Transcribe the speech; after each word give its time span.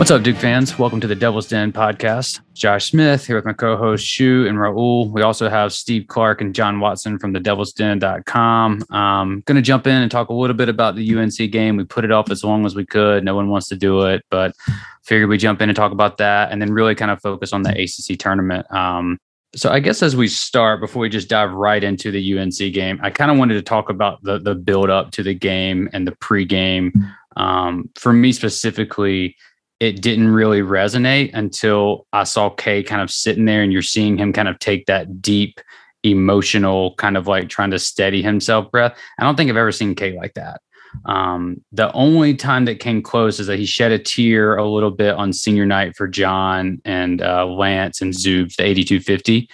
What's 0.00 0.10
up, 0.10 0.22
Duke 0.22 0.38
fans? 0.38 0.78
Welcome 0.78 0.98
to 1.02 1.06
the 1.06 1.14
Devil's 1.14 1.46
Den 1.46 1.72
podcast. 1.72 2.40
Josh 2.54 2.86
Smith 2.86 3.26
here 3.26 3.36
with 3.36 3.44
my 3.44 3.52
co-host 3.52 4.02
Shoe 4.02 4.46
and 4.48 4.56
Raul. 4.56 5.10
We 5.10 5.20
also 5.20 5.50
have 5.50 5.74
Steve 5.74 6.06
Clark 6.08 6.40
and 6.40 6.54
John 6.54 6.80
Watson 6.80 7.18
from 7.18 7.34
the 7.34 7.38
Devil's 7.38 7.74
Den.com. 7.74 8.82
Um, 8.88 9.42
going 9.44 9.56
to 9.56 9.62
jump 9.62 9.86
in 9.86 10.00
and 10.00 10.10
talk 10.10 10.30
a 10.30 10.32
little 10.32 10.56
bit 10.56 10.70
about 10.70 10.96
the 10.96 11.18
UNC 11.18 11.36
game. 11.50 11.76
We 11.76 11.84
put 11.84 12.06
it 12.06 12.12
off 12.12 12.30
as 12.30 12.42
long 12.42 12.64
as 12.64 12.74
we 12.74 12.86
could. 12.86 13.24
No 13.24 13.34
one 13.34 13.50
wants 13.50 13.68
to 13.68 13.76
do 13.76 14.06
it, 14.06 14.24
but 14.30 14.54
figured 15.02 15.28
we 15.28 15.36
jump 15.36 15.60
in 15.60 15.68
and 15.68 15.76
talk 15.76 15.92
about 15.92 16.16
that, 16.16 16.50
and 16.50 16.62
then 16.62 16.72
really 16.72 16.94
kind 16.94 17.10
of 17.10 17.20
focus 17.20 17.52
on 17.52 17.60
the 17.60 17.78
ACC 17.78 18.18
tournament. 18.18 18.66
Um, 18.72 19.18
so 19.54 19.70
I 19.70 19.80
guess 19.80 20.02
as 20.02 20.16
we 20.16 20.28
start, 20.28 20.80
before 20.80 21.02
we 21.02 21.10
just 21.10 21.28
dive 21.28 21.52
right 21.52 21.84
into 21.84 22.10
the 22.10 22.38
UNC 22.38 22.56
game, 22.72 22.98
I 23.02 23.10
kind 23.10 23.30
of 23.30 23.36
wanted 23.36 23.54
to 23.54 23.62
talk 23.62 23.90
about 23.90 24.22
the 24.22 24.38
the 24.38 24.54
build 24.54 24.88
up 24.88 25.10
to 25.10 25.22
the 25.22 25.34
game 25.34 25.90
and 25.92 26.06
the 26.06 26.12
pregame. 26.12 26.90
Um, 27.36 27.90
for 27.96 28.12
me 28.14 28.32
specifically 28.32 29.36
it 29.80 30.02
didn't 30.02 30.28
really 30.28 30.60
resonate 30.60 31.30
until 31.32 32.06
I 32.12 32.24
saw 32.24 32.50
K 32.50 32.82
kind 32.82 33.00
of 33.00 33.10
sitting 33.10 33.46
there 33.46 33.62
and 33.62 33.72
you're 33.72 33.82
seeing 33.82 34.18
him 34.18 34.32
kind 34.32 34.46
of 34.48 34.58
take 34.58 34.86
that 34.86 35.22
deep 35.22 35.58
emotional 36.02 36.94
kind 36.94 37.16
of 37.16 37.26
like 37.26 37.48
trying 37.48 37.70
to 37.70 37.78
steady 37.78 38.22
himself 38.22 38.70
breath. 38.70 38.96
I 39.18 39.24
don't 39.24 39.36
think 39.36 39.50
I've 39.50 39.56
ever 39.56 39.72
seen 39.72 39.94
K 39.94 40.16
like 40.16 40.34
that. 40.34 40.60
Um, 41.06 41.62
the 41.72 41.92
only 41.92 42.34
time 42.34 42.64
that 42.66 42.80
came 42.80 43.00
close 43.02 43.40
is 43.40 43.46
that 43.46 43.58
he 43.58 43.66
shed 43.66 43.92
a 43.92 43.98
tear 43.98 44.56
a 44.56 44.68
little 44.68 44.90
bit 44.90 45.14
on 45.14 45.32
senior 45.32 45.64
night 45.64 45.96
for 45.96 46.08
Jon 46.08 46.80
and 46.84 47.22
uh, 47.22 47.46
Lance 47.46 48.00
and 48.02 48.12
Zoobs, 48.12 48.56
the 48.56 48.64
8250. 48.64 49.48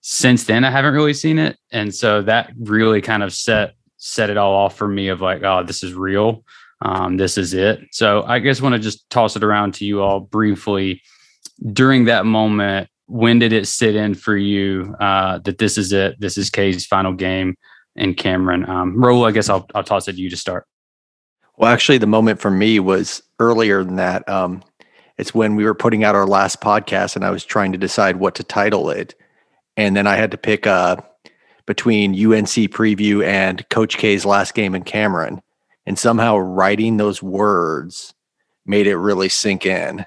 Since 0.00 0.44
then, 0.44 0.64
I 0.64 0.70
haven't 0.70 0.94
really 0.94 1.14
seen 1.14 1.38
it. 1.38 1.58
And 1.70 1.94
so 1.94 2.22
that 2.22 2.52
really 2.58 3.00
kind 3.00 3.22
of 3.22 3.32
set 3.32 3.74
set 3.98 4.30
it 4.30 4.36
all 4.36 4.54
off 4.54 4.76
for 4.76 4.88
me 4.88 5.08
of 5.08 5.20
like, 5.20 5.42
oh, 5.42 5.64
this 5.64 5.82
is 5.82 5.92
real 5.92 6.44
um, 6.80 7.16
this 7.16 7.36
is 7.38 7.54
it. 7.54 7.80
So 7.90 8.22
I 8.24 8.38
guess 8.38 8.60
want 8.60 8.74
to 8.74 8.78
just 8.78 9.08
toss 9.10 9.36
it 9.36 9.44
around 9.44 9.74
to 9.74 9.84
you 9.84 10.02
all 10.02 10.20
briefly. 10.20 11.02
During 11.72 12.04
that 12.04 12.24
moment, 12.24 12.88
when 13.06 13.38
did 13.38 13.52
it 13.52 13.66
sit 13.66 13.96
in 13.96 14.14
for 14.14 14.36
you 14.36 14.94
uh, 15.00 15.38
that 15.40 15.58
this 15.58 15.78
is 15.78 15.92
it? 15.92 16.20
This 16.20 16.38
is 16.38 16.50
K's 16.50 16.86
final 16.86 17.12
game 17.12 17.56
in 17.96 18.14
Cameron. 18.14 18.68
Um, 18.68 18.96
Raul, 18.96 19.26
I 19.26 19.32
guess 19.32 19.48
I'll, 19.48 19.66
I'll 19.74 19.82
toss 19.82 20.06
it 20.08 20.12
to 20.12 20.20
you 20.20 20.30
to 20.30 20.36
start. 20.36 20.66
Well, 21.56 21.72
actually, 21.72 21.98
the 21.98 22.06
moment 22.06 22.40
for 22.40 22.50
me 22.50 22.78
was 22.78 23.22
earlier 23.40 23.82
than 23.82 23.96
that. 23.96 24.28
Um, 24.28 24.62
it's 25.16 25.34
when 25.34 25.56
we 25.56 25.64
were 25.64 25.74
putting 25.74 26.04
out 26.04 26.14
our 26.14 26.26
last 26.26 26.60
podcast, 26.60 27.16
and 27.16 27.24
I 27.24 27.30
was 27.30 27.44
trying 27.44 27.72
to 27.72 27.78
decide 27.78 28.16
what 28.16 28.36
to 28.36 28.44
title 28.44 28.90
it, 28.90 29.16
and 29.76 29.96
then 29.96 30.06
I 30.06 30.14
had 30.14 30.30
to 30.30 30.36
pick 30.36 30.68
uh, 30.68 30.98
between 31.66 32.12
UNC 32.12 32.70
preview 32.70 33.26
and 33.26 33.68
Coach 33.70 33.98
K's 33.98 34.24
last 34.24 34.54
game 34.54 34.76
in 34.76 34.84
Cameron 34.84 35.42
and 35.88 35.98
somehow 35.98 36.36
writing 36.36 36.98
those 36.98 37.22
words 37.22 38.14
made 38.66 38.86
it 38.86 38.96
really 38.96 39.30
sink 39.30 39.64
in. 39.64 40.04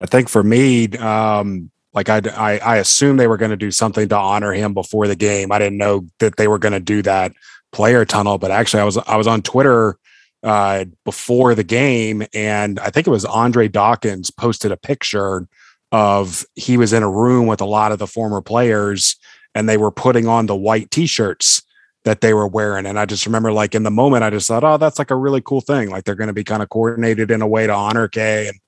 I 0.00 0.06
think 0.06 0.30
for 0.30 0.42
me, 0.42 0.88
um, 0.96 1.70
like 1.92 2.08
I, 2.08 2.22
I, 2.34 2.58
I 2.58 2.76
assumed 2.78 3.20
they 3.20 3.26
were 3.26 3.36
going 3.36 3.50
to 3.50 3.56
do 3.56 3.70
something 3.70 4.08
to 4.08 4.16
honor 4.16 4.54
him 4.54 4.72
before 4.72 5.06
the 5.06 5.14
game. 5.14 5.52
I 5.52 5.58
didn't 5.58 5.76
know 5.76 6.06
that 6.20 6.38
they 6.38 6.48
were 6.48 6.58
going 6.58 6.72
to 6.72 6.80
do 6.80 7.02
that 7.02 7.32
player 7.70 8.06
tunnel, 8.06 8.38
but 8.38 8.50
actually, 8.50 8.80
I 8.80 8.84
was 8.84 8.96
I 8.96 9.16
was 9.16 9.26
on 9.26 9.42
Twitter 9.42 9.98
uh, 10.42 10.86
before 11.04 11.54
the 11.54 11.62
game, 11.62 12.24
and 12.32 12.80
I 12.80 12.88
think 12.88 13.06
it 13.06 13.10
was 13.10 13.26
Andre 13.26 13.68
Dawkins 13.68 14.30
posted 14.30 14.72
a 14.72 14.76
picture 14.78 15.46
of 15.92 16.46
he 16.54 16.78
was 16.78 16.94
in 16.94 17.02
a 17.02 17.10
room 17.10 17.46
with 17.46 17.60
a 17.60 17.66
lot 17.66 17.92
of 17.92 17.98
the 17.98 18.06
former 18.06 18.40
players, 18.40 19.16
and 19.54 19.68
they 19.68 19.76
were 19.76 19.90
putting 19.90 20.26
on 20.26 20.46
the 20.46 20.56
white 20.56 20.90
T-shirts 20.90 21.62
that 22.04 22.20
they 22.20 22.32
were 22.32 22.46
wearing. 22.46 22.86
And 22.86 22.98
I 22.98 23.04
just 23.04 23.26
remember 23.26 23.52
like 23.52 23.74
in 23.74 23.82
the 23.82 23.90
moment, 23.90 24.24
I 24.24 24.30
just 24.30 24.48
thought, 24.48 24.64
oh, 24.64 24.78
that's 24.78 24.98
like 24.98 25.10
a 25.10 25.16
really 25.16 25.42
cool 25.42 25.60
thing. 25.60 25.90
Like 25.90 26.04
they're 26.04 26.14
going 26.14 26.28
to 26.28 26.34
be 26.34 26.44
kind 26.44 26.62
of 26.62 26.68
coordinated 26.70 27.30
in 27.30 27.42
a 27.42 27.46
way 27.46 27.66
to 27.66 27.74
honor 27.74 28.08
K. 28.08 28.48
And, 28.48 28.58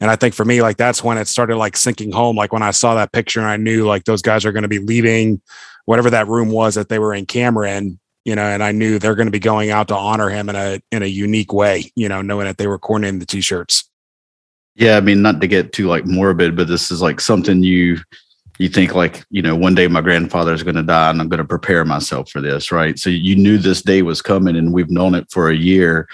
and 0.00 0.10
I 0.10 0.16
think 0.16 0.34
for 0.34 0.44
me, 0.44 0.62
like 0.62 0.76
that's 0.76 1.02
when 1.02 1.18
it 1.18 1.26
started 1.26 1.56
like 1.56 1.76
sinking 1.76 2.12
home. 2.12 2.36
Like 2.36 2.52
when 2.52 2.62
I 2.62 2.70
saw 2.70 2.94
that 2.94 3.12
picture 3.12 3.40
and 3.40 3.48
I 3.48 3.56
knew 3.56 3.86
like 3.86 4.04
those 4.04 4.22
guys 4.22 4.44
are 4.44 4.52
going 4.52 4.62
to 4.62 4.68
be 4.68 4.78
leaving 4.78 5.40
whatever 5.86 6.10
that 6.10 6.28
room 6.28 6.50
was 6.50 6.74
that 6.74 6.88
they 6.88 6.98
were 6.98 7.14
in 7.14 7.26
camera 7.26 7.66
Cameron, 7.66 7.98
you 8.24 8.34
know, 8.34 8.42
and 8.42 8.62
I 8.62 8.72
knew 8.72 8.98
they're 8.98 9.14
going 9.14 9.28
to 9.28 9.32
be 9.32 9.38
going 9.38 9.70
out 9.70 9.88
to 9.88 9.96
honor 9.96 10.28
him 10.28 10.48
in 10.48 10.56
a, 10.56 10.80
in 10.92 11.02
a 11.02 11.06
unique 11.06 11.52
way, 11.52 11.90
you 11.96 12.08
know, 12.08 12.22
knowing 12.22 12.46
that 12.46 12.58
they 12.58 12.66
were 12.66 12.78
coordinating 12.78 13.20
the 13.20 13.26
t-shirts. 13.26 13.88
Yeah. 14.74 14.96
I 14.96 15.00
mean, 15.00 15.22
not 15.22 15.40
to 15.40 15.46
get 15.46 15.72
too 15.72 15.86
like 15.86 16.06
morbid, 16.06 16.56
but 16.56 16.68
this 16.68 16.90
is 16.90 17.00
like 17.00 17.20
something 17.20 17.62
you, 17.62 17.98
you 18.58 18.68
think 18.68 18.94
like 18.94 19.24
you 19.30 19.42
know 19.42 19.54
one 19.54 19.74
day 19.74 19.88
my 19.88 20.00
grandfather 20.00 20.52
is 20.52 20.62
going 20.62 20.76
to 20.76 20.82
die 20.82 21.10
and 21.10 21.20
i'm 21.20 21.28
going 21.28 21.38
to 21.38 21.44
prepare 21.44 21.84
myself 21.84 22.30
for 22.30 22.40
this 22.40 22.72
right? 22.72 22.98
So 22.98 23.10
you 23.10 23.36
knew 23.36 23.58
this 23.58 23.82
day 23.82 24.02
was 24.02 24.22
coming 24.22 24.56
and 24.56 24.72
we've 24.72 24.90
known 24.90 25.14
it 25.14 25.30
for 25.30 25.50
a 25.50 25.56
year 25.56 26.08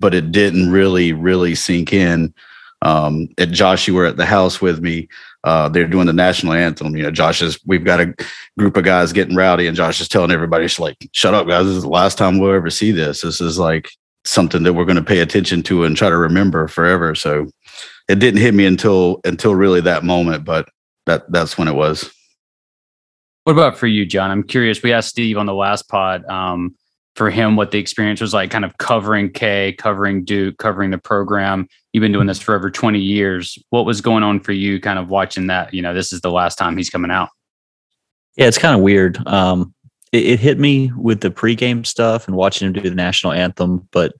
but 0.00 0.14
it 0.14 0.30
didn't 0.32 0.70
really 0.70 1.12
really 1.12 1.54
sink 1.54 1.92
in. 1.92 2.34
Um 2.82 3.28
at 3.38 3.50
josh 3.50 3.88
you 3.88 3.94
were 3.94 4.06
at 4.06 4.16
the 4.16 4.26
house 4.26 4.60
with 4.60 4.80
me. 4.80 5.08
Uh 5.44 5.68
they're 5.68 5.88
doing 5.88 6.06
the 6.06 6.12
national 6.12 6.52
anthem. 6.52 6.96
You 6.96 7.04
know 7.04 7.10
josh 7.10 7.42
is 7.42 7.58
we've 7.66 7.84
got 7.84 8.00
a 8.00 8.14
group 8.56 8.76
of 8.76 8.84
guys 8.84 9.12
getting 9.12 9.36
rowdy 9.36 9.66
and 9.66 9.76
josh 9.76 10.00
is 10.00 10.08
telling 10.08 10.30
everybody 10.30 10.64
just 10.66 10.80
like 10.80 10.96
shut 11.12 11.34
up 11.34 11.48
guys. 11.48 11.66
This 11.66 11.76
is 11.76 11.82
the 11.82 11.88
last 11.88 12.18
time 12.18 12.38
we'll 12.38 12.54
ever 12.54 12.70
see 12.70 12.92
this. 12.92 13.22
This 13.22 13.40
is 13.40 13.58
like 13.58 13.90
something 14.24 14.62
that 14.62 14.74
we're 14.74 14.84
going 14.84 14.96
to 14.96 15.02
pay 15.02 15.20
attention 15.20 15.62
to 15.62 15.84
and 15.84 15.96
try 15.96 16.10
to 16.10 16.16
remember 16.16 16.68
forever. 16.68 17.14
So 17.14 17.46
it 18.08 18.18
didn't 18.18 18.40
hit 18.40 18.54
me 18.54 18.66
until 18.66 19.20
until 19.24 19.54
really 19.54 19.80
that 19.82 20.04
moment 20.04 20.44
but 20.44 20.68
that 21.08 21.30
that's 21.32 21.58
when 21.58 21.68
it 21.68 21.74
was. 21.74 22.10
What 23.44 23.54
about 23.54 23.78
for 23.78 23.86
you, 23.86 24.06
John? 24.06 24.30
I'm 24.30 24.42
curious. 24.42 24.82
We 24.82 24.92
asked 24.92 25.08
Steve 25.08 25.38
on 25.38 25.46
the 25.46 25.54
last 25.54 25.88
pod 25.88 26.24
um, 26.26 26.76
for 27.16 27.30
him 27.30 27.56
what 27.56 27.70
the 27.70 27.78
experience 27.78 28.20
was 28.20 28.34
like, 28.34 28.50
kind 28.50 28.64
of 28.64 28.76
covering 28.76 29.32
K, 29.32 29.72
covering 29.72 30.24
Duke, 30.24 30.58
covering 30.58 30.90
the 30.90 30.98
program. 30.98 31.66
You've 31.92 32.02
been 32.02 32.12
doing 32.12 32.26
this 32.26 32.38
for 32.38 32.54
over 32.54 32.70
20 32.70 33.00
years. 33.00 33.58
What 33.70 33.86
was 33.86 34.02
going 34.02 34.22
on 34.22 34.40
for 34.40 34.52
you, 34.52 34.78
kind 34.80 34.98
of 34.98 35.08
watching 35.08 35.46
that? 35.46 35.72
You 35.72 35.80
know, 35.80 35.94
this 35.94 36.12
is 36.12 36.20
the 36.20 36.30
last 36.30 36.56
time 36.56 36.76
he's 36.76 36.90
coming 36.90 37.10
out. 37.10 37.30
Yeah, 38.36 38.46
it's 38.46 38.58
kind 38.58 38.76
of 38.76 38.82
weird. 38.82 39.26
Um, 39.26 39.74
it, 40.12 40.26
it 40.26 40.40
hit 40.40 40.58
me 40.58 40.92
with 40.94 41.22
the 41.22 41.30
pregame 41.30 41.86
stuff 41.86 42.28
and 42.28 42.36
watching 42.36 42.66
him 42.66 42.74
do 42.74 42.82
the 42.82 42.94
national 42.94 43.32
anthem, 43.32 43.88
but 43.92 44.12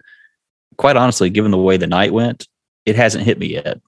quite 0.78 0.96
honestly, 0.96 1.28
given 1.28 1.50
the 1.50 1.58
way 1.58 1.76
the 1.76 1.86
night 1.86 2.14
went, 2.14 2.48
it 2.86 2.96
hasn't 2.96 3.24
hit 3.24 3.38
me 3.38 3.48
yet 3.48 3.78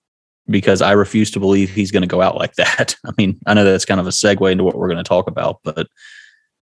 because 0.49 0.83
I 0.83 0.93
refuse 0.93 1.31
to 1.33 1.41
believe 1.41 1.71
he's 1.71 1.91
going 1.91 2.03
to 2.03 2.06
go 2.06 2.23
out 2.23 2.37
like 2.37 2.55
that. 2.55 2.97
I 3.06 3.12
mean, 3.17 3.39
I 3.47 3.55
know 3.55 3.65
that's 3.65 3.84
kind 3.84 4.01
of 4.01 4.06
a 4.06 4.11
segue 4.11 4.51
into 4.51 4.65
what 4.65 4.77
we're 4.77 4.89
going 4.89 5.03
to 5.03 5.09
talk 5.09 5.28
about, 5.28 5.61
but 5.62 5.87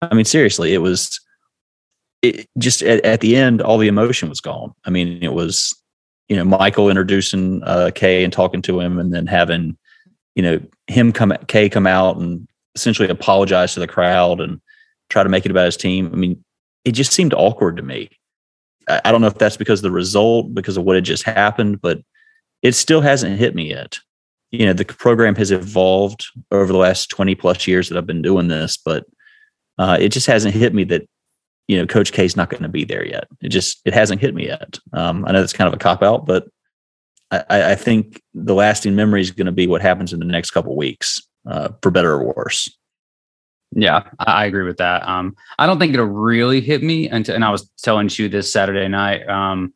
I 0.01 0.13
mean, 0.13 0.25
seriously, 0.25 0.73
it 0.73 0.79
was 0.79 1.19
it 2.21 2.49
just 2.57 2.81
at, 2.81 3.03
at 3.05 3.21
the 3.21 3.35
end, 3.35 3.61
all 3.61 3.77
the 3.77 3.87
emotion 3.87 4.29
was 4.29 4.41
gone. 4.41 4.73
I 4.85 4.89
mean, 4.89 5.21
it 5.21 5.33
was, 5.33 5.75
you 6.27 6.35
know, 6.35 6.43
Michael 6.43 6.89
introducing 6.89 7.63
uh, 7.63 7.91
K 7.93 8.23
and 8.23 8.33
talking 8.33 8.61
to 8.63 8.79
him 8.79 8.99
and 8.99 9.13
then 9.13 9.27
having, 9.27 9.77
you 10.35 10.43
know, 10.43 10.59
him 10.87 11.11
come, 11.11 11.33
K 11.47 11.69
come 11.69 11.87
out 11.87 12.17
and 12.17 12.47
essentially 12.75 13.09
apologize 13.09 13.73
to 13.73 13.79
the 13.79 13.87
crowd 13.87 14.41
and 14.41 14.59
try 15.09 15.23
to 15.23 15.29
make 15.29 15.45
it 15.45 15.51
about 15.51 15.65
his 15.65 15.77
team. 15.77 16.09
I 16.11 16.15
mean, 16.15 16.43
it 16.83 16.91
just 16.91 17.13
seemed 17.13 17.33
awkward 17.33 17.77
to 17.77 17.83
me. 17.83 18.09
I, 18.89 19.01
I 19.05 19.11
don't 19.11 19.21
know 19.21 19.27
if 19.27 19.37
that's 19.37 19.57
because 19.57 19.79
of 19.79 19.83
the 19.83 19.91
result, 19.91 20.53
because 20.53 20.77
of 20.77 20.83
what 20.83 20.95
had 20.95 21.05
just 21.05 21.23
happened, 21.23 21.81
but 21.81 21.99
it 22.61 22.73
still 22.73 23.01
hasn't 23.01 23.37
hit 23.37 23.55
me 23.55 23.69
yet. 23.69 23.97
You 24.51 24.65
know, 24.65 24.73
the 24.73 24.85
program 24.85 25.35
has 25.35 25.51
evolved 25.51 26.25
over 26.51 26.71
the 26.71 26.77
last 26.77 27.09
20 27.09 27.35
plus 27.35 27.67
years 27.67 27.89
that 27.89 27.97
I've 27.97 28.07
been 28.07 28.21
doing 28.21 28.47
this, 28.47 28.77
but 28.77 29.05
uh, 29.77 29.97
it 29.99 30.09
just 30.09 30.27
hasn't 30.27 30.55
hit 30.55 30.73
me 30.73 30.83
that, 30.85 31.07
you 31.67 31.77
know, 31.77 31.85
Coach 31.85 32.13
K 32.13 32.25
is 32.25 32.37
not 32.37 32.49
going 32.49 32.63
to 32.63 32.69
be 32.69 32.85
there 32.85 33.05
yet. 33.05 33.27
It 33.41 33.49
just, 33.49 33.81
it 33.85 33.93
hasn't 33.93 34.21
hit 34.21 34.33
me 34.33 34.47
yet. 34.47 34.79
Um, 34.93 35.25
I 35.25 35.31
know 35.31 35.41
that's 35.41 35.53
kind 35.53 35.67
of 35.67 35.73
a 35.73 35.77
cop 35.77 36.03
out, 36.03 36.25
but 36.25 36.47
I, 37.31 37.71
I 37.71 37.75
think 37.75 38.21
the 38.33 38.53
lasting 38.53 38.95
memory 38.95 39.21
is 39.21 39.31
going 39.31 39.47
to 39.47 39.51
be 39.51 39.67
what 39.67 39.81
happens 39.81 40.13
in 40.13 40.19
the 40.19 40.25
next 40.25 40.51
couple 40.51 40.75
weeks, 40.75 41.21
uh, 41.49 41.69
for 41.81 41.91
better 41.91 42.13
or 42.13 42.33
worse. 42.35 42.69
Yeah, 43.71 44.03
I 44.19 44.45
agree 44.45 44.63
with 44.63 44.77
that. 44.77 45.05
Um, 45.07 45.35
I 45.59 45.65
don't 45.65 45.79
think 45.79 45.93
it'll 45.93 46.05
really 46.05 46.61
hit 46.61 46.81
me 46.81 47.09
until, 47.09 47.35
and 47.35 47.43
I 47.43 47.49
was 47.49 47.69
telling 47.81 48.09
you 48.13 48.29
this 48.29 48.51
Saturday 48.51 48.87
night. 48.87 49.27
Um, 49.27 49.73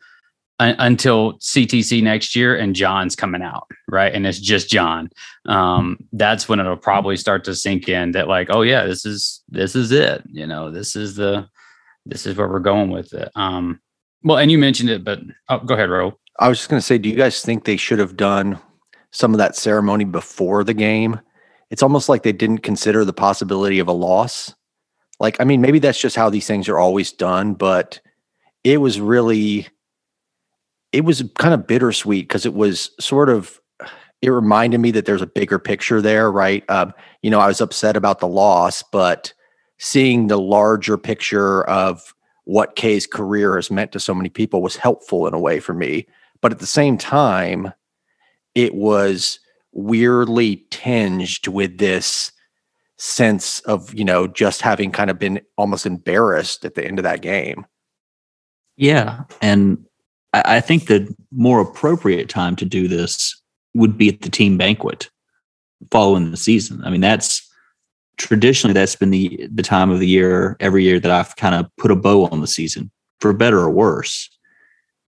until 0.59 1.33
CTC 1.39 2.03
next 2.03 2.35
year 2.35 2.55
and 2.55 2.75
Jon's 2.75 3.15
coming 3.15 3.41
out, 3.41 3.67
right? 3.87 4.13
And 4.13 4.27
it's 4.27 4.39
just 4.39 4.69
Jon. 4.69 5.09
Um, 5.45 5.97
that's 6.11 6.49
when 6.49 6.59
it'll 6.59 6.75
probably 6.75 7.15
start 7.15 7.45
to 7.45 7.55
sink 7.55 7.87
in 7.87 8.11
that 8.11 8.27
like, 8.27 8.49
oh 8.49 8.61
yeah, 8.61 8.85
this 8.85 9.05
is 9.05 9.41
this 9.49 9.75
is 9.75 9.91
it. 9.91 10.23
You 10.29 10.45
know, 10.45 10.69
this 10.69 10.95
is 10.95 11.15
the 11.15 11.47
this 12.05 12.25
is 12.25 12.35
where 12.35 12.49
we're 12.49 12.59
going 12.59 12.91
with 12.91 13.13
it. 13.13 13.31
Um, 13.35 13.79
well, 14.23 14.37
and 14.37 14.51
you 14.51 14.57
mentioned 14.57 14.89
it, 14.89 15.03
but 15.03 15.19
oh, 15.47 15.59
go 15.59 15.75
ahead, 15.75 15.89
Ro. 15.89 16.19
I 16.39 16.49
was 16.49 16.57
just 16.57 16.69
going 16.69 16.79
to 16.79 16.85
say, 16.85 16.97
do 16.97 17.09
you 17.09 17.15
guys 17.15 17.41
think 17.41 17.63
they 17.63 17.77
should 17.77 17.99
have 17.99 18.17
done 18.17 18.59
some 19.11 19.33
of 19.33 19.37
that 19.37 19.55
ceremony 19.55 20.05
before 20.05 20.63
the 20.63 20.73
game? 20.73 21.19
It's 21.69 21.83
almost 21.83 22.09
like 22.09 22.23
they 22.23 22.31
didn't 22.31 22.59
consider 22.59 23.05
the 23.05 23.13
possibility 23.13 23.79
of 23.79 23.87
a 23.87 23.93
loss. 23.93 24.53
Like, 25.19 25.39
I 25.39 25.43
mean, 25.43 25.61
maybe 25.61 25.79
that's 25.79 25.99
just 25.99 26.15
how 26.15 26.29
these 26.29 26.47
things 26.47 26.67
are 26.67 26.79
always 26.79 27.11
done, 27.11 27.53
but 27.53 27.99
it 28.63 28.77
was 28.77 28.99
really 28.99 29.67
it 30.91 31.05
was 31.05 31.23
kind 31.35 31.53
of 31.53 31.67
bittersweet 31.67 32.27
because 32.27 32.45
it 32.45 32.53
was 32.53 32.91
sort 32.99 33.29
of 33.29 33.59
it 34.21 34.29
reminded 34.29 34.79
me 34.79 34.91
that 34.91 35.05
there's 35.05 35.21
a 35.21 35.27
bigger 35.27 35.59
picture 35.59 36.01
there, 36.01 36.31
right? 36.31 36.69
Um, 36.69 36.93
you 37.21 37.29
know, 37.29 37.39
I 37.39 37.47
was 37.47 37.61
upset 37.61 37.95
about 37.95 38.19
the 38.19 38.27
loss, 38.27 38.83
but 38.83 39.33
seeing 39.77 40.27
the 40.27 40.39
larger 40.39 40.97
picture 40.97 41.63
of 41.65 42.13
what 42.43 42.75
K's 42.75 43.07
career 43.07 43.55
has 43.55 43.71
meant 43.71 43.93
to 43.93 43.99
so 43.99 44.13
many 44.13 44.29
people 44.29 44.61
was 44.61 44.75
helpful 44.75 45.25
in 45.25 45.33
a 45.33 45.39
way 45.39 45.59
for 45.59 45.73
me. 45.73 46.05
But 46.41 46.51
at 46.51 46.59
the 46.59 46.65
same 46.65 46.97
time, 46.97 47.71
it 48.55 48.75
was 48.75 49.39
weirdly 49.71 50.65
tinged 50.69 51.47
with 51.47 51.77
this 51.77 52.31
sense 52.97 53.61
of, 53.61 53.93
you 53.93 54.03
know, 54.03 54.27
just 54.27 54.61
having 54.61 54.91
kind 54.91 55.09
of 55.09 55.17
been 55.17 55.39
almost 55.57 55.85
embarrassed 55.85 56.65
at 56.65 56.75
the 56.75 56.85
end 56.85 56.99
of 56.99 57.03
that 57.03 57.21
game. 57.21 57.65
Yeah. 58.75 59.23
And 59.41 59.85
I, 60.33 60.59
think 60.61 60.85
the 60.85 61.13
more 61.31 61.59
appropriate 61.59 62.29
time 62.29 62.55
to 62.57 62.65
do 62.65 62.87
this 62.87 63.39
would 63.73 63.97
be 63.97 64.09
at 64.09 64.21
the 64.21 64.29
team 64.29 64.57
banquet 64.57 65.09
following 65.91 66.29
the 66.29 66.37
season. 66.37 66.81
I 66.83 66.89
mean, 66.89 67.01
that's 67.01 67.47
traditionally 68.17 68.73
that's 68.73 68.95
been 68.95 69.11
the 69.11 69.47
the 69.51 69.63
time 69.63 69.89
of 69.89 69.99
the 69.99 70.07
year 70.07 70.55
every 70.59 70.83
year 70.83 70.99
that 70.99 71.11
I've 71.11 71.35
kind 71.35 71.55
of 71.55 71.67
put 71.77 71.89
a 71.89 71.95
bow 71.95 72.27
on 72.27 72.41
the 72.41 72.47
season, 72.47 72.91
for 73.19 73.33
better 73.33 73.59
or 73.59 73.69
worse. 73.69 74.29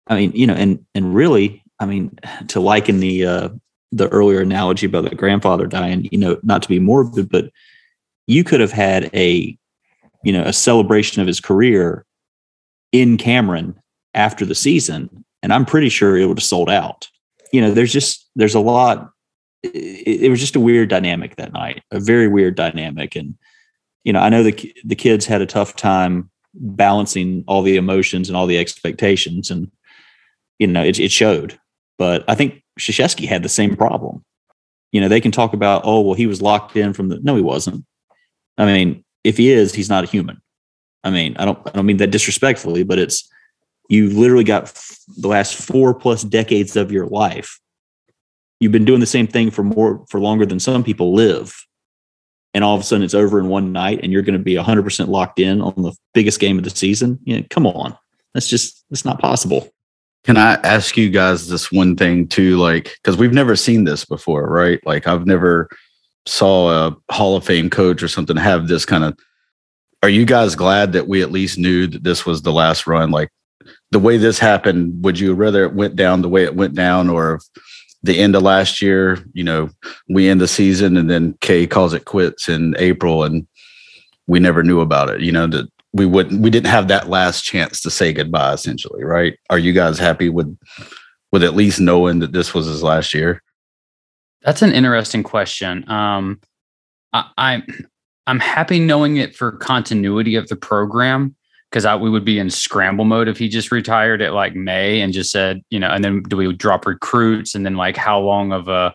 I 0.06 0.16
mean, 0.16 0.32
you 0.32 0.46
know, 0.46 0.54
and 0.54 0.84
and 0.94 1.14
really, 1.14 1.62
I 1.80 1.86
mean, 1.86 2.16
to 2.48 2.60
liken 2.60 3.00
the 3.00 3.26
uh, 3.26 3.48
the 3.92 4.08
earlier 4.08 4.40
analogy 4.40 4.86
about 4.86 5.08
the 5.08 5.16
grandfather 5.16 5.66
dying, 5.66 6.08
you 6.12 6.18
know, 6.18 6.38
not 6.42 6.62
to 6.62 6.68
be 6.68 6.78
morbid, 6.78 7.28
but 7.28 7.50
you 8.26 8.44
could 8.44 8.60
have 8.60 8.72
had 8.72 9.10
a, 9.14 9.56
you 10.22 10.32
know, 10.32 10.44
a 10.44 10.52
celebration 10.52 11.20
of 11.20 11.26
his 11.26 11.40
career 11.40 12.04
in 12.92 13.16
Cameron 13.16 13.74
after 14.14 14.44
the 14.44 14.54
season, 14.54 15.24
and 15.42 15.52
I'm 15.52 15.64
pretty 15.64 15.88
sure 15.88 16.16
it 16.16 16.26
would 16.26 16.38
have 16.38 16.44
sold 16.44 16.70
out. 16.70 17.08
You 17.52 17.60
know, 17.60 17.70
there's 17.70 17.92
just 17.92 18.28
there's 18.36 18.54
a 18.54 18.60
lot. 18.60 19.10
It, 19.62 20.22
it 20.22 20.30
was 20.30 20.40
just 20.40 20.56
a 20.56 20.60
weird 20.60 20.88
dynamic 20.88 21.36
that 21.36 21.52
night, 21.52 21.82
a 21.90 22.00
very 22.00 22.28
weird 22.28 22.54
dynamic, 22.54 23.16
and 23.16 23.36
you 24.04 24.12
know, 24.12 24.20
I 24.20 24.28
know 24.28 24.42
the 24.42 24.74
the 24.84 24.96
kids 24.96 25.26
had 25.26 25.42
a 25.42 25.46
tough 25.46 25.76
time 25.76 26.30
balancing 26.54 27.44
all 27.46 27.62
the 27.62 27.76
emotions 27.76 28.28
and 28.28 28.36
all 28.36 28.46
the 28.46 28.58
expectations, 28.58 29.50
and 29.50 29.70
you 30.58 30.66
know, 30.66 30.84
it, 30.84 30.98
it 30.98 31.12
showed. 31.12 31.58
But 31.98 32.24
I 32.28 32.34
think 32.34 32.62
Krzyzewski 32.78 33.26
had 33.26 33.42
the 33.42 33.48
same 33.48 33.76
problem. 33.76 34.24
You 34.92 35.00
know, 35.00 35.08
they 35.08 35.20
can 35.20 35.30
talk 35.30 35.52
about, 35.52 35.82
oh, 35.84 36.00
well, 36.00 36.14
he 36.14 36.26
was 36.26 36.42
locked 36.42 36.76
in 36.76 36.92
from 36.92 37.08
the. 37.08 37.20
No, 37.20 37.36
he 37.36 37.42
wasn't. 37.42 37.84
I 38.58 38.66
mean, 38.66 39.04
if 39.24 39.36
he 39.36 39.50
is, 39.50 39.74
he's 39.74 39.88
not 39.88 40.04
a 40.04 40.08
human. 40.08 40.40
I 41.04 41.10
mean, 41.10 41.36
I 41.38 41.44
don't, 41.44 41.58
I 41.66 41.70
don't 41.70 41.86
mean 41.86 41.98
that 41.98 42.10
disrespectfully, 42.10 42.82
but 42.82 42.98
it's 42.98 43.28
you 43.90 44.08
literally 44.08 44.44
got 44.44 44.64
f- 44.64 44.98
the 45.18 45.28
last 45.28 45.54
four 45.54 45.92
plus 45.92 46.22
decades 46.22 46.76
of 46.76 46.92
your 46.92 47.06
life. 47.06 47.58
You've 48.60 48.72
been 48.72 48.84
doing 48.84 49.00
the 49.00 49.06
same 49.06 49.26
thing 49.26 49.50
for 49.50 49.64
more 49.64 50.06
for 50.08 50.20
longer 50.20 50.46
than 50.46 50.60
some 50.60 50.84
people 50.84 51.12
live, 51.12 51.54
and 52.54 52.62
all 52.62 52.74
of 52.74 52.80
a 52.80 52.84
sudden 52.84 53.02
it's 53.02 53.14
over 53.14 53.40
in 53.40 53.48
one 53.48 53.72
night, 53.72 54.00
and 54.02 54.12
you're 54.12 54.22
going 54.22 54.38
to 54.38 54.42
be 54.44 54.56
100 54.56 54.82
percent 54.82 55.10
locked 55.10 55.40
in 55.40 55.60
on 55.60 55.74
the 55.76 55.92
biggest 56.14 56.38
game 56.38 56.56
of 56.56 56.64
the 56.64 56.70
season. 56.70 57.18
You 57.24 57.38
know, 57.38 57.46
come 57.50 57.66
on, 57.66 57.96
that's 58.32 58.48
just 58.48 58.84
that's 58.90 59.04
not 59.04 59.18
possible. 59.18 59.68
Can 60.24 60.36
I 60.36 60.54
ask 60.62 60.96
you 60.96 61.10
guys 61.10 61.48
this 61.48 61.72
one 61.72 61.96
thing 61.96 62.28
too? 62.28 62.58
Like, 62.58 62.96
because 63.02 63.16
we've 63.16 63.32
never 63.32 63.56
seen 63.56 63.84
this 63.84 64.04
before, 64.04 64.46
right? 64.46 64.78
Like, 64.86 65.08
I've 65.08 65.26
never 65.26 65.68
saw 66.26 66.88
a 66.88 66.96
Hall 67.10 67.36
of 67.36 67.44
Fame 67.44 67.70
coach 67.70 68.02
or 68.02 68.08
something 68.08 68.36
have 68.36 68.68
this 68.68 68.84
kind 68.84 69.02
of. 69.02 69.18
Are 70.02 70.08
you 70.08 70.24
guys 70.24 70.54
glad 70.54 70.92
that 70.92 71.08
we 71.08 71.22
at 71.22 71.32
least 71.32 71.58
knew 71.58 71.86
that 71.86 72.04
this 72.04 72.24
was 72.24 72.42
the 72.42 72.52
last 72.52 72.86
run? 72.86 73.10
Like, 73.10 73.30
the 73.90 73.98
way 73.98 74.16
this 74.16 74.38
happened, 74.38 75.04
would 75.04 75.18
you 75.18 75.34
rather 75.34 75.64
it 75.64 75.74
went 75.74 75.96
down 75.96 76.22
the 76.22 76.28
way 76.28 76.44
it 76.44 76.56
went 76.56 76.74
down, 76.74 77.08
or 77.08 77.40
the 78.02 78.18
end 78.18 78.36
of 78.36 78.42
last 78.42 78.80
year? 78.80 79.18
You 79.32 79.44
know, 79.44 79.70
we 80.08 80.28
end 80.28 80.40
the 80.40 80.48
season 80.48 80.96
and 80.96 81.10
then 81.10 81.36
K 81.40 81.66
calls 81.66 81.92
it 81.92 82.04
quits 82.04 82.48
in 82.48 82.74
April, 82.78 83.24
and 83.24 83.46
we 84.26 84.38
never 84.38 84.62
knew 84.62 84.80
about 84.80 85.10
it. 85.10 85.20
You 85.20 85.32
know 85.32 85.46
that 85.48 85.68
we 85.92 86.06
wouldn't 86.06 86.40
we 86.40 86.50
didn't 86.50 86.70
have 86.70 86.88
that 86.88 87.08
last 87.08 87.42
chance 87.42 87.80
to 87.80 87.90
say 87.90 88.12
goodbye 88.12 88.52
essentially 88.52 89.02
right 89.02 89.38
are 89.48 89.58
you 89.58 89.72
guys 89.72 89.98
happy 89.98 90.28
with 90.28 90.56
with 91.32 91.42
at 91.42 91.54
least 91.54 91.80
knowing 91.80 92.20
that 92.20 92.32
this 92.32 92.54
was 92.54 92.66
his 92.66 92.82
last 92.82 93.12
year 93.12 93.42
that's 94.42 94.62
an 94.62 94.72
interesting 94.72 95.22
question 95.22 95.88
um 95.90 96.40
I, 97.12 97.24
i'm 97.38 97.66
i'm 98.26 98.40
happy 98.40 98.78
knowing 98.78 99.16
it 99.16 99.34
for 99.34 99.52
continuity 99.52 100.36
of 100.36 100.48
the 100.48 100.56
program 100.56 101.34
because 101.70 101.86
we 102.00 102.10
would 102.10 102.24
be 102.24 102.38
in 102.38 102.50
scramble 102.50 103.04
mode 103.04 103.28
if 103.28 103.38
he 103.38 103.48
just 103.48 103.70
retired 103.70 104.20
at 104.20 104.34
like 104.34 104.54
may 104.54 105.00
and 105.00 105.12
just 105.12 105.30
said 105.30 105.62
you 105.70 105.78
know 105.78 105.88
and 105.88 106.04
then 106.04 106.22
do 106.22 106.36
we 106.36 106.52
drop 106.52 106.86
recruits 106.86 107.54
and 107.54 107.64
then 107.64 107.76
like 107.76 107.96
how 107.96 108.18
long 108.18 108.52
of 108.52 108.68
a 108.68 108.94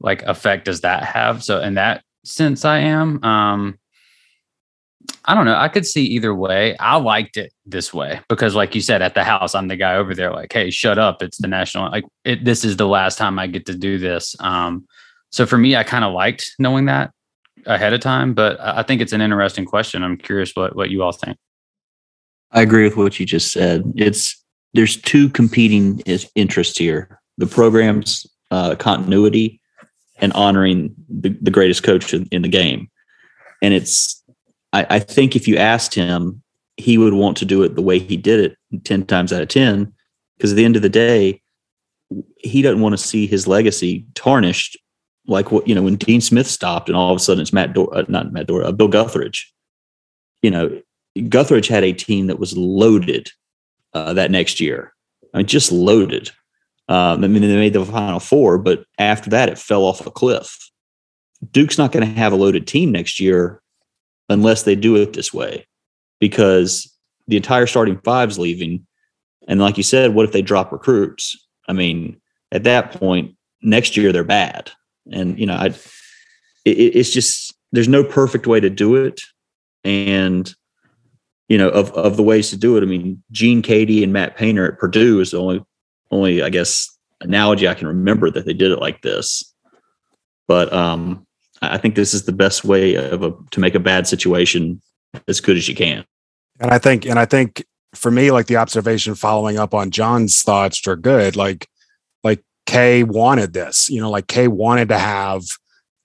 like 0.00 0.22
effect 0.22 0.64
does 0.64 0.82
that 0.82 1.02
have 1.02 1.42
so 1.42 1.60
in 1.60 1.74
that 1.74 2.02
sense 2.24 2.64
i 2.64 2.78
am 2.78 3.22
um 3.24 3.78
I 5.24 5.34
don't 5.34 5.44
know. 5.44 5.56
I 5.56 5.68
could 5.68 5.86
see 5.86 6.04
either 6.06 6.34
way. 6.34 6.76
I 6.78 6.96
liked 6.96 7.36
it 7.36 7.52
this 7.66 7.92
way 7.92 8.20
because, 8.28 8.54
like 8.54 8.74
you 8.74 8.80
said, 8.80 9.02
at 9.02 9.14
the 9.14 9.24
house, 9.24 9.54
I'm 9.54 9.68
the 9.68 9.76
guy 9.76 9.96
over 9.96 10.14
there, 10.14 10.32
like, 10.32 10.52
"Hey, 10.52 10.70
shut 10.70 10.98
up! 10.98 11.22
It's 11.22 11.38
the 11.38 11.48
national. 11.48 11.90
Like, 11.90 12.04
it, 12.24 12.44
this 12.44 12.64
is 12.64 12.76
the 12.76 12.86
last 12.86 13.18
time 13.18 13.38
I 13.38 13.46
get 13.46 13.66
to 13.66 13.74
do 13.74 13.98
this." 13.98 14.34
Um, 14.40 14.86
so 15.30 15.46
for 15.46 15.58
me, 15.58 15.76
I 15.76 15.84
kind 15.84 16.04
of 16.04 16.12
liked 16.12 16.54
knowing 16.58 16.86
that 16.86 17.12
ahead 17.66 17.92
of 17.92 18.00
time. 18.00 18.34
But 18.34 18.58
I 18.60 18.82
think 18.82 19.00
it's 19.00 19.12
an 19.12 19.20
interesting 19.20 19.64
question. 19.64 20.02
I'm 20.02 20.16
curious 20.16 20.54
what 20.54 20.74
what 20.74 20.90
you 20.90 21.02
all 21.02 21.12
think. 21.12 21.36
I 22.52 22.62
agree 22.62 22.84
with 22.84 22.96
what 22.96 23.20
you 23.20 23.26
just 23.26 23.52
said. 23.52 23.84
It's 23.96 24.36
there's 24.74 24.96
two 24.96 25.28
competing 25.28 26.00
interests 26.34 26.78
here: 26.78 27.20
the 27.38 27.46
program's 27.46 28.26
uh, 28.50 28.74
continuity 28.76 29.60
and 30.18 30.32
honoring 30.34 30.94
the, 31.08 31.30
the 31.40 31.50
greatest 31.50 31.82
coach 31.82 32.12
in, 32.12 32.26
in 32.30 32.42
the 32.42 32.48
game. 32.48 32.90
And 33.62 33.74
it's 33.74 34.22
I, 34.72 34.86
I 34.90 34.98
think 34.98 35.34
if 35.34 35.48
you 35.48 35.56
asked 35.56 35.94
him, 35.94 36.42
he 36.76 36.98
would 36.98 37.14
want 37.14 37.36
to 37.38 37.44
do 37.44 37.62
it 37.62 37.74
the 37.74 37.82
way 37.82 37.98
he 37.98 38.16
did 38.16 38.40
it 38.72 38.84
10 38.84 39.06
times 39.06 39.32
out 39.32 39.42
of 39.42 39.48
10. 39.48 39.92
Because 40.36 40.52
at 40.52 40.56
the 40.56 40.64
end 40.64 40.76
of 40.76 40.82
the 40.82 40.88
day, 40.88 41.42
he 42.38 42.62
doesn't 42.62 42.80
want 42.80 42.94
to 42.94 42.98
see 42.98 43.26
his 43.26 43.46
legacy 43.46 44.06
tarnished 44.14 44.78
like 45.26 45.52
what, 45.52 45.68
you 45.68 45.74
know, 45.74 45.82
when 45.82 45.96
Dean 45.96 46.20
Smith 46.20 46.46
stopped 46.46 46.88
and 46.88 46.96
all 46.96 47.10
of 47.10 47.16
a 47.16 47.20
sudden 47.20 47.42
it's 47.42 47.52
Matt, 47.52 47.74
Dor- 47.74 47.94
uh, 47.94 48.04
not 48.08 48.32
Matt 48.32 48.46
Dor, 48.46 48.64
uh, 48.64 48.72
Bill 48.72 48.88
Guthridge. 48.88 49.44
You 50.42 50.50
know, 50.50 50.80
Guthridge 51.20 51.68
had 51.68 51.84
a 51.84 51.92
team 51.92 52.26
that 52.28 52.38
was 52.38 52.56
loaded 52.56 53.30
uh, 53.92 54.12
that 54.14 54.30
next 54.30 54.60
year. 54.60 54.92
I 55.34 55.38
mean, 55.38 55.46
just 55.46 55.72
loaded. 55.72 56.30
Um, 56.88 57.22
I 57.22 57.28
mean, 57.28 57.42
they 57.42 57.56
made 57.56 57.72
the 57.72 57.84
final 57.84 58.20
four, 58.20 58.58
but 58.58 58.84
after 58.98 59.30
that, 59.30 59.48
it 59.48 59.58
fell 59.58 59.84
off 59.84 60.06
a 60.06 60.10
cliff. 60.10 60.56
Duke's 61.52 61.78
not 61.78 61.92
going 61.92 62.06
to 62.06 62.14
have 62.14 62.32
a 62.32 62.36
loaded 62.36 62.66
team 62.66 62.92
next 62.92 63.20
year 63.20 63.62
unless 64.28 64.64
they 64.64 64.74
do 64.74 64.96
it 64.96 65.12
this 65.12 65.32
way 65.32 65.66
because 66.18 66.92
the 67.28 67.36
entire 67.36 67.66
starting 67.66 68.00
five's 68.04 68.38
leaving. 68.38 68.86
And 69.48 69.60
like 69.60 69.76
you 69.76 69.82
said, 69.82 70.14
what 70.14 70.24
if 70.24 70.32
they 70.32 70.42
drop 70.42 70.72
recruits? 70.72 71.36
I 71.68 71.72
mean, 71.72 72.20
at 72.52 72.64
that 72.64 72.92
point, 72.92 73.36
next 73.62 73.96
year 73.96 74.12
they're 74.12 74.24
bad. 74.24 74.70
And, 75.12 75.38
you 75.38 75.46
know, 75.46 75.54
I, 75.54 75.66
it, 76.64 76.70
it's 76.70 77.10
just, 77.10 77.54
there's 77.72 77.88
no 77.88 78.04
perfect 78.04 78.46
way 78.46 78.60
to 78.60 78.70
do 78.70 78.96
it. 78.96 79.20
And, 79.84 80.52
you 81.50 81.58
know, 81.58 81.68
of, 81.68 81.90
of 81.92 82.16
the 82.16 82.22
ways 82.22 82.48
to 82.50 82.56
do 82.56 82.76
it, 82.76 82.82
I 82.82 82.86
mean, 82.86 83.20
Gene 83.32 83.60
Keady 83.60 84.04
and 84.04 84.12
Matt 84.12 84.36
Painter 84.36 84.70
at 84.70 84.78
Purdue 84.78 85.18
is 85.18 85.32
the 85.32 85.40
only, 85.40 85.60
only, 86.12 86.42
I 86.42 86.48
guess, 86.48 86.88
analogy 87.20 87.66
I 87.66 87.74
can 87.74 87.88
remember 87.88 88.30
that 88.30 88.46
they 88.46 88.52
did 88.52 88.70
it 88.70 88.78
like 88.78 89.02
this. 89.02 89.52
But, 90.46 90.72
um, 90.72 91.26
I 91.60 91.76
think 91.76 91.96
this 91.96 92.14
is 92.14 92.22
the 92.22 92.32
best 92.32 92.64
way 92.64 92.94
of 92.94 93.24
a, 93.24 93.34
to 93.50 93.60
make 93.60 93.74
a 93.74 93.80
bad 93.80 94.06
situation 94.06 94.80
as 95.26 95.40
good 95.40 95.56
as 95.56 95.68
you 95.68 95.74
can. 95.74 96.04
And 96.60 96.70
I 96.70 96.78
think, 96.78 97.04
and 97.04 97.18
I 97.18 97.24
think 97.24 97.64
for 97.96 98.12
me, 98.12 98.30
like 98.30 98.46
the 98.46 98.56
observation 98.56 99.16
following 99.16 99.58
up 99.58 99.74
on 99.74 99.90
John's 99.90 100.42
thoughts 100.42 100.86
are 100.86 100.94
good. 100.94 101.34
Like, 101.34 101.68
like 102.22 102.44
K 102.66 103.02
wanted 103.02 103.54
this, 103.54 103.90
you 103.90 104.00
know, 104.00 104.10
like 104.10 104.28
K 104.28 104.46
wanted 104.46 104.88
to 104.90 104.98
have 104.98 105.42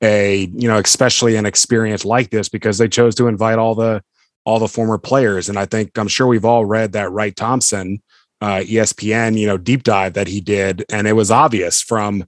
a, 0.02 0.50
you 0.56 0.68
know, 0.68 0.80
especially 0.80 1.36
an 1.36 1.46
experience 1.46 2.04
like 2.04 2.32
this 2.32 2.50
because 2.50 2.80
they 2.80 2.88
chose 2.88 3.14
to 3.16 3.28
invite 3.28 3.60
all 3.60 3.76
the, 3.76 4.02
all 4.46 4.60
the 4.60 4.68
former 4.68 4.98
players. 4.98 5.50
And 5.50 5.58
I 5.58 5.66
think 5.66 5.98
I'm 5.98 6.08
sure 6.08 6.28
we've 6.28 6.46
all 6.46 6.66
read 6.66 6.94
that 6.94 7.12
Wright 7.12 7.36
Thompson, 7.36 8.02
uh, 8.42 8.62
ESPN, 8.66 9.38
you 9.38 9.48
know, 9.48 9.58
deep 9.58 9.84
dive 9.84 10.14
that 10.14 10.28
he 10.28 10.40
did. 10.40 10.86
And 10.90 11.08
it 11.08 11.14
was 11.14 11.32
obvious 11.32 11.82
from, 11.82 12.26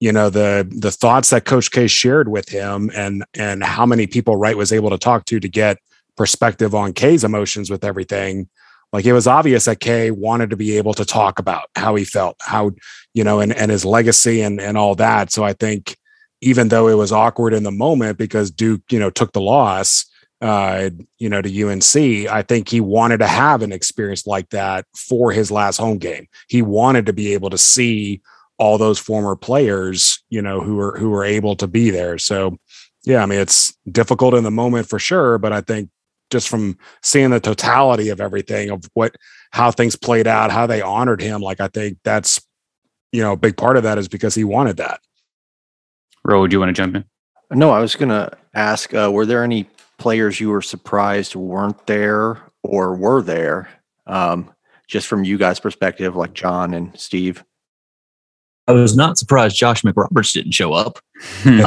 you 0.00 0.10
know 0.10 0.28
the 0.28 0.68
the 0.70 0.90
thoughts 0.90 1.30
that 1.30 1.44
coach 1.46 1.70
k 1.70 1.86
shared 1.86 2.28
with 2.28 2.48
him 2.48 2.90
and 2.94 3.24
and 3.32 3.62
how 3.62 3.86
many 3.86 4.06
people 4.08 4.36
wright 4.36 4.56
was 4.56 4.72
able 4.72 4.90
to 4.90 4.98
talk 4.98 5.24
to 5.26 5.38
to 5.38 5.48
get 5.48 5.78
perspective 6.16 6.74
on 6.74 6.92
k's 6.92 7.24
emotions 7.24 7.70
with 7.70 7.84
everything 7.84 8.48
like 8.94 9.06
it 9.06 9.12
was 9.12 9.26
obvious 9.26 9.64
that 9.64 9.80
K 9.80 10.12
wanted 10.12 10.50
to 10.50 10.56
be 10.56 10.76
able 10.76 10.94
to 10.94 11.04
talk 11.04 11.40
about 11.40 11.68
how 11.74 11.96
he 11.96 12.04
felt, 12.04 12.36
how, 12.40 12.70
you 13.12 13.24
know, 13.24 13.40
and, 13.40 13.52
and 13.52 13.68
his 13.68 13.84
legacy 13.84 14.40
and, 14.40 14.60
and 14.60 14.78
all 14.78 14.94
that. 14.94 15.32
So 15.32 15.42
I 15.42 15.52
think 15.52 15.96
even 16.40 16.68
though 16.68 16.86
it 16.86 16.94
was 16.94 17.10
awkward 17.10 17.54
in 17.54 17.64
the 17.64 17.72
moment 17.72 18.18
because 18.18 18.52
Duke, 18.52 18.82
you 18.90 19.00
know, 19.00 19.10
took 19.10 19.32
the 19.32 19.40
loss, 19.40 20.06
uh, 20.44 20.90
you 21.18 21.30
know, 21.30 21.40
to 21.40 21.62
UNC, 21.62 21.96
I 22.30 22.42
think 22.42 22.68
he 22.68 22.78
wanted 22.78 23.18
to 23.18 23.26
have 23.26 23.62
an 23.62 23.72
experience 23.72 24.26
like 24.26 24.50
that 24.50 24.84
for 24.94 25.32
his 25.32 25.50
last 25.50 25.78
home 25.78 25.96
game. 25.96 26.28
He 26.48 26.60
wanted 26.60 27.06
to 27.06 27.14
be 27.14 27.32
able 27.32 27.48
to 27.48 27.56
see 27.56 28.20
all 28.58 28.76
those 28.76 28.98
former 28.98 29.36
players, 29.36 30.22
you 30.28 30.42
know, 30.42 30.60
who 30.60 30.76
were 30.76 30.98
who 30.98 31.08
were 31.08 31.24
able 31.24 31.56
to 31.56 31.66
be 31.66 31.88
there. 31.88 32.18
So 32.18 32.58
yeah, 33.04 33.22
I 33.22 33.26
mean 33.26 33.40
it's 33.40 33.74
difficult 33.90 34.34
in 34.34 34.44
the 34.44 34.50
moment 34.50 34.86
for 34.86 34.98
sure, 34.98 35.38
but 35.38 35.54
I 35.54 35.62
think 35.62 35.88
just 36.30 36.50
from 36.50 36.76
seeing 37.02 37.30
the 37.30 37.40
totality 37.40 38.10
of 38.10 38.20
everything 38.20 38.68
of 38.68 38.84
what 38.92 39.16
how 39.50 39.70
things 39.70 39.96
played 39.96 40.26
out, 40.26 40.50
how 40.50 40.66
they 40.66 40.82
honored 40.82 41.22
him, 41.22 41.40
like 41.40 41.60
I 41.62 41.68
think 41.68 41.96
that's 42.04 42.38
you 43.12 43.22
know, 43.22 43.32
a 43.32 43.36
big 43.36 43.56
part 43.56 43.78
of 43.78 43.84
that 43.84 43.96
is 43.96 44.08
because 44.08 44.34
he 44.34 44.44
wanted 44.44 44.76
that. 44.76 45.00
Ro, 46.22 46.46
do 46.46 46.54
you 46.54 46.60
want 46.60 46.68
to 46.68 46.72
jump 46.74 46.96
in? 46.96 47.04
No, 47.50 47.70
I 47.70 47.78
was 47.78 47.94
going 47.94 48.08
to 48.08 48.30
ask 48.54 48.92
uh, 48.92 49.10
were 49.12 49.24
there 49.24 49.42
any 49.44 49.68
players 50.04 50.38
you 50.38 50.50
were 50.50 50.60
surprised 50.60 51.34
weren't 51.34 51.86
there 51.86 52.36
or 52.62 52.94
were 52.94 53.22
there? 53.22 53.70
Um, 54.06 54.52
just 54.86 55.06
from 55.06 55.24
you 55.24 55.38
guys' 55.38 55.58
perspective, 55.58 56.14
like 56.14 56.34
John 56.34 56.74
and 56.74 56.94
Steve. 57.00 57.42
I 58.68 58.72
was 58.72 58.94
not 58.94 59.16
surprised 59.16 59.56
Josh 59.56 59.80
McRoberts 59.80 60.34
didn't 60.34 60.52
show 60.52 60.74
up, 60.74 60.98
no 61.46 61.62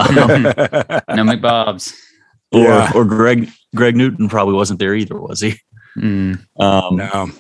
McBobs. 1.26 1.96
or 2.52 2.60
Yeah. 2.62 2.92
or 2.94 3.06
Greg 3.06 3.50
Greg 3.76 3.96
Newton 3.96 4.30
probably 4.30 4.54
wasn't 4.54 4.78
there 4.78 4.94
either, 4.94 5.20
was 5.20 5.42
he? 5.42 5.60
Mm. 5.98 6.46
Um, 6.60 6.96
no. 6.96 7.32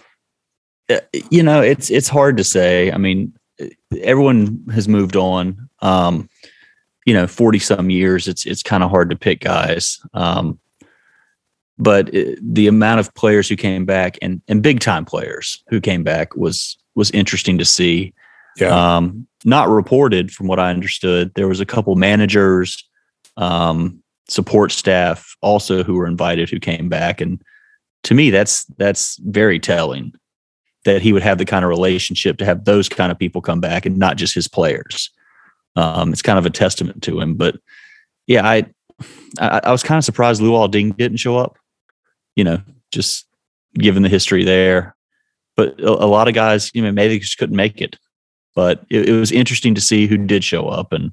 uh, 0.90 1.00
you 1.30 1.44
know, 1.44 1.62
it's 1.62 1.92
it's 1.92 2.10
hard 2.10 2.38
to 2.38 2.44
say. 2.44 2.92
I 2.92 2.98
mean, 2.98 3.34
everyone 4.02 4.66
has 4.74 4.88
moved 4.88 5.16
on. 5.16 5.70
Um, 5.84 6.28
you 7.06 7.14
know, 7.14 7.28
forty 7.28 7.60
some 7.60 7.92
years. 7.92 8.28
It's 8.28 8.48
it's 8.48 8.64
kind 8.64 8.84
of 8.84 8.90
hard 8.90 9.12
to 9.12 9.16
pick 9.16 9.42
guys. 9.42 10.00
Um, 10.16 10.60
but 11.78 12.14
it, 12.14 12.40
the 12.42 12.68
amount 12.68 13.00
of 13.00 13.14
players 13.14 13.48
who 13.48 13.56
came 13.56 13.86
back 13.86 14.18
and 14.22 14.42
and 14.48 14.64
big 14.64 14.80
time 14.80 15.06
players 15.06 15.64
who 15.70 15.80
came 15.80 16.04
back 16.04 16.36
was 16.36 16.78
was 16.96 17.12
interesting 17.12 17.58
to 17.58 17.66
see. 17.66 18.14
Yeah. 18.58 18.96
Um, 18.96 19.28
not 19.46 19.70
reported 19.70 20.32
from 20.32 20.48
what 20.48 20.60
I 20.60 20.72
understood. 20.72 21.32
There 21.36 21.48
was 21.48 21.60
a 21.60 21.66
couple 21.66 21.96
managers, 21.96 22.84
um, 23.38 24.02
support 24.28 24.72
staff 24.72 25.38
also 25.42 25.84
who 25.84 25.94
were 25.94 26.08
invited 26.08 26.50
who 26.50 26.60
came 26.60 26.90
back, 26.90 27.22
and 27.22 27.42
to 28.04 28.14
me, 28.14 28.30
that's 28.30 28.66
that's 28.78 29.18
very 29.18 29.60
telling 29.60 30.14
that 30.86 31.02
he 31.02 31.12
would 31.14 31.22
have 31.22 31.38
the 31.38 31.46
kind 31.46 31.66
of 31.66 31.70
relationship 31.70 32.38
to 32.38 32.46
have 32.46 32.64
those 32.66 32.88
kind 32.88 33.12
of 33.12 33.20
people 33.20 33.42
come 33.42 33.60
back 33.60 33.86
and 33.86 33.98
not 33.98 34.16
just 34.16 34.34
his 34.34 34.48
players. 34.48 35.12
Um, 35.76 36.14
it's 36.14 36.22
kind 36.22 36.40
of 36.40 36.46
a 36.46 36.50
testament 36.50 37.04
to 37.04 37.20
him. 37.20 37.36
But 37.36 37.58
yeah, 38.26 38.48
I 38.48 38.66
I, 39.40 39.62
I 39.66 39.72
was 39.72 39.84
kind 39.84 39.98
of 39.98 40.06
surprised 40.06 40.42
Luol 40.42 40.72
Deng 40.72 40.96
didn't 40.98 41.18
show 41.18 41.38
up. 41.38 41.57
You 42.38 42.46
know, 42.46 42.62
just 42.94 43.26
given 43.74 44.04
the 44.04 44.10
history 44.10 44.44
there. 44.46 44.96
But 45.58 45.80
a, 45.82 45.90
a 45.90 46.06
lot 46.06 46.28
of 46.28 46.36
guys, 46.36 46.72
you 46.74 46.82
know, 46.84 46.92
maybe 46.92 47.20
just 47.20 47.38
couldn't 47.38 47.56
make 47.56 47.82
it. 47.82 47.98
But 48.56 48.86
it, 48.90 49.10
it 49.10 49.20
was 49.20 49.32
interesting 49.32 49.76
to 49.76 49.82
see 49.82 50.08
who 50.08 50.18
did 50.18 50.44
show 50.44 50.68
up, 50.68 50.94
and 50.94 51.12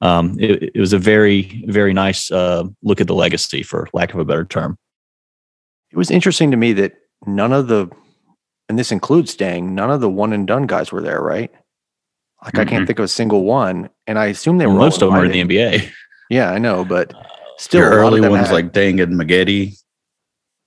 um, 0.00 0.36
it, 0.40 0.70
it 0.74 0.80
was 0.80 0.92
a 0.92 0.98
very 0.98 1.64
very 1.66 1.92
nice 1.92 2.30
uh, 2.30 2.64
look 2.82 3.00
at 3.00 3.06
the 3.08 3.14
legacy, 3.14 3.62
for 3.62 3.88
lack 3.92 4.14
of 4.14 4.20
a 4.20 4.24
better 4.24 4.44
term. 4.44 4.78
It 5.90 5.96
was 5.96 6.10
interesting 6.10 6.50
to 6.52 6.56
me 6.56 6.72
that 6.74 6.94
none 7.26 7.52
of 7.52 7.68
the, 7.68 7.90
and 8.68 8.78
this 8.78 8.90
includes 8.92 9.36
Deng, 9.36 9.72
none 9.72 9.90
of 9.90 10.00
the 10.00 10.08
one 10.08 10.32
and 10.32 10.46
done 10.46 10.66
guys 10.66 10.90
were 10.90 11.02
there, 11.02 11.20
right? 11.20 11.52
Like 12.44 12.58
I 12.58 12.64
can't 12.64 12.86
think 12.86 12.98
of 12.98 13.04
a 13.04 13.08
single 13.08 13.44
one, 13.44 13.90
and 14.06 14.18
I 14.18 14.26
assume 14.26 14.58
they 14.58 14.66
were 14.66 14.72
Well, 14.72 14.82
all 14.82 14.86
most 14.86 15.02
of 15.02 15.10
them 15.10 15.18
are 15.18 15.24
in 15.24 15.32
the 15.32 15.44
NBA. 15.44 15.90
Yeah, 16.30 16.50
I 16.50 16.58
know, 16.58 16.84
but 16.84 17.12
still, 17.58 17.80
Your 17.80 17.88
a 17.88 17.90
lot 17.90 18.06
of 18.06 18.12
early 18.14 18.20
them 18.22 18.30
ones 18.32 18.46
had- 18.48 18.54
like 18.54 18.72
Deng 18.72 19.02
and 19.02 19.20
Maggette. 19.20 19.76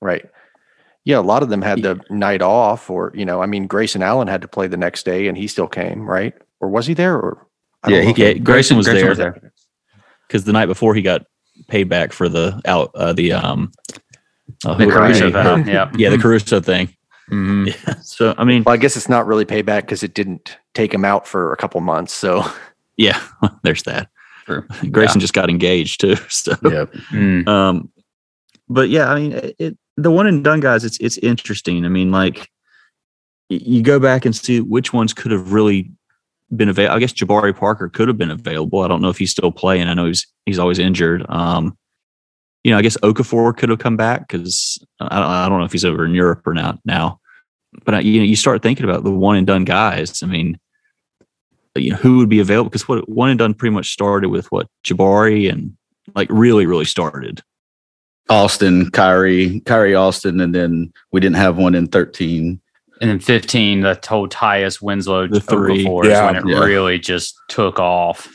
Right. 0.02 0.26
Yeah, 1.04 1.20
a 1.20 1.22
lot 1.22 1.44
of 1.44 1.50
them 1.50 1.62
had 1.62 1.84
the 1.84 2.00
night 2.10 2.42
off, 2.42 2.90
or 2.90 3.12
you 3.14 3.26
know, 3.26 3.40
I 3.42 3.46
mean, 3.46 3.68
Grayson 3.68 4.02
Allen 4.02 4.28
had 4.28 4.42
to 4.42 4.48
play 4.48 4.66
the 4.68 4.78
next 4.78 5.06
day, 5.06 5.28
and 5.28 5.38
he 5.38 5.46
still 5.48 5.68
came, 5.68 6.10
right? 6.10 6.34
Or 6.60 6.70
was 6.70 6.88
he 6.88 6.96
there? 6.96 7.16
Or 7.16 7.46
I 7.84 7.92
Yeah, 7.92 8.02
don't 8.02 8.16
he. 8.18 8.24
Yeah, 8.24 8.34
Grayson 8.34 8.76
was 8.76 8.88
Grayson 8.88 9.16
there. 9.16 9.52
because 10.28 10.46
the 10.46 10.54
night 10.54 10.66
before 10.66 10.96
he 10.96 11.04
got 11.04 11.22
paid 11.68 11.90
back 11.90 12.12
for 12.12 12.28
the 12.28 12.60
out 12.66 12.90
uh, 12.96 13.14
the 13.14 13.34
um 13.34 13.72
uh, 14.66 14.74
The 14.76 14.88
Caruso 14.88 15.32
right. 15.32 15.44
vote, 15.44 15.68
yeah. 15.68 15.92
yeah 15.96 16.10
the 16.10 16.18
Caruso 16.18 16.60
thing. 16.60 16.90
Mhm. 17.30 17.68
Yeah. 17.68 17.94
So 18.02 18.34
I 18.38 18.44
mean, 18.44 18.64
Well, 18.66 18.74
I 18.74 18.78
guess 18.78 18.98
it's 18.98 19.10
not 19.10 19.28
really 19.28 19.46
payback 19.46 19.82
because 19.82 20.02
it 20.04 20.14
didn't 20.16 20.58
take 20.74 20.92
him 20.94 21.06
out 21.06 21.28
for 21.28 21.54
a 21.54 21.58
couple 21.58 21.80
months. 21.82 22.14
So 22.14 22.44
yeah, 22.98 23.22
there's 23.64 23.84
that. 23.84 24.10
True. 24.46 24.64
Grayson 24.92 25.20
just 25.22 25.34
got 25.34 25.50
engaged 25.52 26.02
too. 26.02 26.16
So 26.30 26.54
Yep. 26.64 26.94
Mm. 27.12 27.48
um 27.48 27.92
but 28.68 28.90
yeah 28.90 29.10
i 29.10 29.16
mean 29.20 29.34
it, 29.34 29.56
it 29.60 29.78
the 29.98 30.12
one 30.12 30.28
and 30.28 30.44
done 30.44 30.60
guys 30.60 30.84
it's 30.84 30.98
it's 31.00 31.18
interesting. 31.20 31.86
I 31.86 31.90
mean 31.90 32.12
like 32.12 32.50
you 33.50 33.82
go 33.82 34.00
back 34.00 34.26
and 34.26 34.36
see 34.36 34.60
which 34.60 34.92
ones 34.92 35.14
could 35.14 35.32
have 35.32 35.54
really 35.54 35.92
been 36.56 36.70
available 36.70 36.96
i 36.96 37.00
guess 37.00 37.14
jabari 37.14 37.56
parker 37.56 37.90
could 37.90 38.08
have 38.08 38.18
been 38.18 38.32
available. 38.32 38.82
I 38.82 38.88
don't 38.88 39.02
know 39.02 39.10
if 39.10 39.18
he's 39.18 39.32
still 39.32 39.52
playing. 39.52 39.88
I 39.88 39.94
know 39.94 40.06
he's 40.06 40.28
he's 40.46 40.60
always 40.60 40.80
injured. 40.80 41.26
Um 41.30 41.78
you 42.64 42.72
know 42.72 42.78
i 42.80 42.82
guess 42.82 42.98
okafor 42.98 43.56
could 43.56 43.70
have 43.70 43.80
come 43.80 43.96
back 43.96 44.28
because 44.28 44.84
I, 45.00 45.20
don't- 45.20 45.30
I 45.30 45.48
don't 45.50 45.60
know 45.60 45.66
if 45.66 45.72
he's 45.72 45.86
over 45.86 46.04
in 46.04 46.14
europe 46.16 46.42
or 46.48 46.54
not 46.56 46.80
now 46.84 47.20
but 47.86 48.04
you 48.04 48.20
know 48.20 48.26
you 48.26 48.36
start 48.36 48.62
thinking 48.64 48.86
about 48.86 49.04
the 49.04 49.12
one 49.12 49.36
and 49.38 49.46
done 49.46 49.66
guys. 49.66 50.24
I 50.24 50.26
mean 50.26 50.60
you 51.76 51.92
know 51.92 51.98
who 51.98 52.18
would 52.20 52.30
be 52.30 52.40
available? 52.40 52.70
Because 52.70 52.88
what 52.88 53.08
one 53.10 53.30
and 53.30 53.38
done 53.38 53.54
pretty 53.54 53.74
much 53.74 53.92
started 53.92 54.30
with 54.30 54.52
what 54.52 54.68
jabari 54.86 55.52
and 55.52 55.76
like 56.16 56.28
really 56.32 56.66
really 56.66 56.86
started 56.86 57.42
Austin, 58.30 58.90
Kyrie, 58.92 59.60
Kyrie 59.62 59.96
Austin, 59.96 60.40
and 60.42 60.54
then 60.54 60.92
we 61.12 61.20
didn't 61.20 61.36
have 61.38 61.58
one 61.58 61.76
in 61.76 61.88
13. 61.88 62.60
And 63.02 63.10
then 63.10 63.20
15, 63.20 63.82
the 63.82 64.00
whole 64.08 64.28
Tyus 64.28 64.82
Winslow 64.82 65.28
The 65.28 65.40
three. 65.42 65.86
Okafor 65.86 66.06
is 66.06 66.10
Yeah. 66.12 66.26
when 66.26 66.36
it 66.38 66.48
Yeah. 66.48 66.60
really 66.60 66.98
just 66.98 67.36
took 67.50 67.80
off. 67.80 68.28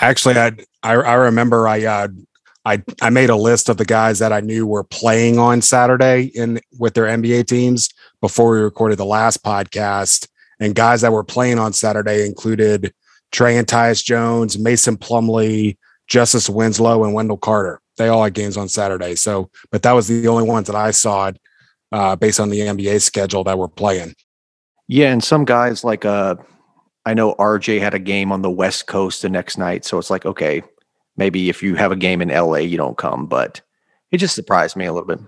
Actually, 0.00 0.36
I 0.36 0.52
I, 0.82 0.94
I 0.94 1.14
remember 1.14 1.66
I 1.68 1.84
uh, 1.84 2.08
I 2.64 2.82
I 3.02 3.10
made 3.10 3.30
a 3.30 3.36
list 3.36 3.68
of 3.68 3.76
the 3.76 3.84
guys 3.84 4.18
that 4.20 4.32
I 4.32 4.40
knew 4.40 4.66
were 4.66 4.84
playing 4.84 5.38
on 5.38 5.62
Saturday 5.62 6.30
in 6.34 6.60
with 6.78 6.94
their 6.94 7.06
NBA 7.06 7.46
teams 7.46 7.88
before 8.20 8.50
we 8.52 8.58
recorded 8.58 8.98
the 8.98 9.04
last 9.04 9.42
podcast. 9.44 10.28
And 10.60 10.74
guys 10.74 11.00
that 11.02 11.12
were 11.12 11.24
playing 11.24 11.58
on 11.58 11.72
Saturday 11.72 12.24
included 12.24 12.94
Trey 13.32 13.56
and 13.56 13.66
Tyus 13.66 14.02
Jones, 14.04 14.58
Mason 14.58 14.96
Plumlee, 14.96 15.76
Justice 16.06 16.48
Winslow, 16.48 17.02
and 17.04 17.12
Wendell 17.14 17.36
Carter. 17.38 17.80
They 17.96 18.08
all 18.08 18.24
had 18.24 18.34
games 18.34 18.56
on 18.56 18.68
Saturday. 18.68 19.14
So, 19.14 19.50
but 19.70 19.82
that 19.82 19.92
was 19.92 20.08
the 20.08 20.26
only 20.28 20.44
ones 20.44 20.66
that 20.66 20.76
I 20.76 20.90
saw 20.90 21.30
uh, 21.92 22.16
based 22.16 22.40
on 22.40 22.50
the 22.50 22.60
NBA 22.60 23.00
schedule 23.00 23.44
that 23.44 23.58
were 23.58 23.68
playing. 23.68 24.14
yeah, 24.88 25.12
and 25.12 25.22
some 25.22 25.44
guys 25.44 25.84
like 25.84 26.04
uh, 26.04 26.36
I 27.06 27.14
know 27.14 27.34
RJ 27.34 27.80
had 27.80 27.94
a 27.94 27.98
game 27.98 28.32
on 28.32 28.42
the 28.42 28.50
West 28.50 28.86
Coast 28.86 29.22
the 29.22 29.28
next 29.28 29.58
night, 29.58 29.84
so 29.84 29.98
it's 29.98 30.10
like 30.10 30.26
okay, 30.26 30.62
maybe 31.16 31.48
if 31.48 31.62
you 31.62 31.76
have 31.76 31.92
a 31.92 31.96
game 31.96 32.20
in 32.20 32.28
LA, 32.28 32.58
you 32.58 32.76
don't 32.76 32.98
come, 32.98 33.26
but 33.26 33.60
it 34.10 34.18
just 34.18 34.34
surprised 34.34 34.76
me 34.76 34.86
a 34.86 34.92
little 34.92 35.06
bit. 35.06 35.20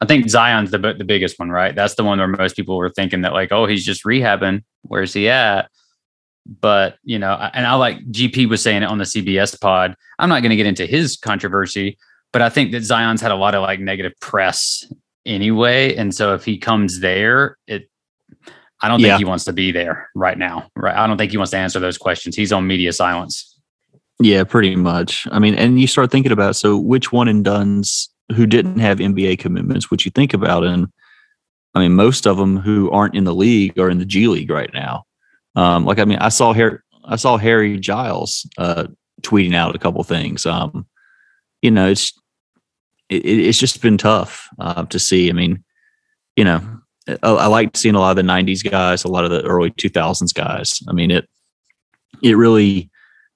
I 0.00 0.06
think 0.06 0.28
Zion's 0.28 0.70
the 0.70 0.78
the 0.78 1.04
biggest 1.04 1.38
one, 1.38 1.50
right? 1.50 1.74
That's 1.74 1.94
the 1.94 2.04
one 2.04 2.18
where 2.18 2.28
most 2.28 2.54
people 2.56 2.76
were 2.76 2.90
thinking 2.90 3.22
that 3.22 3.32
like, 3.32 3.50
oh, 3.50 3.66
he's 3.66 3.84
just 3.84 4.04
rehabbing. 4.04 4.62
Where's 4.82 5.12
he 5.12 5.28
at? 5.28 5.70
But 6.60 6.96
you 7.04 7.18
know, 7.18 7.34
and 7.52 7.66
I 7.66 7.74
like 7.74 7.98
GP 8.10 8.48
was 8.48 8.62
saying 8.62 8.82
it 8.82 8.86
on 8.86 8.98
the 8.98 9.04
CBS 9.04 9.60
pod. 9.60 9.94
I'm 10.18 10.28
not 10.28 10.40
going 10.40 10.50
to 10.50 10.56
get 10.56 10.66
into 10.66 10.86
his 10.86 11.16
controversy, 11.16 11.98
but 12.32 12.40
I 12.40 12.48
think 12.48 12.72
that 12.72 12.82
Zion's 12.82 13.20
had 13.20 13.30
a 13.30 13.36
lot 13.36 13.54
of 13.54 13.62
like 13.62 13.80
negative 13.80 14.14
press 14.20 14.90
anyway, 15.26 15.94
and 15.96 16.14
so 16.14 16.34
if 16.34 16.44
he 16.44 16.58
comes 16.58 17.00
there, 17.00 17.58
it. 17.66 17.90
I 18.80 18.86
don't 18.86 19.00
think 19.00 19.08
Yeah. 19.08 19.18
he 19.18 19.24
wants 19.24 19.44
to 19.46 19.52
be 19.52 19.72
there 19.72 20.08
right 20.14 20.38
now. 20.38 20.70
Right? 20.76 20.94
I 20.96 21.06
don't 21.08 21.18
think 21.18 21.32
he 21.32 21.36
wants 21.36 21.50
to 21.50 21.56
answer 21.58 21.80
those 21.80 21.98
questions. 21.98 22.36
He's 22.36 22.52
on 22.52 22.66
media 22.66 22.92
silence. 22.92 23.58
Yeah, 24.20 24.44
pretty 24.44 24.76
much. 24.76 25.26
I 25.32 25.38
mean, 25.40 25.54
and 25.56 25.80
you 25.80 25.86
start 25.88 26.10
thinking 26.12 26.30
about 26.32 26.54
so 26.56 26.78
which 26.78 27.12
one 27.12 27.26
and 27.28 27.44
duns 27.44 28.08
who 28.36 28.46
didn't 28.46 28.78
have 28.78 28.98
NBA 28.98 29.38
commitments, 29.40 29.90
which 29.90 30.04
you 30.04 30.12
think 30.12 30.32
about, 30.32 30.62
and 30.64 30.86
I 31.74 31.80
mean, 31.80 31.94
most 31.94 32.26
of 32.26 32.36
them 32.36 32.56
who 32.56 32.88
aren't 32.90 33.14
in 33.16 33.24
the 33.24 33.34
league 33.34 33.78
are 33.78 33.90
in 33.90 33.98
the 33.98 34.04
G 34.04 34.28
League 34.28 34.50
right 34.50 34.70
now. 34.72 35.04
Um, 35.58 35.84
like, 35.84 35.98
I 35.98 36.04
mean, 36.04 36.18
I 36.18 36.28
saw 36.28 36.52
Harry, 36.52 36.78
I 37.04 37.16
saw 37.16 37.36
Harry 37.36 37.78
Giles 37.78 38.48
uh, 38.58 38.86
tweeting 39.22 39.54
out 39.54 39.74
a 39.74 39.78
couple 39.78 40.02
things. 40.04 40.46
Um, 40.46 40.86
you 41.62 41.72
know, 41.72 41.88
it's 41.88 42.12
it, 43.08 43.26
it's 43.26 43.58
just 43.58 43.82
been 43.82 43.98
tough 43.98 44.48
uh, 44.60 44.84
to 44.84 44.98
see. 45.00 45.28
I 45.28 45.32
mean, 45.32 45.64
you 46.36 46.44
know, 46.44 46.60
I, 47.08 47.16
I 47.30 47.46
liked 47.46 47.76
seeing 47.76 47.96
a 47.96 48.00
lot 48.00 48.10
of 48.10 48.16
the 48.16 48.30
'90s 48.32 48.68
guys, 48.68 49.02
a 49.02 49.08
lot 49.08 49.24
of 49.24 49.30
the 49.32 49.42
early 49.42 49.70
2000s 49.72 50.32
guys. 50.32 50.80
I 50.88 50.92
mean, 50.92 51.10
it 51.10 51.28
it 52.22 52.36
really 52.36 52.88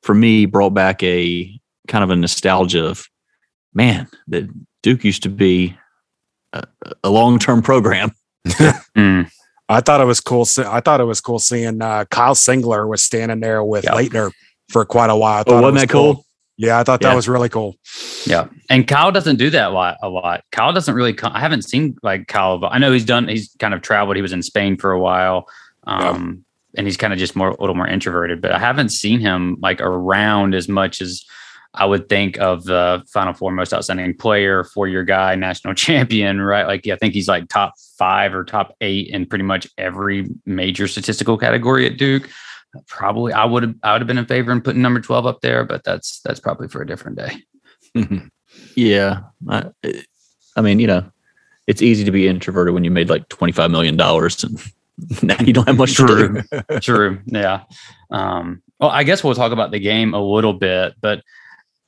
for 0.02 0.14
me 0.14 0.46
brought 0.46 0.74
back 0.74 1.02
a 1.02 1.50
kind 1.88 2.04
of 2.04 2.10
a 2.10 2.16
nostalgia 2.16 2.86
of 2.86 3.04
man 3.74 4.08
that 4.28 4.48
Duke 4.84 5.02
used 5.02 5.24
to 5.24 5.28
be 5.28 5.76
a, 6.52 6.64
a 7.02 7.10
long 7.10 7.38
term 7.38 7.62
program. 7.62 8.12
Mm. 8.94 9.30
I 9.69 9.81
thought 9.81 10.00
it 10.00 10.04
was 10.04 10.21
cool. 10.21 10.47
I 10.59 10.81
thought 10.81 11.00
it 11.00 11.04
was 11.04 11.21
cool 11.21 11.38
seeing 11.38 11.81
uh, 11.81 12.04
Kyle 12.11 12.35
Singler 12.35 12.87
was 12.88 13.02
standing 13.02 13.40
there 13.40 13.64
with 13.64 13.85
Yeah. 13.85 13.92
Laettner 13.92 14.33
for 14.71 14.85
quite 14.85 15.11
a 15.11 15.16
while. 15.16 15.45
Oh, 15.47 15.54
wasn't 15.62 15.73
was 15.75 15.83
that 15.83 15.88
cool? 15.90 16.26
Yeah, 16.59 16.78
I 16.78 16.83
thought 16.85 17.00
Yeah. 17.02 17.09
that 17.11 17.16
was 17.16 17.28
really 17.28 17.49
cool. 17.49 17.76
Yeah, 18.26 18.49
and 18.69 18.87
Kyle 18.87 19.11
doesn't 19.11 19.37
do 19.37 19.50
that 19.50 19.69
a 19.69 19.75
lot. 19.75 19.97
A 20.02 20.09
lot. 20.09 20.42
Kyle 20.52 20.73
doesn't 20.73 20.95
really. 20.95 21.14
co- 21.14 21.31
I 21.33 21.40
haven't 21.40 21.62
seen 21.62 21.97
like 22.02 22.26
Kyle, 22.28 22.59
but 22.59 22.69
I 22.73 22.78
know 22.78 22.92
he's 22.92 23.04
done. 23.07 23.26
He's 23.28 23.54
kind 23.59 23.73
of 23.75 23.81
traveled. 23.83 24.16
He 24.16 24.23
was 24.23 24.33
in 24.33 24.42
Spain 24.42 24.76
for 24.76 24.92
a 24.92 25.00
while, 25.00 25.49
um, 25.87 26.45
and 26.76 26.87
he's 26.87 26.97
kind 26.99 27.12
of 27.12 27.19
just 27.19 27.35
more 27.35 27.49
a 27.49 27.61
little 27.61 27.75
more 27.75 27.88
introverted. 27.88 28.40
But 28.42 28.52
I 28.52 28.59
haven't 28.59 28.90
seen 28.90 29.21
him 29.21 29.57
like 29.62 29.81
around 29.81 30.54
as 30.54 30.69
much 30.69 31.00
as 31.00 31.25
I 31.74 31.86
would 31.86 32.08
think 32.08 32.38
of 32.38 32.64
the 32.64 33.02
Final 33.08 33.32
Four 33.32 33.52
most 33.52 33.72
outstanding 33.72 34.16
player, 34.16 34.64
four 34.64 34.88
year 34.88 35.04
guy, 35.04 35.34
national 35.34 35.74
champion. 35.86 36.40
Right? 36.40 36.66
Like 36.66 36.86
I 36.86 36.96
think 36.96 37.14
he's 37.14 37.28
like 37.28 37.48
top 37.48 37.74
five 37.98 38.34
or 38.34 38.44
top 38.44 38.76
eight 38.80 39.08
in 39.08 39.26
pretty 39.26 39.44
much 39.44 39.68
every 39.78 40.26
major 40.44 40.86
statistical 40.88 41.38
category 41.38 41.86
at 41.86 41.96
Duke. 41.96 42.28
probably 42.86 43.32
I 43.32 43.44
would 43.44 43.62
have 43.62 43.74
I 43.82 43.92
would 43.92 44.02
have 44.02 44.08
been 44.08 44.18
in 44.18 44.26
favor 44.26 44.52
in 44.52 44.60
putting 44.60 44.82
number 44.82 45.00
12 45.00 45.26
up 45.26 45.40
there, 45.40 45.64
but 45.64 45.84
that's 45.84 46.20
that's 46.20 46.40
probably 46.40 46.68
for 46.68 46.82
a 46.82 46.86
different 46.86 47.18
day. 47.18 47.36
yeah. 48.74 49.20
I, 49.48 49.70
I 50.56 50.60
mean, 50.60 50.78
you 50.78 50.86
know, 50.86 51.10
it's 51.66 51.82
easy 51.82 52.04
to 52.04 52.10
be 52.10 52.28
introverted 52.28 52.74
when 52.74 52.84
you 52.84 52.90
made 52.90 53.08
like 53.08 53.28
$25 53.28 53.70
million 53.70 53.98
and 54.00 55.22
now 55.22 55.36
you 55.44 55.52
don't 55.52 55.66
have 55.66 55.78
much 55.78 55.94
True. 55.94 56.42
True. 56.80 57.20
Yeah. 57.26 57.62
Um, 58.10 58.62
well, 58.78 58.90
I 58.90 59.04
guess 59.04 59.24
we'll 59.24 59.34
talk 59.34 59.52
about 59.52 59.70
the 59.70 59.78
game 59.78 60.12
a 60.12 60.20
little 60.20 60.52
bit, 60.52 60.94
but 61.00 61.22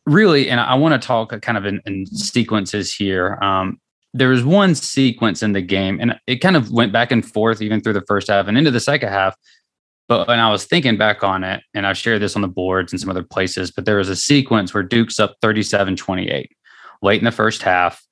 really, 0.06 0.49
and 0.50 0.61
I 0.61 0.75
want 0.75 1.00
to 1.00 1.06
talk 1.06 1.38
kind 1.42 1.58
of 1.58 1.64
in, 1.64 1.80
in 1.87 2.06
sequences 2.06 2.94
here. 2.94 3.38
Um, 3.42 3.80
there 4.12 4.28
was 4.28 4.44
one 4.44 4.75
sequence 4.75 5.42
in 5.42 5.52
the 5.52 5.61
game, 5.61 5.99
and 6.00 6.18
it 6.26 6.37
kind 6.37 6.56
of 6.56 6.70
went 6.70 6.92
back 6.92 7.11
and 7.11 7.25
forth 7.25 7.61
even 7.61 7.80
through 7.80 7.94
the 7.94 8.04
first 8.06 8.28
half 8.28 8.46
and 8.46 8.56
into 8.56 8.70
the 8.70 8.80
second 8.80 9.08
half. 9.08 9.37
But 10.06 10.28
when 10.28 10.38
I 10.38 10.50
was 10.50 10.66
thinking 10.66 10.96
back 10.99 11.25
on 11.25 11.42
it, 11.42 11.62
and 11.73 11.87
I've 11.87 11.96
shared 11.96 12.20
this 12.20 12.37
on 12.37 12.42
the 12.42 12.49
boards 12.49 12.92
and 12.92 13.00
some 13.00 13.11
other 13.11 13.23
places, 13.23 13.70
but 13.70 13.87
there 13.87 13.96
was 13.96 14.11
a 14.11 14.16
sequence 14.16 14.75
where 14.75 14.82
Duke's 14.82 15.18
up 15.18 15.37
37 15.40 15.96
28 15.96 16.52
late 17.02 17.18
in 17.18 17.25
the 17.25 17.32
first 17.32 17.62
half. 17.62 18.04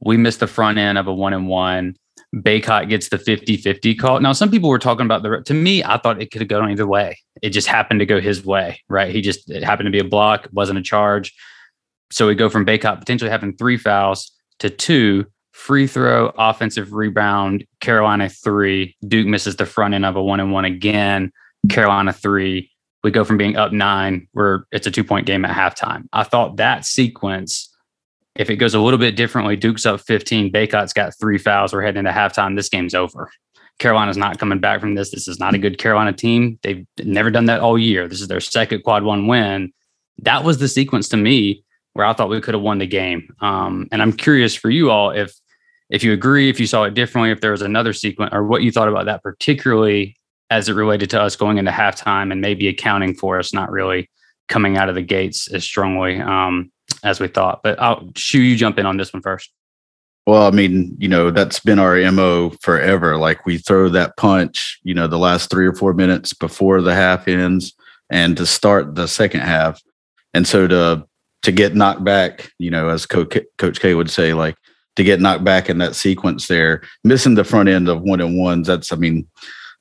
We 0.00 0.16
missed 0.16 0.40
the 0.40 0.46
front 0.46 0.78
end 0.78 0.98
of 0.98 1.06
a 1.06 1.14
one 1.14 1.34
and 1.34 1.48
one. 1.48 1.96
Bacot 2.42 2.88
gets 2.88 3.08
the 3.08 3.18
50 3.18 3.56
50 3.56 3.94
call. 3.94 4.20
Now, 4.20 4.32
some 4.32 4.50
people 4.50 4.68
were 4.68 4.78
talking 4.78 5.06
about 5.06 5.22
the, 5.22 5.42
to 5.42 5.54
me, 5.54 5.84
I 5.84 5.98
thought 5.98 6.20
it 6.20 6.30
could 6.30 6.40
have 6.40 6.48
gone 6.48 6.70
either 6.70 6.86
way. 6.86 7.18
It 7.42 7.50
just 7.50 7.68
happened 7.68 8.00
to 8.00 8.06
go 8.06 8.20
his 8.20 8.44
way, 8.44 8.80
right? 8.88 9.12
He 9.12 9.20
just, 9.20 9.50
it 9.50 9.62
happened 9.62 9.86
to 9.86 9.92
be 9.92 10.00
a 10.00 10.04
block, 10.04 10.48
wasn't 10.52 10.78
a 10.78 10.82
charge. 10.82 11.32
So 12.10 12.26
we 12.26 12.34
go 12.34 12.48
from 12.48 12.66
Bacot 12.66 12.98
potentially 12.98 13.30
having 13.30 13.56
three 13.56 13.76
fouls 13.76 14.32
to 14.60 14.70
two 14.70 15.26
free 15.52 15.86
throw, 15.86 16.32
offensive 16.36 16.92
rebound, 16.92 17.64
Carolina 17.80 18.28
three. 18.28 18.96
Duke 19.06 19.26
misses 19.26 19.56
the 19.56 19.66
front 19.66 19.94
end 19.94 20.04
of 20.04 20.16
a 20.16 20.22
one 20.22 20.40
and 20.40 20.52
one 20.52 20.64
again. 20.64 21.32
Carolina 21.70 22.12
three. 22.12 22.70
We 23.02 23.10
go 23.10 23.22
from 23.22 23.36
being 23.36 23.56
up 23.56 23.72
nine, 23.72 24.28
where 24.32 24.66
it's 24.72 24.86
a 24.86 24.90
two 24.90 25.04
point 25.04 25.26
game 25.26 25.44
at 25.44 25.54
halftime. 25.54 26.04
I 26.12 26.24
thought 26.24 26.56
that 26.56 26.84
sequence, 26.84 27.73
if 28.36 28.50
it 28.50 28.56
goes 28.56 28.74
a 28.74 28.80
little 28.80 28.98
bit 28.98 29.16
differently, 29.16 29.56
Duke's 29.56 29.86
up 29.86 30.00
15, 30.00 30.50
Bacot's 30.50 30.92
got 30.92 31.18
three 31.18 31.38
fouls. 31.38 31.72
We're 31.72 31.82
heading 31.82 32.00
into 32.00 32.10
halftime. 32.10 32.56
This 32.56 32.68
game's 32.68 32.94
over. 32.94 33.30
Carolina's 33.78 34.16
not 34.16 34.38
coming 34.38 34.60
back 34.60 34.80
from 34.80 34.94
this. 34.94 35.10
This 35.10 35.28
is 35.28 35.38
not 35.38 35.54
a 35.54 35.58
good 35.58 35.78
Carolina 35.78 36.12
team. 36.12 36.58
They've 36.62 36.86
never 37.02 37.30
done 37.30 37.46
that 37.46 37.60
all 37.60 37.78
year. 37.78 38.08
This 38.08 38.20
is 38.20 38.28
their 38.28 38.40
second 38.40 38.82
quad 38.82 39.02
one 39.02 39.26
win. 39.26 39.72
That 40.18 40.44
was 40.44 40.58
the 40.58 40.68
sequence 40.68 41.08
to 41.08 41.16
me 41.16 41.64
where 41.94 42.06
I 42.06 42.12
thought 42.12 42.28
we 42.28 42.40
could 42.40 42.54
have 42.54 42.62
won 42.62 42.78
the 42.78 42.86
game. 42.86 43.34
Um, 43.40 43.88
and 43.90 44.00
I'm 44.02 44.12
curious 44.12 44.54
for 44.54 44.70
you 44.70 44.90
all 44.90 45.10
if 45.10 45.34
if 45.90 46.02
you 46.02 46.12
agree, 46.12 46.48
if 46.48 46.58
you 46.58 46.66
saw 46.66 46.84
it 46.84 46.94
differently, 46.94 47.30
if 47.30 47.40
there 47.40 47.50
was 47.50 47.62
another 47.62 47.92
sequence, 47.92 48.32
or 48.32 48.44
what 48.44 48.62
you 48.62 48.72
thought 48.72 48.88
about 48.88 49.04
that, 49.04 49.22
particularly 49.22 50.16
as 50.50 50.68
it 50.68 50.72
related 50.72 51.10
to 51.10 51.20
us 51.20 51.36
going 51.36 51.58
into 51.58 51.70
halftime 51.70 52.32
and 52.32 52.40
maybe 52.40 52.68
accounting 52.68 53.14
for 53.14 53.38
us 53.38 53.52
not 53.52 53.70
really 53.70 54.08
coming 54.48 54.76
out 54.76 54.88
of 54.88 54.94
the 54.94 55.02
gates 55.02 55.46
as 55.52 55.62
strongly 55.62 56.20
um, 56.20 56.70
as 57.04 57.20
we 57.20 57.28
thought. 57.28 57.62
But 57.62 57.80
I'll 57.80 58.10
Shoe 58.16 58.40
you 58.40 58.56
jump 58.56 58.78
in 58.78 58.86
on 58.86 58.96
this 58.96 59.12
one 59.12 59.22
first. 59.22 59.52
Well, 60.26 60.46
I 60.46 60.50
mean, 60.50 60.96
you 60.98 61.08
know, 61.08 61.30
that's 61.30 61.60
been 61.60 61.78
our 61.78 61.96
MO 62.10 62.50
forever. 62.62 63.18
Like 63.18 63.44
we 63.44 63.58
throw 63.58 63.90
that 63.90 64.16
punch, 64.16 64.80
you 64.82 64.94
know, 64.94 65.06
the 65.06 65.18
last 65.18 65.50
three 65.50 65.66
or 65.66 65.74
four 65.74 65.92
minutes 65.92 66.32
before 66.32 66.80
the 66.80 66.94
half 66.94 67.28
ends 67.28 67.74
and 68.10 68.36
to 68.38 68.46
start 68.46 68.94
the 68.94 69.06
second 69.06 69.40
half. 69.40 69.80
And 70.32 70.48
so 70.48 70.66
to 70.66 71.06
to 71.42 71.52
get 71.52 71.74
knocked 71.74 72.02
back, 72.04 72.50
you 72.58 72.70
know, 72.70 72.88
as 72.88 73.04
Coach, 73.04 73.36
K 73.58 73.94
would 73.94 74.10
say, 74.10 74.32
like 74.32 74.56
to 74.96 75.04
get 75.04 75.20
knocked 75.20 75.44
back 75.44 75.68
in 75.68 75.76
that 75.78 75.94
sequence 75.94 76.46
there, 76.46 76.82
missing 77.04 77.34
the 77.34 77.44
front 77.44 77.68
end 77.68 77.86
of 77.86 78.00
one 78.00 78.22
and 78.22 78.38
ones. 78.38 78.66
That's, 78.66 78.92
I 78.92 78.96
mean, 78.96 79.28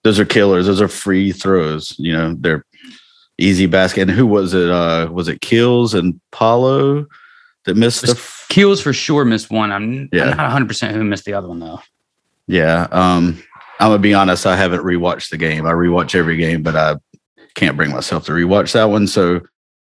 those 0.04 0.20
are 0.20 0.26
killers. 0.26 0.66
Those 0.66 0.82
are 0.82 0.90
free 0.90 1.32
throws. 1.32 1.96
You 1.98 2.12
know, 2.12 2.36
they're 2.38 2.66
easy 3.38 3.66
basket. 3.66 4.02
And 4.02 4.12
who 4.12 4.28
was 4.28 4.54
it? 4.54 4.70
Uh, 4.70 5.08
was 5.12 5.30
it 5.30 5.40
Keels 5.40 5.94
and 5.94 6.20
Paolo 6.32 7.06
that 7.66 7.78
missed 7.78 8.06
the 8.06 8.12
f- 8.12 8.46
Keels 8.50 8.82
for 8.82 8.94
sure 8.94 9.26
missed 9.26 9.52
one. 9.52 9.72
I'm, 9.72 10.10
yeah. 10.12 10.32
I'm 10.32 10.38
not 10.38 10.44
100 10.44 10.68
percent 10.68 10.96
who 10.96 11.04
missed 11.04 11.26
the 11.26 11.34
other 11.34 11.48
one 11.48 11.60
though. 11.60 11.82
Yeah. 12.48 12.88
Um, 12.92 13.42
I'm 13.80 13.90
gonna 13.90 14.00
be 14.00 14.14
honest. 14.14 14.46
I 14.46 14.56
haven't 14.56 14.82
rewatched 14.82 15.30
the 15.30 15.38
game. 15.38 15.66
I 15.66 15.72
rewatch 15.72 16.16
every 16.16 16.38
game, 16.38 16.64
but 16.64 16.76
I 16.76 16.96
can't 17.56 17.78
bring 17.78 17.92
myself 17.92 18.26
to 18.26 18.32
rewatch 18.32 18.74
that 18.74 18.86
one. 18.86 19.08
So 19.08 19.42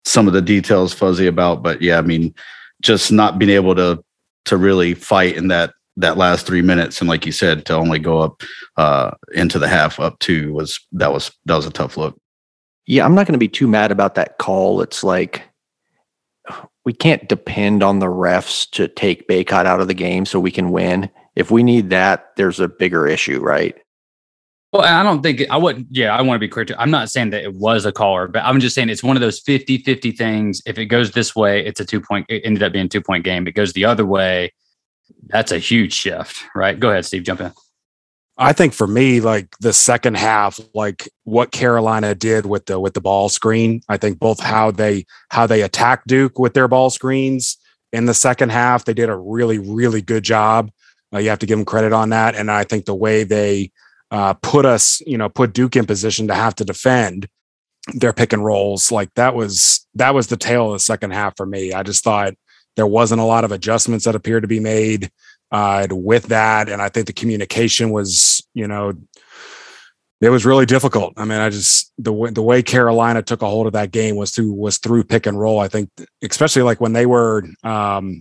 some 0.04 0.26
of 0.26 0.32
the 0.32 0.42
details 0.42 0.92
fuzzy 0.92 1.26
about. 1.26 1.62
But 1.62 1.82
yeah, 1.82 1.98
I 1.98 2.02
mean, 2.02 2.34
just 2.82 3.12
not 3.12 3.38
being 3.38 3.50
able 3.50 3.74
to 3.74 4.02
to 4.46 4.56
really 4.56 4.94
fight 4.94 5.36
in 5.36 5.48
that 5.48 5.72
that 5.96 6.16
last 6.16 6.46
three 6.46 6.62
minutes 6.62 7.00
and 7.00 7.08
like 7.08 7.26
you 7.26 7.32
said 7.32 7.66
to 7.66 7.74
only 7.74 7.98
go 7.98 8.20
up 8.20 8.42
uh 8.76 9.10
into 9.34 9.58
the 9.58 9.68
half 9.68 10.00
up 10.00 10.18
two 10.18 10.52
was 10.52 10.80
that 10.92 11.12
was 11.12 11.30
that 11.44 11.56
was 11.56 11.66
a 11.66 11.70
tough 11.70 11.96
look 11.96 12.18
yeah 12.86 13.04
i'm 13.04 13.14
not 13.14 13.26
going 13.26 13.34
to 13.34 13.38
be 13.38 13.48
too 13.48 13.68
mad 13.68 13.90
about 13.90 14.14
that 14.14 14.38
call 14.38 14.80
it's 14.80 15.04
like 15.04 15.42
we 16.84 16.92
can't 16.92 17.28
depend 17.28 17.82
on 17.82 17.98
the 17.98 18.06
refs 18.06 18.68
to 18.70 18.88
take 18.88 19.28
Bacot 19.28 19.66
out 19.66 19.80
of 19.80 19.88
the 19.88 19.94
game 19.94 20.24
so 20.24 20.40
we 20.40 20.50
can 20.50 20.70
win 20.70 21.10
if 21.36 21.50
we 21.50 21.62
need 21.62 21.90
that 21.90 22.32
there's 22.36 22.60
a 22.60 22.68
bigger 22.68 23.06
issue 23.06 23.40
right 23.40 23.76
well, 24.72 24.82
I 24.82 25.02
don't 25.02 25.20
think 25.20 25.42
I 25.50 25.56
wouldn't. 25.56 25.88
Yeah, 25.90 26.16
I 26.16 26.22
want 26.22 26.36
to 26.36 26.38
be 26.38 26.48
clear. 26.48 26.64
Too. 26.64 26.76
I'm 26.78 26.92
not 26.92 27.10
saying 27.10 27.30
that 27.30 27.42
it 27.42 27.54
was 27.54 27.84
a 27.84 27.90
caller, 27.90 28.28
but 28.28 28.44
I'm 28.44 28.60
just 28.60 28.72
saying 28.72 28.88
it's 28.88 29.02
one 29.02 29.16
of 29.16 29.20
those 29.20 29.40
50 29.40 29.78
50 29.78 30.12
things. 30.12 30.62
If 30.64 30.78
it 30.78 30.86
goes 30.86 31.10
this 31.10 31.34
way, 31.34 31.66
it's 31.66 31.80
a 31.80 31.84
two 31.84 32.00
point, 32.00 32.26
it 32.28 32.42
ended 32.44 32.62
up 32.62 32.72
being 32.72 32.86
a 32.86 32.88
two 32.88 33.02
point 33.02 33.24
game. 33.24 33.48
It 33.48 33.56
goes 33.56 33.72
the 33.72 33.84
other 33.84 34.06
way, 34.06 34.52
that's 35.26 35.52
a 35.52 35.58
huge 35.58 35.92
shift, 35.92 36.44
right? 36.54 36.78
Go 36.78 36.90
ahead, 36.90 37.04
Steve, 37.04 37.24
jump 37.24 37.40
in. 37.40 37.52
I 38.42 38.54
think 38.54 38.72
for 38.72 38.86
me, 38.86 39.20
like 39.20 39.54
the 39.60 39.74
second 39.74 40.16
half, 40.16 40.58
like 40.74 41.06
what 41.24 41.52
Carolina 41.52 42.14
did 42.14 42.46
with 42.46 42.64
the 42.64 42.80
with 42.80 42.94
the 42.94 43.00
ball 43.02 43.28
screen, 43.28 43.82
I 43.86 43.98
think 43.98 44.18
both 44.18 44.40
how 44.40 44.70
they 44.70 45.04
how 45.28 45.46
they 45.46 45.60
attacked 45.60 46.06
Duke 46.06 46.38
with 46.38 46.54
their 46.54 46.66
ball 46.66 46.88
screens 46.88 47.58
in 47.92 48.06
the 48.06 48.14
second 48.14 48.50
half, 48.50 48.86
they 48.86 48.94
did 48.94 49.10
a 49.10 49.16
really 49.16 49.58
really 49.58 50.00
good 50.00 50.24
job. 50.24 50.70
Uh, 51.12 51.18
you 51.18 51.28
have 51.28 51.40
to 51.40 51.46
give 51.46 51.58
them 51.58 51.66
credit 51.66 51.92
on 51.92 52.08
that, 52.10 52.34
and 52.34 52.50
I 52.50 52.64
think 52.64 52.86
the 52.86 52.94
way 52.94 53.24
they 53.24 53.72
uh, 54.10 54.32
put 54.32 54.64
us, 54.64 55.02
you 55.02 55.18
know, 55.18 55.28
put 55.28 55.52
Duke 55.52 55.76
in 55.76 55.84
position 55.84 56.26
to 56.28 56.34
have 56.34 56.54
to 56.56 56.64
defend 56.64 57.28
their 57.92 58.14
pick 58.14 58.32
and 58.32 58.42
rolls. 58.42 58.90
Like 58.90 59.12
that 59.16 59.34
was 59.34 59.86
that 59.96 60.14
was 60.14 60.28
the 60.28 60.38
tale 60.38 60.68
of 60.68 60.72
the 60.72 60.80
second 60.80 61.10
half 61.10 61.36
for 61.36 61.44
me. 61.44 61.74
I 61.74 61.82
just 61.82 62.02
thought 62.02 62.32
there 62.76 62.86
wasn't 62.86 63.20
a 63.20 63.24
lot 63.24 63.44
of 63.44 63.52
adjustments 63.52 64.06
that 64.06 64.14
appeared 64.14 64.44
to 64.44 64.48
be 64.48 64.60
made 64.60 65.10
uh, 65.50 65.86
with 65.90 66.26
that, 66.28 66.68
and 66.68 66.80
I 66.80 66.88
think 66.88 67.06
the 67.06 67.12
communication 67.12 67.90
was, 67.90 68.46
you 68.54 68.66
know, 68.66 68.94
it 70.20 70.28
was 70.28 70.44
really 70.44 70.66
difficult. 70.66 71.14
I 71.16 71.24
mean, 71.24 71.38
I 71.38 71.48
just 71.48 71.92
the 71.98 72.12
way 72.12 72.30
the 72.30 72.42
way 72.42 72.62
Carolina 72.62 73.22
took 73.22 73.42
a 73.42 73.46
hold 73.46 73.66
of 73.66 73.72
that 73.72 73.90
game 73.90 74.16
was 74.16 74.32
through 74.32 74.52
was 74.52 74.78
through 74.78 75.04
pick 75.04 75.26
and 75.26 75.40
roll. 75.40 75.60
I 75.60 75.68
think, 75.68 75.90
especially 76.22 76.62
like 76.62 76.80
when 76.80 76.92
they 76.92 77.06
were 77.06 77.44
um, 77.64 78.20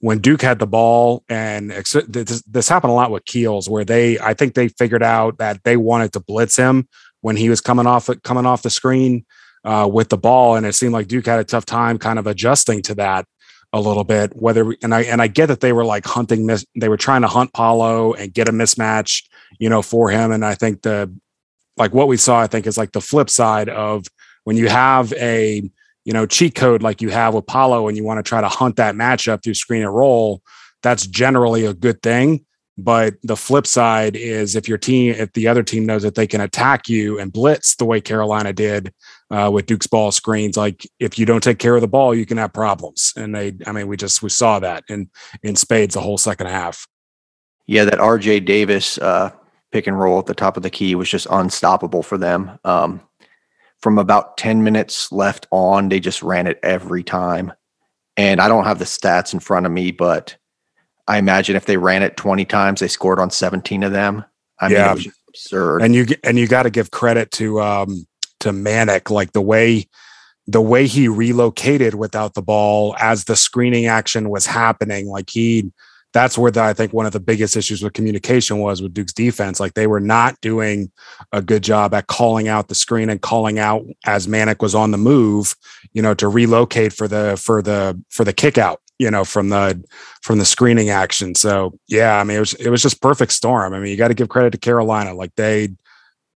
when 0.00 0.18
Duke 0.18 0.42
had 0.42 0.58
the 0.58 0.66
ball, 0.66 1.24
and 1.28 1.70
this, 1.70 2.42
this 2.42 2.68
happened 2.68 2.90
a 2.90 2.94
lot 2.94 3.10
with 3.10 3.24
Keels, 3.24 3.70
where 3.70 3.84
they, 3.86 4.18
I 4.18 4.34
think 4.34 4.54
they 4.54 4.68
figured 4.68 5.02
out 5.02 5.38
that 5.38 5.64
they 5.64 5.76
wanted 5.76 6.12
to 6.12 6.20
blitz 6.20 6.56
him 6.56 6.88
when 7.20 7.36
he 7.36 7.48
was 7.48 7.60
coming 7.60 7.86
off 7.86 8.10
coming 8.22 8.46
off 8.46 8.62
the 8.62 8.70
screen 8.70 9.24
uh, 9.64 9.88
with 9.90 10.08
the 10.10 10.18
ball, 10.18 10.56
and 10.56 10.66
it 10.66 10.74
seemed 10.74 10.92
like 10.92 11.08
Duke 11.08 11.26
had 11.26 11.40
a 11.40 11.44
tough 11.44 11.64
time 11.64 11.98
kind 11.98 12.18
of 12.18 12.26
adjusting 12.26 12.82
to 12.82 12.94
that 12.96 13.26
a 13.74 13.80
little 13.80 14.04
bit. 14.04 14.34
Whether 14.34 14.74
and 14.82 14.94
I 14.94 15.02
and 15.02 15.20
I 15.20 15.26
get 15.26 15.46
that 15.46 15.60
they 15.60 15.72
were 15.72 15.84
like 15.84 16.06
hunting 16.06 16.46
miss, 16.46 16.64
they 16.74 16.88
were 16.88 16.96
trying 16.96 17.22
to 17.22 17.28
hunt 17.28 17.52
Paolo 17.52 18.14
and 18.14 18.32
get 18.32 18.48
a 18.48 18.52
mismatch, 18.52 19.22
you 19.58 19.68
know, 19.68 19.82
for 19.82 20.08
him, 20.10 20.32
and 20.32 20.44
I 20.44 20.54
think 20.54 20.82
the 20.82 21.12
like 21.76 21.92
what 21.92 22.08
we 22.08 22.16
saw, 22.16 22.40
I 22.40 22.46
think 22.46 22.66
is 22.66 22.78
like 22.78 22.92
the 22.92 23.00
flip 23.00 23.28
side 23.28 23.68
of 23.68 24.06
when 24.44 24.56
you 24.56 24.68
have 24.68 25.12
a 25.14 25.62
you 26.04 26.12
know, 26.12 26.26
cheat 26.26 26.54
code 26.54 26.82
like 26.82 27.00
you 27.00 27.08
have 27.08 27.34
with 27.34 27.46
Paolo 27.46 27.88
and 27.88 27.96
you 27.96 28.04
want 28.04 28.18
to 28.18 28.28
try 28.28 28.40
to 28.40 28.48
hunt 28.48 28.76
that 28.76 28.94
matchup 28.94 29.42
through 29.42 29.54
screen 29.54 29.82
and 29.82 29.94
roll, 29.94 30.42
that's 30.82 31.06
generally 31.06 31.64
a 31.64 31.74
good 31.74 32.02
thing. 32.02 32.44
But 32.76 33.14
the 33.22 33.36
flip 33.36 33.66
side 33.66 34.16
is 34.16 34.56
if 34.56 34.68
your 34.68 34.78
team, 34.78 35.14
if 35.14 35.32
the 35.32 35.48
other 35.48 35.62
team 35.62 35.86
knows 35.86 36.02
that 36.02 36.16
they 36.16 36.26
can 36.26 36.40
attack 36.40 36.88
you 36.88 37.18
and 37.18 37.32
blitz 37.32 37.76
the 37.76 37.84
way 37.84 38.00
Carolina 38.00 38.52
did 38.52 38.92
uh, 39.34 39.50
with 39.50 39.66
Duke's 39.66 39.88
ball 39.88 40.12
screens, 40.12 40.56
like 40.56 40.88
if 41.00 41.18
you 41.18 41.26
don't 41.26 41.42
take 41.42 41.58
care 41.58 41.74
of 41.74 41.80
the 41.80 41.88
ball, 41.88 42.14
you 42.14 42.24
can 42.24 42.38
have 42.38 42.52
problems. 42.52 43.12
And 43.16 43.34
they, 43.34 43.54
I 43.66 43.72
mean, 43.72 43.88
we 43.88 43.96
just 43.96 44.22
we 44.22 44.28
saw 44.28 44.60
that 44.60 44.84
in 44.88 45.10
in 45.42 45.56
spades 45.56 45.94
the 45.94 46.00
whole 46.00 46.18
second 46.18 46.46
half. 46.46 46.86
Yeah, 47.66 47.84
that 47.84 47.98
RJ 47.98 48.44
Davis 48.44 48.96
uh, 48.98 49.30
pick 49.72 49.88
and 49.88 49.98
roll 49.98 50.20
at 50.20 50.26
the 50.26 50.34
top 50.34 50.56
of 50.56 50.62
the 50.62 50.70
key 50.70 50.94
was 50.94 51.10
just 51.10 51.26
unstoppable 51.30 52.02
for 52.04 52.16
them. 52.16 52.58
Um, 52.64 53.00
from 53.80 53.98
about 53.98 54.36
10 54.36 54.62
minutes 54.62 55.10
left 55.10 55.48
on, 55.50 55.88
they 55.88 55.98
just 55.98 56.22
ran 56.22 56.46
it 56.46 56.60
every 56.62 57.02
time. 57.02 57.52
And 58.16 58.40
I 58.40 58.46
don't 58.46 58.64
have 58.64 58.78
the 58.78 58.84
stats 58.84 59.34
in 59.34 59.40
front 59.40 59.66
of 59.66 59.72
me, 59.72 59.90
but 59.90 60.36
I 61.08 61.18
imagine 61.18 61.56
if 61.56 61.66
they 61.66 61.76
ran 61.76 62.02
it 62.02 62.16
20 62.16 62.44
times, 62.44 62.80
they 62.80 62.88
scored 62.88 63.18
on 63.18 63.30
17 63.30 63.82
of 63.82 63.92
them. 63.92 64.24
I 64.60 64.68
yeah. 64.68 64.78
mean, 64.78 64.86
it 64.86 64.94
was 64.94 65.04
just 65.04 65.20
absurd. 65.28 65.82
And 65.82 65.94
you 65.94 66.06
and 66.22 66.38
you 66.38 66.46
got 66.46 66.62
to 66.62 66.70
give 66.70 66.92
credit 66.92 67.32
to 67.32 67.60
um 67.60 68.06
to 68.44 68.52
Manek, 68.52 69.10
like 69.10 69.32
the 69.32 69.42
way 69.42 69.88
the 70.46 70.60
way 70.60 70.86
he 70.86 71.08
relocated 71.08 71.94
without 71.94 72.34
the 72.34 72.42
ball 72.42 72.94
as 72.98 73.24
the 73.24 73.36
screening 73.36 73.86
action 73.86 74.28
was 74.28 74.46
happening. 74.46 75.08
Like 75.08 75.30
he 75.30 75.72
that's 76.12 76.38
where 76.38 76.50
the, 76.50 76.62
I 76.62 76.72
think 76.74 76.92
one 76.92 77.06
of 77.06 77.12
the 77.12 77.18
biggest 77.18 77.56
issues 77.56 77.82
with 77.82 77.92
communication 77.92 78.60
was 78.60 78.80
with 78.80 78.94
Duke's 78.94 79.12
defense. 79.12 79.58
Like 79.58 79.74
they 79.74 79.88
were 79.88 80.00
not 80.00 80.40
doing 80.40 80.92
a 81.32 81.42
good 81.42 81.64
job 81.64 81.92
at 81.92 82.06
calling 82.06 82.46
out 82.46 82.68
the 82.68 82.74
screen 82.76 83.10
and 83.10 83.20
calling 83.20 83.58
out 83.58 83.84
as 84.06 84.28
Manek 84.28 84.62
was 84.62 84.76
on 84.76 84.92
the 84.92 84.96
move, 84.96 85.56
you 85.92 86.00
know, 86.00 86.14
to 86.14 86.28
relocate 86.28 86.92
for 86.92 87.08
the 87.08 87.36
for 87.36 87.60
the 87.62 88.00
for 88.10 88.24
the 88.24 88.32
kick 88.32 88.58
out, 88.58 88.80
you 88.98 89.10
know, 89.10 89.24
from 89.24 89.48
the 89.48 89.82
from 90.22 90.38
the 90.38 90.44
screening 90.44 90.88
action. 90.88 91.34
So 91.34 91.76
yeah, 91.88 92.20
I 92.20 92.24
mean 92.24 92.36
it 92.36 92.40
was 92.40 92.54
it 92.54 92.70
was 92.70 92.82
just 92.82 93.02
perfect 93.02 93.32
storm. 93.32 93.74
I 93.74 93.80
mean, 93.80 93.90
you 93.90 93.96
got 93.96 94.08
to 94.08 94.14
give 94.14 94.28
credit 94.28 94.52
to 94.52 94.58
Carolina. 94.58 95.14
Like 95.14 95.34
they 95.34 95.70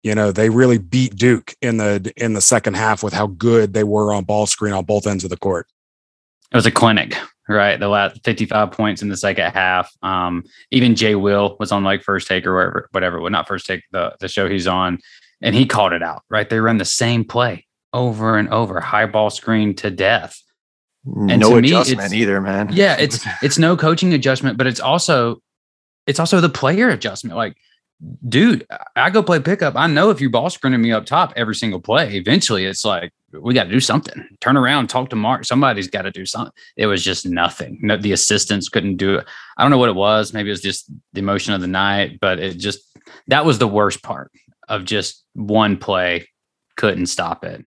you 0.03 0.15
know 0.15 0.31
they 0.31 0.49
really 0.49 0.77
beat 0.77 1.15
duke 1.15 1.55
in 1.61 1.77
the 1.77 2.13
in 2.17 2.33
the 2.33 2.41
second 2.41 2.75
half 2.75 3.03
with 3.03 3.13
how 3.13 3.27
good 3.27 3.73
they 3.73 3.83
were 3.83 4.13
on 4.13 4.23
ball 4.23 4.45
screen 4.45 4.73
on 4.73 4.85
both 4.85 5.07
ends 5.07 5.23
of 5.23 5.29
the 5.29 5.37
court 5.37 5.67
it 6.51 6.55
was 6.55 6.65
a 6.65 6.71
clinic 6.71 7.17
right? 7.47 7.79
The 7.79 7.87
last 7.87 8.23
55 8.23 8.71
points 8.71 9.01
in 9.01 9.09
the 9.09 9.17
second 9.17 9.51
half. 9.51 9.91
Um, 10.01 10.43
even 10.71 10.95
Jay 10.95 11.15
Will 11.15 11.55
was 11.59 11.71
on 11.71 11.83
like 11.83 12.03
first 12.03 12.27
take 12.27 12.45
or 12.45 12.55
whatever, 12.55 12.87
whatever, 12.91 13.21
well, 13.21 13.31
not 13.31 13.47
first 13.47 13.65
take 13.65 13.83
the, 13.91 14.15
the 14.19 14.27
show 14.27 14.49
he's 14.49 14.67
on, 14.67 14.99
and 15.41 15.55
he 15.55 15.65
called 15.65 15.93
it 15.93 16.03
out, 16.03 16.23
right? 16.29 16.49
They 16.49 16.59
run 16.59 16.77
the 16.77 16.85
same 16.85 17.23
play 17.23 17.65
over 17.93 18.37
and 18.37 18.49
over, 18.49 18.79
high 18.79 19.05
ball 19.05 19.29
screen 19.29 19.75
to 19.75 19.89
death. 19.89 20.41
And 21.05 21.39
no 21.39 21.55
adjustment 21.55 22.13
either, 22.13 22.41
man. 22.41 22.69
Yeah, 22.73 22.97
it's 22.99 23.25
it's 23.41 23.57
no 23.57 23.77
coaching 23.77 24.13
adjustment, 24.13 24.57
but 24.57 24.67
it's 24.67 24.81
also 24.81 25.41
it's 26.05 26.19
also 26.19 26.41
the 26.41 26.49
player 26.49 26.89
adjustment. 26.89 27.37
Like 27.37 27.55
dude, 28.27 28.67
I 28.95 29.09
go 29.09 29.23
play 29.23 29.39
pickup. 29.39 29.75
I 29.75 29.87
know 29.87 30.09
if 30.09 30.21
you 30.21 30.29
ball 30.29 30.49
screening 30.49 30.81
me 30.81 30.91
up 30.91 31.05
top 31.05 31.33
every 31.35 31.55
single 31.55 31.79
play, 31.79 32.15
eventually 32.15 32.65
it's 32.65 32.85
like 32.85 33.11
we 33.31 33.53
got 33.53 33.65
to 33.65 33.69
do 33.69 33.79
something. 33.79 34.27
Turn 34.39 34.57
around, 34.57 34.87
talk 34.87 35.09
to 35.09 35.15
Mark. 35.15 35.45
Somebody's 35.45 35.87
got 35.87 36.03
to 36.03 36.11
do 36.11 36.25
something. 36.25 36.53
It 36.75 36.87
was 36.87 37.03
just 37.03 37.25
nothing. 37.25 37.79
No, 37.81 37.97
the 37.97 38.11
assistants 38.11 38.69
couldn't 38.69 38.97
do 38.97 39.15
it. 39.15 39.25
I 39.57 39.63
don't 39.63 39.71
know 39.71 39.77
what 39.77 39.89
it 39.89 39.95
was. 39.95 40.33
Maybe 40.33 40.49
it 40.49 40.53
was 40.53 40.61
just 40.61 40.91
the 41.13 41.19
emotion 41.19 41.53
of 41.53 41.61
the 41.61 41.67
night, 41.67 42.19
but 42.21 42.39
it 42.39 42.57
just 42.57 42.79
that 43.27 43.45
was 43.45 43.59
the 43.59 43.67
worst 43.67 44.03
part 44.03 44.31
of 44.67 44.85
just 44.85 45.23
one 45.33 45.77
play 45.77 46.27
couldn't 46.75 47.07
stop 47.07 47.43
it. 47.43 47.65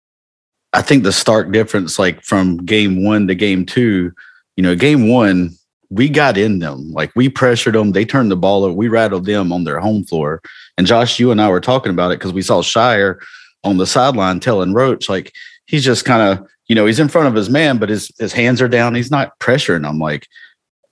I 0.74 0.82
think 0.82 1.04
the 1.04 1.14
stark 1.14 1.52
difference, 1.52 1.98
like 1.98 2.22
from 2.24 2.58
game 2.58 3.06
one 3.06 3.28
to 3.28 3.36
game 3.36 3.66
two, 3.66 4.12
you 4.58 4.64
know, 4.64 4.76
game 4.76 5.08
one, 5.08 5.52
we 5.90 6.10
got 6.10 6.38
in 6.38 6.60
them. 6.60 6.92
Like 6.92 7.12
we 7.16 7.30
pressured 7.30 7.76
them. 7.76 7.92
They 7.92 8.06
turned 8.06 8.32
the 8.32 8.36
ball 8.36 8.64
over. 8.64 8.74
We 8.74 8.88
rattled 8.88 9.26
them 9.26 9.52
on 9.52 9.64
their 9.64 9.80
home 9.80 10.04
floor. 10.04 10.42
And 10.78 10.88
Josh, 10.88 11.20
you 11.20 11.32
and 11.32 11.42
I 11.42 11.50
were 11.50 11.62
talking 11.62 11.92
about 11.92 12.12
it 12.12 12.20
because 12.20 12.34
we 12.34 12.42
saw 12.42 12.62
Scheyer 12.62 13.20
on 13.64 13.78
the 13.78 13.88
sideline 13.88 14.40
telling 14.40 14.74
Roach, 14.74 15.10
like, 15.10 15.34
he's 15.66 15.84
just 15.84 16.06
kind 16.06 16.22
of, 16.22 16.48
you 16.68 16.76
know, 16.76 16.86
he's 16.86 17.00
in 17.00 17.08
front 17.08 17.28
of 17.28 17.34
his 17.34 17.50
man, 17.50 17.78
but 17.78 17.90
his 17.90 18.12
his 18.20 18.34
hands 18.34 18.62
are 18.62 18.68
down. 18.68 18.96
He's 18.96 19.12
not 19.12 19.38
pressuring 19.40 19.84
them. 19.84 20.00
Like, 20.00 20.28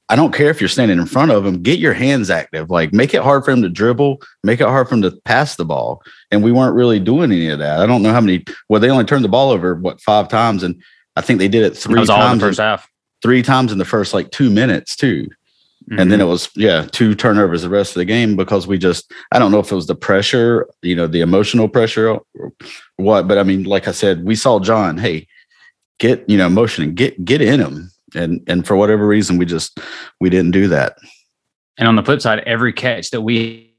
I 0.09 0.15
don't 0.15 0.33
care 0.33 0.49
if 0.49 0.59
you're 0.61 0.67
standing 0.67 0.99
in 0.99 1.05
front 1.05 1.31
of 1.31 1.45
him, 1.45 1.63
get 1.63 1.79
your 1.79 1.93
hands 1.93 2.29
active. 2.29 2.69
Like, 2.69 2.93
make 2.93 3.13
it 3.13 3.21
hard 3.21 3.45
for 3.45 3.51
him 3.51 3.61
to 3.61 3.69
dribble, 3.69 4.21
make 4.43 4.61
it 4.61 4.67
hard 4.67 4.89
for 4.89 4.95
him 4.95 5.01
to 5.03 5.11
pass 5.25 5.55
the 5.55 5.65
ball. 5.65 6.03
And 6.29 6.43
we 6.43 6.51
weren't 6.51 6.75
really 6.75 6.99
doing 6.99 7.31
any 7.31 7.49
of 7.49 7.59
that. 7.59 7.79
I 7.79 7.85
don't 7.85 8.03
know 8.03 8.11
how 8.11 8.21
many, 8.21 8.43
well, 8.69 8.81
they 8.81 8.89
only 8.89 9.05
turned 9.05 9.23
the 9.23 9.29
ball 9.29 9.49
over, 9.49 9.75
what, 9.75 10.01
five 10.01 10.27
times. 10.27 10.61
And 10.61 10.81
I 11.15 11.21
think 11.21 11.39
they 11.39 11.47
did 11.47 11.63
it 11.63 11.77
three 11.77 11.95
times. 11.95 12.09
all 12.09 12.31
in 12.31 12.37
the 12.37 12.45
first 12.45 12.59
half 12.59 12.89
three 13.23 13.41
times 13.41 13.71
in 13.71 13.79
the 13.79 13.85
first 13.85 14.13
like 14.13 14.29
two 14.29 14.51
minutes 14.51 14.95
too. 14.95 15.27
Mm-hmm. 15.89 15.99
And 15.99 16.11
then 16.11 16.19
mm-hmm. 16.19 16.27
it 16.27 16.31
was, 16.31 16.49
yeah, 16.55 16.87
two 16.91 17.15
turnovers 17.15 17.63
the 17.63 17.69
rest 17.69 17.91
of 17.91 17.99
the 17.99 18.05
game 18.05 18.35
because 18.35 18.67
we 18.67 18.77
just, 18.77 19.11
I 19.31 19.39
don't 19.39 19.51
know 19.51 19.59
if 19.59 19.71
it 19.71 19.75
was 19.75 19.87
the 19.87 19.95
pressure, 19.95 20.67
you 20.81 20.95
know, 20.95 21.07
the 21.07 21.21
emotional 21.21 21.67
pressure 21.67 22.09
or 22.09 22.53
what, 22.97 23.27
but 23.27 23.37
I 23.37 23.43
mean, 23.43 23.63
like 23.63 23.87
I 23.87 23.91
said, 23.91 24.23
we 24.23 24.35
saw 24.35 24.59
Jon, 24.59 24.97
hey, 24.97 25.27
get, 25.99 26.23
you 26.29 26.37
know, 26.37 26.47
motion 26.47 26.83
and 26.83 26.95
get, 26.95 27.25
get 27.25 27.41
in 27.41 27.59
him. 27.59 27.91
And, 28.15 28.41
and 28.47 28.65
for 28.65 28.77
whatever 28.77 29.07
reason, 29.07 29.37
we 29.37 29.45
just, 29.45 29.79
we 30.21 30.29
didn't 30.29 30.51
do 30.51 30.67
that. 30.67 30.97
And 31.77 31.87
on 31.87 31.95
the 31.95 32.03
flip 32.03 32.21
side, 32.21 32.39
every 32.45 32.71
catch 32.71 33.09
that 33.09 33.21
we 33.21 33.75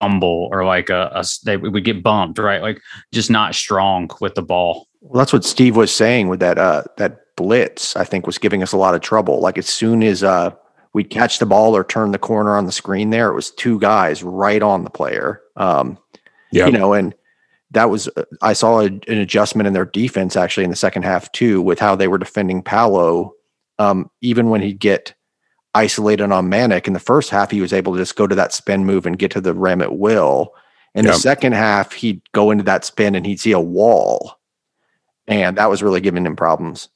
fumble 0.00 0.48
or 0.52 0.64
like 0.64 0.90
a, 0.90 1.10
a 1.14 1.24
they 1.44 1.56
would 1.56 1.84
get 1.84 2.02
bumped, 2.02 2.38
right? 2.38 2.62
Like 2.62 2.80
just 3.12 3.30
not 3.30 3.54
strong 3.54 4.10
with 4.20 4.34
the 4.34 4.42
ball. 4.42 4.86
Well, 5.00 5.18
that's 5.18 5.32
what 5.32 5.44
Steve 5.44 5.74
was 5.74 5.92
saying 5.92 6.28
with 6.28 6.40
that, 6.40 6.58
uh, 6.58 6.84
that 6.98 7.20
blitz, 7.38 7.94
I 7.94 8.02
think 8.02 8.26
was 8.26 8.36
giving 8.36 8.62
us 8.62 8.72
a 8.72 8.76
lot 8.76 8.96
of 8.96 9.00
trouble. 9.00 9.40
Like 9.40 9.56
as 9.56 9.68
soon 9.68 10.02
as 10.02 10.24
uh, 10.24 10.50
we'd 10.92 11.10
catch 11.10 11.38
the 11.38 11.46
ball 11.46 11.76
or 11.76 11.84
turn 11.84 12.10
the 12.10 12.18
corner 12.18 12.56
on 12.56 12.66
the 12.66 12.72
screen 12.72 13.10
there, 13.10 13.30
it 13.30 13.34
was 13.34 13.52
two 13.52 13.78
guys 13.78 14.24
right 14.24 14.60
on 14.60 14.82
the 14.82 14.90
player. 14.90 15.40
Um, 15.56 15.98
yep. 16.50 16.66
You 16.66 16.78
know, 16.78 16.92
and 16.92 17.14
that 17.70 17.90
was, 17.90 18.08
uh, 18.16 18.24
I 18.42 18.54
saw 18.54 18.80
a, 18.80 18.86
an 18.86 19.18
adjustment 19.18 19.68
in 19.68 19.72
their 19.72 19.84
defense 19.84 20.34
actually 20.34 20.64
in 20.64 20.70
the 20.70 20.76
second 20.76 21.04
half 21.04 21.30
too, 21.30 21.62
with 21.62 21.78
how 21.78 21.94
they 21.94 22.08
were 22.08 22.18
defending 22.18 22.60
Paolo. 22.60 23.32
Um, 23.78 24.10
even 24.20 24.50
when 24.50 24.60
he'd 24.60 24.80
get 24.80 25.14
isolated 25.74 26.32
on 26.32 26.50
Manek 26.50 26.88
in 26.88 26.92
the 26.92 26.98
first 26.98 27.30
half, 27.30 27.52
he 27.52 27.60
was 27.60 27.72
able 27.72 27.92
to 27.92 28.00
just 28.00 28.16
go 28.16 28.26
to 28.26 28.34
that 28.34 28.52
spin 28.52 28.84
move 28.84 29.06
and 29.06 29.18
get 29.18 29.30
to 29.30 29.40
the 29.40 29.54
rim 29.54 29.80
at 29.80 29.96
will. 29.96 30.52
In 30.96 31.04
yep. 31.04 31.14
the 31.14 31.20
second 31.20 31.52
half, 31.52 31.92
he'd 31.92 32.20
go 32.32 32.50
into 32.50 32.64
that 32.64 32.84
spin 32.84 33.14
and 33.14 33.24
he'd 33.24 33.38
see 33.38 33.52
a 33.52 33.60
wall. 33.60 34.34
And 35.28 35.56
that 35.58 35.70
was 35.70 35.82
really 35.82 36.00
giving 36.00 36.26
him 36.26 36.34
problems 36.34 36.88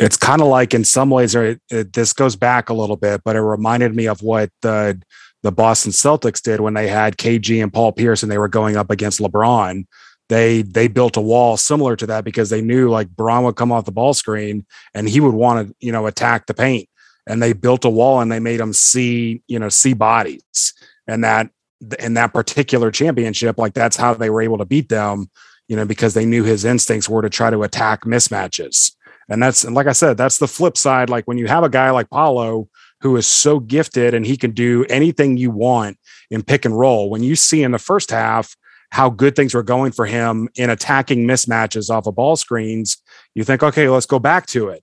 it's 0.00 0.16
kind 0.16 0.40
of 0.40 0.48
like 0.48 0.72
in 0.72 0.82
some 0.82 1.10
ways 1.10 1.34
it, 1.34 1.60
it, 1.70 1.92
this 1.92 2.12
goes 2.12 2.34
back 2.34 2.70
a 2.70 2.74
little 2.74 2.96
bit 2.96 3.20
but 3.24 3.36
it 3.36 3.40
reminded 3.42 3.94
me 3.94 4.06
of 4.06 4.22
what 4.22 4.50
the 4.62 5.00
the 5.42 5.52
Boston 5.52 5.92
Celtics 5.92 6.42
did 6.42 6.60
when 6.60 6.74
they 6.74 6.88
had 6.88 7.16
KG 7.16 7.62
and 7.62 7.72
Paul 7.72 7.92
Pierce 7.92 8.22
and 8.22 8.30
they 8.30 8.38
were 8.38 8.48
going 8.48 8.76
up 8.76 8.90
against 8.90 9.20
LeBron. 9.20 9.86
They 10.28 10.62
they 10.62 10.86
built 10.86 11.16
a 11.16 11.20
wall 11.20 11.56
similar 11.56 11.96
to 11.96 12.06
that 12.06 12.24
because 12.24 12.50
they 12.50 12.60
knew 12.60 12.88
like 12.90 13.08
Bron 13.08 13.44
would 13.44 13.56
come 13.56 13.72
off 13.72 13.84
the 13.84 13.92
ball 13.92 14.14
screen 14.14 14.66
and 14.94 15.08
he 15.08 15.20
would 15.20 15.34
want 15.34 15.68
to 15.68 15.74
you 15.80 15.92
know 15.92 16.06
attack 16.06 16.46
the 16.46 16.54
paint. 16.54 16.88
And 17.26 17.42
they 17.42 17.52
built 17.52 17.84
a 17.84 17.90
wall 17.90 18.20
and 18.20 18.30
they 18.30 18.40
made 18.40 18.60
him 18.60 18.72
see 18.72 19.42
you 19.48 19.58
know 19.58 19.68
see 19.68 19.94
bodies. 19.94 20.74
And 21.06 21.24
that 21.24 21.50
in 21.98 22.14
that 22.14 22.34
particular 22.34 22.90
championship 22.90 23.56
like 23.58 23.72
that's 23.72 23.96
how 23.96 24.12
they 24.12 24.28
were 24.28 24.42
able 24.42 24.58
to 24.58 24.66
beat 24.66 24.90
them 24.90 25.30
you 25.66 25.74
know 25.74 25.86
because 25.86 26.12
they 26.12 26.26
knew 26.26 26.44
his 26.44 26.66
instincts 26.66 27.08
were 27.08 27.22
to 27.22 27.30
try 27.30 27.48
to 27.48 27.62
attack 27.62 28.02
mismatches 28.04 28.92
and 29.30 29.42
that's 29.42 29.64
and 29.64 29.74
like 29.74 29.86
I 29.86 29.92
said, 29.92 30.16
that's 30.16 30.38
the 30.38 30.48
flip 30.48 30.76
side. 30.76 31.08
Like 31.08 31.24
when 31.26 31.38
you 31.38 31.46
have 31.46 31.64
a 31.64 31.68
guy 31.70 31.90
like 31.90 32.10
Paolo 32.10 32.68
who 33.00 33.16
is 33.16 33.26
so 33.26 33.60
gifted 33.60 34.12
and 34.12 34.26
he 34.26 34.36
can 34.36 34.50
do 34.50 34.84
anything 34.90 35.36
you 35.36 35.50
want 35.50 35.96
in 36.30 36.42
pick 36.42 36.64
and 36.64 36.78
roll. 36.78 37.08
When 37.08 37.22
you 37.22 37.34
see 37.34 37.62
in 37.62 37.70
the 37.70 37.78
first 37.78 38.10
half 38.10 38.54
how 38.90 39.08
good 39.08 39.36
things 39.36 39.54
were 39.54 39.62
going 39.62 39.92
for 39.92 40.04
him 40.04 40.48
in 40.56 40.68
attacking 40.68 41.26
mismatches 41.26 41.90
off 41.90 42.06
of 42.06 42.16
ball 42.16 42.36
screens, 42.36 42.98
you 43.34 43.44
think, 43.44 43.62
okay, 43.62 43.88
let's 43.88 44.06
go 44.06 44.18
back 44.18 44.46
to 44.46 44.68
it. 44.68 44.82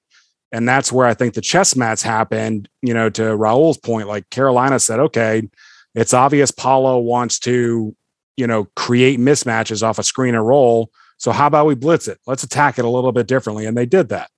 And 0.51 0.67
that's 0.67 0.91
where 0.91 1.05
I 1.05 1.13
think 1.13 1.33
the 1.33 1.41
chess 1.41 1.75
mats 1.75 2.01
happened, 2.01 2.69
you 2.81 2.93
know, 2.93 3.09
to 3.11 3.35
Raul's 3.35 3.77
point. 3.77 4.07
Like 4.07 4.29
Carolina 4.29 4.79
said, 4.79 4.99
okay, 4.99 5.43
it's 5.93 6.13
obvious 6.13 6.51
Paolo 6.51 6.99
wants 6.99 7.37
to, 7.39 7.93
you 8.37 8.47
know, 8.47 8.65
create 8.75 9.19
mismatches 9.19 9.83
off 9.83 9.99
a 9.99 10.03
screen 10.03 10.35
and 10.35 10.47
roll. 10.47 10.89
So 11.17 11.33
how 11.33 11.47
about 11.47 11.65
we 11.65 11.75
blitz 11.75 12.07
it? 12.07 12.19
Let's 12.25 12.43
attack 12.43 12.79
it 12.79 12.85
a 12.85 12.89
little 12.89 13.11
bit 13.11 13.27
differently. 13.27 13.65
And 13.65 13.75
they 13.75 13.85
did 13.85 14.09
that. 14.09 14.29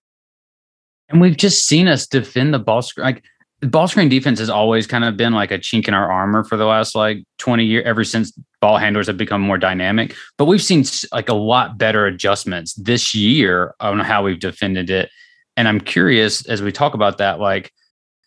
And 1.10 1.20
we've 1.20 1.38
just 1.38 1.66
seen 1.66 1.88
us 1.88 2.08
defend 2.08 2.54
the 2.54 2.60
ball 2.60 2.82
screen. 2.82 3.06
Like 3.06 3.24
the 3.62 3.68
ball 3.68 3.88
screen 3.88 4.10
defense 4.10 4.40
has 4.40 4.50
always 4.50 4.88
kind 4.88 5.04
of 5.04 5.18
been 5.18 5.34
like 5.34 5.52
a 5.52 5.60
chink 5.60 5.88
in 5.88 5.94
our 5.94 6.10
armor 6.10 6.44
for 6.44 6.56
the 6.56 6.66
last 6.66 6.96
like 6.96 7.24
20 7.40 7.66
years, 7.66 7.84
ever 7.86 8.04
since 8.04 8.32
ball 8.62 8.78
handlers 8.78 9.08
have 9.08 9.18
become 9.18 9.42
more 9.42 9.58
dynamic. 9.58 10.16
But 10.38 10.46
we've 10.46 10.62
seen 10.62 10.86
like 11.12 11.30
a 11.30 11.34
lot 11.34 11.78
better 11.78 12.06
adjustments 12.06 12.74
this 12.76 13.14
year 13.14 13.76
on 13.80 14.00
how 14.00 14.24
we've 14.24 14.40
defended 14.40 14.90
it. 14.90 15.10
And 15.58 15.68
I'm 15.68 15.82
curious 15.82 16.46
as 16.48 16.62
we 16.62 16.72
talk 16.72 16.94
about 16.94 17.18
that, 17.18 17.40
like, 17.40 17.74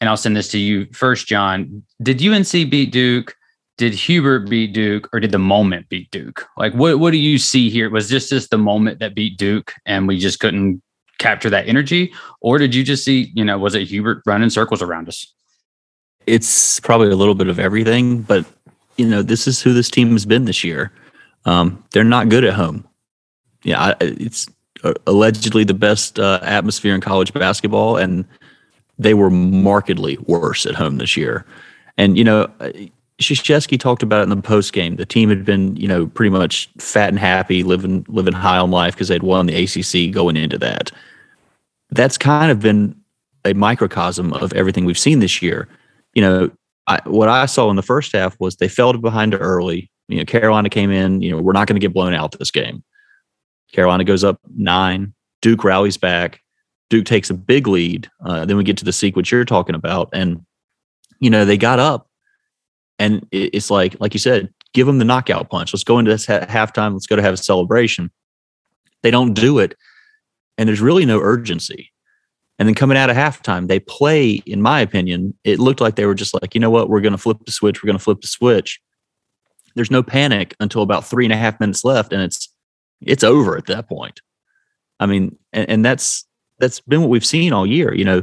and 0.01 0.11
I'll 0.11 0.17
send 0.17 0.37
this 0.37 0.49
to 0.49 0.59
you 0.59 0.87
first, 0.93 1.27
John. 1.27 1.83
Did 2.03 2.23
UNC 2.23 2.51
beat 2.51 2.93
Duke? 2.93 3.35
Did 3.79 3.95
Hubert 3.95 4.51
beat 4.51 4.75
Duke 4.75 5.09
or 5.13 5.21
did 5.21 5.33
the 5.33 5.39
moment 5.39 5.89
beat 5.89 6.11
Duke? 6.11 6.47
Like, 6.59 6.75
what, 6.75 6.99
what 6.99 7.13
do 7.13 7.17
you 7.17 7.39
see 7.39 7.71
here? 7.71 7.89
Was 7.89 8.11
this 8.11 8.29
just 8.29 8.51
the 8.51 8.59
moment 8.59 8.99
that 8.99 9.15
beat 9.15 9.39
Duke 9.39 9.73
and 9.87 10.07
we 10.07 10.19
just 10.19 10.41
couldn't 10.41 10.83
capture 11.19 11.51
that 11.51 11.69
energy? 11.69 12.13
Or 12.41 12.59
did 12.59 12.75
you 12.75 12.83
just 12.83 13.05
see, 13.05 13.31
you 13.35 13.45
know, 13.45 13.59
was 13.59 13.75
it 13.75 13.89
Hubert 13.89 14.23
running 14.27 14.51
circles 14.51 14.83
around 14.83 15.09
us? 15.09 15.33
It's 16.27 16.81
probably 16.81 17.11
a 17.11 17.17
little 17.17 17.35
bit 17.35 17.49
of 17.49 17.59
everything, 17.59 18.23
but 18.23 18.45
you 18.97 19.07
know, 19.07 19.23
this 19.23 19.47
is 19.47 19.61
who 19.61 19.73
this 19.73 19.91
team 19.91 20.13
has 20.13 20.27
been 20.27 20.45
this 20.45 20.63
year. 20.63 20.93
Um, 21.45 21.83
they're 21.91 22.05
not 22.05 22.29
good 22.29 22.45
at 22.45 22.55
home. 22.55 22.87
Yeah, 23.65 23.95
it's 24.01 24.49
uh, 24.85 24.95
allegedly 25.07 25.65
the 25.65 25.75
best 25.75 26.19
uh, 26.19 26.41
atmosphere 26.43 26.95
in 26.95 27.01
college 27.01 27.33
basketball, 27.33 27.97
and 27.97 28.25
they 28.99 29.15
were 29.15 29.31
markedly 29.31 30.19
worse 30.27 30.67
at 30.67 30.75
home 30.75 30.99
this 30.99 31.17
year. 31.17 31.45
And 31.97 32.17
you 32.17 32.25
know, 32.25 32.51
Krzyzewski 33.23 33.79
talked 33.79 34.03
about 34.03 34.21
it 34.21 34.25
in 34.25 34.29
the 34.31 34.37
post 34.37 34.73
game. 34.73 34.97
The 34.97 35.07
team 35.07 35.29
had 35.29 35.45
been, 35.45 35.77
you 35.77 35.89
know, 35.89 36.07
pretty 36.07 36.31
much 36.31 36.69
fat 36.79 37.09
and 37.09 37.19
happy, 37.19 37.63
living 37.63 38.05
living 38.09 38.35
high 38.35 38.59
on 38.59 38.71
life 38.71 38.95
because 38.95 39.09
they'd 39.09 39.23
won 39.23 39.47
the 39.47 39.65
ACC 39.65 40.13
going 40.13 40.37
into 40.37 40.59
that 40.59 40.93
that's 41.93 42.19
kind 42.19 42.51
of 42.51 42.59
been 42.59 42.97
a 43.45 43.53
microcosm 43.53 44.33
of 44.33 44.53
everything 44.55 44.85
we've 44.85 44.99
seen 44.99 45.21
this 45.21 45.43
year. 45.43 45.69
You 46.15 46.23
know, 46.23 46.51
I, 46.87 47.01
what 47.05 47.29
I 47.29 47.47
saw 47.47 47.71
in 47.71 47.77
the 47.77 47.83
first 47.83 48.13
half 48.13 48.39
was 48.41 48.57
they 48.57 48.69
fell 48.69 48.93
behind 48.95 49.35
early. 49.35 49.91
You 50.09 50.19
know, 50.19 50.25
Carolina 50.25 50.69
came 50.69 50.91
in. 50.91 51.23
You 51.23 51.33
know, 51.33 51.43
we're 51.43 51.53
not 51.53 51.69
going 51.69 51.77
to 51.77 51.87
get 51.87 51.95
blown 51.95 52.15
out 52.15 52.37
this 52.39 52.51
game. 52.51 52.83
Carolina 53.73 54.05
goes 54.05 54.25
up 54.25 54.41
nine. 54.57 55.15
Duke 55.43 55.65
rallies 55.65 55.97
back. 55.97 56.41
Duke 56.91 57.05
takes 57.05 57.31
a 57.31 57.35
big 57.35 57.67
lead. 57.67 58.09
Uh, 58.25 58.45
then 58.45 58.57
we 58.57 58.65
get 58.65 58.77
to 58.79 58.85
the 58.85 58.93
sequence 58.93 59.31
you're 59.31 59.45
talking 59.45 59.75
about, 59.75 60.11
and 60.13 60.45
you 61.21 61.31
know, 61.31 61.45
they 61.45 61.57
got 61.57 61.79
up 61.79 62.09
and 62.99 63.27
it's 63.33 63.71
like, 63.71 63.97
like 64.01 64.15
you 64.15 64.21
said, 64.21 64.53
give 64.75 64.87
them 64.87 64.99
the 64.99 65.05
knockout 65.05 65.51
punch. 65.51 65.73
Let's 65.73 65.85
go 65.85 65.99
into 65.99 66.11
this 66.11 66.27
ha- 66.27 66.47
halftime. 66.47 66.93
Let's 66.93 67.07
go 67.07 67.17
to 67.17 67.23
have 67.23 67.35
a 67.35 67.39
celebration. 67.39 68.11
They 69.03 69.11
don't 69.11 69.35
do 69.35 69.59
it. 69.59 69.75
And 70.59 70.69
there's 70.69 70.81
really 70.81 71.05
no 71.05 71.19
urgency. 71.21 71.91
And 72.59 72.69
then 72.69 72.75
coming 72.75 72.97
out 72.97 73.11
of 73.11 73.17
halftime, 73.17 73.67
they 73.67 73.81
play, 73.81 74.43
in 74.47 74.63
my 74.63 74.81
opinion, 74.81 75.35
it 75.43 75.59
looked 75.59 75.81
like 75.81 75.97
they 75.97 76.07
were 76.07 76.15
just 76.15 76.35
like, 76.35 76.55
you 76.55 76.61
know 76.61 76.71
what, 76.71 76.89
we're 76.89 77.01
going 77.01 77.13
to 77.13 77.19
flip 77.19 77.39
the 77.45 77.51
switch. 77.51 77.83
We're 77.83 77.89
going 77.89 77.99
to 77.99 78.05
flip 78.05 78.21
the 78.21 78.29
switch. 78.29 78.81
There's 79.75 79.91
no 79.91 80.03
panic 80.03 80.55
until 80.61 80.83
about 80.83 81.05
three 81.05 81.25
and 81.25 81.33
a 81.33 81.37
half 81.37 81.59
minutes 81.59 81.85
left, 81.85 82.13
and 82.13 82.23
it's 82.23 82.49
it's 83.01 83.25
over 83.25 83.57
at 83.57 83.67
that 83.67 83.89
point. 83.89 84.21
I 85.01 85.07
mean, 85.07 85.37
and, 85.53 85.69
and 85.69 85.85
that's 85.85 86.25
that's 86.59 86.81
been 86.81 87.01
what 87.01 87.11
we've 87.11 87.25
seen 87.25 87.53
all 87.53 87.67
year. 87.67 87.95
You 87.95 88.05
know, 88.05 88.23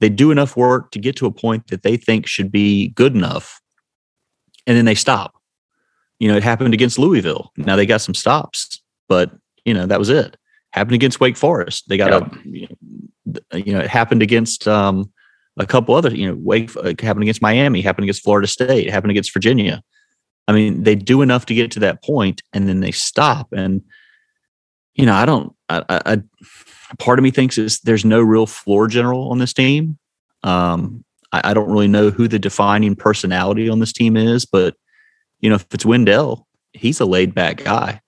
they 0.00 0.08
do 0.08 0.30
enough 0.30 0.56
work 0.56 0.90
to 0.90 0.98
get 0.98 1.16
to 1.16 1.26
a 1.26 1.32
point 1.32 1.68
that 1.68 1.82
they 1.82 1.96
think 1.96 2.26
should 2.26 2.50
be 2.50 2.88
good 2.88 3.14
enough, 3.14 3.60
and 4.68 4.76
then 4.76 4.84
they 4.84 4.94
stop. 4.94 5.34
You 6.20 6.28
know, 6.28 6.36
it 6.36 6.42
happened 6.44 6.74
against 6.74 6.98
Louisville. 6.98 7.50
Now 7.56 7.74
they 7.74 7.86
got 7.86 8.02
some 8.02 8.14
stops, 8.14 8.80
but 9.08 9.32
you 9.64 9.74
know 9.74 9.86
that 9.86 9.98
was 9.98 10.10
it. 10.10 10.36
Happened 10.70 10.94
against 10.94 11.18
Wake 11.18 11.36
Forest. 11.36 11.88
They 11.88 11.96
got 11.96 12.10
yep. 12.10 12.68
a, 13.52 13.58
you 13.60 13.72
know, 13.72 13.80
it 13.80 13.88
happened 13.88 14.22
against 14.22 14.68
um, 14.68 15.10
a 15.58 15.66
couple 15.66 15.94
other. 15.94 16.14
You 16.14 16.28
know, 16.28 16.38
Wake 16.38 16.76
uh, 16.76 16.92
happened 17.00 17.22
against 17.22 17.40
Miami. 17.40 17.80
Happened 17.80 18.04
against 18.04 18.22
Florida 18.22 18.46
State. 18.46 18.90
Happened 18.90 19.10
against 19.10 19.32
Virginia. 19.32 19.82
I 20.46 20.52
mean, 20.52 20.82
they 20.82 20.94
do 20.94 21.22
enough 21.22 21.46
to 21.46 21.54
get 21.54 21.70
to 21.72 21.80
that 21.80 22.02
point, 22.04 22.42
and 22.52 22.68
then 22.68 22.80
they 22.80 22.92
stop. 22.92 23.48
And 23.52 23.82
you 24.94 25.06
know, 25.06 25.14
I 25.14 25.24
don't. 25.24 25.54
I, 25.70 25.82
I 25.88 26.22
part 26.98 27.18
of 27.18 27.22
me 27.22 27.30
thinks 27.30 27.56
is 27.56 27.80
there's 27.80 28.04
no 28.04 28.20
real 28.20 28.46
floor 28.46 28.86
general 28.86 29.30
on 29.30 29.38
this 29.38 29.54
team. 29.54 29.98
Um, 30.42 31.04
I, 31.32 31.50
I, 31.50 31.54
don't 31.54 31.70
really 31.70 31.88
know 31.88 32.10
who 32.10 32.28
the 32.28 32.38
defining 32.38 32.96
personality 32.96 33.68
on 33.68 33.78
this 33.78 33.92
team 33.92 34.16
is, 34.16 34.44
but 34.44 34.74
you 35.40 35.48
know, 35.48 35.56
if 35.56 35.66
it's 35.72 35.86
Wendell, 35.86 36.46
he's 36.72 37.00
a 37.00 37.04
laid 37.04 37.34
back 37.34 37.64
guy, 37.64 38.00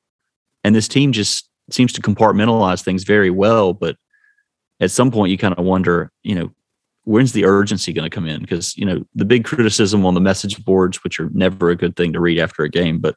and 0.64 0.74
this 0.74 0.88
team 0.88 1.12
just 1.12 1.48
seems 1.70 1.92
to 1.92 2.02
compartmentalize 2.02 2.82
things 2.82 3.04
very 3.04 3.30
well. 3.30 3.72
But 3.72 3.96
at 4.80 4.90
some 4.90 5.10
point, 5.10 5.30
you 5.30 5.38
kind 5.38 5.54
of 5.56 5.64
wonder, 5.64 6.10
you 6.22 6.34
know, 6.34 6.50
when's 7.04 7.32
the 7.32 7.44
urgency 7.44 7.92
going 7.92 8.08
to 8.08 8.14
come 8.14 8.26
in? 8.26 8.40
Because 8.40 8.76
you 8.76 8.84
know, 8.84 9.04
the 9.14 9.24
big 9.24 9.44
criticism 9.44 10.04
on 10.04 10.14
the 10.14 10.20
message 10.20 10.64
boards, 10.64 11.02
which 11.04 11.20
are 11.20 11.30
never 11.32 11.70
a 11.70 11.76
good 11.76 11.96
thing 11.96 12.12
to 12.12 12.20
read 12.20 12.38
after 12.38 12.62
a 12.62 12.70
game, 12.70 12.98
but 12.98 13.16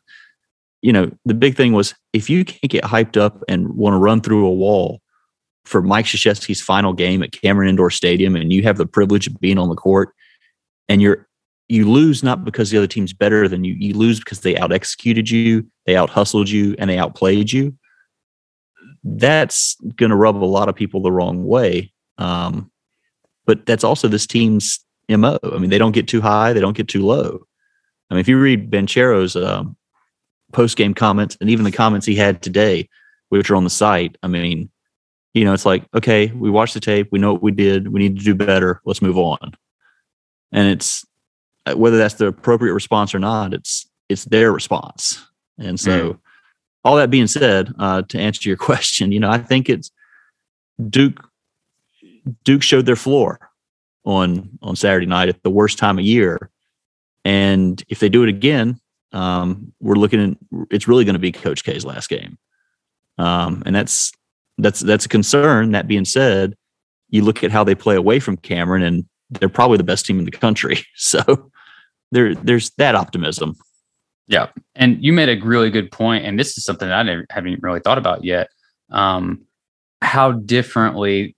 you 0.84 0.92
know, 0.92 1.10
the 1.26 1.34
big 1.34 1.56
thing 1.56 1.72
was 1.72 1.96
if 2.12 2.30
you 2.30 2.44
can't 2.44 2.70
get 2.70 2.84
hyped 2.84 3.16
up 3.16 3.42
and 3.48 3.70
want 3.70 3.94
to 3.94 3.98
run 3.98 4.20
through 4.20 4.46
a 4.46 4.52
wall 4.52 5.00
for 5.66 5.82
Mike 5.82 6.06
Krzyzewski's 6.06 6.62
final 6.62 6.94
game 6.94 7.24
at 7.24 7.32
Cameron 7.32 7.70
Indoor 7.70 7.90
Stadium, 7.90 8.36
and 8.36 8.52
you 8.52 8.64
have 8.64 8.78
the 8.78 8.86
privilege 8.86 9.28
of 9.28 9.40
being 9.40 9.58
on 9.58 9.70
the 9.70 9.76
court, 9.76 10.14
and 10.90 11.02
you're 11.02 11.28
you 11.70 11.90
lose 11.90 12.24
not 12.24 12.44
because 12.44 12.70
the 12.70 12.78
other 12.78 12.88
team's 12.88 13.14
better 13.14 13.48
than 13.48 13.64
you. 13.64 13.74
You 13.74 13.94
lose 13.94 14.20
because 14.20 14.42
they 14.42 14.58
out 14.58 14.72
executed 14.72 15.30
you, 15.30 15.66
they 15.86 15.96
out 15.96 16.10
hustled 16.10 16.50
you, 16.50 16.76
and 16.78 16.90
they 16.90 16.98
outplayed 16.98 17.52
you. 17.52 17.76
That's 19.04 19.76
going 19.96 20.10
to 20.10 20.16
rub 20.16 20.36
a 20.36 20.46
lot 20.46 20.70
of 20.70 20.76
people 20.76 21.02
the 21.02 21.12
wrong 21.12 21.46
way. 21.46 21.92
Um, 22.18 22.70
but 23.46 23.66
that's 23.66 23.84
also 23.84 24.08
this 24.08 24.28
team's 24.28 24.86
mo. 25.10 25.40
I 25.44 25.58
mean, 25.58 25.70
they 25.70 25.78
don't 25.78 25.94
get 25.94 26.08
too 26.08 26.22
high, 26.22 26.54
they 26.54 26.62
don't 26.62 26.78
get 26.78 26.88
too 26.88 27.06
low. 27.06 27.46
I 28.10 28.14
mean, 28.14 28.22
if 28.22 28.28
you 28.28 28.40
read 28.40 28.70
Banchero's 28.70 29.36
um, 29.36 29.76
post 30.52 30.78
game 30.78 30.94
comments 30.94 31.38
and 31.42 31.50
even 31.50 31.66
the 31.66 31.72
comments 31.72 32.06
he 32.06 32.16
had 32.16 32.42
today, 32.42 32.90
which 33.30 33.50
are 33.50 33.56
on 33.56 33.64
the 33.64 33.70
site, 33.70 34.18
I 34.22 34.28
mean, 34.28 34.70
you 35.34 35.46
know, 35.46 35.54
it's 35.54 35.66
like, 35.66 35.86
okay, 35.96 36.28
we 36.28 36.50
watched 36.50 36.76
the 36.76 36.80
tape, 36.80 37.10
we 37.12 37.20
know 37.20 37.34
what 37.34 37.42
we 37.42 37.52
did, 37.52 37.88
we 37.88 38.00
need 38.00 38.18
to 38.18 38.24
do 38.24 38.36
better, 38.36 38.82
let's 38.86 39.02
move 39.02 39.18
on. 39.18 39.54
And 40.52 40.68
it's 40.68 41.06
uh, 41.66 41.74
whether 41.74 41.98
that's 41.98 42.16
the 42.16 42.28
appropriate 42.28 42.74
response 42.74 43.16
or 43.16 43.20
not, 43.20 43.54
it's 43.54 43.88
it's 44.10 44.26
their 44.26 44.52
response. 44.52 45.26
And 45.58 45.80
so, 45.80 46.14
mm. 46.14 46.20
all 46.84 46.98
that 46.98 47.10
being 47.10 47.28
said, 47.28 47.74
uh, 47.80 48.04
to 48.04 48.20
answer 48.20 48.48
your 48.48 48.58
question, 48.70 49.12
you 49.12 49.20
know, 49.20 49.30
I 49.30 49.40
think 49.40 49.70
it's 49.70 49.92
Duke. 50.90 51.28
Duke 52.46 52.64
showed 52.64 52.86
their 52.86 52.96
floor 52.96 53.50
on 54.06 54.58
on 54.62 54.76
Saturday 54.76 55.08
night 55.08 55.30
at 55.30 55.42
the 55.44 55.50
worst 55.50 55.78
time 55.78 55.98
of 55.98 56.06
year, 56.06 56.52
and 57.26 57.84
if 57.90 58.00
they 58.00 58.10
do 58.10 58.24
it 58.24 58.30
again, 58.30 58.80
um, 59.14 59.74
we're 59.80 59.96
looking 59.96 60.32
at 60.32 60.68
it's 60.70 60.88
really 60.88 61.06
going 61.06 61.16
to 61.16 61.20
be 61.20 61.32
Coach 61.32 61.64
K's 61.64 61.86
last 61.86 62.08
game, 62.08 62.38
um, 63.18 63.64
and 63.66 63.76
that's 63.76 64.14
that's 64.58 64.80
that's 64.82 65.06
a 65.06 65.10
concern. 65.10 65.72
That 65.72 65.88
being 65.88 66.06
said, 66.06 66.56
you 67.10 67.24
look 67.24 67.44
at 67.44 67.52
how 67.52 67.64
they 67.64 67.76
play 67.76 67.96
away 67.96 68.20
from 68.20 68.38
Cameron, 68.38 68.84
and 68.84 69.06
they're 69.30 69.50
probably 69.50 69.78
the 69.78 69.84
best 69.84 70.06
team 70.06 70.20
in 70.20 70.26
the 70.26 70.32
country. 70.32 70.80
So 70.96 71.52
there 72.12 72.36
there's 72.36 72.70
that 72.78 72.96
optimism. 72.96 73.56
Yeah, 74.28 74.50
and 74.76 75.04
you 75.04 75.12
made 75.12 75.30
a 75.30 75.44
really 75.44 75.70
good 75.70 75.92
point, 75.92 76.26
and 76.26 76.40
this 76.40 76.58
is 76.58 76.64
something 76.64 76.88
that 76.88 76.96
I 76.96 77.04
never, 77.04 77.26
haven't 77.30 77.62
really 77.62 77.82
thought 77.82 77.98
about 77.98 78.24
yet. 78.24 78.50
Um, 78.90 79.46
how 80.02 80.32
differently 80.32 81.36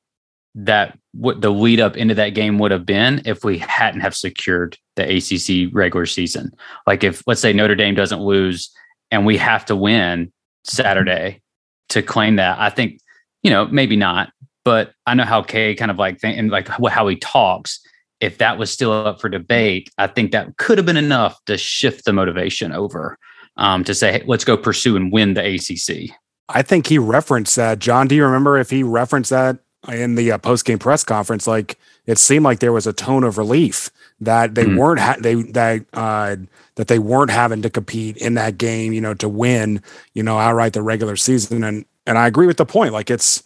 that 0.55 0.97
what 1.13 1.41
the 1.41 1.49
lead 1.49 1.79
up 1.79 1.97
into 1.97 2.15
that 2.15 2.29
game 2.29 2.59
would 2.59 2.71
have 2.71 2.85
been 2.85 3.21
if 3.25 3.43
we 3.43 3.57
hadn't 3.57 4.01
have 4.01 4.15
secured 4.15 4.77
the 4.95 5.03
ACC 5.03 5.73
regular 5.73 6.05
season. 6.05 6.51
Like 6.87 7.03
if 7.03 7.23
let's 7.27 7.41
say 7.41 7.53
Notre 7.53 7.75
Dame 7.75 7.95
doesn't 7.95 8.21
lose 8.21 8.71
and 9.11 9.25
we 9.25 9.37
have 9.37 9.65
to 9.65 9.75
win 9.75 10.31
Saturday 10.63 11.41
to 11.89 12.01
claim 12.01 12.37
that, 12.37 12.57
I 12.59 12.69
think 12.69 12.99
you 13.45 13.51
know 13.51 13.67
maybe 13.67 13.95
not, 13.95 14.33
but 14.63 14.93
I 15.05 15.13
know 15.13 15.23
how 15.23 15.43
K 15.43 15.75
kind 15.75 15.91
of 15.91 15.99
like 15.99 16.19
th- 16.19 16.35
and 16.35 16.49
like 16.49 16.67
how 16.67 17.07
he 17.07 17.15
talks. 17.15 17.79
If 18.19 18.39
that 18.39 18.57
was 18.57 18.71
still 18.71 18.91
up 18.91 19.21
for 19.21 19.29
debate, 19.29 19.91
I 19.99 20.07
think 20.07 20.31
that 20.31 20.57
could 20.57 20.79
have 20.79 20.85
been 20.85 20.97
enough 20.97 21.37
to 21.45 21.57
shift 21.57 22.05
the 22.05 22.13
motivation 22.13 22.71
over 22.71 23.19
um, 23.57 23.83
to 23.83 23.93
say, 23.93 24.13
hey, 24.13 24.23
let's 24.25 24.45
go 24.45 24.57
pursue 24.57 24.95
and 24.95 25.11
win 25.11 25.35
the 25.35 25.45
ACC. 25.45 26.17
I 26.49 26.63
think 26.63 26.87
he 26.87 26.97
referenced 26.97 27.55
that. 27.57 27.77
John, 27.77 28.07
do 28.07 28.15
you 28.15 28.25
remember 28.25 28.57
if 28.57 28.71
he 28.71 28.81
referenced 28.81 29.29
that 29.29 29.59
in 29.87 30.15
the 30.15 30.31
uh, 30.31 30.37
post 30.39 30.65
game 30.65 30.79
press 30.79 31.03
conference, 31.03 31.45
like 31.45 31.77
it 32.07 32.17
seemed 32.17 32.45
like 32.45 32.59
there 32.59 32.73
was 32.73 32.87
a 32.87 32.93
tone 32.93 33.23
of 33.23 33.37
relief 33.37 33.91
that 34.21 34.55
they 34.55 34.65
mm. 34.65 34.75
weren't 34.75 35.01
ha- 35.01 35.17
they 35.19 35.35
that 35.35 35.85
uh, 35.93 36.35
that 36.77 36.87
they 36.87 36.97
weren't 36.97 37.31
having 37.31 37.61
to 37.61 37.69
compete 37.69 38.17
in 38.17 38.33
that 38.35 38.57
game, 38.57 38.91
you 38.91 39.01
know, 39.01 39.13
to 39.13 39.29
win, 39.29 39.83
you 40.15 40.23
know, 40.23 40.39
outright 40.39 40.73
the 40.73 40.81
regular 40.81 41.15
season. 41.15 41.63
And 41.63 41.85
and 42.05 42.17
I 42.17 42.27
agree 42.27 42.47
with 42.47 42.57
the 42.57 42.65
point. 42.65 42.93
Like 42.93 43.09
it's, 43.09 43.43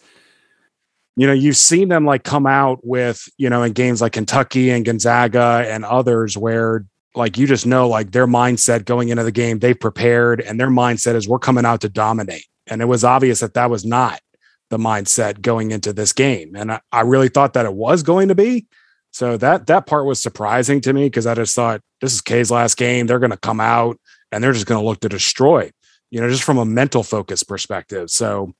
you 1.16 1.26
know, 1.26 1.32
you've 1.32 1.56
seen 1.56 1.88
them 1.88 2.04
like 2.04 2.24
come 2.24 2.46
out 2.46 2.80
with, 2.82 3.28
you 3.36 3.50
know, 3.50 3.62
in 3.62 3.72
games 3.72 4.00
like 4.00 4.12
Kentucky 4.12 4.70
and 4.70 4.84
Gonzaga 4.84 5.64
and 5.66 5.84
others 5.84 6.36
where 6.36 6.84
like 7.14 7.36
you 7.36 7.46
just 7.46 7.66
know 7.66 7.88
like 7.88 8.12
their 8.12 8.26
mindset 8.26 8.84
going 8.84 9.08
into 9.08 9.24
the 9.24 9.32
game, 9.32 9.58
they've 9.58 9.78
prepared 9.78 10.40
and 10.40 10.60
their 10.60 10.68
mindset 10.68 11.14
is 11.14 11.28
we're 11.28 11.38
coming 11.38 11.64
out 11.64 11.80
to 11.80 11.88
dominate. 11.88 12.46
And 12.66 12.80
it 12.80 12.86
was 12.86 13.04
obvious 13.04 13.40
that 13.40 13.54
that 13.54 13.70
was 13.70 13.84
not 13.84 14.20
the 14.70 14.78
mindset 14.78 15.40
going 15.42 15.72
into 15.72 15.92
this 15.92 16.12
game. 16.12 16.54
And 16.54 16.72
I, 16.72 16.80
I 16.92 17.00
really 17.00 17.28
thought 17.28 17.54
that 17.54 17.66
it 17.66 17.74
was 17.74 18.02
going 18.02 18.28
to 18.28 18.34
be. 18.34 18.66
So 19.12 19.36
that 19.38 19.66
that 19.66 19.86
part 19.86 20.06
was 20.06 20.22
surprising 20.22 20.80
to 20.82 20.92
me 20.92 21.06
because 21.06 21.26
I 21.26 21.34
just 21.34 21.54
thought 21.54 21.80
this 22.00 22.14
is 22.14 22.20
K's 22.20 22.50
last 22.50 22.76
game. 22.76 23.06
They're 23.06 23.18
going 23.18 23.32
to 23.32 23.36
come 23.36 23.60
out 23.60 23.98
and 24.30 24.42
they're 24.42 24.52
just 24.52 24.66
going 24.66 24.80
to 24.80 24.86
look 24.86 25.00
to 25.00 25.08
destroy, 25.08 25.70
you 26.10 26.20
know, 26.20 26.28
just 26.28 26.42
from 26.42 26.58
a 26.58 26.64
mental 26.64 27.02
focus 27.02 27.42
perspective. 27.42 28.10
So, 28.10 28.52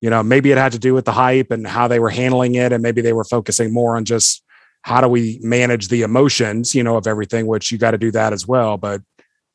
you 0.00 0.10
know, 0.10 0.22
maybe 0.22 0.50
it 0.52 0.58
had 0.58 0.72
to 0.72 0.78
do 0.78 0.94
with 0.94 1.04
the 1.04 1.12
hype 1.12 1.50
and 1.50 1.66
how 1.66 1.88
they 1.88 1.98
were 1.98 2.10
handling 2.10 2.54
it. 2.54 2.72
And 2.72 2.82
maybe 2.82 3.00
they 3.00 3.12
were 3.12 3.24
focusing 3.24 3.72
more 3.72 3.96
on 3.96 4.04
just 4.04 4.42
how 4.82 5.00
do 5.00 5.08
we 5.08 5.38
manage 5.42 5.88
the 5.88 6.02
emotions, 6.02 6.74
you 6.74 6.82
know, 6.82 6.96
of 6.96 7.06
everything, 7.06 7.46
which 7.46 7.72
you 7.72 7.78
got 7.78 7.92
to 7.92 7.98
do 7.98 8.10
that 8.10 8.32
as 8.32 8.46
well. 8.46 8.76
But 8.76 9.02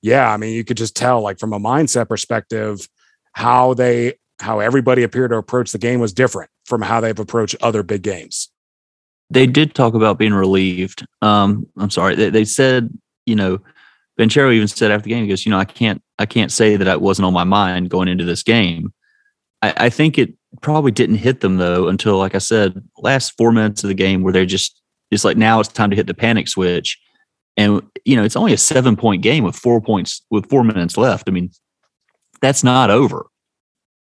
yeah, 0.01 0.31
I 0.31 0.38
mean, 0.38 0.53
you 0.53 0.63
could 0.63 0.77
just 0.77 0.95
tell, 0.95 1.21
like, 1.21 1.39
from 1.39 1.53
a 1.53 1.59
mindset 1.59 2.07
perspective, 2.07 2.88
how 3.33 3.73
they 3.73 4.15
how 4.39 4.59
everybody 4.59 5.03
appeared 5.03 5.31
to 5.31 5.38
approach 5.38 5.71
the 5.71 5.77
game 5.77 5.99
was 5.99 6.13
different 6.13 6.49
from 6.65 6.81
how 6.81 7.01
they've 7.01 7.19
approached 7.19 7.55
other 7.62 7.83
big 7.83 8.01
games. 8.01 8.49
They 9.29 9.45
did 9.45 9.75
talk 9.75 9.93
about 9.93 10.17
being 10.17 10.33
relieved. 10.33 11.05
Um, 11.21 11.67
I'm 11.77 11.89
sorry. 11.89 12.15
They, 12.15 12.29
they 12.29 12.45
said, 12.45 12.89
you 13.25 13.35
know, 13.35 13.59
Banchero 14.17 14.53
even 14.53 14.67
said 14.67 14.91
after 14.91 15.03
the 15.03 15.09
game, 15.12 15.23
he 15.23 15.29
goes, 15.29 15.45
you 15.45 15.51
know, 15.51 15.59
I 15.59 15.65
can't, 15.65 16.01
I 16.19 16.25
can't 16.25 16.51
say 16.51 16.75
that 16.75 16.88
it 16.88 17.01
wasn't 17.01 17.25
on 17.25 17.34
my 17.34 17.43
mind 17.43 17.89
going 17.89 18.08
into 18.08 18.25
this 18.25 18.43
game. 18.43 18.93
I, 19.62 19.73
I 19.77 19.89
think 19.89 20.17
it 20.17 20.34
probably 20.62 20.91
didn't 20.91 21.15
hit 21.15 21.41
them 21.41 21.58
though 21.58 21.88
until, 21.88 22.17
like 22.17 22.36
I 22.36 22.39
said, 22.39 22.84
last 22.97 23.34
four 23.38 23.51
minutes 23.51 23.84
of 23.84 23.88
the 23.88 23.93
game 23.95 24.21
where 24.21 24.34
they're 24.34 24.45
just, 24.45 24.82
it's 25.10 25.25
like 25.25 25.38
now 25.38 25.60
it's 25.60 25.69
time 25.69 25.89
to 25.89 25.95
hit 25.95 26.08
the 26.08 26.13
panic 26.13 26.47
switch. 26.47 26.99
And 27.58 27.82
you 28.05 28.15
know, 28.15 28.23
it's 28.23 28.36
only 28.36 28.53
a 28.53 28.58
seven 28.58 28.95
point 28.95 29.23
game 29.23 29.43
with 29.43 29.55
four 29.55 29.82
points 29.82 30.21
with 30.29 30.49
four 30.49 30.63
minutes 30.63 30.97
left. 30.97 31.27
I 31.27 31.32
mean, 31.32 31.49
that's 32.41 32.63
not 32.63 32.89
over 32.89 33.25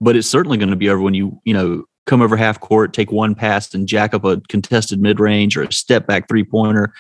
but 0.04 0.16
it's 0.16 0.28
certainly 0.28 0.58
going 0.58 0.70
to 0.70 0.76
be 0.76 0.88
over 0.88 1.00
when 1.00 1.14
you 1.14 1.40
you 1.44 1.54
know 1.54 1.84
come 2.06 2.20
over 2.20 2.36
half 2.36 2.60
court, 2.60 2.92
take 2.92 3.10
one 3.10 3.34
pass, 3.34 3.72
and 3.72 3.88
jack 3.88 4.12
up 4.12 4.24
a 4.24 4.40
contested 4.48 5.00
mid 5.00 5.18
range 5.18 5.56
or 5.56 5.62
a 5.62 5.72
step 5.72 6.06
back 6.06 6.28
three 6.28 6.44
pointer 6.44 6.92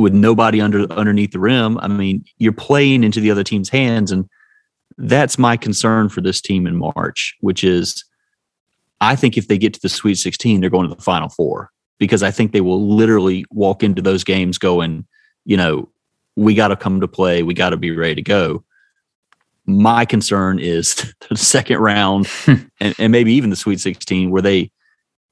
with 0.00 0.14
nobody 0.14 0.60
under 0.60 0.90
underneath 0.92 1.32
the 1.32 1.40
rim. 1.40 1.78
I 1.78 1.88
mean, 1.88 2.24
you're 2.38 2.52
playing 2.52 3.04
into 3.04 3.20
the 3.20 3.30
other 3.30 3.44
team's 3.44 3.68
hands, 3.68 4.12
and 4.12 4.28
that's 4.98 5.38
my 5.38 5.56
concern 5.56 6.08
for 6.08 6.20
this 6.20 6.40
team 6.40 6.66
in 6.66 6.76
March, 6.76 7.36
which 7.40 7.64
is 7.64 8.04
I 9.00 9.16
think 9.16 9.36
if 9.36 9.48
they 9.48 9.58
get 9.58 9.74
to 9.74 9.80
the 9.80 9.88
Sweet 9.88 10.16
16, 10.16 10.60
they're 10.60 10.70
going 10.70 10.88
to 10.88 10.94
the 10.94 11.02
Final 11.02 11.28
Four 11.28 11.70
because 11.98 12.22
I 12.22 12.30
think 12.30 12.52
they 12.52 12.60
will 12.60 12.88
literally 12.88 13.44
walk 13.50 13.82
into 13.82 14.02
those 14.02 14.24
games 14.24 14.58
going, 14.58 15.06
you 15.44 15.56
know, 15.56 15.88
we 16.36 16.54
got 16.54 16.68
to 16.68 16.76
come 16.76 17.00
to 17.00 17.08
play. 17.08 17.42
We 17.42 17.54
got 17.54 17.70
to 17.70 17.76
be 17.76 17.90
ready 17.90 18.16
to 18.16 18.22
go. 18.22 18.64
My 19.66 20.04
concern 20.04 20.58
is 20.58 21.14
the 21.28 21.36
second 21.36 21.78
round 21.78 22.28
and, 22.46 22.94
and 22.98 23.12
maybe 23.12 23.32
even 23.32 23.50
the 23.50 23.56
Sweet 23.56 23.80
16 23.80 24.30
where 24.30 24.42
they 24.42 24.70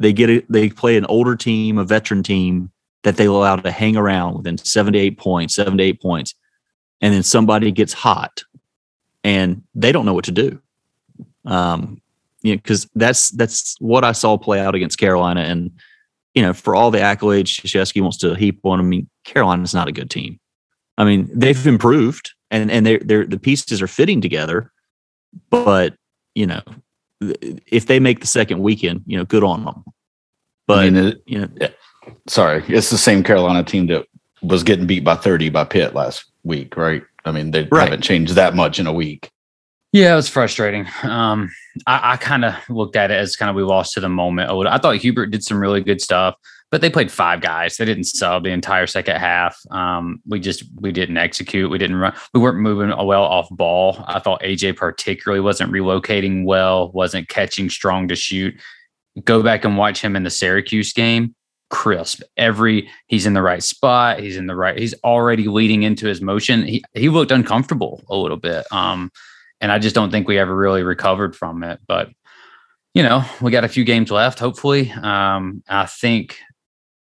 they 0.00 0.12
get 0.12 0.30
it 0.30 0.50
they 0.50 0.70
play 0.70 0.96
an 0.96 1.06
older 1.06 1.36
team, 1.36 1.76
a 1.76 1.84
veteran 1.84 2.22
team 2.22 2.70
that 3.04 3.16
they 3.16 3.26
allow 3.26 3.56
to 3.56 3.70
hang 3.70 3.96
around 3.96 4.36
within 4.36 4.58
seven 4.58 4.92
to 4.92 4.98
eight 4.98 5.18
points, 5.18 5.54
seven 5.54 5.78
to 5.78 5.84
eight 5.84 6.00
points, 6.02 6.34
and 7.00 7.14
then 7.14 7.22
somebody 7.22 7.70
gets 7.70 7.92
hot 7.92 8.42
and 9.24 9.62
they 9.74 9.92
don't 9.92 10.06
know 10.06 10.14
what 10.14 10.24
to 10.24 10.32
do. 10.32 10.60
Um, 11.44 12.00
you 12.42 12.52
know, 12.52 12.56
because 12.56 12.88
that's 12.94 13.30
that's 13.30 13.76
what 13.80 14.04
I 14.04 14.12
saw 14.12 14.36
play 14.36 14.60
out 14.60 14.74
against 14.74 14.98
Carolina, 14.98 15.40
and 15.40 15.70
you 16.34 16.42
know, 16.42 16.52
for 16.52 16.74
all 16.74 16.90
the 16.90 16.98
accolades 16.98 17.60
Krzyzewski 17.60 18.00
wants 18.00 18.18
to 18.18 18.34
heap 18.34 18.60
on, 18.64 18.78
I 18.78 18.82
mean, 18.82 19.08
Carolina's 19.24 19.74
not 19.74 19.88
a 19.88 19.92
good 19.92 20.10
team. 20.10 20.38
I 20.96 21.04
mean, 21.04 21.28
they've 21.34 21.66
improved, 21.66 22.32
and 22.50 22.70
and 22.70 22.86
they're 22.86 23.00
they're 23.00 23.26
the 23.26 23.38
pieces 23.38 23.82
are 23.82 23.88
fitting 23.88 24.20
together, 24.20 24.72
but 25.50 25.94
you 26.34 26.46
know, 26.46 26.62
if 27.20 27.86
they 27.86 27.98
make 27.98 28.20
the 28.20 28.26
second 28.26 28.60
weekend, 28.60 29.02
you 29.06 29.16
know, 29.18 29.24
good 29.24 29.44
on 29.44 29.64
them. 29.64 29.84
But 30.66 30.78
I 30.78 30.90
mean, 30.90 31.06
it, 31.06 31.22
you 31.26 31.40
know, 31.40 31.68
sorry, 32.26 32.62
it's 32.68 32.90
the 32.90 32.98
same 32.98 33.22
Carolina 33.22 33.62
team 33.64 33.86
that 33.88 34.06
was 34.42 34.62
getting 34.62 34.86
beat 34.86 35.04
by 35.04 35.14
30 35.16 35.48
by 35.50 35.64
Pitt 35.64 35.94
last 35.94 36.24
week, 36.44 36.76
right? 36.76 37.02
I 37.24 37.32
mean, 37.32 37.50
they 37.50 37.64
Right. 37.70 37.84
haven't 37.84 38.02
changed 38.02 38.34
that 38.36 38.54
much 38.54 38.78
in 38.78 38.86
a 38.86 38.92
week. 38.92 39.30
Yeah, 39.92 40.12
it 40.12 40.16
was 40.16 40.28
frustrating. 40.28 40.86
Um, 41.02 41.50
I, 41.86 42.12
I 42.12 42.16
kind 42.18 42.44
of 42.44 42.54
looked 42.68 42.94
at 42.96 43.10
it 43.10 43.14
as 43.14 43.36
kind 43.36 43.48
of 43.50 43.56
we 43.56 43.62
lost 43.62 43.94
to 43.94 44.00
the 44.00 44.08
moment. 44.08 44.50
I 44.50 44.78
thought 44.78 44.96
Hubert 44.96 45.26
did 45.30 45.42
some 45.42 45.58
really 45.58 45.80
good 45.80 46.00
stuff, 46.02 46.34
but 46.70 46.82
they 46.82 46.90
played 46.90 47.10
five 47.10 47.40
guys. 47.40 47.78
They 47.78 47.86
didn't 47.86 48.04
sub 48.04 48.44
the 48.44 48.50
entire 48.50 48.86
second 48.86 49.16
half. 49.16 49.58
Um, 49.70 50.20
we 50.26 50.40
just 50.40 50.64
we 50.78 50.92
didn't 50.92 51.16
execute. 51.16 51.70
We 51.70 51.78
didn't 51.78 51.96
run. 51.96 52.12
We 52.34 52.40
weren't 52.40 52.58
moving 52.58 52.90
well 53.06 53.22
off 53.24 53.48
ball. 53.50 54.04
I 54.06 54.18
thought 54.20 54.42
AJ 54.42 54.76
particularly 54.76 55.40
wasn't 55.40 55.72
relocating 55.72 56.44
well, 56.44 56.92
wasn't 56.92 57.28
catching 57.30 57.70
strong 57.70 58.08
to 58.08 58.14
shoot. 58.16 58.54
Go 59.24 59.42
back 59.42 59.64
and 59.64 59.78
watch 59.78 60.02
him 60.02 60.16
in 60.16 60.22
the 60.22 60.30
Syracuse 60.30 60.92
game. 60.92 61.34
Crisp. 61.70 62.22
Every 62.36 62.88
he's 63.06 63.26
in 63.26 63.34
the 63.34 63.42
right 63.42 63.62
spot. 63.62 64.20
He's 64.20 64.36
in 64.36 64.46
the 64.46 64.56
right. 64.56 64.78
He's 64.78 64.94
already 65.04 65.48
leading 65.48 65.82
into 65.82 66.06
his 66.06 66.20
motion. 66.20 66.62
He 66.62 66.82
he 66.94 67.08
looked 67.08 67.30
uncomfortable 67.30 68.02
a 68.08 68.16
little 68.16 68.36
bit. 68.36 68.66
Um, 68.72 69.10
and 69.60 69.70
I 69.72 69.78
just 69.78 69.94
don't 69.94 70.10
think 70.10 70.28
we 70.28 70.38
ever 70.38 70.54
really 70.54 70.82
recovered 70.82 71.36
from 71.36 71.62
it. 71.62 71.80
But 71.86 72.10
you 72.94 73.02
know, 73.02 73.24
we 73.40 73.50
got 73.50 73.64
a 73.64 73.68
few 73.68 73.84
games 73.84 74.10
left. 74.10 74.38
Hopefully, 74.38 74.90
um, 74.90 75.62
I 75.68 75.86
think 75.86 76.38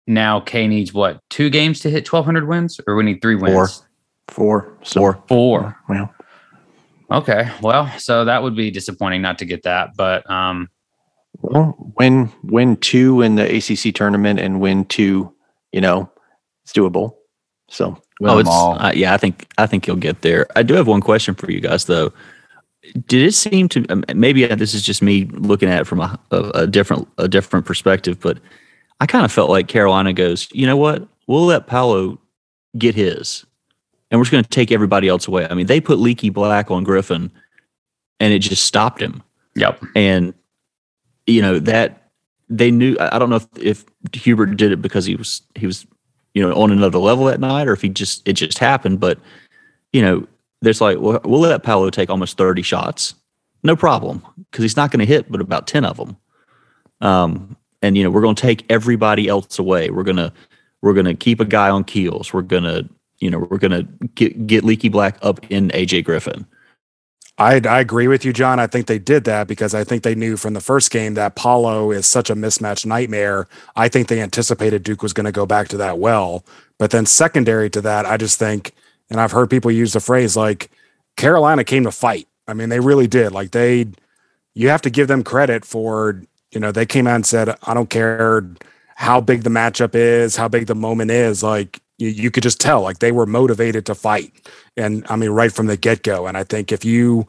now 0.06 0.40
K 0.40 0.68
needs 0.68 0.92
what 0.92 1.20
two 1.28 1.50
games 1.50 1.80
to 1.80 1.90
hit 1.90 2.04
twelve 2.04 2.24
hundred 2.24 2.46
wins, 2.46 2.80
or 2.86 2.94
we 2.94 3.04
need 3.04 3.20
three 3.20 3.36
wins. 3.36 3.78
Four. 3.78 3.88
Four. 4.28 4.78
So, 4.82 5.00
Four. 5.00 5.24
Four. 5.28 5.76
Well, 5.88 6.14
Okay. 7.12 7.50
Well, 7.60 7.92
so 7.98 8.24
that 8.24 8.42
would 8.42 8.56
be 8.56 8.70
disappointing 8.70 9.20
not 9.20 9.38
to 9.40 9.44
get 9.44 9.64
that, 9.64 9.90
but 9.96 10.28
um, 10.30 10.68
well, 11.42 11.92
win 11.98 12.32
win 12.42 12.76
two 12.76 13.20
in 13.20 13.34
the 13.34 13.56
ACC 13.56 13.94
tournament 13.94 14.40
and 14.40 14.60
win 14.60 14.84
two. 14.86 15.32
You 15.72 15.80
know, 15.80 16.10
it's 16.64 16.72
doable. 16.72 17.16
So 17.68 18.00
Win 18.22 18.30
oh, 18.30 18.38
it's 18.38 18.48
uh, 18.48 18.92
yeah. 18.94 19.14
I 19.14 19.16
think 19.16 19.48
I 19.58 19.66
think 19.66 19.86
you'll 19.86 19.96
get 19.96 20.22
there. 20.22 20.46
I 20.54 20.62
do 20.62 20.74
have 20.74 20.86
one 20.86 21.00
question 21.00 21.34
for 21.34 21.50
you 21.50 21.60
guys 21.60 21.86
though. 21.86 22.12
Did 23.08 23.26
it 23.26 23.32
seem 23.32 23.68
to 23.70 23.84
um, 23.88 24.04
maybe 24.14 24.46
this 24.46 24.74
is 24.74 24.82
just 24.82 25.02
me 25.02 25.24
looking 25.24 25.68
at 25.68 25.80
it 25.80 25.84
from 25.86 26.00
a, 26.00 26.18
a, 26.30 26.38
a 26.54 26.66
different 26.68 27.08
a 27.18 27.26
different 27.26 27.66
perspective, 27.66 28.20
but 28.20 28.38
I 29.00 29.06
kind 29.06 29.24
of 29.24 29.32
felt 29.32 29.50
like 29.50 29.66
Carolina 29.66 30.12
goes, 30.12 30.48
you 30.52 30.66
know 30.66 30.76
what? 30.76 31.06
We'll 31.26 31.46
let 31.46 31.66
Paolo 31.66 32.20
get 32.78 32.94
his, 32.94 33.44
and 34.10 34.20
we're 34.20 34.24
just 34.24 34.32
going 34.32 34.44
to 34.44 34.50
take 34.50 34.70
everybody 34.70 35.08
else 35.08 35.26
away. 35.26 35.48
I 35.48 35.54
mean, 35.54 35.66
they 35.66 35.80
put 35.80 35.98
Leaky 35.98 36.30
Black 36.30 36.70
on 36.70 36.84
Griffin, 36.84 37.32
and 38.20 38.32
it 38.32 38.38
just 38.38 38.62
stopped 38.62 39.02
him. 39.02 39.20
yep. 39.56 39.82
and 39.96 40.32
you 41.26 41.42
know 41.42 41.58
that 41.58 42.10
they 42.48 42.70
knew 42.70 42.96
i 43.00 43.18
don't 43.18 43.30
know 43.30 43.36
if, 43.36 43.46
if 43.58 43.84
hubert 44.12 44.56
did 44.56 44.72
it 44.72 44.82
because 44.82 45.04
he 45.04 45.16
was 45.16 45.42
he 45.54 45.66
was 45.66 45.86
you 46.34 46.42
know 46.42 46.54
on 46.54 46.70
another 46.70 46.98
level 46.98 47.24
that 47.26 47.40
night 47.40 47.68
or 47.68 47.72
if 47.72 47.82
he 47.82 47.88
just 47.88 48.26
it 48.28 48.34
just 48.34 48.58
happened 48.58 49.00
but 49.00 49.18
you 49.92 50.02
know 50.02 50.26
there's 50.60 50.80
like 50.80 50.98
well, 51.00 51.20
we'll 51.24 51.40
let 51.40 51.62
paolo 51.62 51.90
take 51.90 52.10
almost 52.10 52.36
30 52.38 52.62
shots. 52.62 53.14
No 53.64 53.76
problem 53.76 54.22
because 54.50 54.62
he's 54.62 54.76
not 54.76 54.90
going 54.90 55.00
to 55.00 55.06
hit 55.06 55.30
but 55.30 55.40
about 55.40 55.66
10 55.66 55.84
of 55.84 55.96
them 55.96 56.16
um 57.00 57.56
and 57.82 57.96
you 57.96 58.02
know 58.02 58.10
we're 58.10 58.22
going 58.22 58.34
to 58.34 58.42
take 58.42 58.64
everybody 58.70 59.28
else 59.28 59.58
away. 59.58 59.90
We're 59.90 60.04
going 60.04 60.16
to 60.16 60.32
we're 60.80 60.94
going 60.94 61.06
to 61.06 61.14
keep 61.14 61.40
a 61.40 61.44
guy 61.44 61.70
on 61.70 61.84
keels. 61.84 62.32
We're 62.32 62.42
going 62.42 62.64
to 62.64 62.88
you 63.18 63.30
know 63.30 63.38
we're 63.38 63.58
going 63.58 63.72
to 63.72 64.08
get 64.14 64.46
get 64.46 64.64
leaky 64.64 64.88
black 64.88 65.18
up 65.22 65.44
in 65.50 65.68
aj 65.70 66.04
griffin 66.04 66.46
I, 67.38 67.60
I 67.66 67.80
agree 67.80 68.08
with 68.08 68.24
you, 68.24 68.32
John. 68.32 68.60
I 68.60 68.66
think 68.66 68.86
they 68.86 68.98
did 68.98 69.24
that 69.24 69.48
because 69.48 69.74
I 69.74 69.84
think 69.84 70.02
they 70.02 70.14
knew 70.14 70.36
from 70.36 70.52
the 70.52 70.60
first 70.60 70.90
game 70.90 71.14
that 71.14 71.34
Paolo 71.34 71.90
is 71.90 72.06
such 72.06 72.28
a 72.28 72.34
mismatch 72.34 72.84
nightmare. 72.84 73.48
I 73.74 73.88
think 73.88 74.08
they 74.08 74.20
anticipated 74.20 74.82
Duke 74.82 75.02
was 75.02 75.12
going 75.12 75.24
to 75.24 75.32
go 75.32 75.46
back 75.46 75.68
to 75.68 75.76
that 75.78 75.98
well. 75.98 76.44
But 76.78 76.90
then, 76.90 77.06
secondary 77.06 77.70
to 77.70 77.80
that, 77.80 78.04
I 78.06 78.16
just 78.16 78.38
think, 78.38 78.72
and 79.08 79.20
I've 79.20 79.32
heard 79.32 79.50
people 79.50 79.70
use 79.70 79.94
the 79.94 80.00
phrase 80.00 80.36
like 80.36 80.70
Carolina 81.16 81.64
came 81.64 81.84
to 81.84 81.90
fight. 81.90 82.28
I 82.46 82.54
mean, 82.54 82.68
they 82.68 82.80
really 82.80 83.06
did. 83.06 83.32
Like, 83.32 83.52
they, 83.52 83.86
you 84.54 84.68
have 84.68 84.82
to 84.82 84.90
give 84.90 85.08
them 85.08 85.22
credit 85.22 85.64
for, 85.64 86.22
you 86.50 86.60
know, 86.60 86.72
they 86.72 86.86
came 86.86 87.06
out 87.06 87.16
and 87.16 87.26
said, 87.26 87.56
I 87.62 87.72
don't 87.72 87.88
care 87.88 88.46
how 88.96 89.20
big 89.20 89.42
the 89.42 89.50
matchup 89.50 89.94
is, 89.94 90.36
how 90.36 90.48
big 90.48 90.66
the 90.66 90.74
moment 90.74 91.10
is. 91.10 91.42
Like, 91.42 91.80
you, 92.02 92.08
you 92.08 92.30
could 92.30 92.42
just 92.42 92.60
tell, 92.60 92.82
like, 92.82 92.98
they 92.98 93.12
were 93.12 93.26
motivated 93.26 93.86
to 93.86 93.94
fight 93.94 94.32
and 94.76 95.06
I 95.08 95.16
mean 95.16 95.30
right 95.30 95.52
from 95.52 95.66
the 95.66 95.76
get 95.76 96.02
go. 96.02 96.26
And 96.26 96.36
I 96.36 96.44
think 96.44 96.72
if 96.72 96.84
you 96.84 97.28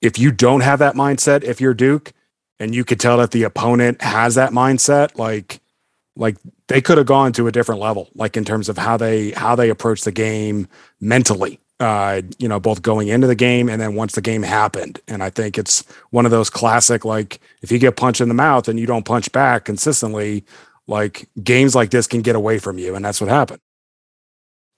if 0.00 0.18
you 0.18 0.30
don't 0.32 0.60
have 0.60 0.78
that 0.80 0.94
mindset, 0.94 1.44
if 1.44 1.60
you're 1.60 1.74
Duke, 1.74 2.12
and 2.60 2.74
you 2.74 2.84
could 2.84 3.00
tell 3.00 3.18
that 3.18 3.30
the 3.30 3.42
opponent 3.42 4.02
has 4.02 4.34
that 4.36 4.52
mindset, 4.52 5.18
like 5.18 5.60
like 6.16 6.36
they 6.68 6.80
could 6.80 6.98
have 6.98 7.06
gone 7.06 7.32
to 7.32 7.46
a 7.46 7.52
different 7.52 7.80
level, 7.80 8.08
like 8.14 8.36
in 8.36 8.44
terms 8.44 8.68
of 8.68 8.78
how 8.78 8.96
they 8.96 9.30
how 9.32 9.56
they 9.56 9.70
approach 9.70 10.02
the 10.02 10.12
game 10.12 10.68
mentally. 11.00 11.58
Uh, 11.80 12.22
you 12.38 12.48
know, 12.48 12.60
both 12.60 12.82
going 12.82 13.08
into 13.08 13.26
the 13.26 13.34
game 13.34 13.68
and 13.68 13.80
then 13.82 13.96
once 13.96 14.14
the 14.14 14.20
game 14.20 14.44
happened. 14.44 15.00
And 15.08 15.24
I 15.24 15.28
think 15.28 15.58
it's 15.58 15.84
one 16.10 16.24
of 16.24 16.30
those 16.30 16.48
classic, 16.48 17.04
like 17.04 17.40
if 17.62 17.72
you 17.72 17.80
get 17.80 17.96
punched 17.96 18.20
in 18.20 18.28
the 18.28 18.34
mouth 18.34 18.68
and 18.68 18.78
you 18.78 18.86
don't 18.86 19.04
punch 19.04 19.30
back 19.32 19.64
consistently, 19.64 20.44
like 20.86 21.28
games 21.42 21.74
like 21.74 21.90
this 21.90 22.06
can 22.06 22.22
get 22.22 22.36
away 22.36 22.58
from 22.60 22.78
you. 22.78 22.94
And 22.94 23.04
that's 23.04 23.20
what 23.20 23.28
happened. 23.28 23.60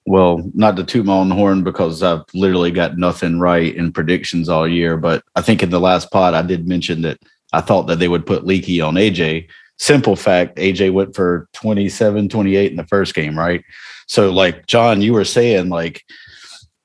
Well, 0.06 0.48
not 0.54 0.76
to 0.76 0.84
toot 0.84 1.04
my 1.04 1.14
own 1.14 1.30
horn 1.30 1.64
because 1.64 2.02
I've 2.02 2.22
literally 2.32 2.70
got 2.70 2.96
nothing 2.96 3.40
right 3.40 3.74
in 3.74 3.92
predictions 3.92 4.48
all 4.48 4.68
year. 4.68 4.96
But 4.96 5.24
I 5.34 5.42
think 5.42 5.62
in 5.62 5.70
the 5.70 5.80
last 5.80 6.12
pod, 6.12 6.32
I 6.34 6.42
did 6.42 6.68
mention 6.68 7.02
that 7.02 7.18
I 7.52 7.60
thought 7.60 7.88
that 7.88 7.98
they 7.98 8.08
would 8.08 8.24
put 8.24 8.46
Leaky 8.46 8.80
on 8.80 8.94
AJ. 8.94 9.48
Simple 9.78 10.14
fact, 10.14 10.56
AJ 10.58 10.92
went 10.92 11.14
for 11.14 11.48
27, 11.54 12.28
28 12.28 12.70
in 12.70 12.76
the 12.76 12.86
first 12.86 13.14
game, 13.14 13.36
right? 13.36 13.62
So, 14.06 14.30
like, 14.30 14.66
John, 14.66 15.02
you 15.02 15.12
were 15.12 15.24
saying, 15.24 15.68
like, 15.68 16.02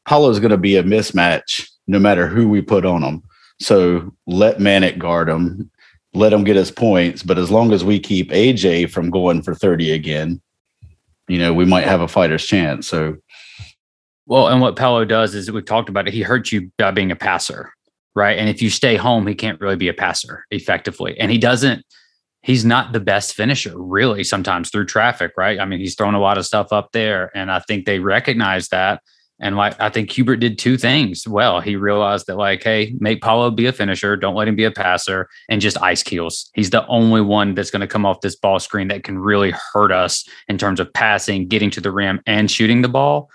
Paolo's 0.06 0.40
going 0.40 0.52
to 0.52 0.58
be 0.58 0.76
a 0.76 0.84
mismatch 0.84 1.70
no 1.88 2.00
matter 2.00 2.28
who 2.28 2.48
we 2.48 2.62
put 2.62 2.86
on 2.86 3.04
him. 3.04 3.24
So 3.60 4.12
let 4.26 4.58
Manek 4.58 4.98
guard 4.98 5.30
him, 5.30 5.70
let 6.14 6.34
him 6.34 6.44
get 6.44 6.56
his 6.56 6.72
points. 6.72 7.22
But 7.22 7.38
as 7.38 7.52
long 7.52 7.72
as 7.72 7.84
we 7.84 8.00
keep 8.00 8.32
AJ 8.32 8.90
from 8.90 9.12
going 9.12 9.44
for 9.44 9.54
30 9.54 9.92
again, 9.92 10.42
you 11.32 11.40
know, 11.40 11.54
we 11.54 11.64
might 11.64 11.86
have 11.86 12.02
a 12.02 12.10
fighter's 12.10 12.46
chance. 12.46 12.88
So 12.88 13.16
Well, 14.26 14.50
and 14.50 14.60
what 14.60 14.76
Paolo 14.76 15.06
does 15.06 15.34
is 15.34 15.50
we've 15.50 15.64
talked 15.64 15.88
about 15.88 16.08
it. 16.08 16.14
He 16.14 16.22
hurts 16.22 16.52
you 16.52 16.70
by 16.78 16.92
being 16.92 17.10
a 17.10 17.16
passer, 17.16 17.72
right? 18.16 18.38
And 18.38 18.50
if 18.50 18.62
you 18.62 18.70
stay 18.70 18.98
home, 18.98 19.26
he 19.26 19.34
can't 19.34 19.60
really 19.62 19.78
be 19.78 19.88
a 19.88 19.94
passer 19.94 20.46
effectively. 20.52 21.18
And 21.18 21.32
he 21.32 21.38
doesn't. 21.38 21.86
He's 22.44 22.66
not 22.66 22.92
the 22.92 23.00
best 23.00 23.34
finisher, 23.34 23.82
really. 23.82 24.26
Sometimes 24.26 24.70
through 24.70 24.88
traffic, 24.88 25.32
right? 25.38 25.60
I 25.60 25.66
mean, 25.66 25.80
he's 25.80 25.96
thrown 25.96 26.16
a 26.16 26.20
lot 26.20 26.38
of 26.38 26.46
stuff 26.46 26.74
up 26.74 26.90
there, 26.92 27.32
and 27.34 27.50
I 27.50 27.60
think 27.60 27.86
they 27.86 28.00
recognize 28.00 28.68
that. 28.70 29.02
And 29.42 29.58
like 29.58 29.80
I 29.82 29.90
think 29.90 30.12
Hubert 30.12 30.38
did 30.38 30.58
two 30.58 30.78
things 30.78 31.28
well. 31.28 31.60
He 31.60 31.76
realized 31.76 32.28
that 32.28 32.38
like, 32.38 32.64
hey, 32.64 32.96
make 33.00 33.22
Paolo 33.22 33.52
be 33.52 33.66
a 33.66 33.74
finisher, 33.74 34.16
don't 34.16 34.36
let 34.36 34.48
him 34.48 34.56
be 34.56 34.64
a 34.64 34.72
passer, 34.72 35.28
and 35.50 35.60
just 35.60 35.82
ice 35.82 36.04
keels. 36.04 36.50
He's 36.54 36.70
the 36.70 36.86
only 36.88 37.22
one 37.22 37.56
that's 37.56 37.72
going 37.72 37.82
to 37.82 37.88
come 37.88 38.06
off 38.06 38.22
this 38.22 38.36
ball 38.36 38.60
screen 38.60 38.88
that 38.90 39.04
can 39.04 39.18
really 39.18 39.52
hurt 39.74 39.92
us 39.92 40.24
in 40.48 40.58
terms 40.58 40.80
of 40.80 40.94
passing, 40.94 41.48
getting 41.48 41.72
to 41.72 41.82
the 41.82 41.92
rim, 41.92 42.22
and 42.26 42.50
shooting 42.50 42.82
the 42.82 42.90
ball 42.90 43.30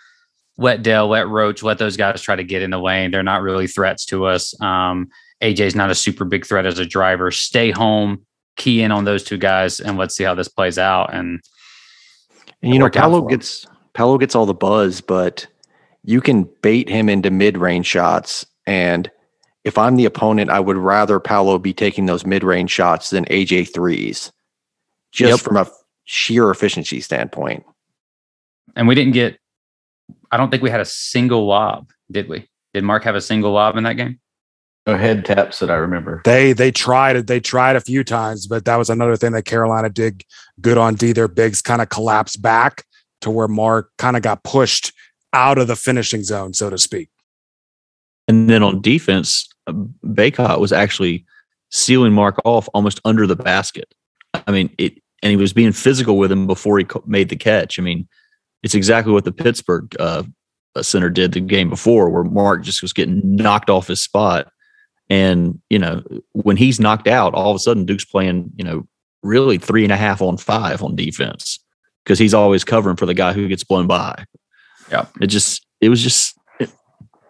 let 0.58 0.82
Dell, 0.82 1.08
let 1.08 1.28
Roach, 1.28 1.62
let 1.62 1.78
those 1.78 1.96
guys 1.96 2.22
try 2.22 2.36
to 2.36 2.44
get 2.44 2.62
in 2.62 2.70
the 2.70 2.78
lane. 2.78 3.10
They're 3.10 3.22
not 3.22 3.42
really 3.42 3.66
threats 3.66 4.06
to 4.06 4.26
us. 4.26 4.58
Um, 4.60 5.08
AJ's 5.42 5.74
not 5.74 5.90
a 5.90 5.94
super 5.94 6.24
big 6.24 6.46
threat 6.46 6.66
as 6.66 6.78
a 6.78 6.86
driver. 6.86 7.30
Stay 7.30 7.70
home, 7.70 8.24
key 8.56 8.82
in 8.82 8.90
on 8.90 9.04
those 9.04 9.22
two 9.22 9.36
guys, 9.36 9.80
and 9.80 9.98
let's 9.98 10.16
see 10.16 10.24
how 10.24 10.34
this 10.34 10.48
plays 10.48 10.78
out. 10.78 11.12
And 11.12 11.40
And 12.62 12.72
you 12.72 12.78
know, 12.78 12.88
Paolo 12.88 13.22
gets 13.22 13.66
Paolo 13.92 14.18
gets 14.18 14.34
all 14.34 14.46
the 14.46 14.54
buzz, 14.54 15.00
but 15.00 15.46
you 16.06 16.20
can 16.20 16.48
bait 16.62 16.88
him 16.88 17.08
into 17.08 17.30
mid-range 17.30 17.84
shots. 17.86 18.46
And 18.66 19.10
if 19.64 19.76
I'm 19.76 19.96
the 19.96 20.04
opponent, 20.04 20.50
I 20.50 20.60
would 20.60 20.76
rather 20.76 21.18
Paolo 21.20 21.58
be 21.58 21.74
taking 21.74 22.06
those 22.06 22.24
mid-range 22.24 22.70
shots 22.70 23.10
than 23.10 23.24
AJ 23.26 23.74
threes, 23.74 24.32
just 25.12 25.30
Yep. 25.30 25.40
from 25.40 25.56
a 25.56 25.66
sheer 26.04 26.50
efficiency 26.50 27.00
standpoint. 27.00 27.64
and 28.74 28.86
we 28.88 28.94
didn't 28.94 29.12
get 29.14 29.38
I 30.30 30.36
don't 30.36 30.50
think 30.50 30.62
we 30.62 30.70
had 30.70 30.80
a 30.80 30.84
single 30.84 31.46
lob, 31.46 31.90
did 32.10 32.28
we? 32.28 32.46
Did 32.74 32.84
Mark 32.84 33.04
have 33.04 33.14
a 33.14 33.20
single 33.20 33.52
lob 33.52 33.76
in 33.76 33.84
that 33.84 33.94
game? 33.94 34.20
No 34.86 34.96
head 34.96 35.24
taps 35.24 35.58
that 35.60 35.70
I 35.70 35.74
remember. 35.76 36.20
They 36.24 36.52
they 36.52 36.70
tried 36.70 37.16
it. 37.16 37.26
They 37.26 37.40
tried 37.40 37.74
a 37.74 37.80
few 37.80 38.04
times, 38.04 38.46
but 38.46 38.64
that 38.66 38.76
was 38.76 38.88
another 38.90 39.16
thing 39.16 39.32
that 39.32 39.44
Carolina 39.46 39.88
did 39.88 40.22
good 40.60 40.78
on 40.78 40.94
D. 40.94 41.12
Their 41.12 41.26
bigs 41.28 41.60
kind 41.62 41.80
of 41.82 41.88
collapsed 41.88 42.40
back 42.42 42.84
to 43.22 43.30
where 43.30 43.48
Mark 43.48 43.90
kind 43.98 44.16
of 44.16 44.22
got 44.22 44.44
pushed 44.44 44.92
out 45.32 45.58
of 45.58 45.66
the 45.66 45.76
finishing 45.76 46.22
zone, 46.22 46.54
so 46.54 46.70
to 46.70 46.78
speak. 46.78 47.10
And 48.28 48.50
then 48.50 48.62
on 48.62 48.80
defense, 48.80 49.48
Bacot 49.68 50.58
was 50.58 50.72
actually 50.72 51.24
sealing 51.70 52.12
Mark 52.12 52.40
off 52.44 52.68
almost 52.74 53.00
under 53.04 53.26
the 53.26 53.36
basket. 53.36 53.92
I 54.34 54.50
mean, 54.50 54.74
it, 54.78 54.94
and 55.22 55.30
he 55.30 55.36
was 55.36 55.52
being 55.52 55.72
physical 55.72 56.18
with 56.18 56.30
him 56.30 56.46
before 56.46 56.78
he 56.78 56.86
made 57.06 57.28
the 57.28 57.36
catch. 57.36 57.78
I 57.78 57.82
mean, 57.82 58.08
it's 58.62 58.74
exactly 58.74 59.12
what 59.12 59.24
the 59.24 59.32
Pittsburgh 59.32 59.94
uh, 59.98 60.24
center 60.80 61.10
did 61.10 61.32
the 61.32 61.40
game 61.40 61.70
before, 61.70 62.10
where 62.10 62.24
Mark 62.24 62.62
just 62.62 62.82
was 62.82 62.92
getting 62.92 63.20
knocked 63.36 63.70
off 63.70 63.88
his 63.88 64.02
spot. 64.02 64.48
And, 65.08 65.60
you 65.70 65.78
know, 65.78 66.02
when 66.32 66.56
he's 66.56 66.80
knocked 66.80 67.06
out, 67.06 67.34
all 67.34 67.50
of 67.50 67.56
a 67.56 67.60
sudden 67.60 67.84
Duke's 67.84 68.04
playing, 68.04 68.50
you 68.56 68.64
know, 68.64 68.86
really 69.22 69.58
three 69.58 69.84
and 69.84 69.92
a 69.92 69.96
half 69.96 70.20
on 70.20 70.36
five 70.36 70.82
on 70.82 70.96
defense 70.96 71.58
because 72.04 72.18
he's 72.18 72.34
always 72.34 72.64
covering 72.64 72.96
for 72.96 73.06
the 73.06 73.14
guy 73.14 73.32
who 73.32 73.48
gets 73.48 73.64
blown 73.64 73.86
by. 73.86 74.24
Yeah. 74.90 75.06
It 75.20 75.28
just, 75.28 75.66
it 75.80 75.88
was 75.88 76.02
just, 76.02 76.38
it, 76.60 76.70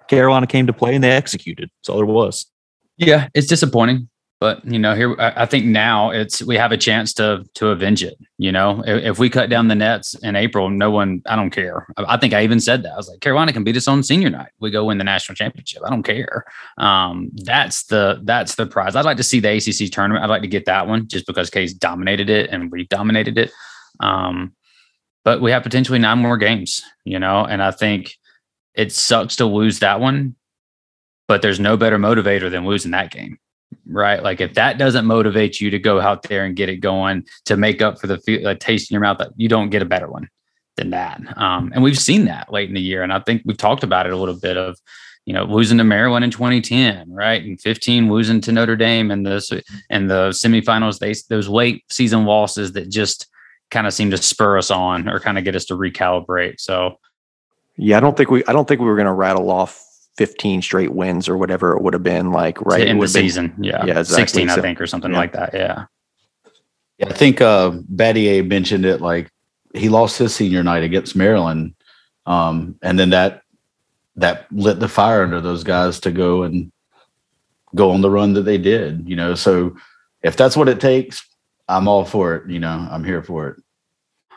Carolina 0.08 0.46
came 0.46 0.66
to 0.66 0.72
play 0.72 0.94
and 0.94 1.02
they 1.02 1.10
executed. 1.10 1.70
That's 1.78 1.88
all 1.88 1.96
there 1.96 2.06
was. 2.06 2.46
Yeah, 2.96 3.28
it's 3.34 3.46
disappointing 3.46 4.08
but 4.38 4.64
you 4.66 4.78
know 4.78 4.94
here 4.94 5.16
i 5.18 5.46
think 5.46 5.64
now 5.64 6.10
it's 6.10 6.42
we 6.42 6.56
have 6.56 6.72
a 6.72 6.76
chance 6.76 7.14
to 7.14 7.44
to 7.54 7.68
avenge 7.68 8.02
it 8.02 8.18
you 8.38 8.52
know? 8.52 8.82
If, 8.86 9.04
if, 9.04 9.18
we 9.18 9.30
cut 9.30 9.48
down 9.48 9.68
the 9.68 9.74
nets 9.74 10.14
in 10.22 10.36
april 10.36 10.68
no 10.68 10.90
one 10.90 11.22
i 11.26 11.34
don't 11.36 11.50
care. 11.50 11.86
I 11.96 12.18
think 12.18 12.34
i 12.34 12.44
even 12.44 12.60
said 12.60 12.82
that. 12.82 12.92
I 12.92 12.96
was 12.96 13.08
like 13.08 13.20
carolina 13.20 13.52
can 13.52 13.64
beat 13.64 13.76
us 13.76 13.88
on 13.88 14.02
senior 14.02 14.28
night. 14.28 14.50
We 14.60 14.70
go 14.70 14.84
win 14.84 14.98
the 14.98 15.04
national 15.04 15.36
championship. 15.36 15.82
I 15.84 15.90
don't 15.90 16.02
care. 16.02 16.44
Um, 16.76 17.30
that's 17.32 17.84
the 17.84 18.20
that's 18.24 18.56
the 18.56 18.66
prize. 18.66 18.94
I'd 18.94 19.06
like 19.06 19.16
to 19.16 19.22
see 19.22 19.40
the 19.40 19.48
acc 19.48 19.90
tournament. 19.90 20.22
I'd 20.22 20.30
like 20.30 20.42
to 20.42 20.48
get 20.48 20.66
that 20.66 20.86
one 20.86 21.08
just 21.08 21.26
because 21.26 21.48
case 21.48 21.72
dominated 21.72 22.28
it 22.28 22.50
and 22.50 22.70
we 22.70 22.86
dominated 22.86 23.38
it. 23.38 23.50
Um, 24.00 24.54
but 25.26 25.42
we 25.42 25.50
have 25.50 25.62
potentially 25.62 25.98
nine 25.98 26.18
more 26.18 26.38
games 26.38 26.82
you 27.04 27.18
know 27.18 27.44
and 27.44 27.62
i 27.62 27.70
think 27.70 28.14
it 28.74 28.90
sucks 28.90 29.36
to 29.36 29.44
lose 29.44 29.80
that 29.80 30.00
one 30.00 30.34
but 31.28 31.42
there's 31.42 31.60
no 31.60 31.76
better 31.76 31.98
motivator 31.98 32.50
than 32.50 32.64
losing 32.64 32.92
that 32.92 33.10
game 33.10 33.38
right? 33.88 34.22
Like 34.22 34.40
if 34.40 34.54
that 34.54 34.78
doesn't 34.78 35.06
motivate 35.06 35.60
you 35.60 35.70
to 35.70 35.78
go 35.78 36.00
out 36.00 36.24
there 36.24 36.44
and 36.44 36.56
get 36.56 36.68
it 36.68 36.76
going 36.76 37.26
to 37.44 37.56
make 37.56 37.82
up 37.82 38.00
for 38.00 38.06
the 38.06 38.40
like, 38.42 38.60
taste 38.60 38.90
in 38.90 38.94
your 38.94 39.02
mouth, 39.02 39.18
that 39.18 39.30
you 39.36 39.48
don't 39.48 39.70
get 39.70 39.82
a 39.82 39.86
better 39.86 40.08
one 40.08 40.28
than 40.76 40.90
that. 40.90 41.20
Um, 41.36 41.72
and 41.74 41.82
we've 41.82 41.98
seen 41.98 42.26
that 42.26 42.52
late 42.52 42.68
in 42.68 42.74
the 42.74 42.80
year, 42.80 43.02
and 43.02 43.12
I 43.12 43.20
think 43.20 43.42
we've 43.44 43.56
talked 43.56 43.82
about 43.82 44.06
it 44.06 44.12
a 44.12 44.16
little 44.16 44.38
bit 44.38 44.56
of 44.56 44.76
you 45.24 45.32
know 45.32 45.44
losing 45.44 45.78
to 45.78 45.84
Maryland 45.84 46.24
in 46.24 46.30
2010, 46.30 47.10
right, 47.10 47.42
and 47.42 47.60
15 47.60 48.10
losing 48.10 48.40
to 48.42 48.52
Notre 48.52 48.76
Dame 48.76 49.10
and 49.10 49.26
the 49.26 49.62
and 49.90 50.10
the 50.10 50.30
semifinals. 50.30 50.98
They 50.98 51.14
those 51.28 51.48
late 51.48 51.84
season 51.90 52.24
losses 52.24 52.72
that 52.72 52.90
just 52.90 53.26
kind 53.70 53.86
of 53.86 53.92
seem 53.92 54.10
to 54.10 54.16
spur 54.16 54.58
us 54.58 54.70
on 54.70 55.08
or 55.08 55.20
kind 55.20 55.38
of 55.38 55.44
get 55.44 55.56
us 55.56 55.64
to 55.66 55.74
recalibrate. 55.74 56.60
So. 56.60 56.98
Yeah, 57.78 57.98
I 57.98 58.00
don't 58.00 58.16
think 58.16 58.30
we. 58.30 58.42
I 58.46 58.54
don't 58.54 58.66
think 58.66 58.80
we 58.80 58.86
were 58.86 58.96
going 58.96 59.06
to 59.06 59.12
rattle 59.12 59.50
off 59.50 59.82
15 60.16 60.62
straight 60.62 60.92
wins 60.92 61.28
or 61.28 61.36
whatever 61.36 61.76
it 61.76 61.82
would 61.82 61.92
have 61.92 62.02
been 62.02 62.32
like 62.32 62.60
right 62.62 62.86
in 62.86 62.98
the 62.98 63.08
season. 63.08 63.48
Been, 63.48 63.64
yeah. 63.64 63.84
Yeah. 63.84 63.98
Exactly. 63.98 64.22
16, 64.22 64.48
so, 64.48 64.54
I 64.54 64.60
think, 64.60 64.80
or 64.80 64.86
something 64.86 65.12
yeah. 65.12 65.18
like 65.18 65.32
that. 65.32 65.52
Yeah. 65.52 65.84
Yeah. 66.98 67.08
I 67.08 67.12
think 67.12 67.40
uh 67.42 67.72
Battier 67.94 68.46
mentioned 68.46 68.86
it 68.86 69.02
like 69.02 69.30
he 69.74 69.88
lost 69.88 70.18
his 70.18 70.34
senior 70.34 70.62
night 70.62 70.82
against 70.82 71.14
Maryland. 71.16 71.74
Um, 72.24 72.76
and 72.82 72.98
then 72.98 73.10
that 73.10 73.42
that 74.16 74.50
lit 74.50 74.80
the 74.80 74.88
fire 74.88 75.22
under 75.22 75.40
those 75.40 75.62
guys 75.62 76.00
to 76.00 76.10
go 76.10 76.42
and 76.42 76.72
go 77.74 77.90
on 77.90 78.00
the 78.00 78.10
run 78.10 78.32
that 78.34 78.42
they 78.42 78.58
did, 78.58 79.08
you 79.08 79.16
know. 79.16 79.34
So 79.34 79.76
if 80.22 80.36
that's 80.36 80.56
what 80.56 80.68
it 80.68 80.80
takes, 80.80 81.24
I'm 81.68 81.88
all 81.88 82.04
for 82.04 82.36
it. 82.36 82.50
You 82.50 82.60
know, 82.60 82.88
I'm 82.90 83.04
here 83.04 83.22
for 83.22 83.48
it. 83.48 83.62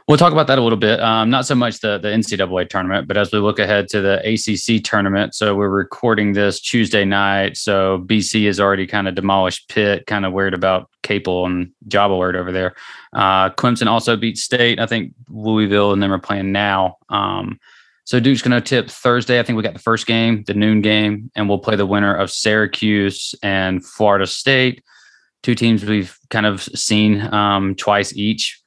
We'll 0.07 0.17
talk 0.17 0.33
about 0.33 0.47
that 0.47 0.57
a 0.57 0.63
little 0.63 0.79
bit. 0.79 0.99
Um, 0.99 1.29
not 1.29 1.45
so 1.45 1.53
much 1.53 1.81
the 1.81 1.99
the 1.99 2.07
NCAA 2.07 2.67
tournament, 2.67 3.07
but 3.07 3.15
as 3.15 3.31
we 3.31 3.37
look 3.37 3.59
ahead 3.59 3.87
to 3.89 4.01
the 4.01 4.17
ACC 4.25 4.83
tournament. 4.83 5.35
So 5.35 5.55
we're 5.55 5.69
recording 5.69 6.33
this 6.33 6.59
Tuesday 6.59 7.05
night. 7.05 7.57
So 7.57 8.03
BC 8.07 8.47
has 8.47 8.59
already 8.59 8.87
kind 8.87 9.07
of 9.07 9.13
demolished 9.13 9.69
Pitt. 9.69 10.07
Kind 10.07 10.25
of 10.25 10.33
worried 10.33 10.55
about 10.55 10.89
Capel 11.03 11.45
and 11.45 11.71
Job 11.87 12.11
Alert 12.11 12.35
over 12.35 12.51
there. 12.51 12.73
Uh, 13.13 13.51
Clemson 13.51 13.85
also 13.85 14.17
beat 14.17 14.39
State. 14.39 14.79
I 14.79 14.87
think 14.87 15.13
Louisville 15.29 15.93
and 15.93 16.01
them 16.01 16.11
are 16.11 16.17
playing 16.17 16.51
now. 16.51 16.97
Um, 17.09 17.59
so 18.05 18.19
Duke's 18.19 18.41
going 18.41 18.59
to 18.59 18.67
tip 18.67 18.89
Thursday. 18.89 19.39
I 19.39 19.43
think 19.43 19.57
we 19.57 19.61
got 19.61 19.73
the 19.73 19.79
first 19.79 20.07
game, 20.07 20.43
the 20.47 20.55
noon 20.55 20.81
game, 20.81 21.29
and 21.35 21.47
we'll 21.47 21.59
play 21.59 21.75
the 21.75 21.85
winner 21.85 22.15
of 22.15 22.31
Syracuse 22.31 23.35
and 23.43 23.85
Florida 23.85 24.25
State. 24.25 24.83
Two 25.41 25.55
teams 25.55 25.85
we've 25.85 26.17
kind 26.29 26.45
of 26.45 26.61
seen 26.61 27.21
um, 27.33 27.75
twice 27.75 28.15
each 28.15 28.59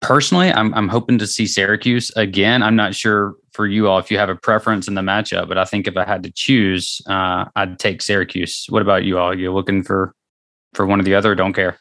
personally, 0.00 0.50
I'm 0.52 0.72
I'm 0.74 0.88
hoping 0.88 1.18
to 1.18 1.26
see 1.26 1.46
Syracuse 1.46 2.10
again. 2.16 2.62
I'm 2.62 2.76
not 2.76 2.94
sure 2.94 3.34
for 3.52 3.66
you 3.66 3.88
all 3.88 3.98
if 3.98 4.10
you 4.10 4.18
have 4.18 4.28
a 4.28 4.36
preference 4.36 4.88
in 4.88 4.94
the 4.94 5.00
matchup, 5.00 5.48
but 5.48 5.58
I 5.58 5.64
think 5.64 5.86
if 5.86 5.96
I 5.96 6.04
had 6.04 6.22
to 6.22 6.30
choose, 6.30 7.00
uh, 7.06 7.46
I'd 7.56 7.78
take 7.78 8.02
Syracuse. 8.02 8.66
What 8.68 8.82
about 8.82 9.04
you 9.04 9.18
all? 9.18 9.36
You 9.36 9.52
looking 9.52 9.82
for 9.82 10.14
for 10.74 10.86
one 10.86 11.00
or 11.00 11.04
the 11.04 11.14
other? 11.14 11.34
don't 11.34 11.52
care. 11.52 11.78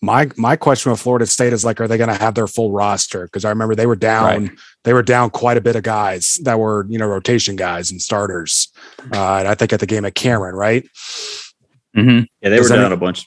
My 0.00 0.30
my 0.36 0.54
question 0.54 0.92
with 0.92 1.00
Florida 1.00 1.26
State 1.26 1.52
is 1.52 1.64
like, 1.64 1.80
are 1.80 1.88
they 1.88 1.98
going 1.98 2.10
to 2.10 2.14
have 2.14 2.34
their 2.34 2.46
full 2.46 2.70
roster? 2.70 3.24
Because 3.24 3.44
I 3.44 3.48
remember 3.48 3.74
they 3.74 3.86
were 3.86 3.96
down, 3.96 4.46
right. 4.46 4.58
they 4.84 4.92
were 4.92 5.02
down 5.02 5.30
quite 5.30 5.56
a 5.56 5.60
bit 5.60 5.74
of 5.74 5.82
guys 5.82 6.38
that 6.44 6.58
were 6.58 6.86
you 6.88 6.98
know 6.98 7.06
rotation 7.06 7.56
guys 7.56 7.90
and 7.90 8.00
starters. 8.00 8.72
Uh, 9.12 9.38
and 9.38 9.48
I 9.48 9.54
think 9.54 9.72
at 9.72 9.80
the 9.80 9.86
game 9.86 10.04
at 10.04 10.14
Cameron, 10.14 10.54
right? 10.54 10.84
Mm-hmm. 11.96 12.20
Yeah, 12.40 12.50
they 12.50 12.56
does 12.58 12.70
were 12.70 12.76
any, 12.76 12.84
down 12.84 12.92
a 12.92 12.96
bunch. 12.96 13.26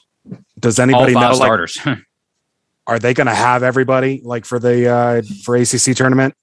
Does 0.62 0.78
anybody 0.78 1.12
know 1.12 1.34
starters? 1.34 1.78
Like, 1.84 1.98
are 2.86 2.98
they 2.98 3.12
going 3.12 3.26
to 3.26 3.34
have 3.34 3.62
everybody 3.62 4.22
like 4.24 4.44
for 4.44 4.58
the 4.58 4.88
uh 4.88 5.22
for 5.44 5.56
ACC 5.56 5.94
tournament? 5.96 6.34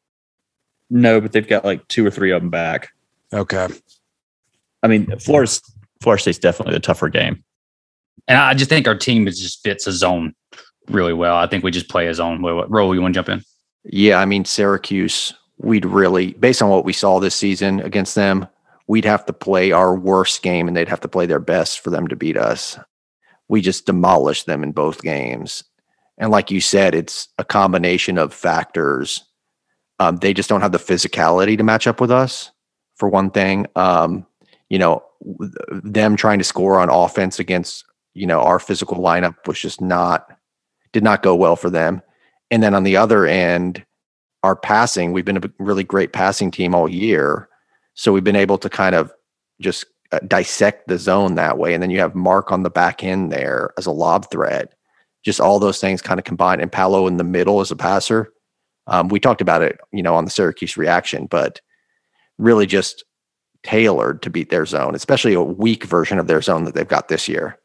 No, 0.90 1.22
but 1.22 1.32
they've 1.32 1.48
got 1.48 1.66
like 1.66 1.88
two 1.88 2.06
or 2.06 2.12
three 2.12 2.32
of 2.32 2.42
them 2.42 2.50
back. 2.50 2.90
Okay. 3.34 3.68
I 4.84 4.88
mean, 4.88 5.08
Florida 5.20 5.52
Florida 6.02 6.22
State's 6.22 6.38
definitely 6.38 6.74
the 6.74 6.80
tougher 6.80 7.10
game. 7.10 7.44
And 8.28 8.38
I 8.38 8.54
just 8.54 8.70
think 8.70 8.88
our 8.88 8.96
team 8.96 9.26
just 9.26 9.64
fits 9.64 9.88
a 9.88 9.92
zone 9.92 10.36
really 10.88 11.14
well. 11.14 11.36
I 11.36 11.48
think 11.48 11.64
we 11.64 11.72
just 11.72 11.90
play 11.90 12.08
a 12.08 12.14
zone. 12.14 12.40
Raul, 12.40 12.94
you 12.94 13.02
want 13.02 13.14
to 13.14 13.18
jump 13.18 13.30
in? 13.30 13.44
Yeah, 13.86 14.20
I 14.20 14.26
mean 14.26 14.46
Syracuse, 14.46 15.34
we'd 15.58 15.86
really 15.86 16.34
based 16.34 16.62
on 16.62 16.70
what 16.70 16.86
we 16.86 16.94
saw 16.94 17.20
this 17.20 17.36
season 17.36 17.80
against 17.80 18.16
them, 18.16 18.48
we'd 18.88 19.06
have 19.06 19.26
to 19.28 19.34
play 19.34 19.72
our 19.72 19.96
worst 19.96 20.42
game 20.42 20.68
and 20.68 20.76
they'd 20.76 20.90
have 20.90 21.02
to 21.02 21.08
play 21.08 21.26
their 21.26 21.40
best 21.40 21.80
for 21.80 21.90
them 21.90 22.08
to 22.10 22.18
beat 22.18 22.36
us. 22.36 22.78
We 23.50 23.62
just 23.62 23.86
demolished 23.86 24.46
them 24.46 24.64
in 24.64 24.72
both 24.72 25.02
games. 25.02 25.64
And 26.18 26.32
like 26.32 26.52
you 26.52 26.62
said, 26.62 26.96
it's 26.96 27.28
a 27.38 27.44
combination 27.44 28.18
of 28.18 28.34
factors. 28.34 29.24
Um, 30.00 30.18
they 30.18 30.34
just 30.34 30.50
don't 30.50 30.62
have 30.62 30.72
the 30.72 30.78
physicality 30.78 31.58
to 31.58 31.64
match 31.64 31.88
up 31.88 32.00
with 32.00 32.12
us, 32.12 32.52
for 32.96 33.10
one 33.10 33.32
thing. 33.32 33.66
Um, 33.76 34.26
you 34.70 34.78
know, 34.78 35.04
them 35.70 36.16
trying 36.16 36.38
to 36.38 36.46
score 36.46 36.80
on 36.80 36.90
offense 36.90 37.40
against, 37.40 37.84
you 38.14 38.28
know, 38.28 38.42
our 38.42 38.60
physical 38.60 38.98
lineup 38.98 39.36
was 39.48 39.60
just 39.60 39.82
not, 39.82 40.38
did 40.94 41.04
not 41.04 41.24
go 41.24 41.36
well 41.36 41.56
for 41.56 41.70
them. 41.70 42.02
And 42.52 42.62
then 42.62 42.74
on 42.76 42.84
the 42.84 42.98
other 42.98 43.26
end, 43.26 43.86
our 44.44 44.56
passing, 44.56 45.12
we've 45.12 45.26
been 45.26 45.38
a 45.38 45.52
really 45.60 45.84
great 45.84 46.14
passing 46.14 46.52
team 46.52 46.76
all 46.76 46.88
year. 46.88 47.50
So 47.94 48.14
we've 48.14 48.24
been 48.24 48.36
able 48.36 48.58
to 48.60 48.70
kind 48.70 48.96
of 48.96 49.12
just 49.60 49.86
dissect 50.28 50.88
the 50.88 50.98
zone 50.98 51.36
that 51.36 51.58
way. 51.58 51.74
And 51.74 51.84
then 51.84 51.90
you 51.90 52.00
have 52.00 52.16
Mark 52.16 52.52
on 52.52 52.64
the 52.64 52.70
back 52.70 53.04
end 53.04 53.32
there 53.32 53.72
as 53.78 53.86
a 53.86 53.92
lob 53.92 54.30
threat 54.32 54.74
just 55.24 55.42
all 55.42 55.60
those 55.60 55.80
things 55.80 56.02
kind 56.02 56.20
of 56.20 56.24
combined. 56.24 56.62
And 56.62 56.72
Paolo 56.72 57.08
in 57.08 57.18
the 57.18 57.24
middle 57.24 57.62
as 57.62 57.72
a 57.72 57.76
passer. 57.76 58.32
Um, 58.88 59.10
we 59.10 59.20
talked 59.20 59.42
about 59.42 59.62
it, 59.62 59.80
you 59.92 60.02
know, 60.02 60.16
on 60.16 60.26
the 60.26 60.32
Syracuse 60.32 60.78
reaction, 60.78 61.28
but 61.28 61.62
really 62.38 62.66
just 62.66 63.04
tailored 63.62 64.22
to 64.24 64.30
beat 64.30 64.50
their 64.50 64.66
zone, 64.66 64.96
especially 64.96 65.34
a 65.34 65.42
weak 65.42 65.84
version 65.84 66.18
of 66.18 66.28
their 66.28 66.42
zone 66.42 66.64
that 66.64 66.74
they've 66.74 66.88
got 66.88 67.08
this 67.08 67.28
year. 67.28 67.59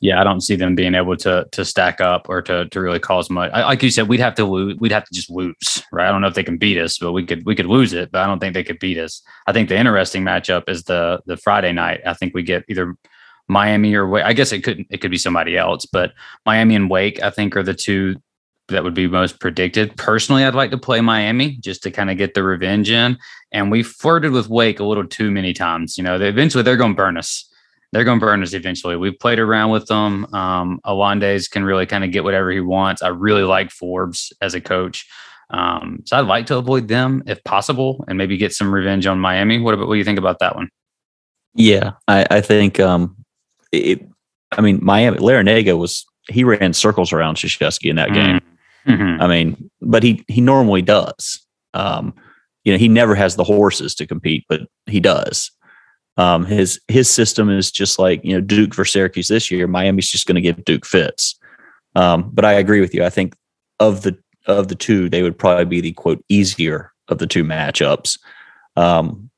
Yeah, 0.00 0.20
I 0.20 0.24
don't 0.24 0.42
see 0.42 0.56
them 0.56 0.74
being 0.74 0.94
able 0.94 1.16
to 1.18 1.46
to 1.52 1.64
stack 1.64 2.00
up 2.00 2.28
or 2.28 2.42
to 2.42 2.68
to 2.68 2.80
really 2.80 2.98
cause 2.98 3.30
much. 3.30 3.50
I, 3.52 3.64
like 3.64 3.82
you 3.82 3.90
said, 3.90 4.08
we'd 4.08 4.20
have 4.20 4.34
to 4.34 4.44
lose. 4.44 4.76
We'd 4.78 4.92
have 4.92 5.04
to 5.04 5.14
just 5.14 5.30
lose, 5.30 5.82
right? 5.90 6.06
I 6.06 6.12
don't 6.12 6.20
know 6.20 6.28
if 6.28 6.34
they 6.34 6.44
can 6.44 6.58
beat 6.58 6.78
us, 6.78 6.98
but 6.98 7.12
we 7.12 7.24
could 7.24 7.46
we 7.46 7.54
could 7.54 7.66
lose 7.66 7.94
it. 7.94 8.10
But 8.10 8.22
I 8.22 8.26
don't 8.26 8.38
think 8.38 8.52
they 8.52 8.64
could 8.64 8.78
beat 8.78 8.98
us. 8.98 9.22
I 9.46 9.52
think 9.52 9.70
the 9.70 9.76
interesting 9.76 10.22
matchup 10.22 10.68
is 10.68 10.84
the 10.84 11.20
the 11.24 11.38
Friday 11.38 11.72
night. 11.72 12.02
I 12.04 12.12
think 12.12 12.34
we 12.34 12.42
get 12.42 12.64
either 12.68 12.94
Miami 13.48 13.94
or 13.94 14.06
Wake. 14.06 14.24
I 14.24 14.34
guess 14.34 14.52
it 14.52 14.62
could 14.62 14.84
it 14.90 14.98
could 14.98 15.10
be 15.10 15.18
somebody 15.18 15.56
else, 15.56 15.86
but 15.86 16.12
Miami 16.44 16.74
and 16.74 16.90
Wake, 16.90 17.22
I 17.22 17.30
think, 17.30 17.56
are 17.56 17.62
the 17.62 17.74
two 17.74 18.16
that 18.68 18.84
would 18.84 18.94
be 18.94 19.06
most 19.06 19.40
predicted. 19.40 19.96
Personally, 19.96 20.44
I'd 20.44 20.54
like 20.54 20.72
to 20.72 20.78
play 20.78 21.00
Miami 21.00 21.56
just 21.58 21.82
to 21.84 21.90
kind 21.90 22.10
of 22.10 22.18
get 22.18 22.34
the 22.34 22.42
revenge 22.42 22.90
in. 22.90 23.16
And 23.52 23.70
we 23.70 23.82
flirted 23.82 24.32
with 24.32 24.48
Wake 24.48 24.80
a 24.80 24.84
little 24.84 25.06
too 25.06 25.30
many 25.30 25.52
times. 25.52 25.96
You 25.96 26.04
know, 26.04 26.18
they, 26.18 26.28
eventually 26.28 26.62
they're 26.64 26.76
going 26.76 26.92
to 26.92 26.96
burn 26.96 27.16
us. 27.16 27.48
They're 27.92 28.04
going 28.04 28.20
to 28.20 28.26
burn 28.26 28.42
us 28.42 28.52
eventually. 28.52 28.96
We've 28.96 29.18
played 29.18 29.38
around 29.38 29.70
with 29.70 29.86
them. 29.86 30.26
Um, 30.34 30.80
Alondes 30.84 31.48
can 31.48 31.64
really 31.64 31.86
kind 31.86 32.04
of 32.04 32.10
get 32.10 32.24
whatever 32.24 32.50
he 32.50 32.60
wants. 32.60 33.02
I 33.02 33.08
really 33.08 33.42
like 33.42 33.70
Forbes 33.70 34.32
as 34.40 34.54
a 34.54 34.60
coach. 34.60 35.06
Um, 35.50 36.02
so 36.04 36.16
I'd 36.18 36.26
like 36.26 36.46
to 36.46 36.56
avoid 36.56 36.88
them 36.88 37.22
if 37.26 37.42
possible, 37.44 38.04
and 38.08 38.18
maybe 38.18 38.36
get 38.36 38.52
some 38.52 38.74
revenge 38.74 39.06
on 39.06 39.20
Miami. 39.20 39.60
What 39.60 39.74
about 39.74 39.86
what 39.86 39.94
do 39.94 39.98
you 39.98 40.04
think 40.04 40.18
about 40.18 40.40
that 40.40 40.56
one? 40.56 40.68
Yeah, 41.54 41.92
I, 42.08 42.26
I 42.30 42.40
think 42.40 42.80
um, 42.80 43.16
it. 43.72 44.04
I 44.52 44.60
mean, 44.60 44.80
Miami 44.82 45.18
Larranaga 45.18 45.78
was 45.78 46.04
he 46.28 46.44
ran 46.44 46.72
circles 46.72 47.12
around 47.12 47.36
Krzyzewski 47.36 47.88
in 47.88 47.96
that 47.96 48.12
game. 48.12 48.40
Mhm. 48.86 49.20
I 49.20 49.26
mean, 49.26 49.70
but 49.80 50.02
he 50.02 50.24
he 50.28 50.40
normally 50.40 50.82
does. 50.82 51.44
Um, 51.74 52.14
you 52.64 52.72
know, 52.72 52.78
he 52.78 52.88
never 52.88 53.14
has 53.14 53.36
the 53.36 53.44
horses 53.44 53.94
to 53.96 54.06
compete, 54.06 54.44
but 54.48 54.62
he 54.86 54.98
does. 54.98 55.50
Um, 56.18 56.46
his 56.46 56.80
his 56.88 57.10
system 57.10 57.50
is 57.50 57.70
just 57.70 57.98
like 57.98 58.24
you 58.24 58.34
know 58.34 58.40
Duke 58.40 58.72
for 58.74 58.84
Syracuse 58.84 59.28
this 59.28 59.50
year. 59.50 59.66
Miami's 59.66 60.10
just 60.10 60.26
going 60.26 60.36
to 60.36 60.40
give 60.40 60.64
Duke 60.64 60.86
fits. 60.86 61.38
Um, 61.94 62.30
but 62.32 62.44
I 62.44 62.52
agree 62.54 62.80
with 62.80 62.94
you. 62.94 63.04
I 63.04 63.10
think 63.10 63.34
of 63.80 64.02
the 64.02 64.16
of 64.46 64.68
the 64.68 64.74
two, 64.74 65.08
they 65.08 65.22
would 65.22 65.38
probably 65.38 65.64
be 65.64 65.80
the 65.80 65.92
quote 65.92 66.24
easier 66.28 66.92
of 67.08 67.18
the 67.18 67.26
two 67.26 67.44
matchups. 67.44 68.18
Um, 68.76 69.30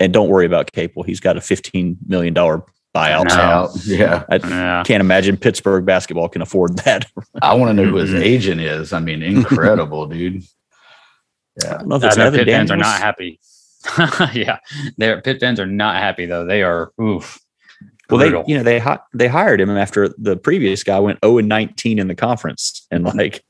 and 0.00 0.12
don't 0.12 0.28
worry 0.28 0.46
about 0.46 0.72
Capel. 0.72 1.02
He's 1.02 1.20
got 1.20 1.36
a 1.36 1.40
fifteen 1.40 1.96
million 2.06 2.32
dollar 2.34 2.62
buyout. 2.94 3.24
No. 3.26 3.70
Yeah. 3.84 4.24
I 4.30 4.36
Yeah. 4.36 4.82
can't 4.86 5.00
imagine 5.00 5.36
Pittsburgh 5.36 5.84
basketball 5.84 6.28
can 6.28 6.42
afford 6.42 6.76
that. 6.78 7.06
I 7.40 7.54
want 7.54 7.70
to 7.76 7.82
know 7.82 7.88
who 7.90 7.96
his 7.96 8.14
agent 8.14 8.60
is. 8.60 8.92
I 8.92 9.00
mean, 9.00 9.22
incredible, 9.22 10.06
dude. 10.06 10.42
Yeah, 11.62 11.68
I 11.68 11.70
Yeah. 11.72 11.78
don't 11.78 11.88
know 11.88 11.96
if 11.96 12.04
I 12.04 12.06
it's 12.08 12.16
Evan 12.18 12.38
Pitt 12.40 12.48
fans 12.48 12.70
are 12.70 12.76
not 12.76 13.00
happy. 13.00 13.40
yeah, 14.34 14.58
their 14.96 15.20
pit 15.20 15.40
fans 15.40 15.58
are 15.60 15.66
not 15.66 15.96
happy 15.96 16.26
though. 16.26 16.44
They 16.44 16.62
are 16.62 16.92
oof. 17.00 17.38
Well, 18.10 18.18
they 18.18 18.28
you 18.46 18.56
know 18.56 18.62
they 18.62 18.78
hi- 18.78 19.00
they 19.14 19.28
hired 19.28 19.60
him 19.60 19.70
after 19.70 20.08
the 20.18 20.36
previous 20.36 20.82
guy 20.84 20.98
went 21.00 21.18
0 21.24 21.38
and 21.38 21.48
19 21.48 21.98
in 21.98 22.08
the 22.08 22.14
conference, 22.14 22.86
and 22.90 23.04
like 23.04 23.42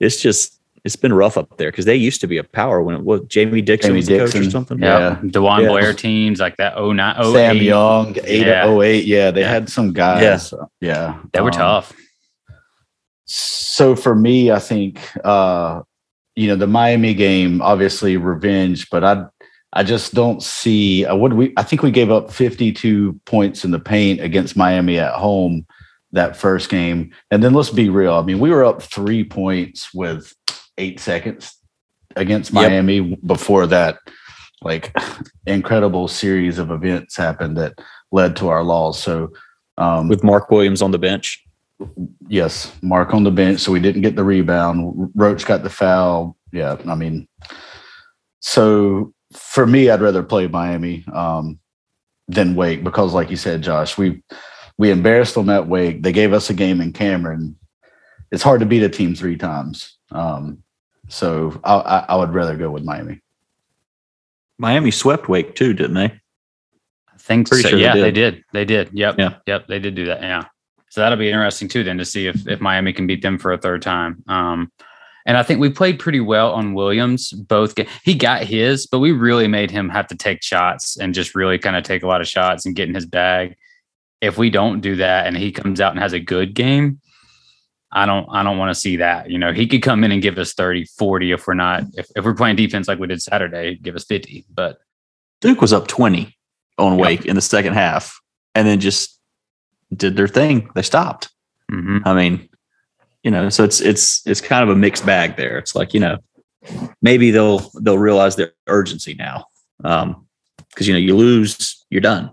it's 0.00 0.20
just 0.20 0.60
it's 0.84 0.94
been 0.96 1.12
rough 1.12 1.36
up 1.36 1.56
there 1.58 1.70
because 1.70 1.86
they 1.86 1.96
used 1.96 2.20
to 2.20 2.26
be 2.26 2.38
a 2.38 2.44
power 2.44 2.82
when 2.82 2.94
it 2.96 3.02
was 3.02 3.22
Jamie 3.28 3.62
Dixon 3.62 3.88
Jamie 3.90 3.96
was 3.98 4.06
the 4.06 4.18
coach 4.18 4.34
or 4.36 4.50
something. 4.50 4.78
yeah, 4.78 5.18
DeJuan 5.22 5.62
Yeah. 5.62 5.68
Blair 5.68 5.92
teams 5.94 6.38
like 6.38 6.56
that. 6.58 6.74
Oh 6.76 6.92
nine, 6.92 7.16
oh 7.18 7.32
Sam 7.32 7.56
eight. 7.56 7.62
Young, 7.62 8.16
8 8.24 8.46
Yeah. 8.46 8.78
08. 8.80 9.04
Yeah, 9.06 9.30
they 9.30 9.40
Yeah. 9.40 9.48
had 9.50 9.68
some 9.70 9.92
guys. 9.92 10.52
Yeah. 10.80 11.18
They 11.32 11.40
were 11.40 11.48
Um, 11.48 11.52
tough. 11.56 11.92
So 13.24 13.94
for 13.96 14.14
me, 14.14 14.50
I 14.50 14.58
think 14.58 15.00
uh, 15.24 15.82
you 16.36 16.46
know, 16.48 16.56
the 16.56 16.66
Miami 16.68 17.14
game, 17.14 17.60
obviously 17.60 18.16
revenge, 18.16 18.88
but 18.90 19.02
I 19.04 19.24
I 19.72 19.82
just 19.82 20.14
don't 20.14 20.42
see 20.42 21.04
uh, 21.04 21.14
what 21.14 21.34
we 21.34 21.52
I 21.56 21.62
think 21.62 21.82
we 21.82 21.90
gave 21.90 22.10
up 22.10 22.32
52 22.32 23.20
points 23.26 23.64
in 23.64 23.70
the 23.70 23.78
paint 23.78 24.20
against 24.20 24.56
Miami 24.56 24.98
at 24.98 25.14
home 25.14 25.66
that 26.12 26.36
first 26.36 26.70
game. 26.70 27.12
And 27.30 27.42
then 27.42 27.52
let's 27.52 27.70
be 27.70 27.90
real. 27.90 28.14
I 28.14 28.22
mean, 28.22 28.38
we 28.38 28.50
were 28.50 28.64
up 28.64 28.80
three 28.80 29.24
points 29.24 29.92
with 29.92 30.34
eight 30.78 31.00
seconds 31.00 31.54
against 32.16 32.52
Yep. 32.52 32.70
Miami 32.70 33.16
before 33.26 33.66
that 33.66 33.98
like 34.62 34.94
incredible 35.46 36.08
series 36.08 36.58
of 36.58 36.70
events 36.70 37.16
happened 37.16 37.56
that 37.58 37.78
led 38.10 38.36
to 38.36 38.48
our 38.48 38.64
loss. 38.64 39.02
So 39.02 39.32
um 39.76 40.08
with 40.08 40.24
Mark 40.24 40.50
Williams 40.50 40.82
on 40.82 40.90
the 40.92 40.98
bench. 40.98 41.44
Yes, 42.26 42.72
Mark 42.82 43.14
on 43.14 43.22
the 43.22 43.30
bench, 43.30 43.60
so 43.60 43.70
we 43.70 43.78
didn't 43.78 44.02
get 44.02 44.16
the 44.16 44.24
rebound. 44.24 45.12
Roach 45.14 45.46
got 45.46 45.62
the 45.62 45.70
foul. 45.70 46.36
Yeah, 46.50 46.76
I 46.88 46.96
mean, 46.96 47.28
so 48.40 49.12
for 49.38 49.66
me, 49.66 49.90
I'd 49.90 50.00
rather 50.00 50.22
play 50.22 50.46
Miami 50.46 51.04
um, 51.12 51.58
than 52.28 52.54
Wake 52.54 52.84
because, 52.84 53.14
like 53.14 53.30
you 53.30 53.36
said, 53.36 53.62
Josh, 53.62 53.96
we 53.96 54.22
we 54.76 54.90
embarrassed 54.90 55.34
them 55.34 55.50
at 55.50 55.66
Wake. 55.66 56.02
They 56.02 56.12
gave 56.12 56.32
us 56.32 56.50
a 56.50 56.54
game 56.54 56.80
in 56.80 56.92
Cameron. 56.92 57.56
It's 58.30 58.42
hard 58.42 58.60
to 58.60 58.66
beat 58.66 58.82
a 58.82 58.88
team 58.88 59.14
three 59.14 59.36
times. 59.36 59.96
Um, 60.12 60.62
so 61.08 61.58
I, 61.64 61.74
I, 61.74 61.98
I 62.10 62.16
would 62.16 62.34
rather 62.34 62.56
go 62.56 62.70
with 62.70 62.84
Miami. 62.84 63.20
Miami 64.58 64.90
swept 64.90 65.28
Wake 65.28 65.54
too, 65.54 65.72
didn't 65.72 65.94
they? 65.94 66.04
I 67.12 67.18
think 67.18 67.48
Pretty 67.48 67.62
so. 67.62 67.70
sure 67.70 67.78
yeah, 67.78 67.94
they 67.94 68.10
did. 68.10 68.34
did. 68.34 68.44
They 68.52 68.64
did. 68.64 68.90
Yep. 68.92 69.14
Yeah. 69.18 69.34
Yep. 69.46 69.66
They 69.68 69.78
did 69.78 69.94
do 69.94 70.06
that. 70.06 70.20
Yeah. 70.20 70.44
So 70.90 71.00
that'll 71.00 71.18
be 71.18 71.28
interesting 71.28 71.68
too, 71.68 71.84
then 71.84 71.98
to 71.98 72.04
see 72.04 72.26
if, 72.26 72.46
if 72.46 72.60
Miami 72.60 72.92
can 72.92 73.06
beat 73.06 73.22
them 73.22 73.38
for 73.38 73.52
a 73.52 73.58
third 73.58 73.82
time. 73.82 74.22
Um, 74.26 74.72
and 75.28 75.36
I 75.36 75.42
think 75.42 75.60
we 75.60 75.68
played 75.68 75.98
pretty 75.98 76.20
well 76.20 76.52
on 76.52 76.72
Williams. 76.72 77.32
Both 77.32 77.74
he 78.02 78.14
got 78.14 78.44
his, 78.44 78.86
but 78.86 79.00
we 79.00 79.12
really 79.12 79.46
made 79.46 79.70
him 79.70 79.90
have 79.90 80.06
to 80.06 80.16
take 80.16 80.42
shots 80.42 80.96
and 80.96 81.12
just 81.12 81.34
really 81.34 81.58
kind 81.58 81.76
of 81.76 81.84
take 81.84 82.02
a 82.02 82.06
lot 82.06 82.22
of 82.22 82.26
shots 82.26 82.64
and 82.64 82.74
get 82.74 82.88
in 82.88 82.94
his 82.94 83.04
bag. 83.04 83.54
If 84.22 84.38
we 84.38 84.48
don't 84.48 84.80
do 84.80 84.96
that 84.96 85.26
and 85.26 85.36
he 85.36 85.52
comes 85.52 85.82
out 85.82 85.92
and 85.92 86.00
has 86.00 86.14
a 86.14 86.18
good 86.18 86.54
game, 86.54 87.00
I 87.92 88.06
don't 88.06 88.26
I 88.30 88.42
don't 88.42 88.56
want 88.56 88.70
to 88.74 88.80
see 88.80 88.96
that. 88.96 89.30
You 89.30 89.36
know, 89.38 89.52
he 89.52 89.66
could 89.66 89.82
come 89.82 90.02
in 90.02 90.12
and 90.12 90.22
give 90.22 90.38
us 90.38 90.54
30, 90.54 90.86
40 90.96 91.32
if 91.32 91.46
we're 91.46 91.52
not 91.52 91.82
if, 91.92 92.08
if 92.16 92.24
we're 92.24 92.34
playing 92.34 92.56
defense 92.56 92.88
like 92.88 92.98
we 92.98 93.06
did 93.06 93.20
Saturday, 93.20 93.76
give 93.76 93.96
us 93.96 94.04
50. 94.04 94.46
But 94.52 94.78
Duke 95.42 95.60
was 95.60 95.74
up 95.74 95.88
20 95.88 96.34
on 96.78 96.96
Yep. 96.96 97.04
Wake 97.06 97.26
in 97.26 97.36
the 97.36 97.42
second 97.42 97.74
half 97.74 98.18
and 98.54 98.66
then 98.66 98.80
just 98.80 99.20
did 99.94 100.16
their 100.16 100.26
thing. 100.26 100.70
They 100.74 100.82
stopped. 100.82 101.28
mhm. 101.70 102.00
I 102.06 102.14
mean, 102.14 102.47
you 103.22 103.30
know, 103.30 103.48
so 103.48 103.64
it's 103.64 103.80
it's 103.80 104.26
it's 104.26 104.40
kind 104.40 104.62
of 104.62 104.70
a 104.70 104.78
mixed 104.78 105.04
bag 105.04 105.36
there. 105.36 105.58
It's 105.58 105.74
like, 105.74 105.94
you 105.94 106.00
know, 106.00 106.18
maybe 107.02 107.30
they'll 107.30 107.70
they'll 107.80 107.98
realize 107.98 108.36
their 108.36 108.52
urgency 108.66 109.14
now. 109.14 109.46
Um, 109.84 110.26
because 110.70 110.86
you 110.86 110.94
know, 110.94 111.00
you 111.00 111.16
lose, 111.16 111.84
you're 111.90 112.00
done. 112.00 112.30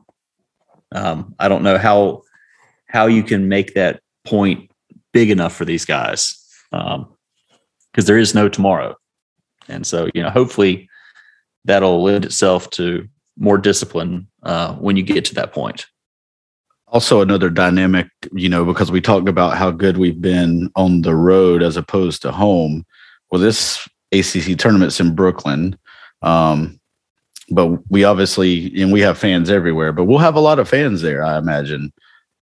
Um, 0.92 1.36
I 1.40 1.48
don't 1.48 1.64
know 1.64 1.78
how 1.78 2.24
how 2.88 3.08
you 3.08 3.24
can 3.24 3.48
make 3.48 3.74
that 3.74 4.02
point 4.26 4.70
big 5.14 5.32
enough 5.32 5.56
for 5.56 5.66
these 5.66 5.86
guys. 5.86 6.42
Um, 6.72 7.16
because 7.96 8.08
there 8.08 8.18
is 8.18 8.36
no 8.36 8.50
tomorrow. 8.50 8.98
And 9.70 9.88
so, 9.88 10.10
you 10.14 10.22
know, 10.22 10.30
hopefully 10.30 10.90
that'll 11.64 12.04
lend 12.04 12.26
itself 12.26 12.70
to 12.72 13.08
more 13.38 13.58
discipline 13.58 14.28
uh, 14.44 14.76
when 14.76 14.98
you 14.98 15.04
get 15.04 15.24
to 15.26 15.36
that 15.36 15.54
point. 15.54 15.86
Also 16.96 17.20
another 17.20 17.50
dynamic, 17.50 18.08
you 18.32 18.48
know, 18.48 18.64
because 18.64 18.90
we 18.90 19.02
talked 19.02 19.28
about 19.28 19.58
how 19.58 19.70
good 19.70 19.98
we've 19.98 20.22
been 20.22 20.72
on 20.78 21.02
the 21.02 21.14
road 21.14 21.62
as 21.62 21.76
opposed 21.76 22.22
to 22.22 22.32
home. 22.32 22.86
Well, 23.30 23.42
this 23.42 23.86
ACC 24.14 24.58
tournament's 24.58 25.02
in 25.02 25.14
Brooklyn. 25.14 25.78
Um, 26.22 26.80
but 27.50 27.68
we 27.92 28.06
obviously, 28.06 28.82
and 28.82 28.94
we 28.94 29.02
have 29.02 29.18
fans 29.18 29.50
everywhere, 29.50 29.92
but 29.92 30.06
we'll 30.06 30.20
have 30.20 30.38
a 30.38 30.40
lot 30.40 30.58
of 30.58 30.70
fans 30.70 31.02
there, 31.02 31.22
I 31.22 31.38
imagine. 31.38 31.92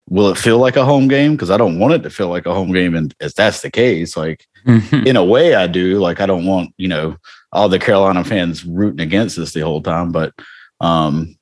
Will 0.07 0.29
it 0.29 0.37
feel 0.37 0.59
like 0.59 0.75
a 0.75 0.85
home 0.85 1.07
game? 1.07 1.31
Because 1.31 1.49
I 1.49 1.57
don't 1.57 1.79
want 1.79 1.95
it 1.95 2.03
to 2.03 2.11
feel 2.11 2.29
like 2.29 2.45
a 2.45 2.53
home 2.53 2.71
game. 2.71 2.93
And 2.93 3.11
if 3.19 3.33
that's 3.33 3.61
the 3.61 3.71
case, 3.71 4.15
like 4.15 4.45
in 4.91 5.15
a 5.15 5.25
way 5.25 5.55
I 5.55 5.65
do. 5.65 5.97
Like 5.97 6.21
I 6.21 6.27
don't 6.27 6.45
want, 6.45 6.75
you 6.77 6.89
know, 6.89 7.17
all 7.51 7.69
the 7.69 7.79
Carolina 7.79 8.23
fans 8.23 8.63
rooting 8.63 9.01
against 9.01 9.39
us 9.39 9.51
the 9.51 9.61
whole 9.61 9.81
time. 9.81 10.11
But 10.11 10.31
um 10.79 11.35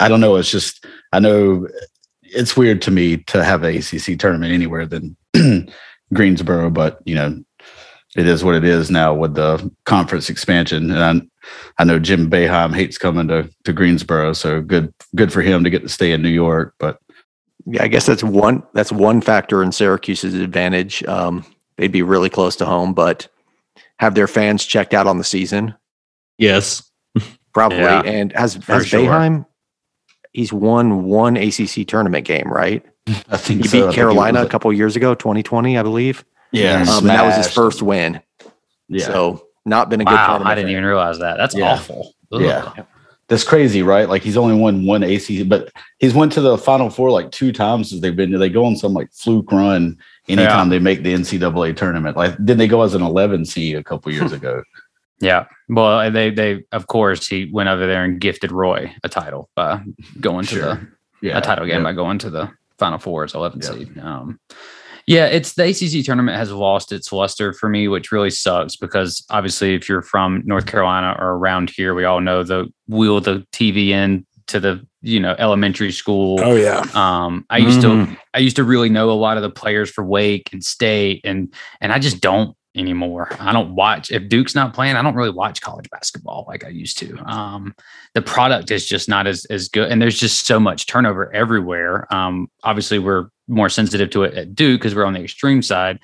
I 0.00 0.08
don't 0.08 0.20
know. 0.20 0.34
It's 0.34 0.50
just 0.50 0.84
I 1.12 1.20
know 1.20 1.68
it's 2.34 2.56
weird 2.56 2.82
to 2.82 2.90
me 2.90 3.18
to 3.18 3.44
have 3.44 3.64
a 3.64 3.78
ACC 3.78 4.18
tournament 4.18 4.52
anywhere 4.52 4.86
than 4.86 5.16
Greensboro, 6.14 6.70
but 6.70 7.00
you 7.04 7.14
know, 7.14 7.42
it 8.16 8.26
is 8.26 8.42
what 8.42 8.54
it 8.54 8.64
is 8.64 8.90
now 8.90 9.14
with 9.14 9.34
the 9.34 9.70
conference 9.84 10.28
expansion. 10.28 10.90
And 10.90 11.22
I, 11.22 11.82
I 11.82 11.84
know 11.84 11.98
Jim 11.98 12.30
Boeheim 12.30 12.74
hates 12.74 12.98
coming 12.98 13.28
to 13.28 13.48
to 13.64 13.72
Greensboro, 13.72 14.32
so 14.32 14.60
good 14.60 14.92
good 15.14 15.32
for 15.32 15.42
him 15.42 15.64
to 15.64 15.70
get 15.70 15.82
to 15.82 15.88
stay 15.88 16.12
in 16.12 16.22
New 16.22 16.28
York. 16.28 16.74
But 16.78 16.98
Yeah, 17.66 17.84
I 17.84 17.88
guess 17.88 18.06
that's 18.06 18.24
one 18.24 18.62
that's 18.74 18.92
one 18.92 19.20
factor 19.20 19.62
in 19.62 19.72
Syracuse's 19.72 20.34
advantage. 20.34 21.04
Um, 21.04 21.44
they'd 21.76 21.92
be 21.92 22.02
really 22.02 22.30
close 22.30 22.56
to 22.56 22.66
home, 22.66 22.94
but 22.94 23.28
have 23.98 24.14
their 24.14 24.28
fans 24.28 24.64
checked 24.64 24.94
out 24.94 25.06
on 25.06 25.18
the 25.18 25.24
season 25.24 25.74
Yes. 26.40 26.90
probably. 27.52 27.78
Yeah, 27.78 28.02
and 28.02 28.32
has 28.32 28.56
for 28.56 28.72
has 28.72 28.86
sure. 28.86 29.00
Boeheim? 29.00 29.46
He's 30.32 30.52
won 30.52 31.04
one 31.04 31.36
ACC 31.36 31.86
tournament 31.86 32.24
game, 32.26 32.46
right? 32.46 32.84
I 33.28 33.36
think 33.36 33.62
He 33.62 33.68
so. 33.68 33.78
I 33.78 33.80
beat 33.80 33.84
think 33.86 33.94
Carolina 33.94 34.38
was 34.40 34.46
a 34.46 34.50
couple 34.50 34.72
years 34.72 34.94
ago, 34.96 35.14
2020, 35.14 35.76
I 35.76 35.82
believe. 35.82 36.24
Yeah, 36.52 36.82
Um, 36.82 36.98
and 36.98 37.08
that 37.08 37.24
was 37.24 37.36
his 37.36 37.52
first 37.52 37.82
win. 37.82 38.20
Yeah, 38.88 39.06
So 39.06 39.46
not 39.64 39.88
been 39.88 40.00
a 40.00 40.04
good 40.04 40.12
wow, 40.14 40.26
tournament. 40.26 40.50
I 40.50 40.54
didn't 40.54 40.68
for 40.68 40.72
even 40.72 40.84
realize 40.84 41.18
that. 41.20 41.36
That's 41.36 41.54
Yeah. 41.54 41.72
awful. 41.72 42.14
Ugh. 42.32 42.40
Yeah. 42.42 42.72
That's 43.28 43.44
crazy, 43.44 43.82
right? 43.82 44.08
Like 44.08 44.22
he's 44.22 44.36
only 44.36 44.56
won 44.56 44.84
one 44.84 45.04
ACC, 45.04 45.48
but 45.48 45.70
he's 46.00 46.14
went 46.14 46.32
to 46.32 46.40
the 46.40 46.58
Final 46.58 46.90
Four 46.90 47.12
like 47.12 47.30
two 47.30 47.52
times 47.52 47.90
since 47.90 48.00
they've 48.00 48.14
been. 48.16 48.36
They 48.36 48.48
go 48.48 48.64
on 48.64 48.74
some 48.74 48.92
like 48.92 49.12
fluke 49.12 49.52
run 49.52 49.98
anytime 50.28 50.68
they 50.68 50.80
make 50.80 51.04
the 51.04 51.14
NCAA 51.14 51.76
tournament. 51.76 52.16
Like, 52.16 52.34
did 52.44 52.58
they 52.58 52.66
go 52.66 52.82
as 52.82 52.94
an 52.94 53.02
11 53.02 53.44
seed 53.44 53.76
a 53.76 53.84
couple 53.84 54.10
years 54.12 54.32
ago? 54.40 54.62
Yeah. 55.20 55.46
Well, 55.68 56.10
they 56.10 56.30
they 56.30 56.64
of 56.72 56.86
course 56.86 57.26
he 57.26 57.50
went 57.52 57.68
over 57.68 57.86
there 57.86 58.04
and 58.04 58.20
gifted 58.20 58.52
Roy 58.52 58.92
a 59.04 59.08
title 59.08 59.50
by 59.54 59.82
going 60.20 60.46
to 60.46 60.54
the 60.54 60.88
yeah, 61.22 61.38
a 61.38 61.40
title 61.42 61.66
game 61.66 61.76
yeah. 61.78 61.82
by 61.84 61.92
going 61.92 62.18
to 62.20 62.30
the 62.30 62.50
Final 62.78 62.98
Four 62.98 63.24
as 63.24 63.34
11 63.34 63.60
Yeah. 63.62 63.70
seed. 63.70 63.98
Um, 63.98 64.40
yeah, 65.06 65.26
it's 65.26 65.54
the 65.54 65.64
ACC 65.64 66.04
tournament 66.04 66.36
has 66.36 66.52
lost 66.52 66.92
its 66.92 67.12
luster 67.12 67.52
for 67.52 67.68
me, 67.68 67.88
which 67.88 68.12
really 68.12 68.30
sucks 68.30 68.76
because 68.76 69.24
obviously, 69.30 69.74
if 69.74 69.88
you're 69.88 70.02
from 70.02 70.42
North 70.44 70.66
Carolina 70.66 71.16
or 71.18 71.34
around 71.34 71.70
here, 71.70 71.94
we 71.94 72.04
all 72.04 72.20
know 72.20 72.42
the 72.42 72.66
wheel 72.88 73.20
the 73.20 73.44
TV 73.52 73.88
in 73.88 74.24
to 74.46 74.60
the 74.60 74.86
you 75.02 75.18
know 75.20 75.34
elementary 75.38 75.92
school. 75.92 76.38
Oh 76.42 76.54
yeah. 76.54 76.84
Um, 76.94 77.44
I 77.50 77.58
used 77.58 77.80
to 77.82 77.88
Mhm. 77.88 78.16
I 78.34 78.38
used 78.38 78.56
to 78.56 78.64
really 78.64 78.88
know 78.88 79.10
a 79.10 79.12
lot 79.12 79.36
of 79.36 79.42
the 79.42 79.50
players 79.50 79.90
for 79.90 80.04
Wake 80.04 80.48
and 80.52 80.62
State, 80.64 81.20
and 81.24 81.52
and 81.80 81.92
I 81.92 81.98
just 81.98 82.20
don't 82.20 82.56
anymore. 82.76 83.28
I 83.40 83.52
don't 83.52 83.74
watch 83.74 84.10
if 84.10 84.28
Duke's 84.28 84.54
not 84.54 84.74
playing. 84.74 84.96
I 84.96 85.02
don't 85.02 85.14
really 85.14 85.30
watch 85.30 85.60
college 85.60 85.88
basketball 85.90 86.44
like 86.46 86.64
I 86.64 86.68
used 86.68 86.98
to. 86.98 87.18
Um, 87.26 87.74
the 88.14 88.22
product 88.22 88.70
is 88.70 88.86
just 88.86 89.08
not 89.08 89.26
as 89.26 89.44
as 89.46 89.68
good, 89.68 89.90
and 89.90 90.00
there's 90.00 90.18
just 90.18 90.46
so 90.46 90.60
much 90.60 90.86
turnover 90.86 91.32
everywhere. 91.34 92.12
Um, 92.14 92.48
obviously, 92.62 92.98
we're 92.98 93.28
more 93.48 93.68
sensitive 93.68 94.10
to 94.10 94.22
it 94.22 94.34
at 94.34 94.54
Duke 94.54 94.80
because 94.80 94.94
we're 94.94 95.04
on 95.04 95.14
the 95.14 95.22
extreme 95.22 95.62
side, 95.62 95.98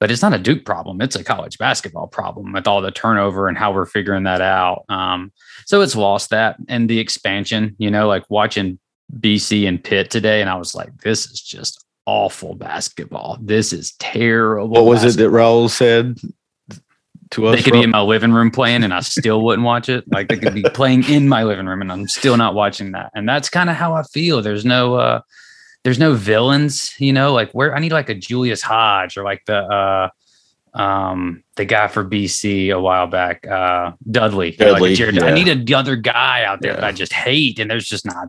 but 0.00 0.10
it's 0.10 0.22
not 0.22 0.34
a 0.34 0.38
Duke 0.38 0.64
problem. 0.64 1.00
It's 1.00 1.16
a 1.16 1.24
college 1.24 1.58
basketball 1.58 2.08
problem 2.08 2.52
with 2.52 2.66
all 2.66 2.80
the 2.80 2.90
turnover 2.90 3.48
and 3.48 3.56
how 3.56 3.72
we're 3.72 3.86
figuring 3.86 4.24
that 4.24 4.40
out. 4.40 4.84
Um, 4.88 5.32
so 5.66 5.80
it's 5.80 5.96
lost 5.96 6.30
that 6.30 6.56
and 6.68 6.90
the 6.90 6.98
expansion. 6.98 7.76
You 7.78 7.90
know, 7.90 8.08
like 8.08 8.24
watching 8.28 8.78
BC 9.18 9.68
and 9.68 9.82
Pitt 9.82 10.10
today, 10.10 10.40
and 10.40 10.50
I 10.50 10.56
was 10.56 10.74
like, 10.74 10.96
this 11.02 11.26
is 11.26 11.40
just 11.40 11.84
awful 12.06 12.54
basketball. 12.54 13.38
This 13.40 13.72
is 13.72 13.92
terrible. 13.92 14.68
What 14.68 14.84
was 14.84 15.02
basketball. 15.02 15.26
it 15.26 15.30
that 15.30 15.36
Raul 15.36 15.70
said 15.70 16.18
to 17.30 17.46
us? 17.46 17.56
They 17.56 17.62
could 17.62 17.72
be 17.72 17.82
in 17.82 17.90
my 17.90 18.02
living 18.02 18.32
room 18.32 18.50
playing 18.50 18.84
and 18.84 18.92
I 18.92 19.00
still 19.00 19.42
wouldn't 19.42 19.64
watch 19.64 19.88
it. 19.88 20.04
Like 20.10 20.28
they 20.28 20.36
could 20.36 20.54
be 20.54 20.62
playing 20.74 21.04
in 21.04 21.28
my 21.28 21.44
living 21.44 21.66
room 21.66 21.80
and 21.80 21.92
I'm 21.92 22.08
still 22.08 22.36
not 22.36 22.54
watching 22.54 22.92
that. 22.92 23.10
And 23.14 23.28
that's 23.28 23.48
kind 23.48 23.70
of 23.70 23.76
how 23.76 23.94
I 23.94 24.02
feel. 24.02 24.42
There's 24.42 24.64
no 24.64 24.94
uh 24.94 25.20
there's 25.82 25.98
no 25.98 26.14
villains, 26.14 26.94
you 26.98 27.12
know, 27.12 27.32
like 27.32 27.52
where 27.52 27.74
I 27.74 27.78
need 27.78 27.92
like 27.92 28.08
a 28.08 28.14
Julius 28.14 28.62
Hodge 28.62 29.16
or 29.16 29.24
like 29.24 29.44
the 29.46 29.56
uh 29.56 30.08
um 30.74 31.42
the 31.56 31.64
guy 31.64 31.88
for 31.88 32.04
BC 32.04 32.74
a 32.74 32.80
while 32.80 33.06
back, 33.06 33.46
uh 33.46 33.92
Dudley. 34.10 34.52
Dudley 34.52 34.96
like 34.96 35.14
yeah. 35.14 35.24
I 35.24 35.32
need 35.32 35.48
another 35.48 35.96
guy 35.96 36.44
out 36.44 36.60
there 36.60 36.72
yeah. 36.72 36.80
that 36.80 36.84
I 36.84 36.92
just 36.92 37.12
hate, 37.12 37.58
and 37.58 37.70
there's 37.70 37.88
just 37.88 38.06
not. 38.06 38.28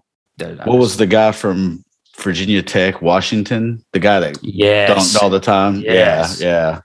what 0.66 0.80
was 0.80 0.98
the 0.98 1.06
guy 1.06 1.32
from 1.34 1.84
Virginia 2.24 2.62
Tech, 2.62 3.02
Washington, 3.02 3.84
the 3.94 4.00
guy 4.00 4.20
that 4.20 4.38
yes. 4.44 4.90
dunked 4.90 5.22
all 5.22 5.30
the 5.30 5.40
time. 5.40 5.82
Yes. 5.82 6.42
Yeah, 6.42 6.48
yeah. 6.48 6.82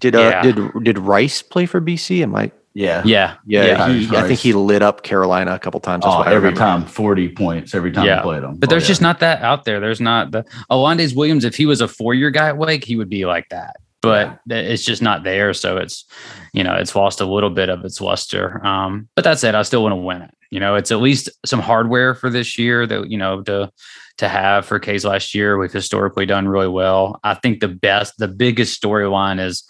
Did 0.00 0.16
uh, 0.16 0.18
yeah. 0.18 0.42
did 0.42 0.84
did 0.84 0.98
Rice 0.98 1.42
play 1.42 1.64
for 1.64 1.80
BC? 1.80 2.22
Am 2.22 2.34
I? 2.34 2.50
Yeah, 2.74 3.02
yeah, 3.04 3.36
yeah. 3.46 3.66
yeah 3.66 3.88
he, 3.88 4.16
I 4.16 4.26
think 4.26 4.40
he 4.40 4.52
lit 4.54 4.82
up 4.82 5.02
Carolina 5.02 5.54
a 5.54 5.58
couple 5.58 5.78
times. 5.78 6.04
Oh, 6.06 6.22
every 6.22 6.52
time, 6.54 6.86
forty 6.86 7.28
points 7.28 7.74
every 7.74 7.92
time 7.92 8.06
yeah. 8.06 8.16
he 8.16 8.22
played 8.22 8.42
them. 8.42 8.56
But 8.56 8.68
oh, 8.68 8.70
there's 8.70 8.84
yeah. 8.84 8.88
just 8.88 9.02
not 9.02 9.20
that 9.20 9.42
out 9.42 9.64
there. 9.64 9.78
There's 9.78 10.00
not 10.00 10.32
the 10.32 10.44
Alondes 10.70 11.14
Williams. 11.14 11.44
If 11.44 11.54
he 11.54 11.66
was 11.66 11.80
a 11.80 11.86
four 11.86 12.14
year 12.14 12.30
guy 12.30 12.48
at 12.48 12.58
Wake, 12.58 12.84
he 12.84 12.96
would 12.96 13.10
be 13.10 13.26
like 13.26 13.48
that. 13.50 13.76
But 14.00 14.40
it's 14.48 14.84
just 14.84 15.02
not 15.02 15.22
there. 15.22 15.54
So 15.54 15.76
it's, 15.76 16.04
you 16.52 16.64
know, 16.64 16.74
it's 16.74 16.96
lost 16.96 17.20
a 17.20 17.24
little 17.24 17.50
bit 17.50 17.68
of 17.68 17.84
its 17.84 18.00
luster. 18.00 18.64
Um, 18.66 19.08
but 19.14 19.22
that's 19.22 19.44
it. 19.44 19.54
I 19.54 19.62
still 19.62 19.84
want 19.84 19.92
to 19.92 19.96
win 19.96 20.22
it. 20.22 20.34
You 20.50 20.58
know, 20.58 20.74
it's 20.74 20.90
at 20.90 21.00
least 21.00 21.30
some 21.46 21.60
hardware 21.60 22.14
for 22.14 22.28
this 22.28 22.58
year 22.58 22.84
that 22.86 23.10
you 23.10 23.16
know 23.16 23.42
to 23.42 23.70
to 24.18 24.28
have 24.28 24.66
for 24.66 24.78
K's 24.78 25.04
last 25.04 25.34
year. 25.34 25.58
We've 25.58 25.72
historically 25.72 26.26
done 26.26 26.48
really 26.48 26.68
well. 26.68 27.20
I 27.24 27.34
think 27.34 27.60
the 27.60 27.68
best, 27.68 28.14
the 28.18 28.28
biggest 28.28 28.80
storyline 28.80 29.40
is 29.40 29.64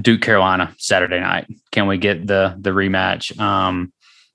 Duke 0.00 0.22
Carolina 0.22 0.74
Saturday 0.78 1.20
night. 1.20 1.46
Can 1.72 1.86
we 1.86 1.98
get 1.98 2.26
the 2.26 2.56
the 2.58 2.70
rematch? 2.70 3.38
Um, 3.38 3.92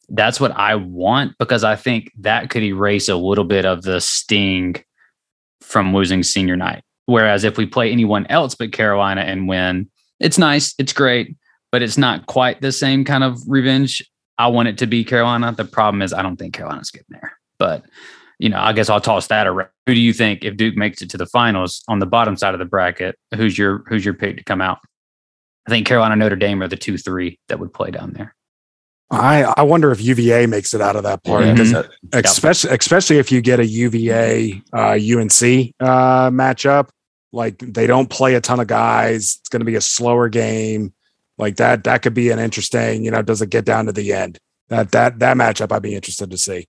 that's 0.10 0.40
what 0.40 0.52
I 0.52 0.76
want 0.76 1.38
because 1.40 1.64
I 1.64 1.76
think 1.76 2.12
that 2.20 2.50
could 2.50 2.64
erase 2.64 3.10
a 3.10 3.16
little 3.16 3.44
bit 3.44 3.66
of 3.66 3.82
the 3.82 4.00
sting 4.00 4.76
from 5.62 5.96
losing 5.96 6.24
senior 6.24 6.56
night. 6.56 6.84
Whereas 7.08 7.44
if 7.44 7.58
we 7.58 7.66
play 7.66 7.92
anyone 7.92 8.26
else 8.28 8.56
but 8.56 8.72
Carolina 8.72 9.22
and 9.22 9.48
win, 9.48 9.90
it's 10.20 10.38
nice, 10.38 10.74
it's 10.78 10.94
great, 10.94 11.36
but 11.72 11.82
it's 11.82 11.98
not 11.98 12.26
quite 12.28 12.62
the 12.62 12.72
same 12.72 13.04
kind 13.04 13.24
of 13.24 13.40
revenge. 13.48 14.04
I 14.38 14.48
want 14.48 14.68
it 14.68 14.78
to 14.80 14.88
be 14.88 15.04
Carolina. 15.04 15.54
The 15.54 15.66
problem 15.66 16.02
is 16.02 16.14
I 16.14 16.22
don't 16.22 16.38
think 16.38 16.54
Carolina's 16.54 16.92
getting 16.92 17.08
there. 17.10 17.38
But 17.58 17.84
you 18.40 18.50
know, 18.50 18.60
I 18.60 18.74
guess 18.74 18.90
I'll 18.90 19.02
toss 19.02 19.28
that 19.28 19.48
around. 19.48 19.70
Who 19.86 19.94
do 19.94 20.00
you 20.00 20.14
think 20.14 20.44
if 20.44 20.58
Duke 20.58 20.76
makes 20.76 21.02
it 21.02 21.10
to 21.12 21.18
the 21.18 21.26
finals 21.28 21.84
on 21.88 22.00
the 22.00 22.06
bottom 22.06 22.36
side 22.36 22.54
of 22.54 22.60
the 22.60 22.66
bracket? 22.66 23.18
Who's 23.36 23.58
your 23.58 23.84
who's 23.88 24.04
your 24.04 24.14
pick 24.14 24.38
to 24.38 24.44
come 24.44 24.62
out? 24.62 24.80
I 25.68 25.72
think 25.72 25.88
Carolina, 25.88 26.16
Notre 26.16 26.36
Dame 26.36 26.62
are 26.62 26.68
the 26.68 26.76
two 26.76 26.98
three 26.98 27.40
that 27.48 27.60
would 27.60 27.74
play 27.74 27.92
down 27.92 28.14
there. 28.14 28.36
I 29.12 29.44
I 29.44 29.64
wonder 29.64 29.92
if 29.92 30.02
UVA 30.02 30.48
makes 30.48 30.74
it 30.74 30.82
out 30.82 30.96
of 30.96 31.04
that 31.04 31.24
part, 31.24 31.46
mm-hmm. 31.46 31.90
especially 32.14 32.72
especially 32.72 33.18
if 33.18 33.32
you 33.32 33.42
get 33.42 33.60
a 33.60 33.66
UVA 33.66 34.62
uh, 34.74 34.92
UNC 34.92 35.74
uh, 35.80 36.30
matchup. 36.32 36.90
Like 37.32 37.60
they 37.60 37.86
don't 37.86 38.10
play 38.10 38.36
a 38.36 38.42
ton 38.42 38.60
of 38.60 38.68
guys. 38.68 39.38
It's 39.40 39.50
going 39.50 39.60
to 39.60 39.66
be 39.66 39.76
a 39.76 39.82
slower 39.82 40.30
game. 40.30 40.94
Like 41.38 41.58
that 41.58 41.84
that 41.84 42.02
could 42.02 42.14
be 42.14 42.32
an 42.32 42.40
interesting. 42.40 43.04
You 43.04 43.12
know, 43.12 43.22
does 43.22 43.42
it 43.42 43.50
get 43.50 43.66
down 43.66 43.86
to 43.86 43.92
the 43.92 44.14
end? 44.14 44.40
That 44.70 44.92
that 44.92 45.20
that 45.20 45.38
matchup 45.38 45.72
I'd 45.72 45.82
be 45.82 45.96
interested 45.96 46.32
to 46.32 46.38
see. 46.38 46.66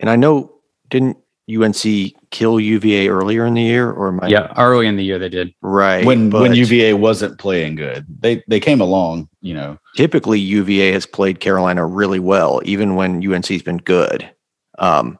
And 0.00 0.10
I 0.10 0.16
know 0.16 0.55
didn't 0.90 1.18
UNC 1.48 2.12
kill 2.30 2.58
UVA 2.58 3.08
earlier 3.08 3.46
in 3.46 3.54
the 3.54 3.62
year, 3.62 3.90
or 3.90 4.08
am 4.08 4.20
I? 4.20 4.28
Yeah, 4.28 4.52
early 4.56 4.86
in 4.86 4.96
the 4.96 5.04
year 5.04 5.18
they 5.18 5.28
did. 5.28 5.54
Right 5.62 6.04
when 6.04 6.30
when 6.30 6.54
UVA 6.54 6.94
wasn't 6.94 7.38
playing 7.38 7.76
good, 7.76 8.04
they 8.20 8.42
they 8.48 8.58
came 8.58 8.80
along. 8.80 9.28
You 9.40 9.54
know, 9.54 9.78
typically 9.96 10.40
UVA 10.40 10.92
has 10.92 11.06
played 11.06 11.38
Carolina 11.38 11.86
really 11.86 12.18
well, 12.18 12.60
even 12.64 12.96
when 12.96 13.24
UNC's 13.24 13.62
been 13.62 13.78
good. 13.78 14.28
Um, 14.78 15.18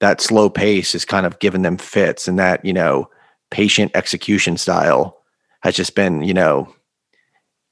that 0.00 0.20
slow 0.20 0.50
pace 0.50 0.92
has 0.92 1.04
kind 1.04 1.24
of 1.24 1.38
given 1.38 1.62
them 1.62 1.78
fits, 1.78 2.26
and 2.26 2.38
that 2.38 2.64
you 2.64 2.72
know 2.72 3.08
patient 3.50 3.92
execution 3.94 4.56
style 4.56 5.22
has 5.60 5.76
just 5.76 5.94
been 5.94 6.22
you 6.22 6.34
know 6.34 6.74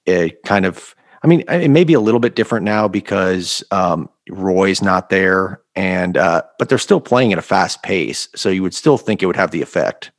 it 0.07 0.43
kind 0.45 0.67
of. 0.67 0.95
I 1.21 1.27
mean, 1.27 1.43
it 1.49 1.71
may 1.73 1.83
be 1.83 1.95
a 1.95 2.01
little 2.01 2.21
bit 2.21 2.37
different 2.37 2.65
now 2.65 2.87
because 2.87 3.65
um, 3.73 4.09
Roy's 4.31 4.81
not 4.81 5.11
there, 5.11 5.61
and 5.79 6.17
uh, 6.17 6.43
but 6.59 6.69
they're 6.69 6.77
still 6.77 7.01
playing 7.01 7.33
at 7.33 7.39
a 7.39 7.43
fast 7.43 7.85
pace, 7.85 8.29
so 8.35 8.49
you 8.49 8.65
would 8.65 8.75
still 8.75 8.99
think 8.99 9.23
it 9.23 9.27
would 9.27 9.37
have 9.37 9.53
the 9.53 9.63
effect. 9.63 10.11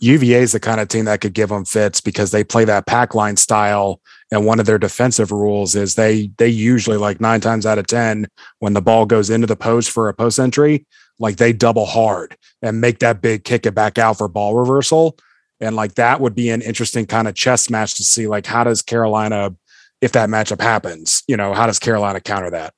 UVA 0.00 0.40
is 0.40 0.52
the 0.52 0.60
kind 0.60 0.80
of 0.80 0.88
team 0.88 1.04
that 1.04 1.20
could 1.20 1.34
give 1.34 1.50
them 1.50 1.66
fits 1.66 2.00
because 2.00 2.30
they 2.30 2.42
play 2.42 2.64
that 2.64 2.86
pack 2.86 3.14
line 3.14 3.36
style, 3.36 4.00
and 4.32 4.46
one 4.46 4.58
of 4.58 4.64
their 4.64 4.78
defensive 4.78 5.30
rules 5.30 5.74
is 5.74 5.96
they 5.96 6.30
they 6.38 6.48
usually 6.48 6.96
like 6.96 7.20
nine 7.20 7.42
times 7.42 7.66
out 7.66 7.78
of 7.78 7.86
ten 7.86 8.26
when 8.60 8.72
the 8.72 8.80
ball 8.80 9.04
goes 9.04 9.28
into 9.28 9.46
the 9.46 9.54
post 9.54 9.90
for 9.90 10.08
a 10.08 10.14
post 10.14 10.38
entry, 10.38 10.86
like 11.18 11.36
they 11.36 11.52
double 11.52 11.84
hard 11.84 12.34
and 12.62 12.80
make 12.80 13.00
that 13.00 13.20
big 13.20 13.44
kick 13.44 13.66
it 13.66 13.74
back 13.74 13.98
out 13.98 14.16
for 14.16 14.28
ball 14.28 14.54
reversal, 14.54 15.18
and 15.60 15.76
like 15.76 15.96
that 15.96 16.22
would 16.22 16.34
be 16.34 16.48
an 16.48 16.62
interesting 16.62 17.04
kind 17.04 17.28
of 17.28 17.34
chess 17.34 17.68
match 17.68 17.96
to 17.96 18.02
see 18.02 18.26
like 18.26 18.46
how 18.46 18.64
does 18.64 18.80
Carolina 18.80 19.54
if 20.00 20.12
that 20.12 20.30
matchup 20.30 20.62
happens, 20.62 21.22
you 21.28 21.36
know, 21.36 21.52
how 21.52 21.66
does 21.66 21.78
Carolina 21.78 22.20
counter 22.20 22.50
that? 22.50 22.72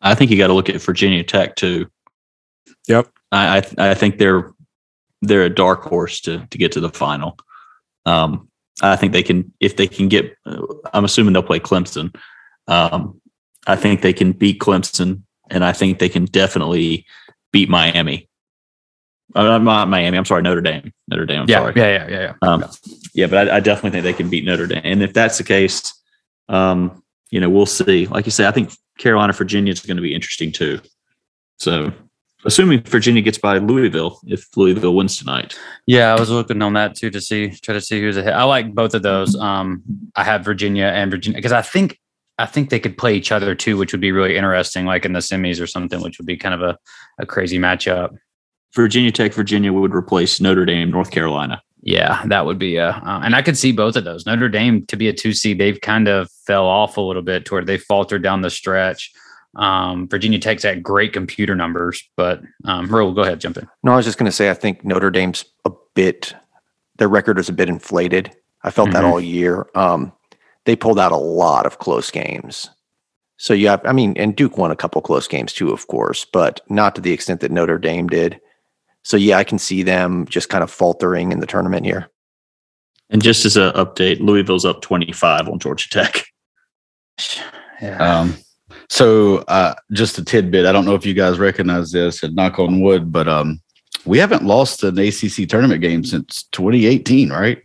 I 0.00 0.14
think 0.14 0.30
you 0.30 0.38
got 0.38 0.48
to 0.48 0.52
look 0.52 0.68
at 0.68 0.80
Virginia 0.80 1.22
Tech 1.24 1.56
too. 1.56 1.90
Yep. 2.86 3.08
I, 3.32 3.58
I, 3.58 3.90
I 3.90 3.94
think 3.94 4.18
they're 4.18 4.52
they're 5.20 5.44
a 5.44 5.50
dark 5.50 5.82
horse 5.82 6.20
to 6.22 6.46
to 6.50 6.58
get 6.58 6.72
to 6.72 6.80
the 6.80 6.90
final. 6.90 7.38
Um, 8.06 8.48
I 8.82 8.96
think 8.96 9.12
they 9.12 9.22
can 9.22 9.52
if 9.60 9.76
they 9.76 9.86
can 9.86 10.08
get. 10.08 10.36
I'm 10.92 11.04
assuming 11.04 11.32
they'll 11.32 11.42
play 11.42 11.60
Clemson. 11.60 12.14
Um, 12.66 13.20
I 13.66 13.76
think 13.76 14.02
they 14.02 14.12
can 14.12 14.32
beat 14.32 14.60
Clemson, 14.60 15.22
and 15.50 15.64
I 15.64 15.72
think 15.72 15.98
they 15.98 16.08
can 16.08 16.26
definitely 16.26 17.06
beat 17.52 17.68
Miami. 17.68 18.28
Uh, 19.34 19.58
not 19.58 19.88
Miami. 19.88 20.16
I'm 20.16 20.24
sorry, 20.24 20.42
Notre 20.42 20.62
Dame. 20.62 20.92
Notre 21.08 21.26
Dame. 21.26 21.42
I'm 21.42 21.48
yeah, 21.48 21.58
sorry. 21.58 21.72
Yeah, 21.76 21.88
yeah, 21.88 22.08
yeah, 22.08 22.20
yeah. 22.20 22.34
Um, 22.48 22.64
yeah, 23.14 23.26
but 23.26 23.48
I, 23.48 23.56
I, 23.56 23.60
definitely 23.60 23.90
think 23.90 24.04
they 24.04 24.14
can 24.14 24.30
beat 24.30 24.46
Notre 24.46 24.66
Dame. 24.66 24.80
And 24.84 25.02
if 25.02 25.12
that's 25.12 25.36
the 25.36 25.44
case, 25.44 25.92
um, 26.48 27.02
you 27.30 27.38
know, 27.38 27.50
we'll 27.50 27.66
see. 27.66 28.06
Like 28.06 28.24
you 28.24 28.30
say, 28.30 28.46
I 28.46 28.52
think 28.52 28.72
Carolina, 28.98 29.32
Virginia 29.32 29.72
is 29.72 29.80
going 29.80 29.96
to 29.96 30.02
be 30.02 30.14
interesting 30.14 30.52
too. 30.52 30.80
So, 31.58 31.92
assuming 32.44 32.82
Virginia 32.82 33.22
gets 33.22 33.38
by 33.38 33.58
Louisville, 33.58 34.20
if 34.26 34.56
Louisville 34.56 34.94
wins 34.94 35.16
tonight. 35.16 35.58
Yeah, 35.86 36.14
I 36.14 36.20
was 36.20 36.30
looking 36.30 36.60
on 36.62 36.74
that 36.74 36.94
too 36.94 37.10
to 37.10 37.20
see, 37.20 37.50
try 37.50 37.74
to 37.74 37.80
see 37.80 38.00
who's 38.00 38.16
ahead. 38.16 38.34
I 38.34 38.44
like 38.44 38.74
both 38.74 38.94
of 38.94 39.02
those. 39.02 39.34
Um, 39.36 39.82
I 40.14 40.24
have 40.24 40.44
Virginia 40.44 40.86
and 40.86 41.10
Virginia 41.10 41.38
because 41.38 41.52
I 41.52 41.62
think 41.62 41.98
I 42.38 42.46
think 42.46 42.70
they 42.70 42.78
could 42.78 42.96
play 42.96 43.14
each 43.14 43.32
other 43.32 43.54
too, 43.54 43.76
which 43.76 43.92
would 43.92 44.00
be 44.00 44.12
really 44.12 44.36
interesting, 44.36 44.86
like 44.86 45.04
in 45.04 45.12
the 45.12 45.18
semis 45.18 45.60
or 45.60 45.66
something, 45.66 46.00
which 46.00 46.18
would 46.18 46.26
be 46.26 46.36
kind 46.36 46.54
of 46.54 46.62
a, 46.62 46.78
a 47.18 47.26
crazy 47.26 47.58
matchup. 47.58 48.16
Virginia 48.74 49.10
Tech, 49.10 49.32
Virginia 49.32 49.72
would 49.72 49.94
replace 49.94 50.40
Notre 50.40 50.64
Dame, 50.64 50.90
North 50.90 51.10
Carolina. 51.10 51.60
Yeah, 51.80 52.22
that 52.26 52.44
would 52.44 52.58
be 52.58 52.76
a, 52.76 52.88
uh, 52.90 53.20
and 53.22 53.34
I 53.34 53.42
could 53.42 53.56
see 53.56 53.72
both 53.72 53.96
of 53.96 54.04
those. 54.04 54.26
Notre 54.26 54.48
Dame 54.48 54.84
to 54.86 54.96
be 54.96 55.08
a 55.08 55.12
two 55.12 55.32
seed, 55.32 55.58
they've 55.58 55.80
kind 55.80 56.08
of 56.08 56.30
fell 56.46 56.66
off 56.66 56.96
a 56.96 57.00
little 57.00 57.22
bit 57.22 57.44
toward 57.44 57.66
they 57.66 57.78
faltered 57.78 58.22
down 58.22 58.42
the 58.42 58.50
stretch. 58.50 59.12
Um, 59.54 60.08
Virginia 60.08 60.38
Tech's 60.38 60.64
at 60.64 60.82
great 60.82 61.12
computer 61.12 61.54
numbers, 61.54 62.02
but 62.16 62.42
um, 62.64 62.88
Merle, 62.88 63.12
go 63.12 63.22
ahead, 63.22 63.40
jump 63.40 63.56
in. 63.56 63.68
No, 63.82 63.92
I 63.92 63.96
was 63.96 64.04
just 64.04 64.18
going 64.18 64.30
to 64.30 64.36
say, 64.36 64.50
I 64.50 64.54
think 64.54 64.84
Notre 64.84 65.10
Dame's 65.10 65.44
a 65.64 65.70
bit, 65.94 66.34
their 66.98 67.08
record 67.08 67.38
is 67.38 67.48
a 67.48 67.52
bit 67.52 67.68
inflated. 67.68 68.36
I 68.62 68.70
felt 68.70 68.88
mm-hmm. 68.88 68.94
that 68.94 69.04
all 69.04 69.20
year. 69.20 69.66
Um, 69.74 70.12
they 70.64 70.76
pulled 70.76 70.98
out 70.98 71.12
a 71.12 71.16
lot 71.16 71.64
of 71.64 71.78
close 71.78 72.10
games. 72.10 72.68
So 73.38 73.54
you 73.54 73.68
have, 73.68 73.80
I 73.86 73.92
mean, 73.92 74.14
and 74.16 74.34
Duke 74.34 74.58
won 74.58 74.70
a 74.70 74.76
couple 74.76 75.00
close 75.00 75.28
games 75.28 75.52
too, 75.52 75.70
of 75.70 75.86
course, 75.86 76.24
but 76.24 76.60
not 76.68 76.94
to 76.96 77.00
the 77.00 77.12
extent 77.12 77.40
that 77.40 77.52
Notre 77.52 77.78
Dame 77.78 78.08
did. 78.08 78.40
So 79.04 79.16
yeah, 79.16 79.38
I 79.38 79.44
can 79.44 79.58
see 79.58 79.82
them 79.82 80.26
just 80.26 80.48
kind 80.48 80.62
of 80.62 80.70
faltering 80.70 81.32
in 81.32 81.40
the 81.40 81.46
tournament 81.46 81.86
here. 81.86 82.08
And 83.10 83.22
just 83.22 83.46
as 83.46 83.56
an 83.56 83.72
update, 83.72 84.20
Louisville's 84.20 84.64
up 84.64 84.82
25 84.82 85.48
on 85.48 85.58
Georgia 85.58 85.88
Tech. 85.90 86.24
Yeah. 87.80 87.98
Um, 87.98 88.36
so 88.90 89.44
uh, 89.46 89.72
just 89.92 90.18
a 90.18 90.24
tidbit. 90.24 90.66
I 90.66 90.72
don't 90.72 90.84
know 90.84 90.96
if 90.96 91.06
you 91.06 91.14
guys 91.14 91.38
recognize 91.38 91.92
this 91.92 92.24
and 92.24 92.34
knock 92.34 92.58
on 92.58 92.80
wood, 92.80 93.12
but 93.12 93.28
um, 93.28 93.60
we 94.04 94.18
haven't 94.18 94.42
lost 94.42 94.82
an 94.82 94.98
ACC 94.98 95.48
tournament 95.48 95.80
game 95.80 96.02
since 96.02 96.42
2018, 96.50 97.30
right? 97.30 97.62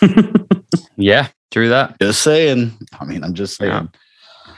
Yeah, 0.96 1.28
true 1.50 1.68
that. 1.68 1.98
Just 2.00 2.22
saying. 2.22 2.72
I 2.98 3.04
mean, 3.04 3.22
I'm 3.22 3.34
just 3.34 3.56
saying. 3.56 3.70
Yeah. 3.70 3.86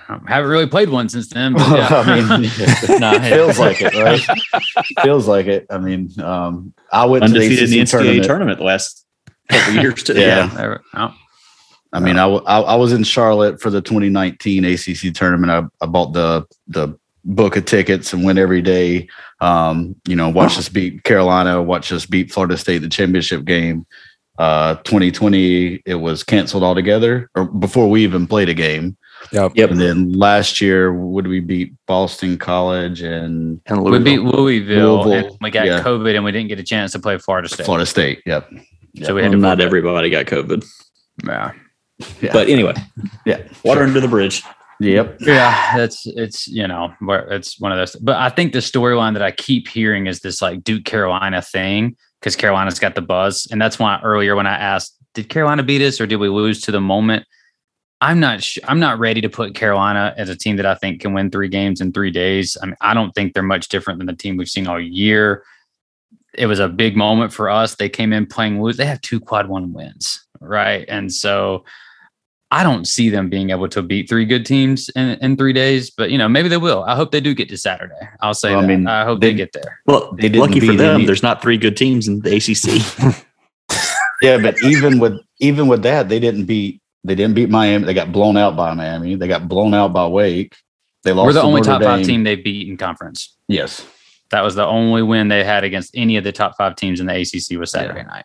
Um, 0.08 0.24
haven't 0.26 0.50
really 0.50 0.66
played 0.66 0.88
one 0.88 1.08
since 1.08 1.28
then. 1.28 1.52
But 1.52 1.68
yeah. 1.76 1.88
I 1.90 2.16
mean, 2.40 2.50
Nah, 3.00 3.12
it 3.14 3.30
feels 3.30 3.58
like 3.58 3.76
it, 3.82 3.94
right? 3.94 4.64
feels 5.02 5.28
like 5.28 5.46
it. 5.46 5.66
I 5.70 5.78
mean, 5.78 6.10
um, 6.22 6.72
I 6.90 7.04
went 7.04 7.24
Undefeated 7.24 7.58
to 7.58 7.64
in 7.64 7.70
the 7.70 7.76
the 7.76 7.80
ACC 7.82 7.88
NCAA 7.88 7.90
tournament. 7.90 8.24
tournament 8.24 8.58
the 8.58 8.64
last 8.64 9.04
couple 9.48 9.74
years 9.74 10.02
too. 10.02 10.14
Yeah. 10.18 10.46
There- 10.48 10.80
oh, 10.94 11.14
I 11.92 12.00
mean, 12.00 12.16
I, 12.18 12.22
w- 12.22 12.42
I 12.46 12.60
I 12.60 12.74
was 12.76 12.92
in 12.92 13.02
Charlotte 13.02 13.60
for 13.62 13.70
the 13.70 13.80
2019 13.80 14.64
ACC 14.64 15.14
tournament. 15.14 15.50
I, 15.50 15.84
I 15.84 15.86
bought 15.86 16.12
the 16.12 16.46
the 16.66 16.98
book 17.24 17.56
of 17.56 17.64
tickets 17.66 18.12
and 18.12 18.24
went 18.24 18.38
every 18.38 18.62
day. 18.62 19.08
Um, 19.40 19.94
you 20.06 20.14
know, 20.16 20.28
watch 20.28 20.56
us 20.58 20.68
beat 20.68 21.04
Carolina, 21.04 21.62
watch 21.62 21.90
us 21.92 22.04
beat 22.06 22.30
Florida 22.32 22.56
State 22.58 22.78
the 22.78 22.88
championship 22.88 23.44
game. 23.44 23.86
Uh, 24.38 24.76
2020, 24.84 25.82
it 25.84 25.94
was 25.96 26.22
canceled 26.22 26.62
altogether, 26.62 27.28
or 27.34 27.44
before 27.46 27.90
we 27.90 28.04
even 28.04 28.26
played 28.26 28.48
a 28.48 28.54
game. 28.54 28.96
Yep. 29.32 29.52
Yep. 29.54 29.70
And 29.70 29.80
then 29.80 30.12
last 30.12 30.60
year, 30.60 30.92
would 30.92 31.26
we 31.26 31.40
beat 31.40 31.74
Boston 31.86 32.38
College 32.38 33.02
and 33.02 33.60
And 33.66 33.84
we 33.84 33.98
beat 33.98 34.20
Louisville. 34.20 35.04
Louisville, 35.04 35.28
and 35.32 35.38
we 35.40 35.50
got 35.50 35.66
yeah. 35.66 35.82
COVID, 35.82 36.14
and 36.14 36.24
we 36.24 36.32
didn't 36.32 36.48
get 36.48 36.58
a 36.58 36.64
chance 36.64 36.92
to 36.92 36.98
play 36.98 37.18
Florida 37.18 37.48
State. 37.48 37.64
Florida 37.64 37.86
State? 37.86 38.22
Yep. 38.26 38.50
So 39.02 39.14
we 39.14 39.22
had 39.22 39.30
Well, 39.30 39.32
to 39.32 39.36
not 39.38 39.58
forfeit. 39.58 39.66
everybody 39.66 40.10
got 40.10 40.26
COVID. 40.26 40.64
Yeah. 41.26 41.52
Yeah. 42.20 42.32
But 42.32 42.48
anyway, 42.48 42.74
yeah. 43.26 43.42
water 43.64 43.82
under 43.82 44.00
the 44.00 44.08
bridge. 44.08 44.42
Yep. 44.80 45.16
Yeah, 45.20 45.76
that's 45.76 46.06
it's 46.06 46.46
you 46.46 46.66
know 46.68 46.94
where 47.00 47.28
it's 47.32 47.58
one 47.58 47.72
of 47.72 47.78
those. 47.78 47.96
But 47.96 48.16
I 48.16 48.28
think 48.30 48.52
the 48.52 48.60
storyline 48.60 49.14
that 49.14 49.22
I 49.22 49.32
keep 49.32 49.66
hearing 49.66 50.06
is 50.06 50.20
this 50.20 50.40
like 50.40 50.62
Duke 50.62 50.84
Carolina 50.84 51.42
thing 51.42 51.96
because 52.20 52.36
Carolina's 52.36 52.78
got 52.78 52.94
the 52.94 53.02
buzz, 53.02 53.48
and 53.50 53.60
that's 53.60 53.78
why 53.78 54.00
earlier 54.04 54.36
when 54.36 54.46
I 54.46 54.56
asked, 54.56 54.96
did 55.14 55.28
Carolina 55.28 55.64
beat 55.64 55.82
us 55.82 56.00
or 56.00 56.06
did 56.06 56.16
we 56.16 56.28
lose 56.28 56.60
to 56.62 56.70
the 56.70 56.80
moment? 56.80 57.26
I'm 58.00 58.20
not. 58.20 58.42
Sh- 58.42 58.58
I'm 58.64 58.78
not 58.78 58.98
ready 58.98 59.20
to 59.20 59.28
put 59.28 59.54
Carolina 59.54 60.14
as 60.16 60.28
a 60.28 60.36
team 60.36 60.56
that 60.56 60.66
I 60.66 60.74
think 60.76 61.00
can 61.00 61.12
win 61.14 61.30
three 61.30 61.48
games 61.48 61.80
in 61.80 61.92
three 61.92 62.10
days. 62.12 62.56
I 62.62 62.66
mean, 62.66 62.76
I 62.80 62.94
don't 62.94 63.12
think 63.12 63.34
they're 63.34 63.42
much 63.42 63.68
different 63.68 63.98
than 63.98 64.06
the 64.06 64.12
team 64.14 64.36
we've 64.36 64.48
seen 64.48 64.66
all 64.68 64.80
year. 64.80 65.42
It 66.34 66.46
was 66.46 66.60
a 66.60 66.68
big 66.68 66.96
moment 66.96 67.32
for 67.32 67.50
us. 67.50 67.74
They 67.74 67.88
came 67.88 68.12
in 68.12 68.26
playing 68.26 68.62
loose. 68.62 68.76
They 68.76 68.86
have 68.86 69.00
two 69.00 69.18
quad 69.18 69.48
one 69.48 69.72
wins, 69.72 70.24
right? 70.40 70.84
And 70.88 71.12
so 71.12 71.64
I 72.52 72.62
don't 72.62 72.86
see 72.86 73.08
them 73.10 73.28
being 73.28 73.50
able 73.50 73.68
to 73.70 73.82
beat 73.82 74.08
three 74.08 74.24
good 74.24 74.46
teams 74.46 74.88
in, 74.90 75.18
in 75.20 75.36
three 75.36 75.52
days, 75.52 75.90
but 75.90 76.10
you 76.12 76.18
know, 76.18 76.28
maybe 76.28 76.48
they 76.48 76.56
will. 76.56 76.84
I 76.84 76.94
hope 76.94 77.10
they 77.10 77.20
do 77.20 77.34
get 77.34 77.48
to 77.48 77.58
Saturday. 77.58 77.94
I'll 78.20 78.32
say 78.32 78.50
Well, 78.54 78.60
I 78.60 78.66
that. 78.66 78.72
I, 78.72 78.76
mean, 78.76 78.86
hope 79.06 79.20
they, 79.20 79.30
they- 79.30 79.36
get 79.36 79.52
there. 79.52 79.80
Well, 79.86 80.12
They 80.12 80.28
didn't 80.28 80.40
lucky 80.40 80.60
for 80.60 80.74
them, 80.74 80.96
any- 80.96 81.06
there's 81.06 81.22
not 81.24 81.42
three 81.42 81.58
good 81.58 81.76
teams 81.76 82.06
in 82.06 82.20
the 82.20 82.36
ACC. 82.36 83.24
Yeah, 84.20 84.38
but 84.42 84.56
even 84.64 84.98
with 84.98 85.16
even 85.38 85.68
with 85.68 85.84
that, 85.84 86.08
they 86.08 86.18
didn't 86.18 86.46
beat 86.46 86.82
they 87.04 87.14
didn't 87.14 87.34
beat 87.34 87.48
Miami. 87.48 87.84
They 87.84 87.94
got 87.94 88.12
blown 88.12 88.36
out 88.36 88.56
by 88.56 88.74
Miami. 88.74 89.14
They 89.14 89.28
got 89.28 89.48
blown 89.48 89.74
out 89.74 89.92
by 89.92 90.06
Wake. 90.06 90.56
They 91.04 91.12
lost. 91.12 91.26
We're 91.26 91.32
the 91.34 91.42
only 91.42 91.60
Notre 91.60 91.72
top 91.72 91.82
five 91.82 92.04
team 92.04 92.24
they 92.24 92.36
beat 92.36 92.68
in 92.68 92.76
conference. 92.76 93.36
Yes. 93.46 93.86
That 94.30 94.42
was 94.42 94.54
the 94.54 94.66
only 94.66 95.02
win 95.02 95.28
they 95.28 95.44
had 95.44 95.64
against 95.64 95.92
any 95.94 96.16
of 96.16 96.24
the 96.24 96.32
top 96.32 96.56
five 96.56 96.76
teams 96.76 97.00
in 97.00 97.06
the 97.06 97.14
ACC 97.14 97.58
was 97.58 97.70
Saturday 97.70 98.04
night. 98.04 98.24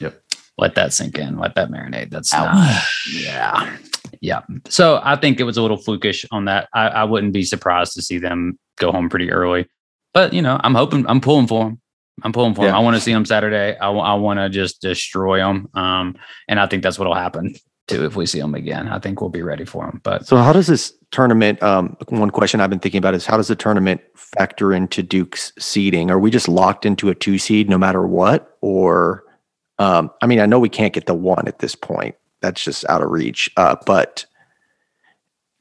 Yep. 0.00 0.22
Let 0.56 0.74
that 0.76 0.94
sink 0.94 1.18
in. 1.18 1.38
Let 1.38 1.54
that 1.56 1.68
marinate. 1.68 2.10
That's 2.10 2.32
Ouch. 2.32 2.54
not, 2.54 2.82
yeah, 3.12 3.76
yeah. 4.22 4.42
So 4.68 5.00
I 5.04 5.16
think 5.16 5.40
it 5.40 5.44
was 5.44 5.58
a 5.58 5.62
little 5.62 5.76
flukish 5.76 6.24
on 6.30 6.46
that. 6.46 6.68
I, 6.72 6.88
I 6.88 7.04
wouldn't 7.04 7.34
be 7.34 7.42
surprised 7.42 7.92
to 7.94 8.02
see 8.02 8.18
them 8.18 8.58
go 8.78 8.92
home 8.92 9.10
pretty 9.10 9.30
early, 9.30 9.68
but 10.14 10.32
you 10.32 10.40
know, 10.40 10.58
I'm 10.62 10.74
hoping, 10.74 11.06
I'm 11.06 11.20
pulling 11.20 11.48
for 11.48 11.64
them. 11.64 11.80
I'm 12.22 12.32
pulling 12.32 12.54
for 12.54 12.64
them. 12.64 12.74
I 12.74 12.78
want 12.78 12.96
to 12.96 13.02
see 13.02 13.12
them 13.12 13.26
Saturday. 13.26 13.76
I, 13.76 13.90
want 13.90 14.38
to 14.38 14.48
just 14.48 14.80
destroy 14.80 15.36
them. 15.36 15.68
Um, 15.74 16.16
and 16.48 16.58
I 16.58 16.66
think 16.66 16.82
that's 16.82 16.98
what'll 16.98 17.14
happen 17.14 17.56
too 17.86 18.04
if 18.04 18.16
we 18.16 18.26
see 18.26 18.40
them 18.40 18.54
again. 18.54 18.88
I 18.88 18.98
think 18.98 19.20
we'll 19.20 19.30
be 19.30 19.42
ready 19.42 19.64
for 19.64 19.86
them. 19.86 20.00
But 20.02 20.26
So 20.26 20.36
how 20.36 20.52
does 20.52 20.66
this 20.66 20.92
tournament? 21.12 21.62
Um, 21.62 21.96
one 22.08 22.30
question 22.30 22.60
I've 22.60 22.70
been 22.70 22.78
thinking 22.80 22.98
about 22.98 23.14
is 23.14 23.26
how 23.26 23.36
does 23.36 23.48
the 23.48 23.56
tournament 23.56 24.00
factor 24.14 24.72
into 24.72 25.02
Duke's 25.02 25.52
seeding? 25.58 26.10
Are 26.10 26.18
we 26.18 26.30
just 26.30 26.48
locked 26.48 26.84
into 26.84 27.08
a 27.10 27.14
two 27.14 27.38
seed 27.38 27.68
no 27.70 27.78
matter 27.78 28.06
what, 28.06 28.56
or 28.60 29.24
um, 29.78 30.10
I 30.22 30.26
mean, 30.26 30.40
I 30.40 30.46
know 30.46 30.58
we 30.58 30.68
can't 30.68 30.92
get 30.94 31.06
the 31.06 31.14
one 31.14 31.46
at 31.46 31.58
this 31.60 31.74
point. 31.74 32.14
That's 32.40 32.62
just 32.62 32.84
out 32.88 33.02
of 33.02 33.10
reach. 33.10 33.50
Uh, 33.56 33.76
but 33.86 34.24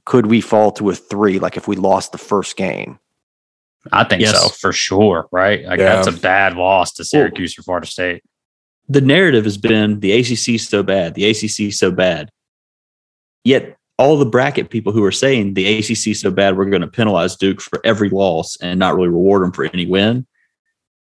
could 0.06 0.28
we 0.28 0.40
fall 0.42 0.72
to 0.74 0.90
a 0.90 0.96
three? 0.96 1.40
Like 1.40 1.58
if 1.58 1.68
we 1.68 1.76
lost 1.76 2.12
the 2.12 2.18
first 2.18 2.58
game? 2.58 3.00
I 3.92 4.04
think 4.04 4.22
Yes. 4.22 4.42
so 4.42 4.50
for 4.50 4.72
sure. 4.74 5.28
Right. 5.32 5.64
Like 5.66 5.80
Yeah. 5.80 5.96
that's 5.96 6.08
a 6.08 6.12
bad 6.12 6.56
loss 6.56 6.92
to 6.94 7.04
Syracuse 7.04 7.58
or 7.60 7.62
Florida 7.64 7.86
State. 7.88 8.24
The 8.88 9.02
narrative 9.02 9.44
has 9.44 9.58
been 9.58 10.00
the 10.00 10.12
ACC 10.12 10.60
so 10.60 10.84
bad, 10.84 11.16
the 11.16 11.30
ACC 11.30 11.74
so 11.74 11.92
bad. 11.92 12.30
Yet 13.44 13.78
all 13.98 14.18
the 14.18 14.26
bracket 14.26 14.70
people 14.70 14.92
who 14.92 15.04
are 15.04 15.12
saying 15.12 15.54
the 15.54 15.78
ACC 15.78 16.08
is 16.08 16.22
so 16.22 16.32
bad, 16.32 16.58
we're 16.58 16.66
going 16.66 16.82
to 16.82 16.88
penalize 16.88 17.36
Duke 17.36 17.62
for 17.62 17.80
every 17.84 18.10
loss 18.10 18.58
and 18.58 18.80
not 18.80 18.96
really 18.96 19.08
reward 19.08 19.44
them 19.44 19.52
for 19.52 19.66
any 19.66 19.86
win. 19.86 20.26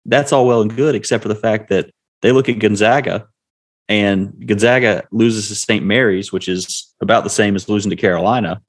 That's 0.05 0.31
all 0.31 0.45
well 0.45 0.61
and 0.61 0.75
good, 0.75 0.95
except 0.95 1.23
for 1.23 1.29
the 1.29 1.35
fact 1.35 1.69
that 1.69 1.89
they 2.21 2.31
look 2.31 2.49
at 2.49 2.59
Gonzaga 2.59 3.27
and 3.89 4.47
Gonzaga 4.47 5.03
loses 5.11 5.49
to 5.49 5.55
St. 5.55 5.83
Mary's, 5.83 6.31
which 6.31 6.47
is 6.47 6.93
about 7.01 7.23
the 7.23 7.29
same 7.29 7.55
as 7.55 7.67
losing 7.67 7.89
to 7.89 7.95
Carolina, 7.95 8.61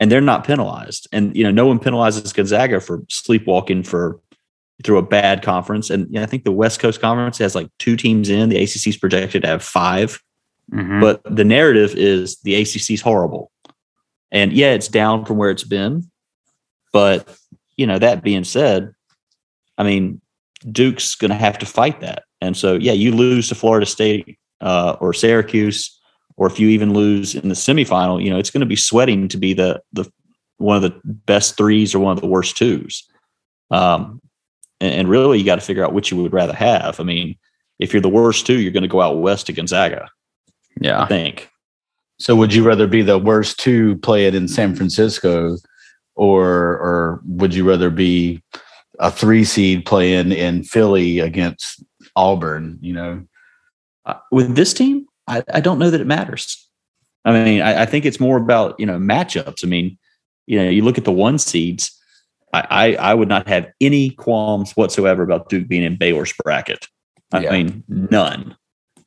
and 0.00 0.10
they're 0.10 0.20
not 0.20 0.46
penalized. 0.46 1.08
And 1.12 1.36
you 1.36 1.44
know, 1.44 1.50
no 1.50 1.66
one 1.66 1.78
penalizes 1.78 2.34
Gonzaga 2.34 2.80
for 2.80 3.02
sleepwalking 3.08 3.82
for 3.82 4.20
through 4.84 4.98
a 4.98 5.02
bad 5.02 5.42
conference. 5.42 5.90
And 5.90 6.16
I 6.18 6.26
think 6.26 6.44
the 6.44 6.52
West 6.52 6.80
Coast 6.80 7.00
Conference 7.00 7.38
has 7.38 7.54
like 7.54 7.68
two 7.78 7.96
teams 7.96 8.28
in. 8.28 8.48
The 8.48 8.62
ACC 8.62 8.88
is 8.88 8.96
projected 8.96 9.42
to 9.42 9.48
have 9.48 9.62
five, 9.62 10.22
Mhm. 10.72 11.00
but 11.00 11.20
the 11.24 11.44
narrative 11.44 11.94
is 11.96 12.36
the 12.42 12.54
ACC 12.54 12.94
is 12.94 13.00
horrible. 13.00 13.50
And 14.30 14.52
yeah, 14.52 14.72
it's 14.72 14.88
down 14.88 15.24
from 15.24 15.36
where 15.36 15.50
it's 15.50 15.64
been. 15.64 16.10
But 16.92 17.28
you 17.76 17.86
know, 17.86 17.98
that 17.98 18.22
being 18.22 18.44
said, 18.44 18.92
I 19.78 19.84
mean, 19.84 20.20
Duke's 20.72 21.14
going 21.14 21.30
to 21.30 21.36
have 21.36 21.58
to 21.58 21.66
fight 21.66 22.00
that. 22.00 22.24
And 22.40 22.56
so, 22.56 22.74
yeah, 22.74 22.92
you 22.92 23.12
lose 23.12 23.48
to 23.48 23.54
Florida 23.54 23.86
State 23.86 24.38
uh, 24.60 24.96
or 25.00 25.12
Syracuse, 25.12 25.96
or 26.36 26.48
if 26.48 26.58
you 26.58 26.68
even 26.68 26.92
lose 26.92 27.34
in 27.36 27.48
the 27.48 27.54
semifinal, 27.54 28.22
you 28.22 28.30
know, 28.30 28.38
it's 28.38 28.50
going 28.50 28.60
to 28.60 28.66
be 28.66 28.76
sweating 28.76 29.28
to 29.28 29.36
be 29.36 29.54
the 29.54 29.80
the 29.92 30.10
one 30.58 30.76
of 30.76 30.82
the 30.82 31.00
best 31.04 31.56
threes 31.56 31.94
or 31.94 32.00
one 32.00 32.16
of 32.16 32.20
the 32.20 32.26
worst 32.26 32.56
twos. 32.56 33.04
Um, 33.70 34.20
and, 34.80 34.92
and 34.94 35.08
really, 35.08 35.38
you 35.38 35.44
got 35.44 35.56
to 35.56 35.60
figure 35.60 35.84
out 35.84 35.92
which 35.92 36.10
you 36.10 36.16
would 36.22 36.32
rather 36.32 36.54
have. 36.54 37.00
I 37.00 37.04
mean, 37.04 37.36
if 37.78 37.92
you're 37.92 38.02
the 38.02 38.08
worst 38.08 38.46
two, 38.46 38.60
you're 38.60 38.72
going 38.72 38.82
to 38.82 38.88
go 38.88 39.00
out 39.00 39.18
west 39.18 39.46
to 39.46 39.52
Gonzaga. 39.52 40.08
Yeah. 40.80 41.02
I 41.02 41.06
think. 41.06 41.50
So 42.18 42.34
would 42.34 42.52
you 42.52 42.64
rather 42.64 42.86
be 42.86 43.02
the 43.02 43.18
worst 43.18 43.60
two 43.60 43.96
play 43.98 44.26
it 44.26 44.34
in 44.34 44.48
San 44.48 44.74
Francisco, 44.74 45.56
or 46.16 46.48
or 46.48 47.20
would 47.26 47.54
you 47.54 47.68
rather 47.68 47.90
be 47.90 48.42
a 48.98 49.10
three 49.10 49.44
seed 49.44 49.86
playing 49.86 50.32
in 50.32 50.64
Philly 50.64 51.20
against 51.20 51.82
Auburn? 52.16 52.78
You 52.80 52.92
know. 52.92 53.24
Uh, 54.04 54.14
with 54.32 54.56
this 54.56 54.72
team, 54.72 55.06
I, 55.26 55.44
I 55.52 55.60
don't 55.60 55.78
know 55.78 55.90
that 55.90 56.00
it 56.00 56.06
matters. 56.06 56.66
I 57.24 57.32
mean, 57.32 57.60
I, 57.60 57.82
I 57.82 57.86
think 57.86 58.04
it's 58.04 58.20
more 58.20 58.36
about 58.36 58.78
you 58.80 58.86
know 58.86 58.98
matchups. 58.98 59.64
I 59.64 59.68
mean, 59.68 59.96
you 60.46 60.58
know, 60.58 60.68
you 60.68 60.82
look 60.82 60.98
at 60.98 61.04
the 61.04 61.12
one 61.12 61.38
seeds. 61.38 61.94
I, 62.52 62.66
I, 62.70 62.94
I 63.10 63.14
would 63.14 63.28
not 63.28 63.46
have 63.48 63.68
any 63.80 64.10
qualms 64.10 64.72
whatsoever 64.72 65.22
about 65.22 65.48
Duke 65.48 65.68
being 65.68 65.82
in 65.82 65.96
Baylor's 65.96 66.32
bracket. 66.42 66.86
I 67.32 67.40
Yeah. 67.40 67.52
mean, 67.52 67.84
none. 67.88 68.56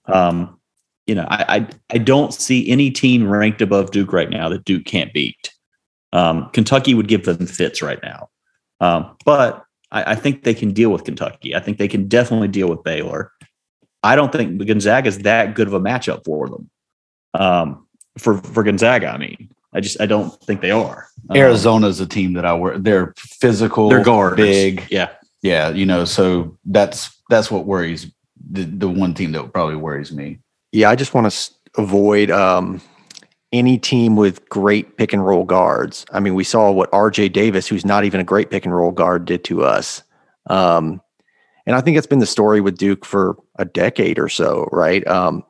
Um, 0.05 0.59
you 1.07 1.15
know, 1.15 1.25
I, 1.29 1.45
I 1.57 1.67
I 1.95 1.97
don't 1.97 2.33
see 2.33 2.69
any 2.69 2.91
team 2.91 3.27
ranked 3.27 3.61
above 3.61 3.91
Duke 3.91 4.13
right 4.13 4.29
now 4.29 4.49
that 4.49 4.65
Duke 4.65 4.85
can't 4.85 5.11
beat. 5.13 5.51
Um, 6.13 6.49
Kentucky 6.53 6.93
would 6.93 7.07
give 7.07 7.25
them 7.25 7.47
fits 7.47 7.81
right 7.81 7.99
now, 8.03 8.29
um, 8.79 9.15
but 9.25 9.63
I, 9.91 10.11
I 10.11 10.15
think 10.15 10.43
they 10.43 10.53
can 10.53 10.71
deal 10.73 10.89
with 10.91 11.03
Kentucky. 11.03 11.55
I 11.55 11.59
think 11.59 11.77
they 11.77 11.87
can 11.87 12.07
definitely 12.07 12.49
deal 12.49 12.67
with 12.69 12.83
Baylor. 12.83 13.31
I 14.03 14.15
don't 14.15 14.31
think 14.31 14.63
Gonzaga 14.65 15.07
is 15.07 15.19
that 15.19 15.55
good 15.55 15.67
of 15.67 15.73
a 15.73 15.79
matchup 15.79 16.23
for 16.25 16.49
them. 16.49 16.69
Um, 17.33 17.87
for 18.17 18.37
for 18.37 18.63
Gonzaga, 18.63 19.07
I 19.07 19.17
mean, 19.17 19.49
I 19.73 19.79
just 19.79 19.99
I 20.01 20.05
don't 20.05 20.33
think 20.43 20.61
they 20.61 20.71
are. 20.71 21.07
Um, 21.29 21.37
Arizona's 21.37 21.99
a 21.99 22.05
team 22.05 22.33
that 22.33 22.45
I 22.45 22.53
work. 22.53 22.83
They're 22.83 23.13
physical. 23.17 23.89
they're 23.89 24.03
guards, 24.03 24.35
big. 24.37 24.85
Yeah, 24.89 25.11
Yeah, 25.41 25.69
you 25.69 25.85
know. 25.85 26.05
So 26.05 26.57
that's 26.65 27.15
that's 27.29 27.49
what 27.49 27.65
worries 27.65 28.11
the 28.49 28.63
the 28.63 28.89
one 28.89 29.13
team 29.13 29.31
that 29.33 29.53
probably 29.53 29.75
worries 29.75 30.11
me. 30.11 30.39
Yeah, 30.71 30.89
I 30.89 30.95
just 30.95 31.13
want 31.13 31.31
to 31.31 31.51
avoid 31.77 32.31
um, 32.31 32.81
any 33.51 33.77
team 33.77 34.15
with 34.15 34.47
great 34.49 34.97
pick 34.97 35.13
and 35.13 35.25
roll 35.25 35.43
guards. 35.43 36.05
I 36.11 36.19
mean, 36.19 36.35
we 36.35 36.43
saw 36.43 36.71
what 36.71 36.91
RJ 36.91 37.33
Davis, 37.33 37.67
who's 37.67 37.85
not 37.85 38.05
even 38.05 38.19
a 38.19 38.25
great 38.25 38.49
pick 38.49 38.65
and 38.65 38.75
roll 38.75 38.91
guard, 38.91 39.25
did 39.25 39.43
to 39.45 39.63
us. 39.63 40.03
Um, 40.47 41.01
and 41.65 41.75
I 41.75 41.81
think 41.81 41.97
it's 41.97 42.07
been 42.07 42.19
the 42.19 42.25
story 42.25 42.61
with 42.61 42.77
Duke 42.77 43.05
for 43.05 43.37
a 43.57 43.65
decade 43.65 44.17
or 44.17 44.29
so, 44.29 44.67
right? 44.71 45.05
Um, 45.07 45.43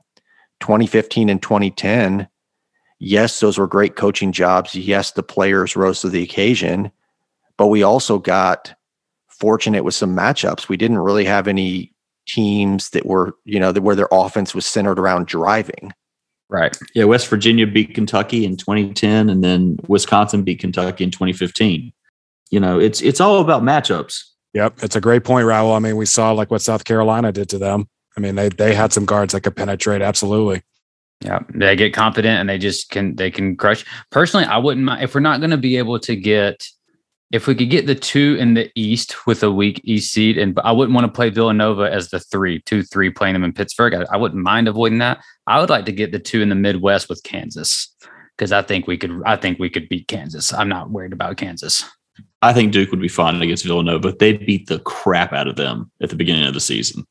2015 0.59 1.29
and 1.29 1.41
2010, 1.41 2.27
yes, 3.01 3.39
those 3.39 3.57
were 3.57 3.67
great 3.67 3.95
coaching 3.95 4.31
jobs. 4.31 4.75
Yes, 4.75 5.11
the 5.11 5.23
players 5.23 5.75
rose 5.75 6.01
to 6.01 6.09
the 6.09 6.23
occasion, 6.23 6.91
but 7.57 7.67
we 7.67 7.83
also 7.83 8.19
got 8.19 8.73
fortunate 9.27 9.83
with 9.83 9.95
some 9.95 10.15
matchups. 10.15 10.69
We 10.69 10.77
didn't 10.77 10.99
really 10.99 11.25
have 11.25 11.47
any 11.47 11.93
teams 12.27 12.91
that 12.91 13.05
were, 13.05 13.35
you 13.43 13.59
know, 13.59 13.71
that 13.71 13.81
where 13.81 13.95
their 13.95 14.07
offense 14.11 14.55
was 14.55 14.65
centered 14.65 14.99
around 14.99 15.27
driving, 15.27 15.91
Right. 16.51 16.77
Yeah, 16.93 17.05
West 17.05 17.29
Virginia 17.29 17.65
beat 17.65 17.95
Kentucky 17.95 18.43
in 18.43 18.57
2010, 18.57 19.29
and 19.29 19.41
then 19.41 19.77
Wisconsin 19.87 20.43
beat 20.43 20.59
Kentucky 20.59 21.05
in 21.05 21.09
2015. 21.09 21.93
You 22.49 22.59
know, 22.59 22.77
it's 22.77 23.01
it's 23.01 23.21
all 23.21 23.39
about 23.39 23.63
matchups. 23.63 24.21
Yep, 24.53 24.83
it's 24.83 24.97
a 24.97 25.01
great 25.01 25.23
point, 25.23 25.47
Raul. 25.47 25.73
I 25.73 25.79
mean, 25.79 25.95
we 25.95 26.05
saw 26.05 26.33
like 26.33 26.51
what 26.51 26.61
South 26.61 26.83
Carolina 26.83 27.31
did 27.31 27.47
to 27.49 27.57
them. 27.57 27.87
I 28.17 28.19
mean, 28.19 28.35
they 28.35 28.49
they 28.49 28.75
had 28.75 28.91
some 28.91 29.05
guards 29.05 29.31
that 29.31 29.41
could 29.41 29.55
penetrate. 29.55 30.01
Absolutely. 30.01 30.61
Yeah, 31.21 31.39
they 31.53 31.75
get 31.75 31.93
confident 31.93 32.39
and 32.39 32.49
they 32.49 32.57
just 32.57 32.89
can 32.89 33.15
they 33.15 33.29
can 33.29 33.55
crush. 33.55 33.85
Personally, 34.09 34.45
I 34.45 34.57
wouldn't 34.57 34.85
mind 34.85 35.03
if 35.03 35.13
we're 35.13 35.21
not 35.21 35.39
going 35.39 35.51
to 35.51 35.57
be 35.57 35.77
able 35.77 35.99
to 35.99 36.15
get 36.15 36.67
if 37.31 37.47
we 37.47 37.55
could 37.55 37.69
get 37.69 37.87
the 37.87 37.95
two 37.95 38.35
in 38.39 38.55
the 38.55 38.69
East 38.75 39.25
with 39.25 39.41
a 39.41 39.51
weak 39.51 39.79
East 39.83 40.11
seed, 40.11 40.37
and 40.37 40.59
I 40.63 40.71
wouldn't 40.71 40.93
want 40.93 41.05
to 41.05 41.11
play 41.11 41.29
Villanova 41.29 41.83
as 41.83 42.09
the 42.09 42.19
three, 42.19 42.61
two, 42.63 42.83
three, 42.83 43.09
playing 43.09 43.33
them 43.33 43.43
in 43.43 43.53
Pittsburgh. 43.53 43.93
I, 43.93 44.05
I 44.11 44.17
wouldn't 44.17 44.43
mind 44.43 44.67
avoiding 44.67 44.97
that. 44.97 45.19
I 45.47 45.59
would 45.59 45.69
like 45.69 45.85
to 45.85 45.91
get 45.91 46.11
the 46.11 46.19
two 46.19 46.41
in 46.41 46.49
the 46.49 46.55
Midwest 46.55 47.07
with 47.07 47.23
Kansas 47.23 47.95
because 48.37 48.51
I 48.51 48.61
think 48.61 48.87
we 48.87 48.97
could. 48.97 49.21
I 49.25 49.37
think 49.37 49.59
we 49.59 49.69
could 49.69 49.87
beat 49.89 50.07
Kansas. 50.07 50.53
I'm 50.53 50.69
not 50.69 50.91
worried 50.91 51.13
about 51.13 51.37
Kansas. 51.37 51.83
I 52.41 52.53
think 52.53 52.71
Duke 52.71 52.91
would 52.91 53.01
be 53.01 53.07
fine 53.07 53.39
against 53.41 53.65
Villanova. 53.65 54.11
They'd 54.11 54.45
beat 54.45 54.67
the 54.67 54.79
crap 54.79 55.31
out 55.31 55.47
of 55.47 55.55
them 55.55 55.91
at 56.01 56.09
the 56.09 56.15
beginning 56.15 56.47
of 56.47 56.53
the 56.53 56.59
season. 56.59 57.05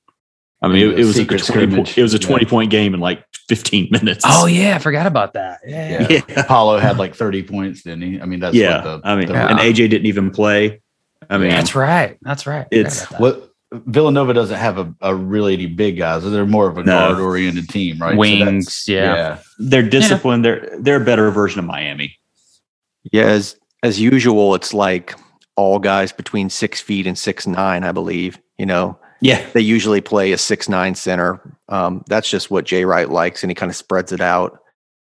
I 0.62 0.68
mean, 0.68 0.90
it, 0.90 1.00
it 1.00 1.04
was 1.04 1.18
a 1.18 1.24
20 1.24 1.74
point, 1.74 1.96
it 1.98 2.02
was 2.02 2.12
a 2.14 2.18
Yeah. 2.18 2.26
20 2.28 2.44
point 2.46 2.70
game 2.70 2.92
in 2.94 3.00
like 3.00 3.24
15 3.48 3.88
minutes. 3.90 4.24
Oh 4.26 4.46
yeah, 4.46 4.76
I 4.76 4.78
forgot 4.78 5.06
about 5.06 5.32
that. 5.34 5.61
Yeah, 5.66 6.06
Yeah. 6.08 6.20
yeah. 6.28 6.40
Apollo 6.40 6.78
had 6.78 6.98
like 6.98 7.14
30 7.14 7.42
points, 7.44 7.82
didn't 7.82 8.02
he? 8.02 8.20
I 8.20 8.26
mean, 8.26 8.40
that's 8.40 8.54
yeah. 8.54 8.84
what 8.84 9.02
the, 9.02 9.08
I 9.08 9.16
mean, 9.16 9.28
the- 9.28 9.34
and 9.34 9.58
AJ 9.58 9.88
didn't 9.90 10.06
even 10.06 10.30
play. 10.30 10.82
I 11.28 11.38
mean, 11.38 11.50
that's 11.50 11.74
right. 11.74 12.18
That's 12.22 12.46
right. 12.46 12.66
It's- 12.70 13.06
that. 13.08 13.20
what 13.20 13.46
Villanova 13.72 14.34
doesn't 14.34 14.58
have 14.58 14.78
a, 14.78 14.92
a 15.00 15.14
really 15.14 15.66
big 15.66 15.96
guys. 15.96 16.28
They're 16.28 16.44
more 16.44 16.68
of 16.68 16.76
a 16.76 16.82
No. 16.82 16.92
guard 17.12 17.20
oriented 17.20 17.68
team, 17.68 17.98
right? 17.98 18.11
So 18.16 18.22
that's- 18.22 18.46
wings. 18.46 18.84
yeah. 18.88 19.38
they're 19.58 19.88
disciplined. 19.88 20.44
They're 20.44 20.68
they're 20.80 21.00
a 21.00 21.04
better 21.04 21.30
version 21.30 21.61
of 21.61 21.64
Miami. 21.66 22.16
Yeah, 23.12 23.26
as 23.26 23.56
as 23.82 24.00
usual, 24.00 24.54
it's 24.54 24.74
like 24.74 25.14
all 25.56 25.78
guys 25.78 26.12
between 26.12 26.50
six 26.50 26.80
feet 26.80 27.06
and 27.06 27.16
six 27.16 27.46
nine, 27.46 27.84
I 27.84 27.92
believe. 27.92 28.38
You 28.58 28.66
know, 28.66 28.98
Yeah. 29.20 29.44
they 29.52 29.60
usually 29.60 30.00
play 30.00 30.32
a 30.32 30.38
six 30.38 30.68
nine 30.68 30.94
center. 30.94 31.56
Um, 31.68 32.02
that's 32.08 32.28
just 32.30 32.50
what 32.50 32.64
Jay 32.64 32.84
Wright 32.84 33.08
likes, 33.08 33.42
and 33.42 33.50
he 33.50 33.54
kind 33.54 33.70
of 33.70 33.76
spreads 33.76 34.12
it 34.12 34.20
out. 34.20 34.58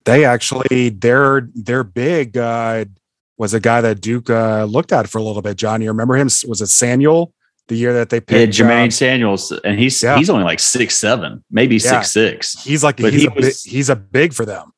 They 0.06 0.24
actually 0.26 0.90
their 0.90 1.50
their 1.54 1.84
big 1.84 2.38
uh, 2.38 2.86
was 3.38 3.54
a 3.54 3.60
guy 3.60 3.82
that 3.82 4.02
Duke 4.02 4.30
uh, 4.30 4.64
looked 4.64 4.92
at 4.94 5.10
for 5.10 5.18
a 5.18 5.22
little 5.24 5.42
bit. 5.42 5.58
John, 5.58 5.82
you 5.82 5.90
remember 5.90 6.16
him? 6.16 6.28
Was 6.48 6.62
it 6.62 6.68
Samuel? 6.68 7.34
The 7.68 7.76
year 7.76 7.92
that 7.96 8.10
they 8.10 8.18
Yeah, 8.18 8.22
picked 8.26 8.54
Jermaine 8.54 8.86
um, 8.86 8.92
Samuels, 8.92 9.52
and 9.52 9.78
he's 9.78 10.02
Yeah. 10.02 10.18
he's 10.18 10.30
only 10.30 10.46
like 10.46 10.62
six 10.62 10.96
seven, 10.96 11.44
maybe 11.52 11.76
Yeah. 11.76 12.00
six 12.02 12.12
six. 12.14 12.64
he's 12.64 12.82
like 12.84 12.96
but 12.96 13.12
he's 13.12 13.24
he 13.24 13.28
a 13.28 13.32
big, 13.32 13.44
was- 13.44 13.64
he's 13.64 13.90
a 13.90 13.96
big 13.98 14.34
for 14.34 14.46
them. 14.46 14.72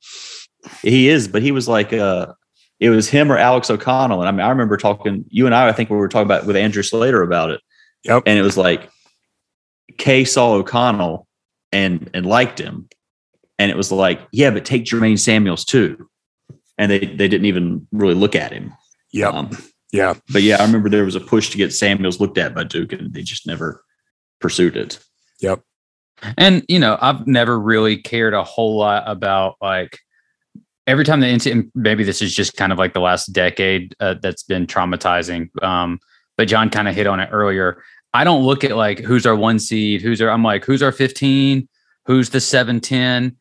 He 0.81 1.07
is, 1.07 1.27
but 1.27 1.41
he 1.43 1.51
was 1.51 1.67
like 1.67 1.93
uh 1.93 2.33
it 2.79 2.89
was 2.89 3.09
him 3.09 3.31
or 3.31 3.37
Alex 3.37 3.69
O'Connell. 3.69 4.21
And 4.21 4.27
I 4.27 4.31
mean, 4.31 4.39
I 4.41 4.49
remember 4.49 4.77
talking, 4.77 5.25
you 5.29 5.45
and 5.45 5.53
I, 5.53 5.67
I 5.67 5.71
think 5.73 5.89
we 5.89 5.97
were 5.97 6.07
talking 6.07 6.25
about 6.25 6.45
with 6.45 6.55
Andrew 6.55 6.81
Slater 6.81 7.21
about 7.21 7.49
it. 7.51 7.59
Yep. 8.05 8.23
And 8.25 8.39
it 8.39 8.41
was 8.41 8.55
like 8.57 8.89
K 9.97 10.25
saw 10.25 10.53
O'Connell 10.53 11.27
and 11.71 12.09
and 12.13 12.25
liked 12.25 12.59
him. 12.59 12.89
And 13.57 13.69
it 13.69 13.77
was 13.77 13.91
like, 13.91 14.21
yeah, 14.31 14.51
but 14.51 14.65
take 14.65 14.85
Jermaine 14.85 15.19
Samuels 15.19 15.65
too. 15.65 16.09
And 16.77 16.91
they 16.91 16.99
they 16.99 17.27
didn't 17.27 17.45
even 17.45 17.87
really 17.91 18.13
look 18.13 18.35
at 18.35 18.53
him. 18.53 18.73
Yep. 19.11 19.33
Um, 19.33 19.57
yeah. 19.91 20.13
but 20.31 20.43
yeah, 20.43 20.57
I 20.59 20.65
remember 20.65 20.89
there 20.89 21.05
was 21.05 21.15
a 21.15 21.19
push 21.19 21.49
to 21.49 21.57
get 21.57 21.73
Samuels 21.73 22.19
looked 22.19 22.37
at 22.37 22.53
by 22.53 22.63
Duke, 22.63 22.93
and 22.93 23.13
they 23.13 23.23
just 23.23 23.47
never 23.47 23.83
pursued 24.39 24.77
it. 24.77 24.99
Yep. 25.41 25.61
And 26.37 26.63
you 26.67 26.79
know, 26.79 26.97
I've 27.01 27.27
never 27.27 27.59
really 27.59 27.97
cared 27.97 28.33
a 28.33 28.43
whole 28.43 28.77
lot 28.77 29.03
about 29.07 29.55
like 29.61 29.97
every 30.87 31.05
time 31.05 31.19
the 31.19 31.27
NCAA. 31.27 31.71
Maybe 31.75 32.03
this 32.03 32.21
is 32.21 32.35
just 32.35 32.55
kind 32.55 32.71
of 32.71 32.77
like 32.77 32.93
the 32.93 32.99
last 33.01 33.27
decade 33.27 33.95
uh, 33.99 34.15
that's 34.21 34.43
been 34.43 34.67
traumatizing. 34.67 35.49
Um, 35.63 35.99
but 36.37 36.47
John 36.47 36.69
kind 36.69 36.87
of 36.87 36.95
hit 36.95 37.07
on 37.07 37.19
it 37.19 37.29
earlier. 37.31 37.83
I 38.13 38.23
don't 38.23 38.43
look 38.43 38.63
at 38.63 38.75
like 38.75 38.99
who's 38.99 39.25
our 39.25 39.35
one 39.35 39.59
seed, 39.59 40.01
who's 40.01 40.21
our. 40.21 40.29
I'm 40.29 40.43
like 40.43 40.65
who's 40.65 40.81
our 40.81 40.91
15, 40.91 41.67
who's 42.05 42.29
the 42.29 42.39
710 42.39 43.37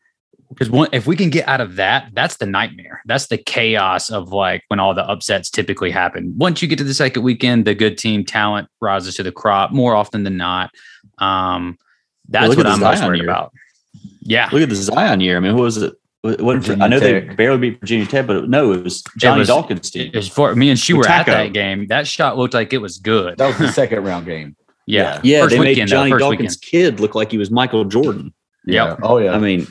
Because 0.49 0.69
one, 0.69 0.89
if 0.91 1.07
we 1.07 1.15
can 1.15 1.29
get 1.29 1.47
out 1.47 1.61
of 1.61 1.75
that, 1.77 2.09
that's 2.13 2.37
the 2.37 2.45
nightmare. 2.45 3.01
That's 3.05 3.27
the 3.27 3.37
chaos 3.37 4.09
of 4.09 4.29
like 4.29 4.63
when 4.67 4.79
all 4.79 4.93
the 4.93 5.07
upsets 5.07 5.49
typically 5.49 5.91
happen. 5.91 6.33
Once 6.37 6.61
you 6.61 6.67
get 6.67 6.77
to 6.77 6.83
the 6.83 6.93
second 6.93 7.23
weekend, 7.23 7.65
the 7.65 7.75
good 7.75 7.97
team 7.97 8.23
talent 8.23 8.67
rises 8.79 9.15
to 9.15 9.23
the 9.23 9.31
crop 9.31 9.71
more 9.71 9.95
often 9.95 10.23
than 10.23 10.37
not. 10.37 10.71
Um, 11.17 11.77
that's 12.27 12.49
look 12.49 12.57
what 12.57 12.67
I'm 12.67 12.79
most 12.79 13.03
worried 13.03 13.21
year. 13.21 13.29
about. 13.29 13.51
Yeah. 14.21 14.49
Look 14.51 14.61
at 14.61 14.69
the 14.69 14.75
Zion 14.75 15.19
year. 15.19 15.37
I 15.37 15.39
mean, 15.39 15.55
who 15.55 15.63
was 15.63 15.77
it? 15.77 15.93
What, 16.21 16.41
what- 16.41 16.69
I 16.81 16.87
know 16.87 16.99
they 16.99 17.21
barely 17.21 17.57
beat 17.71 17.79
Virginia 17.79 18.05
Tech, 18.05 18.27
but 18.27 18.49
no, 18.49 18.73
it 18.73 18.83
was 18.83 19.03
Johnny 19.17 19.39
was- 19.39 19.47
Dawkins' 19.47 19.89
team. 19.91 20.11
It 20.13 20.17
was 20.17 20.27
for 20.27 20.53
me 20.55 20.69
and 20.69 20.77
she 20.77 20.93
With 20.93 21.07
were 21.07 21.11
at 21.11 21.25
that 21.27 21.53
game. 21.53 21.87
That 21.87 22.07
shot 22.07 22.37
looked 22.37 22.53
like 22.53 22.73
it 22.73 22.79
was 22.79 22.97
good. 22.97 23.37
That 23.37 23.47
was 23.47 23.57
the 23.57 23.71
second 23.71 24.03
round 24.03 24.25
game. 24.25 24.55
yeah. 24.85 25.21
Yeah, 25.23 25.41
First 25.43 25.51
they 25.51 25.59
made 25.59 25.67
weekend, 25.69 25.89
though, 25.89 25.95
Johnny 25.97 26.11
first 26.11 26.21
Dawkins' 26.21 26.57
kid 26.57 26.99
look 26.99 27.15
like 27.15 27.31
he 27.31 27.37
was 27.37 27.49
Michael 27.51 27.85
Jordan. 27.85 28.33
Yep. 28.65 28.99
Oh 29.03 29.17
yeah. 29.17 29.31
I 29.31 29.39
mean, 29.39 29.65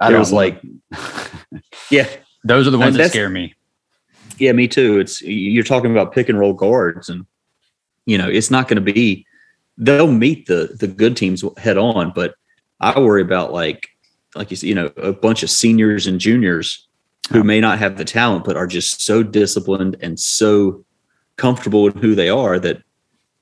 I 0.00 0.08
it 0.08 0.10
don't 0.12 0.20
was 0.20 0.32
like, 0.32 0.62
yeah, 1.90 2.08
Those 2.44 2.66
are 2.66 2.70
the 2.70 2.78
ones 2.78 2.94
And 2.96 3.04
that 3.04 3.10
scare 3.10 3.28
me. 3.28 3.54
yeah, 4.38 4.52
me 4.52 4.68
too. 4.68 4.98
It's 5.00 5.20
you're 5.22 5.64
talking 5.64 5.90
about 5.90 6.12
pick 6.12 6.28
and 6.28 6.38
roll 6.38 6.52
guards, 6.52 7.08
and 7.08 7.26
you 8.06 8.18
know 8.18 8.28
it's 8.28 8.50
not 8.50 8.68
going 8.68 8.84
to 8.84 8.92
be. 8.92 9.26
They'll 9.78 10.10
meet 10.12 10.46
the 10.46 10.76
the 10.78 10.86
good 10.86 11.16
teams 11.16 11.44
head 11.58 11.76
on, 11.78 12.12
but 12.14 12.34
I 12.80 12.98
worry 13.00 13.22
about 13.22 13.52
like 13.52 13.88
like 14.36 14.50
you 14.50 14.56
see, 14.56 14.68
you 14.68 14.74
know, 14.74 14.90
a 14.96 15.12
bunch 15.12 15.42
of 15.42 15.50
seniors 15.50 16.06
and 16.06 16.18
juniors 16.20 16.86
who 17.32 17.42
may 17.42 17.60
not 17.60 17.78
have 17.78 17.96
the 17.96 18.04
talent, 18.04 18.44
but 18.44 18.56
are 18.56 18.66
just 18.66 19.00
so 19.02 19.22
disciplined 19.22 19.96
and 20.00 20.18
so 20.20 20.84
comfortable 21.36 21.86
in 21.88 21.96
who 21.98 22.14
they 22.14 22.28
are 22.28 22.58
that 22.58 22.82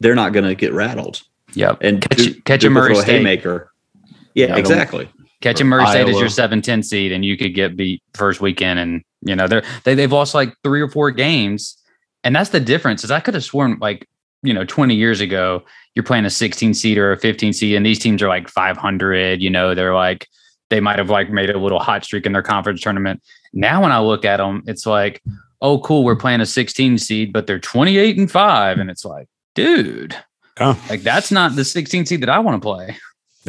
they're 0.01 0.15
not 0.15 0.33
going 0.33 0.45
to 0.45 0.55
get 0.55 0.73
rattled. 0.73 1.23
Yep. 1.55 1.79
And 1.81 2.01
Catch- 2.01 2.17
Duke- 2.19 2.45
catch 2.45 2.65
a 2.65 2.69
Duke 2.69 2.75
will 2.77 2.83
Murray 2.83 2.95
State. 2.97 3.17
haymaker. 3.19 3.73
Yeah, 3.95 4.13
Yeah, 4.35 4.45
I 4.45 4.49
don't- 4.49 4.59
exactly. 4.61 5.09
Catching 5.41 5.67
Murray 5.67 5.87
State 5.87 6.09
as 6.09 6.21
your 6.21 6.29
7 6.29 6.63
10 6.63 6.83
seed, 6.85 7.11
and 7.11 7.25
you 7.25 7.37
could 7.37 7.53
get 7.55 7.77
beat 7.77 8.01
first 8.15 8.41
weekend. 8.41 8.79
And, 8.79 9.03
you 9.23 9.35
know, 9.35 9.49
they're, 9.49 9.65
they, 9.83 9.95
they've 9.97 10.13
lost 10.13 10.35
like 10.37 10.55
three 10.63 10.81
or 10.81 10.89
four 10.89 11.11
games. 11.11 11.77
And 12.23 12.35
that's 12.37 12.51
the 12.51 12.61
difference 12.61 13.03
is 13.03 13.11
I 13.11 13.19
could 13.19 13.35
have 13.35 13.43
sworn 13.43 13.77
like, 13.81 14.09
you 14.45 14.55
know, 14.55 14.65
20 14.65 14.95
years 14.95 15.21
ago, 15.21 15.65
you're 15.97 16.05
playing 16.05 16.25
a 16.27 16.31
16 16.31 16.75
seed 16.75 16.97
or 16.97 17.11
a 17.11 17.19
15 17.19 17.53
seed, 17.53 17.75
and 17.75 17.85
these 17.85 17.99
teams 17.99 18.23
are 18.23 18.29
like 18.29 18.49
500. 18.49 19.43
You 19.43 19.51
know, 19.51 19.75
they're 19.75 19.95
like, 19.95 20.29
they 20.73 20.81
might 20.81 20.99
have 20.99 21.11
like 21.11 21.31
made 21.31 21.51
a 21.51 21.59
little 21.59 21.79
hot 21.79 22.03
streak 22.03 22.25
in 22.25 22.33
their 22.33 22.43
conference 22.43 22.81
tournament. 22.81 23.23
Now, 23.53 23.83
when 23.83 23.93
I 23.93 24.01
look 24.01 24.25
at 24.25 24.39
them, 24.39 24.63
it's 24.67 24.87
like, 24.87 25.23
oh, 25.61 25.79
cool, 25.81 26.03
we're 26.03 26.17
playing 26.17 26.41
a 26.41 26.47
16 26.47 26.97
seed, 26.97 27.31
but 27.31 27.47
they're 27.47 27.59
28 27.61 28.17
and 28.17 28.31
five. 28.31 28.79
And 28.79 28.89
it's 28.89 29.05
like, 29.05 29.29
dude, 29.55 30.17
Yeah. 30.59 30.75
like 30.89 31.03
that's 31.03 31.31
not 31.31 31.57
the 31.57 31.65
16 31.67 32.07
seed 32.07 32.23
that 32.23 32.31
I 32.31 32.39
want 32.39 32.61
to 32.61 32.67
play. 32.67 32.97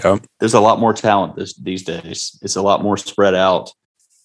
Yeah. 0.03 0.17
there's 0.39 0.53
a 0.53 0.59
lot 0.59 0.79
more 0.79 0.91
talent 0.93 1.37
this, 1.37 1.53
these 1.53 1.83
days. 1.83 2.37
It's 2.41 2.57
a 2.57 2.61
lot 2.61 2.83
more 2.83 2.97
spread 2.97 3.35
out. 3.35 3.71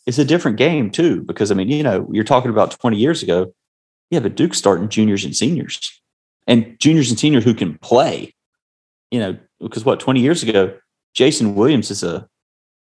It's 0.07 0.19
a 0.19 0.25
different 0.25 0.57
game 0.57 0.91
too, 0.91 1.23
because 1.23 1.53
I 1.53 1.55
mean, 1.55 1.69
you 1.69 1.85
know, 1.85 2.09
you're 2.11 2.25
talking 2.25 2.51
about 2.51 2.73
20 2.73 2.97
years 2.97 3.23
ago. 3.23 3.55
Yeah, 4.11 4.21
but 4.21 4.35
Duke's 4.35 4.59
starting 4.59 4.89
juniors 4.89 5.25
and 5.25 5.37
seniors, 5.37 6.01
and 6.49 6.75
juniors 6.81 7.11
and 7.11 7.19
seniors 7.19 7.45
who 7.45 7.53
can 7.55 7.77
play. 7.79 8.35
You 9.11 9.21
know, 9.21 9.37
because 9.61 9.85
what 9.85 10.01
20 10.01 10.21
years 10.21 10.43
ago, 10.43 10.75
Jason 11.15 11.55
Williams 11.55 11.91
is 11.91 12.03
a 12.03 12.27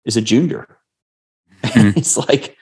is 0.05 0.17
a 0.17 0.21
junior. 0.21 0.67
Mhm. 1.63 1.95
it's 1.97 2.17
like 2.17 2.57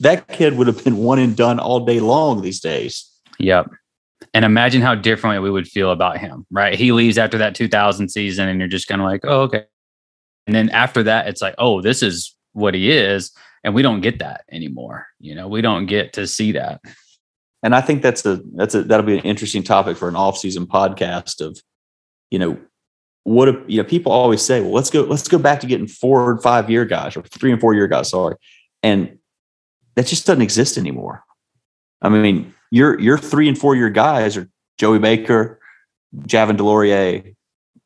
that 0.00 0.28
kid 0.28 0.56
would 0.56 0.66
have 0.66 0.82
been 0.84 0.96
one 0.98 1.18
and 1.18 1.36
done 1.36 1.58
all 1.58 1.80
day 1.84 2.00
long 2.00 2.42
these 2.42 2.60
days. 2.60 3.10
Yep. 3.38 3.70
And 4.34 4.44
imagine 4.44 4.82
how 4.82 4.94
differently 4.94 5.38
we 5.38 5.50
would 5.50 5.68
feel 5.68 5.90
about 5.90 6.18
him, 6.18 6.46
right? 6.50 6.74
He 6.78 6.92
leaves 6.92 7.18
after 7.18 7.38
that 7.38 7.54
2000 7.54 8.08
season, 8.08 8.48
and 8.48 8.58
you're 8.58 8.68
just 8.68 8.88
kind 8.88 9.00
of 9.00 9.06
like, 9.06 9.20
oh, 9.24 9.42
okay. 9.42 9.64
And 10.46 10.54
then 10.54 10.70
after 10.70 11.02
that, 11.04 11.28
it's 11.28 11.42
like, 11.42 11.54
oh, 11.58 11.80
this 11.80 12.02
is 12.02 12.34
what 12.52 12.74
he 12.74 12.90
is. 12.90 13.32
And 13.64 13.74
we 13.74 13.82
don't 13.82 14.00
get 14.00 14.18
that 14.20 14.44
anymore. 14.50 15.06
You 15.20 15.34
know, 15.34 15.48
we 15.48 15.60
don't 15.60 15.86
get 15.86 16.12
to 16.14 16.26
see 16.26 16.52
that. 16.52 16.80
and 17.62 17.74
I 17.74 17.80
think 17.80 18.02
that's 18.02 18.24
a 18.24 18.40
that's 18.54 18.74
a 18.74 18.82
that'll 18.82 19.06
be 19.06 19.18
an 19.18 19.24
interesting 19.24 19.62
topic 19.62 19.96
for 19.96 20.08
an 20.08 20.16
off-season 20.16 20.66
podcast 20.66 21.44
of, 21.44 21.60
you 22.30 22.38
know, 22.38 22.56
what 23.24 23.48
if 23.48 23.56
you 23.66 23.82
know 23.82 23.88
people 23.88 24.12
always 24.12 24.42
say, 24.42 24.60
well, 24.60 24.72
let's 24.72 24.90
go 24.90 25.02
let's 25.02 25.28
go 25.28 25.38
back 25.38 25.60
to 25.60 25.66
getting 25.66 25.86
four 25.86 26.30
and 26.30 26.42
five 26.42 26.70
year 26.70 26.84
guys 26.84 27.16
or 27.16 27.22
three 27.22 27.52
and 27.52 27.60
four 27.60 27.74
year 27.74 27.86
guys, 27.86 28.10
sorry, 28.10 28.36
and 28.82 29.18
that 29.94 30.06
just 30.06 30.26
doesn't 30.26 30.42
exist 30.42 30.78
anymore. 30.78 31.24
I 32.00 32.08
mean, 32.08 32.54
your 32.70 32.98
your 33.00 33.18
three 33.18 33.48
and 33.48 33.58
four 33.58 33.74
year 33.76 33.90
guys 33.90 34.36
are 34.36 34.48
Joey 34.78 34.98
Baker, 34.98 35.60
Javin 36.16 36.56
DeLaurier, 36.56 37.34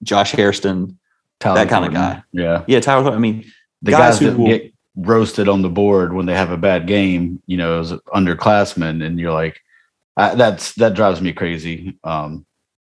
Josh 0.02 0.32
Hairston, 0.32 0.98
Tyler 1.40 1.56
that 1.56 1.68
kind 1.68 1.84
of 1.86 1.92
guy. 1.92 2.22
Yeah. 2.32 2.64
yeah, 2.66 2.80
Tyler. 2.80 3.12
I 3.12 3.18
mean, 3.18 3.44
The 3.82 3.92
Guys 3.92 3.98
guys, 4.00 4.18
who 4.20 4.26
that 4.26 4.38
will- 4.38 4.46
get 4.46 4.72
roasted 4.94 5.48
on 5.48 5.62
the 5.62 5.70
board 5.70 6.12
when 6.12 6.26
they 6.26 6.34
have 6.34 6.50
a 6.50 6.56
bad 6.56 6.86
game, 6.86 7.42
you 7.46 7.56
know, 7.56 7.80
as 7.80 7.92
underclassmen, 8.14 9.04
and 9.04 9.18
you're 9.18 9.32
like, 9.32 9.58
I, 10.16 10.34
that's 10.34 10.74
that 10.74 10.94
drives 10.94 11.20
me 11.20 11.32
crazy. 11.32 11.98
Um, 12.04 12.44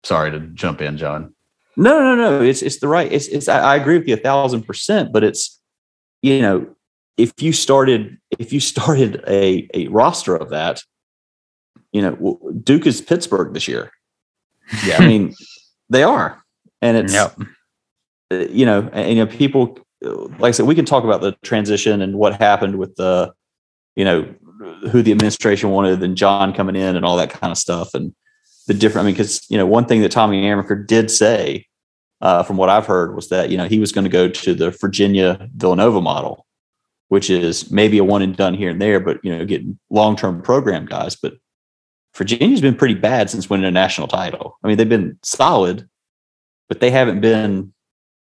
sorry 0.02 0.32
to 0.32 0.40
jump 0.40 0.82
in, 0.82 0.98
John. 0.98 1.33
No, 1.76 2.00
no, 2.02 2.14
no. 2.14 2.42
It's 2.42 2.62
it's 2.62 2.78
the 2.78 2.88
right. 2.88 3.10
It's 3.12 3.26
it's. 3.28 3.48
I, 3.48 3.60
I 3.60 3.76
agree 3.76 3.98
with 3.98 4.08
you 4.08 4.14
a 4.14 4.18
thousand 4.18 4.62
percent. 4.62 5.12
But 5.12 5.24
it's, 5.24 5.60
you 6.22 6.40
know, 6.40 6.74
if 7.16 7.32
you 7.42 7.52
started 7.52 8.18
if 8.38 8.52
you 8.52 8.60
started 8.72 9.22
a 9.26 9.68
a 9.74 9.88
roster 9.88 10.36
of 10.36 10.50
that, 10.50 10.82
you 11.92 12.02
know, 12.02 12.38
Duke 12.62 12.86
is 12.86 13.00
Pittsburgh 13.00 13.54
this 13.54 13.68
year. 13.68 13.90
Yeah, 14.86 14.98
I 14.98 15.06
mean, 15.06 15.34
they 15.90 16.02
are, 16.02 16.42
and 16.80 16.96
it's 16.96 17.12
Yep. 17.12 17.38
uh, 18.32 18.36
you 18.50 18.64
know, 18.64 18.88
and, 18.92 19.10
you 19.10 19.16
know, 19.16 19.26
people 19.26 19.78
like 20.38 20.48
I 20.48 20.50
said, 20.52 20.66
we 20.66 20.74
can 20.74 20.84
talk 20.84 21.04
about 21.04 21.20
the 21.20 21.32
transition 21.42 22.02
and 22.02 22.16
what 22.16 22.38
happened 22.38 22.76
with 22.76 22.94
the, 22.96 23.32
you 23.96 24.04
know, 24.04 24.34
who 24.90 25.02
the 25.02 25.12
administration 25.12 25.70
wanted 25.70 26.02
and 26.02 26.16
John 26.16 26.52
coming 26.52 26.76
in 26.76 26.96
and 26.96 27.04
all 27.04 27.16
that 27.16 27.30
kind 27.30 27.50
of 27.50 27.58
stuff 27.58 27.94
and 27.94 28.14
the 28.66 28.74
different. 28.74 29.04
I 29.04 29.06
mean, 29.06 29.14
because 29.14 29.48
you 29.50 29.58
know, 29.58 29.66
one 29.66 29.86
thing 29.86 30.02
that 30.02 30.12
Tommy 30.12 30.42
Amaker 30.42 30.86
did 30.86 31.10
say, 31.10 31.66
uh, 32.20 32.42
from 32.42 32.56
what 32.56 32.68
I've 32.68 32.86
heard, 32.86 33.14
was 33.14 33.28
that 33.28 33.50
you 33.50 33.56
know 33.56 33.66
he 33.66 33.78
was 33.78 33.92
going 33.92 34.04
to 34.04 34.10
go 34.10 34.28
to 34.28 34.54
the 34.54 34.70
Virginia 34.70 35.48
Villanova 35.54 36.00
model, 36.00 36.46
which 37.08 37.30
is 37.30 37.70
maybe 37.70 37.98
a 37.98 38.04
one 38.04 38.22
and 38.22 38.36
done 38.36 38.54
here 38.54 38.70
and 38.70 38.80
there, 38.80 39.00
but 39.00 39.18
you 39.22 39.36
know, 39.36 39.44
getting 39.44 39.78
long 39.90 40.16
term 40.16 40.42
program 40.42 40.86
guys. 40.86 41.16
But 41.16 41.34
Virginia's 42.14 42.60
been 42.60 42.76
pretty 42.76 42.94
bad 42.94 43.30
since 43.30 43.50
winning 43.50 43.66
a 43.66 43.70
national 43.70 44.08
title. 44.08 44.58
I 44.62 44.68
mean, 44.68 44.76
they've 44.76 44.88
been 44.88 45.18
solid, 45.22 45.88
but 46.68 46.80
they 46.80 46.90
haven't 46.90 47.20
been 47.20 47.72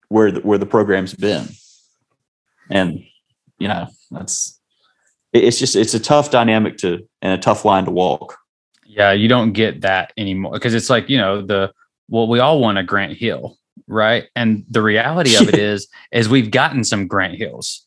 where 0.08 0.32
the, 0.32 0.40
where 0.40 0.58
the 0.58 0.66
program's 0.66 1.14
been. 1.14 1.48
And 2.70 3.04
you 3.58 3.68
know, 3.68 3.88
that's 4.10 4.60
it's 5.32 5.58
just 5.58 5.76
it's 5.76 5.94
a 5.94 6.00
tough 6.00 6.30
dynamic 6.30 6.76
to 6.78 7.06
and 7.22 7.32
a 7.32 7.42
tough 7.42 7.64
line 7.64 7.84
to 7.84 7.90
walk. 7.90 8.38
Yeah, 8.96 9.12
you 9.12 9.28
don't 9.28 9.52
get 9.52 9.80
that 9.80 10.12
anymore 10.16 10.52
because 10.52 10.74
it's 10.74 10.88
like, 10.88 11.08
you 11.10 11.18
know, 11.18 11.42
the 11.42 11.72
well, 12.08 12.28
we 12.28 12.38
all 12.38 12.60
want 12.60 12.78
a 12.78 12.82
Grant 12.82 13.16
Hill, 13.16 13.56
right? 13.86 14.24
And 14.36 14.64
the 14.70 14.82
reality 14.82 15.36
of 15.36 15.48
it 15.48 15.54
is, 15.58 15.88
is 16.12 16.28
we've 16.28 16.50
gotten 16.50 16.84
some 16.84 17.06
Grant 17.06 17.36
Hills. 17.36 17.86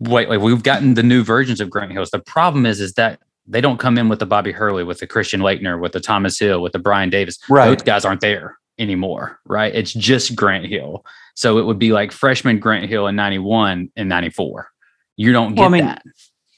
Wait, 0.00 0.28
wait, 0.28 0.38
we've 0.38 0.62
gotten 0.62 0.94
the 0.94 1.02
new 1.02 1.22
versions 1.22 1.60
of 1.60 1.70
Grant 1.70 1.92
Hills. 1.92 2.10
The 2.10 2.18
problem 2.18 2.66
is, 2.66 2.80
is 2.80 2.94
that 2.94 3.20
they 3.46 3.60
don't 3.60 3.78
come 3.78 3.98
in 3.98 4.08
with 4.08 4.18
the 4.18 4.26
Bobby 4.26 4.52
Hurley, 4.52 4.84
with 4.84 4.98
the 4.98 5.06
Christian 5.06 5.40
Laettner, 5.40 5.80
with 5.80 5.92
the 5.92 6.00
Thomas 6.00 6.38
Hill, 6.38 6.62
with 6.62 6.72
the 6.72 6.78
Brian 6.78 7.10
Davis. 7.10 7.38
Right. 7.48 7.66
Those 7.66 7.82
guys 7.82 8.04
aren't 8.04 8.20
there 8.20 8.58
anymore, 8.78 9.40
right? 9.46 9.74
It's 9.74 9.92
just 9.92 10.36
Grant 10.36 10.66
Hill. 10.66 11.04
So 11.34 11.58
it 11.58 11.66
would 11.66 11.78
be 11.78 11.92
like 11.92 12.12
freshman 12.12 12.58
Grant 12.58 12.88
Hill 12.88 13.06
in 13.06 13.16
91 13.16 13.90
and 13.96 14.08
94. 14.08 14.68
You 15.16 15.32
don't 15.32 15.54
get 15.54 15.60
Well, 15.60 15.68
I 15.68 15.72
mean, 15.72 15.84
that. 15.86 16.02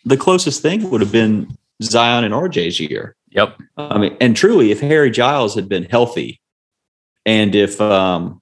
The 0.04 0.16
closest 0.16 0.60
thing 0.60 0.90
would 0.90 1.00
have 1.00 1.12
been 1.12 1.56
Zion 1.82 2.24
and 2.24 2.34
RJ's 2.34 2.80
year. 2.80 3.16
Yep. 3.34 3.60
I 3.76 3.98
mean, 3.98 4.16
and 4.20 4.36
truly, 4.36 4.70
if 4.70 4.80
Harry 4.80 5.10
Giles 5.10 5.54
had 5.54 5.68
been 5.68 5.84
healthy, 5.84 6.40
and 7.26 7.54
if 7.54 7.80
um, 7.80 8.40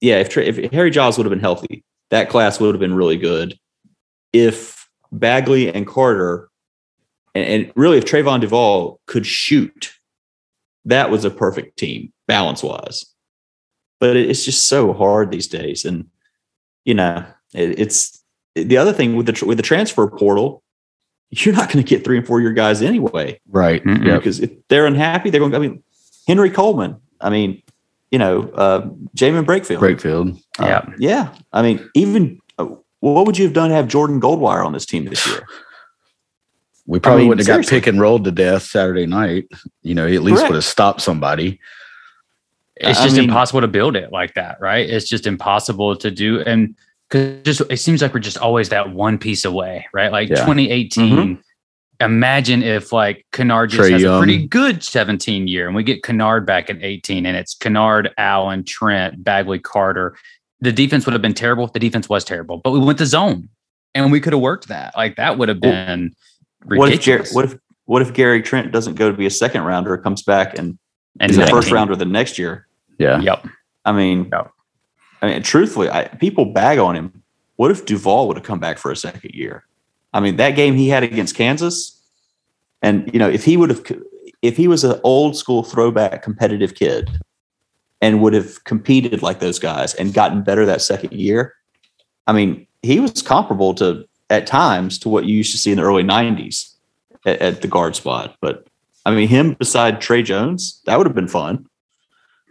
yeah, 0.00 0.16
if, 0.16 0.36
if 0.36 0.72
Harry 0.72 0.90
Giles 0.90 1.16
would 1.16 1.26
have 1.26 1.30
been 1.30 1.38
healthy, 1.40 1.84
that 2.10 2.28
class 2.28 2.58
would 2.58 2.74
have 2.74 2.80
been 2.80 2.94
really 2.94 3.18
good. 3.18 3.58
If 4.32 4.88
Bagley 5.12 5.72
and 5.72 5.86
Carter, 5.86 6.48
and, 7.34 7.46
and 7.46 7.72
really 7.76 7.98
if 7.98 8.04
Trevon 8.04 8.40
Duval 8.40 9.00
could 9.06 9.26
shoot, 9.26 9.92
that 10.86 11.10
was 11.10 11.24
a 11.24 11.30
perfect 11.30 11.78
team 11.78 12.12
balance 12.26 12.62
wise. 12.62 13.04
But 14.00 14.16
it's 14.16 14.44
just 14.44 14.66
so 14.66 14.92
hard 14.92 15.30
these 15.30 15.48
days, 15.48 15.84
and 15.84 16.06
you 16.86 16.94
know, 16.94 17.24
it, 17.54 17.78
it's 17.78 18.22
the 18.54 18.78
other 18.78 18.92
thing 18.94 19.14
with 19.14 19.26
the 19.26 19.44
with 19.46 19.58
the 19.58 19.62
transfer 19.62 20.06
portal. 20.08 20.62
You're 21.30 21.54
not 21.54 21.70
going 21.72 21.84
to 21.84 21.88
get 21.88 22.04
three 22.04 22.18
and 22.18 22.26
four 22.26 22.40
year 22.40 22.52
guys 22.52 22.82
anyway 22.82 23.40
Right. 23.48 23.82
Because 23.84 24.40
if 24.40 24.50
they're 24.68 24.86
unhappy, 24.86 25.30
they're 25.30 25.40
going. 25.40 25.54
I 25.54 25.58
mean, 25.58 25.82
Henry 26.28 26.50
Coleman. 26.50 26.96
I 27.20 27.30
mean, 27.30 27.62
you 28.10 28.18
know, 28.18 28.42
uh, 28.50 28.82
Jaemyn 29.16 29.44
Brakefield. 29.44 29.78
Brakefield. 29.78 30.36
Uh, 30.58 30.66
Yeah. 30.66 30.84
Yeah, 30.98 31.34
I 31.52 31.62
mean, 31.62 31.90
even 31.94 32.40
uh, 32.58 32.66
what 33.00 33.26
would 33.26 33.36
you 33.38 33.44
have 33.44 33.52
done 33.54 33.70
to 33.70 33.74
have 33.74 33.88
Jordan 33.88 34.20
Goldwire 34.20 34.64
on 34.64 34.72
this 34.72 34.86
team 34.86 35.04
this 35.06 35.26
year? 35.26 35.44
We 36.86 37.00
probably 37.00 37.22
mean, 37.22 37.28
wouldn't 37.30 37.46
have 37.48 37.62
got 37.62 37.68
pick 37.68 37.88
and 37.88 38.00
rolled 38.00 38.24
to 38.24 38.30
death 38.30 38.62
Saturday 38.62 39.06
night. 39.06 39.48
You 39.82 39.94
know, 39.96 40.06
he 40.06 40.14
at 40.14 40.22
least 40.22 40.36
Correct. 40.38 40.50
would 40.50 40.54
have 40.56 40.64
stopped 40.64 41.00
somebody. 41.00 41.58
it's 42.76 43.00
I 43.00 43.04
just 43.04 43.16
mean- 43.16 43.24
impossible 43.24 43.62
to 43.62 43.68
build 43.68 43.96
it 43.96 44.12
like 44.12 44.34
that, 44.34 44.58
right? 44.60 44.88
It's 44.88 45.08
just 45.08 45.26
impossible 45.26 45.96
to 45.96 46.10
do. 46.12 46.40
And 46.42 46.76
because 47.08 47.42
just 47.42 47.60
it 47.70 47.76
seems 47.78 48.02
like 48.02 48.12
we're 48.14 48.20
just 48.20 48.38
always 48.38 48.68
that 48.70 48.92
one 48.92 49.18
piece 49.18 49.44
away, 49.44 49.86
right? 49.92 50.10
Like 50.12 50.28
Yeah. 50.28 50.36
2018. 50.36 51.16
Mm-hmm. 51.16 51.40
Imagine 52.00 52.62
if 52.62 52.92
like 52.92 53.24
Kennard 53.32 53.70
just 53.70 53.88
Trae 53.88 53.92
has 53.92 54.02
a 54.02 54.18
pretty 54.18 54.46
good 54.46 54.82
17 54.84 55.48
year 55.48 55.66
and 55.66 55.74
we 55.74 55.82
get 55.82 56.02
Kennard 56.02 56.44
back 56.44 56.68
in 56.68 56.82
18 56.82 57.24
and 57.24 57.36
it's 57.36 57.54
Kennard, 57.54 58.10
Allen, 58.18 58.64
Trent, 58.64 59.24
Bagley, 59.24 59.58
Carter. 59.58 60.14
The 60.60 60.72
defense 60.72 61.06
would 61.06 61.14
have 61.14 61.22
been 61.22 61.32
terrible. 61.34 61.68
The 61.68 61.78
defense 61.78 62.06
was 62.08 62.22
terrible, 62.22 62.58
but 62.58 62.72
we 62.72 62.80
went 62.80 62.98
to 62.98 63.06
zone 63.06 63.48
and 63.94 64.12
we 64.12 64.20
could 64.20 64.34
have 64.34 64.42
worked 64.42 64.68
that. 64.68 64.94
Like 64.94 65.16
that 65.16 65.38
would 65.38 65.48
have 65.48 65.58
Well, 65.62 65.72
been 65.72 66.12
What 66.64 66.92
if 66.92 67.00
Jer- 67.00 67.12
ridiculous. 67.18 67.32
what 67.34 67.44
if 67.46 67.56
what 67.86 68.02
if 68.02 68.12
Gary 68.12 68.42
Trent 68.42 68.72
doesn't 68.72 68.96
go 68.96 69.10
to 69.10 69.16
be 69.16 69.24
a 69.26 69.30
second 69.30 69.62
rounder, 69.62 69.96
comes 69.96 70.22
back 70.22 70.58
and 70.58 70.78
and 71.18 71.30
is 71.30 71.38
a 71.38 71.46
first 71.46 71.70
rounder 71.70 71.96
the 71.96 72.04
next 72.04 72.38
year? 72.38 72.66
Yeah. 72.98 73.20
Yep. 73.20 73.46
I 73.86 73.92
mean, 73.92 74.28
Yeah. 74.32 74.48
I 75.22 75.26
mean, 75.26 75.42
truthfully, 75.42 75.88
I, 75.88 76.04
people 76.04 76.46
bag 76.46 76.78
on 76.78 76.94
him. 76.94 77.22
What 77.56 77.70
if 77.70 77.86
Duval 77.86 78.28
would 78.28 78.36
have 78.36 78.44
come 78.44 78.60
back 78.60 78.78
for 78.78 78.90
a 78.90 78.96
second 78.96 79.32
year? 79.34 79.64
I 80.12 80.20
mean, 80.20 80.36
that 80.36 80.52
game 80.52 80.74
he 80.74 80.88
had 80.88 81.02
against 81.02 81.34
Kansas, 81.34 82.00
and 82.82 83.10
you 83.12 83.18
know, 83.18 83.28
if 83.28 83.44
he 83.44 83.56
would 83.56 83.70
have, 83.70 83.84
if 84.42 84.56
he 84.56 84.68
was 84.68 84.84
an 84.84 85.00
old 85.04 85.36
school 85.36 85.62
throwback 85.62 86.22
competitive 86.22 86.74
kid, 86.74 87.10
and 88.00 88.22
would 88.22 88.34
have 88.34 88.62
competed 88.64 89.22
like 89.22 89.40
those 89.40 89.58
guys 89.58 89.94
and 89.94 90.14
gotten 90.14 90.42
better 90.42 90.66
that 90.66 90.82
second 90.82 91.12
year, 91.12 91.54
I 92.26 92.32
mean, 92.32 92.66
he 92.82 93.00
was 93.00 93.22
comparable 93.22 93.74
to 93.74 94.06
at 94.28 94.46
times 94.46 94.98
to 95.00 95.08
what 95.08 95.24
you 95.24 95.36
used 95.36 95.52
to 95.52 95.58
see 95.58 95.70
in 95.70 95.78
the 95.78 95.84
early 95.84 96.02
'90s 96.02 96.74
at, 97.24 97.40
at 97.40 97.62
the 97.62 97.68
guard 97.68 97.96
spot. 97.96 98.36
But 98.40 98.66
I 99.04 99.12
mean, 99.12 99.28
him 99.28 99.54
beside 99.54 100.00
Tre 100.00 100.22
Jones, 100.22 100.82
that 100.86 100.98
would 100.98 101.06
have 101.06 101.16
been 101.16 101.28
fun. 101.28 101.66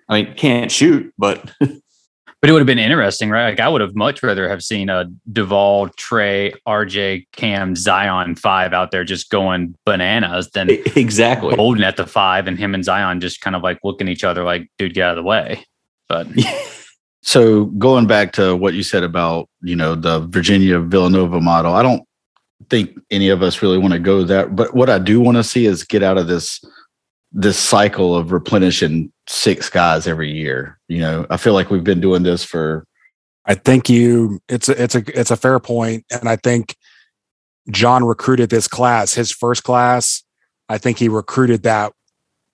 I 0.07 0.22
mean, 0.22 0.34
can't 0.36 0.72
shoot, 0.72 1.13
but 1.18 1.51
But 2.46 2.52
it 2.52 2.54
would 2.54 2.60
have 2.60 2.68
been 2.68 2.78
interesting, 2.78 3.32
right? 3.32 3.50
Like 3.50 3.60
I 3.60 3.68
would 3.68 3.82
have 3.82 3.96
much 3.96 4.22
rather 4.22 4.48
have 4.48 4.64
seen 4.64 4.88
a 4.88 5.06
Duval, 5.32 5.89
Tre, 5.98 6.54
RJ, 6.68 7.26
Cam, 7.32 7.76
Zion 7.76 8.36
five 8.36 8.72
out 8.72 8.91
there 8.91 9.04
just 9.04 9.32
going 9.32 9.74
bananas 9.84 10.52
than 10.52 10.70
exactly. 10.70 11.56
Bolden 11.56 11.84
at 11.84 11.98
the 11.98 12.06
five 12.06 12.46
and 12.46 12.56
him 12.56 12.76
and 12.76 12.86
Zion 12.86 13.20
just 13.20 13.41
kind 13.41 13.56
of 13.56 13.64
like 13.64 13.80
looking 13.84 14.08
at 14.08 14.12
each 14.12 14.24
other 14.24 14.43
like, 14.43 14.70
dude, 14.78 14.93
get 14.93 15.06
out 15.06 15.18
of 15.18 15.24
the 15.24 15.28
way. 15.28 15.66
But 16.08 16.28
So 17.24 17.66
going 17.66 18.06
back 18.06 18.34
to 18.34 18.56
what 18.56 18.76
you 18.76 18.84
said 18.84 19.02
about, 19.02 19.50
you 19.64 19.76
know, 19.76 19.96
the 19.96 20.20
Virginia 20.28 20.80
Villanova 20.80 21.41
model, 21.41 21.74
I 21.74 21.82
don't 21.82 22.04
think 22.70 22.96
any 23.10 23.30
of 23.30 23.41
us 23.41 23.64
really 23.64 23.80
want 23.80 23.93
to 23.93 24.00
go 24.00 24.24
there. 24.24 24.48
But 24.48 24.76
what 24.76 24.91
I 24.91 25.00
do 25.00 25.20
want 25.20 25.38
to 25.38 25.43
see 25.43 25.66
is 25.66 25.84
get 25.84 26.04
out 26.04 26.20
of 26.20 26.28
this 26.28 26.64
this 27.38 27.60
cycle 27.60 28.16
of 28.16 28.32
replenishing 28.32 29.12
six 29.28 29.70
guys 29.70 30.08
every 30.08 30.32
year. 30.32 30.80
You 30.88 31.00
know, 31.00 31.28
I 31.30 31.38
feel 31.38 31.54
like 31.54 31.70
we've 31.70 31.84
been 31.84 32.02
doing 32.02 32.24
this 32.24 32.44
for 32.44 32.88
I 33.46 33.54
think 33.54 33.90
you 33.90 34.40
it's 34.50 34.70
a 34.70 34.82
it's 34.82 34.96
a 34.96 35.04
it's 35.20 35.32
a 35.32 35.38
fair 35.38 35.60
point, 35.60 36.06
and 36.10 36.28
I 36.28 36.38
think 36.38 36.76
Jon 37.70 38.04
recruited 38.04 38.50
this 38.50 38.68
class, 38.68 39.14
his 39.14 39.32
first 39.32 39.64
class. 39.64 40.24
I 40.70 40.80
think 40.80 40.98
he 40.98 41.10
recruited 41.10 41.64
that 41.64 41.94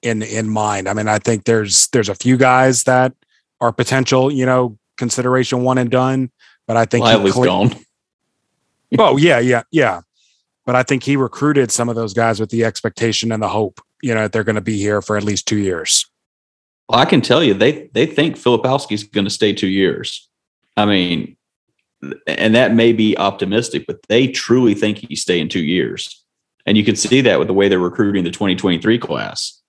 in 0.01 0.21
in 0.23 0.49
mind. 0.49 0.89
I 0.89 0.93
mean, 0.93 1.07
I 1.07 1.19
think 1.19 1.45
there's 1.45 1.87
there's 1.89 2.09
a 2.09 2.15
few 2.15 2.35
guys 2.35 2.83
that 2.83 3.13
are 3.61 3.71
potential, 3.71 4.31
you 4.31 4.45
know, 4.45 4.77
consideration 4.97 5.61
one 5.61 5.77
and 5.77 5.89
done, 5.89 6.31
but 6.67 6.75
I 6.75 6.85
think 6.85 7.05
he 7.05 7.13
Lively's 7.13 7.33
cle- 7.33 7.45
gone. 7.45 7.75
Oh 8.99 9.15
yeah, 9.15 9.39
yeah, 9.39 9.63
yeah. 9.71 10.01
But 10.65 10.75
I 10.75 10.83
think 10.83 11.03
he 11.03 11.15
recruited 11.15 11.71
some 11.71 11.87
of 11.87 11.95
those 11.95 12.13
guys 12.13 12.41
with 12.41 12.49
the 12.49 12.65
expectation 12.65 13.31
and 13.31 13.41
the 13.41 13.47
hope, 13.47 13.79
you 14.01 14.13
know, 14.13 14.27
they're 14.27 14.43
going 14.43 14.55
to 14.55 14.61
be 14.61 14.77
here 14.77 15.01
for 15.01 15.17
at 15.17 15.23
least 15.23 15.47
two 15.47 15.57
years. 15.57 16.05
Well, 16.89 16.99
I 16.99 17.05
can 17.05 17.21
tell 17.21 17.43
you, 17.43 17.53
they 17.53 17.89
they 17.93 18.05
think 18.05 18.35
Filipowski's 18.35 19.03
going 19.03 19.25
to 19.25 19.31
stay 19.31 19.53
two 19.53 19.67
years. 19.67 20.27
I 20.77 20.85
mean, 20.85 21.37
and 22.27 22.55
that 22.55 22.73
may 22.73 22.93
be 22.93 23.17
optimistic, 23.17 23.85
but 23.87 23.99
they 24.09 24.27
truly 24.27 24.73
think 24.73 24.97
he's 24.97 25.21
staying 25.21 25.49
two 25.49 25.63
years, 25.63 26.23
and 26.65 26.77
you 26.77 26.83
can 26.83 26.95
see 26.95 27.21
that 27.21 27.39
with 27.39 27.47
the 27.47 27.53
way 27.53 27.69
they're 27.69 27.79
recruiting 27.79 28.23
the 28.23 28.31
2023 28.31 28.97
class. 28.97 29.61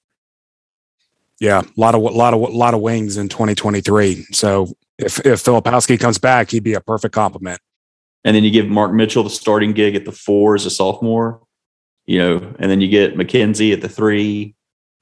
Yeah, 1.41 1.61
a 1.61 1.81
lot 1.81 1.95
of 1.95 2.03
a 2.03 2.07
lot 2.07 2.35
of 2.35 2.41
a 2.41 2.47
lot 2.47 2.75
of 2.75 2.81
wings 2.81 3.17
in 3.17 3.29
2023. 3.29 4.27
So 4.33 4.73
if 4.99 5.19
if 5.27 5.43
Filipowski 5.43 5.99
comes 5.99 6.19
back, 6.19 6.51
he'd 6.51 6.65
be 6.65 6.75
a 6.75 6.81
perfect 6.81 7.15
complement. 7.15 7.61
And 8.25 8.37
then 8.37 8.45
you 8.45 8.51
give 8.51 8.69
Mark 8.69 8.93
Mitchell 8.93 9.25
the 9.25 9.31
starting 9.31 9.73
gig 9.73 9.97
at 9.97 10.05
the 10.05 10.13
four 10.13 10.55
as 10.55 10.67
a 10.67 10.71
sophomore, 10.71 11.41
you 12.07 12.19
know, 12.19 12.55
and 12.59 12.71
then 12.71 12.81
you 12.81 12.89
get 12.89 13.17
McKenzie 13.17 13.73
at 13.73 13.81
the 13.81 13.89
three. 13.89 14.55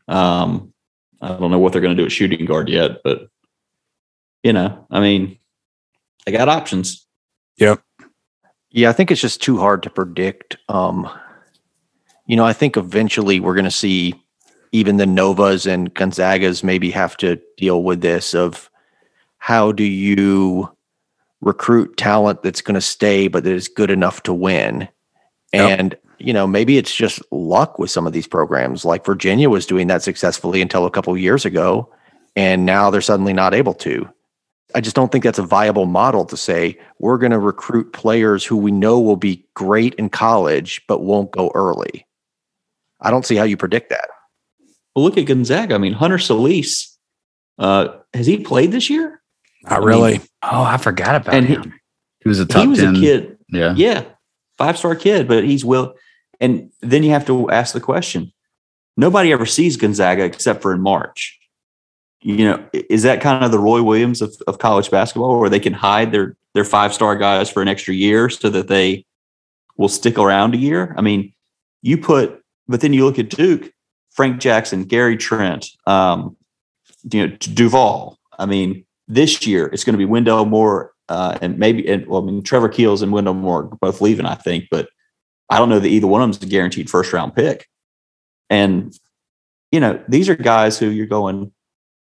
Um, 0.09 0.73
I 1.21 1.29
don't 1.29 1.51
know 1.51 1.59
what 1.59 1.73
they're 1.73 1.83
going 1.83 1.97
to 1.97 2.03
do 2.03 2.07
at 2.07 2.13
shooting 2.13 2.45
guard 2.45 2.69
yet, 2.69 3.03
but 3.05 3.29
you 4.43 4.53
know, 4.53 4.87
I 4.91 5.01
mean, 5.01 5.39
they 6.25 6.33
got 6.33 6.49
options. 6.49 7.07
Yep. 7.57 7.83
Yeah, 8.71 8.89
I 8.89 8.93
think 8.93 9.11
it's 9.11 9.21
just 9.21 9.43
too 9.43 9.59
hard 9.59 9.83
to 9.83 9.91
predict. 9.91 10.57
Um, 10.69 11.09
you 12.27 12.37
know, 12.37 12.45
I 12.45 12.53
think 12.53 12.77
eventually 12.77 13.41
we're 13.41 13.55
going 13.55 13.65
to 13.65 13.71
see 13.71 14.15
even 14.73 14.97
the 14.97 15.07
Novas 15.07 15.67
and 15.67 15.93
Gonzagas 15.95 16.63
maybe 16.63 16.91
have 16.93 17.17
to 17.19 17.41
deal 17.57 17.83
with 17.83 18.01
this 18.01 18.35
of 18.35 18.71
how 19.39 19.73
do 19.73 19.83
you 19.83 20.71
recruit 21.41 21.97
talent 21.97 22.43
that's 22.43 22.61
going 22.61 22.77
to 22.77 22.81
stay, 22.81 23.27
but 23.27 23.45
that 23.45 23.53
is 23.53 23.69
good 23.69 23.91
enough 23.91 24.23
to 24.23 24.33
win. 24.33 24.89
Yep. 25.53 25.81
And, 25.81 25.97
you 26.21 26.33
know, 26.33 26.47
maybe 26.47 26.77
it's 26.79 26.95
just 26.95 27.21
luck 27.33 27.79
with 27.79 27.91
some 27.91 28.07
of 28.07 28.13
these 28.13 28.27
programs. 28.27 28.85
Like 28.85 29.05
Virginia 29.05 29.49
was 29.51 29.67
doing 29.67 29.87
that 29.89 30.03
successfully 30.03 30.61
until 30.63 30.87
a 30.87 30.91
couple 30.91 31.13
of 31.13 31.19
years 31.19 31.45
ago, 31.45 31.93
and 32.37 32.65
now 32.67 32.91
they're 32.91 33.01
suddenly 33.01 33.33
not 33.33 33.55
able 33.55 33.75
to. 33.75 34.09
I 34.75 34.81
just 34.81 34.95
don't 34.95 35.11
think 35.11 35.25
that's 35.25 35.39
a 35.39 35.43
viable 35.43 35.87
model 35.87 36.25
to 36.27 36.37
say 36.37 36.79
we're 37.01 37.19
going 37.19 37.33
to 37.33 37.39
recruit 37.41 37.93
players 37.93 38.45
who 38.45 38.57
we 38.57 38.71
know 38.71 39.01
will 39.01 39.17
be 39.17 39.45
great 39.55 39.95
in 39.95 40.09
college, 40.11 40.81
but 40.87 41.03
won't 41.03 41.33
go 41.33 41.51
early. 41.55 42.07
I 43.01 43.11
don't 43.11 43.27
see 43.27 43.35
how 43.37 43.43
you 43.45 43.57
predict 43.57 43.91
that. 43.91 44.09
Well, 44.95 45.05
look 45.05 45.19
at 45.19 45.27
Gonzaga. 45.27 45.75
I 45.75 45.79
mean, 45.79 45.93
Hunter 45.93 46.19
Sallis, 46.19 46.95
uh, 47.59 47.89
has 48.15 48.27
he 48.27 48.39
played 48.39 48.71
this 48.73 48.91
year? 48.91 49.21
Not 49.65 49.73
I 49.73 49.79
mean, 49.79 49.87
really. 49.89 50.21
Oh, 50.43 50.63
I 50.63 50.77
forgot 50.77 51.17
about 51.17 51.35
And 51.35 51.47
he- 51.47 51.55
him. 51.55 51.75
He 52.23 52.29
was 52.29 52.39
a 52.39 52.45
top 52.47 52.63
he 52.63 52.69
was 52.69 52.81
10. 52.81 52.97
a 52.97 53.01
kid. 53.01 53.39
Yeah. 53.49 53.75
Yeah, 53.75 54.05
five 54.59 54.77
star 54.77 54.95
kid, 54.95 55.27
but 55.27 55.43
he's 55.43 55.65
will. 55.65 55.95
And 56.41 56.71
then 56.81 57.03
you 57.03 57.11
have 57.11 57.27
to 57.27 57.51
ask 57.51 57.75
the 57.75 57.81
question: 57.81 58.33
Nobody 58.97 59.33
ever 59.33 59.47
sees 59.47 59.77
Gonzaga 59.77 60.25
except 60.25 60.63
for 60.63 60.73
in 60.73 60.81
March. 60.81 61.39
You 62.23 62.45
know, 62.45 62.69
is 62.73 63.03
that 63.03 63.21
kind 63.21 63.45
of 63.45 63.51
the 63.51 63.59
Roy 63.59 63.83
Williams 63.83 64.21
of, 64.21 64.35
of 64.47 64.59
college 64.59 64.91
basketball, 64.91 65.39
where 65.41 65.49
they 65.49 65.61
can 65.61 65.73
hide 65.73 66.13
their 66.13 66.37
their 66.55 66.65
five 66.65 66.93
star 66.93 67.17
guys 67.17 67.51
for 67.51 67.63
an 67.63 67.69
extra 67.69 67.95
year 67.95 68.29
so 68.29 68.51
that 68.51 68.69
they 68.69 69.05
will 69.77 69.89
stick 69.89 70.19
around 70.19 70.55
a 70.55 70.59
year? 70.59 70.95
I 70.99 71.01
mean, 71.01 71.33
you 71.83 71.97
put, 71.97 72.43
but 72.69 72.81
then 72.81 72.93
you 72.93 73.05
look 73.05 73.19
at 73.19 73.31
Duke, 73.31 73.73
Frank 74.11 74.41
Jackson, 74.41 74.85
Gary 74.85 75.17
Trent, 75.17 75.69
um, 75.87 76.37
you 77.11 77.27
know, 77.27 77.37
Duval. 77.37 78.19
I 78.39 78.47
mean, 78.47 78.85
this 79.09 79.47
year 79.47 79.67
it's 79.73 79.85
going 79.85 79.95
to 79.95 79.99
be 79.99 80.05
Wendell 80.05 80.45
Moore 80.45 80.93
uh, 81.09 81.37
and 81.43 81.59
maybe, 81.59 81.87
and 81.89 82.07
well, 82.07 82.23
I 82.23 82.25
mean, 82.25 82.43
Trevor 82.43 82.69
Keels 82.69 83.03
and 83.03 83.13
Wendell 83.13 83.35
Moore 83.35 83.65
both 83.65 84.01
leaving, 84.01 84.27
I 84.27 84.37
think, 84.37 84.67
but 84.71 84.89
I 85.51 85.59
don't 85.59 85.69
know 85.69 85.79
that 85.81 85.89
either 85.89 86.07
one 86.07 86.23
of 86.23 86.27
them 86.29 86.37
is 86.37 86.43
a 86.43 86.51
guaranteed 86.51 86.89
first 86.89 87.13
round 87.13 87.35
pick. 87.35 87.69
And, 88.49 88.97
you 89.73 89.81
know, 89.81 90.03
these 90.09 90.29
are 90.29 90.35
guys 90.37 90.79
who 90.79 90.87
you're 90.89 91.07
going, 91.07 91.53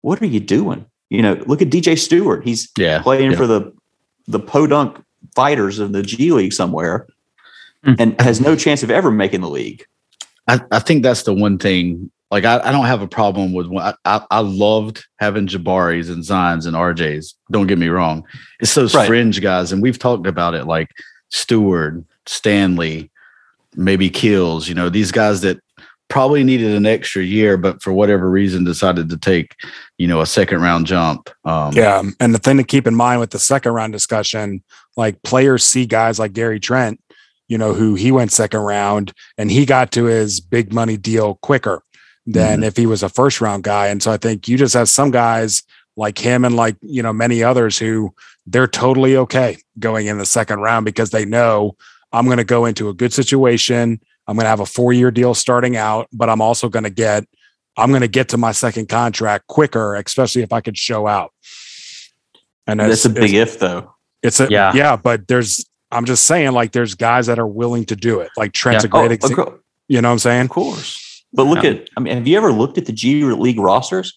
what 0.03 0.21
are 0.21 0.27
you 0.27 0.41
doing? 0.41 0.85
You 1.09 1.23
know, 1.23 1.35
look 1.47 1.63
at 1.63 1.71
DJ 1.71 1.99
Stewart. 1.99 2.45
He's 2.45 2.69
Yeah. 2.77 3.03
playing 3.03 3.33
yeah. 3.33 3.37
for 3.37 3.47
the 3.47 3.73
the 4.29 4.39
podunk 4.41 5.03
fighters 5.35 5.79
of 5.81 5.93
the 5.93 6.03
G 6.03 6.31
League 6.33 6.53
somewhere 6.53 7.07
Hmm. 7.85 7.95
and 7.99 8.21
has 8.21 8.41
no 8.41 8.55
chance 8.57 8.83
of 8.83 8.91
ever 8.91 9.11
making 9.11 9.41
the 9.41 9.49
league. 9.49 9.85
I, 10.47 10.61
I 10.71 10.79
think 10.81 11.03
that's 11.03 11.23
the 11.23 11.33
one 11.33 11.57
thing. 11.59 12.11
Like 12.31 12.45
I, 12.45 12.61
I 12.63 12.71
don't 12.73 12.85
have 12.87 13.01
a 13.03 13.09
problem 13.09 13.53
with. 13.55 13.67
I, 13.77 13.95
I, 14.05 14.25
I 14.31 14.41
loved 14.41 15.05
having 15.19 15.47
Jabaris 15.49 16.11
and 16.13 16.23
Zions 16.23 16.67
and 16.67 16.77
RJs. 16.77 17.35
Don't 17.51 17.67
get 17.67 17.79
me 17.79 17.89
wrong. 17.89 18.23
It's 18.61 18.75
those 18.75 18.95
Right. 18.95 19.07
fringe 19.09 19.41
guys, 19.41 19.73
and 19.73 19.83
we've 19.83 19.99
talked 19.99 20.27
about 20.27 20.55
it. 20.55 20.67
Like 20.67 20.91
Stewart, 21.31 22.05
Stanley, 22.27 23.11
maybe 23.75 24.11
Keels. 24.11 24.69
You 24.69 24.75
know, 24.75 24.89
these 24.89 25.13
guys 25.13 25.41
that 25.43 25.61
probably 26.09 26.43
needed 26.43 26.75
an 26.75 26.87
extra 26.87 27.23
year, 27.23 27.57
but 27.57 27.83
for 27.83 27.93
whatever 27.93 28.29
reason 28.29 28.65
decided 28.65 29.09
to 29.09 29.17
take, 29.17 29.55
you 29.97 30.07
know, 30.09 30.21
a 30.21 30.27
second 30.27 30.61
round 30.61 30.87
jump. 30.87 31.31
Um, 31.45 31.73
Yeah. 31.73 32.03
And 32.19 32.35
the 32.35 32.39
thing 32.39 32.57
to 32.57 32.65
keep 32.65 32.87
in 32.87 32.95
mind 32.97 33.21
with 33.21 33.31
the 33.31 33.39
second 33.39 33.73
round 33.73 33.93
discussion, 33.93 34.63
like 34.97 35.23
players 35.23 35.65
see 35.65 35.87
guys 35.87 36.19
like 36.19 36.33
Gary 36.33 36.59
Trent, 36.59 37.01
you 37.49 37.57
know, 37.57 37.75
who 37.75 37.95
he 37.95 38.11
went 38.11 38.33
second 38.33 38.61
round 38.61 39.13
and 39.39 39.51
he 39.51 39.65
got 39.65 39.93
to 39.93 40.05
his 40.05 40.41
big 40.41 40.73
money 40.73 40.97
deal 40.97 41.37
quicker 41.43 41.83
than 42.27 42.63
if 42.63 42.77
he 42.77 42.87
was 42.87 43.03
a 43.03 43.09
first 43.09 43.41
round 43.41 43.65
guy. 43.65 43.89
And 43.89 44.03
so 44.03 44.13
I 44.13 44.17
think 44.17 44.47
you 44.47 44.57
just 44.59 44.75
have 44.75 44.89
some 44.89 45.11
guys 45.11 45.63
like 45.97 46.19
him 46.19 46.45
and 46.45 46.55
like, 46.55 46.77
you 46.83 47.03
know, 47.03 47.13
many 47.13 47.43
others 47.43 47.79
who 47.79 48.15
they're 48.47 48.69
totally 48.69 49.17
okay 49.17 49.59
going 49.79 50.07
in 50.07 50.19
the 50.19 50.27
second 50.27 50.61
round 50.61 50.85
because 50.85 51.11
they 51.11 51.25
know 51.25 51.77
I'm 52.13 52.25
going 52.27 52.39
to 52.39 52.45
go 52.45 52.65
into 52.67 52.89
a 52.89 52.95
good 52.95 53.13
situation. 53.13 54.01
I'm 54.27 54.37
going 54.37 54.45
to 54.45 54.51
have 54.51 54.61
a 54.61 54.67
four 54.67 54.93
year 54.93 55.11
deal 55.11 55.35
starting 55.35 55.77
out, 55.77 56.09
but 56.13 56.29
I'm 56.29 56.41
also 56.41 56.69
going 56.69 56.85
to 56.85 56.91
get 56.91 57.25
I'm 57.77 57.91
going 57.91 58.03
to 58.03 58.09
get 58.09 58.29
to 58.31 58.37
my 58.37 58.53
second 58.53 58.89
contract 58.89 59.47
quicker, 59.47 59.95
especially 59.95 60.43
if 60.43 60.53
I 60.53 60.61
could 60.61 60.77
show 60.77 61.07
out. 61.07 61.33
And 62.67 62.81
That's 62.81 62.93
it's, 62.93 63.05
a 63.07 63.09
big 63.11 63.33
if, 63.35 63.59
though. 63.59 63.95
it's 64.23 64.41
a 64.41 64.49
Yeah. 64.51 64.73
yeah. 64.75 64.97
but 64.97 65.29
there's 65.29 65.65
I'm 65.93 66.05
just 66.05 66.25
saying 66.27 66.53
like 66.53 66.73
there's 66.73 66.95
guys 66.95 67.27
that 67.27 67.39
are 67.39 67.47
willing 67.47 67.85
to 67.87 67.97
do 67.97 68.21
it. 68.21 68.31
Like 68.37 68.53
Trent's 68.53 68.85
Yeah. 68.85 68.89
a 68.89 68.91
great 68.91 69.11
Oh, 69.11 69.15
example. 69.15 69.47
of 69.55 69.61
You 69.89 70.01
know 70.01 70.09
what 70.09 70.13
I'm 70.15 70.19
saying? 70.21 70.43
Of 70.43 70.51
course. 70.51 71.25
But 71.33 71.45
look 71.45 71.65
Yeah. 71.65 71.71
at, 71.71 71.89
I 71.97 72.01
mean, 72.01 72.17
have 72.17 72.27
you 72.27 72.37
ever 72.37 72.53
looked 72.53 72.77
at 72.79 72.87
the 72.87 72.93
G 72.93 73.25
League 73.25 73.59
rosters? 73.59 74.17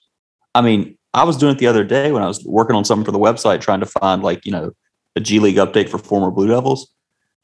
I 0.56 0.62
mean, 0.62 0.98
I 1.16 1.24
was 1.24 1.38
doing 1.38 1.56
it 1.56 1.60
the 1.60 1.68
other 1.68 1.84
day 1.84 2.12
when 2.12 2.22
I 2.24 2.28
was 2.28 2.44
working 2.44 2.76
on 2.76 2.86
something 2.86 3.06
for 3.06 3.12
the 3.12 3.20
website, 3.20 3.62
trying 3.62 3.80
to 3.80 3.86
find 3.86 4.24
like, 4.24 4.46
you 4.46 4.52
know, 4.52 4.72
a 5.16 5.20
G 5.20 5.40
League 5.40 5.56
update 5.58 5.90
for 5.90 5.98
former 6.00 6.30
Blue 6.32 6.48
Devils. 6.48 6.92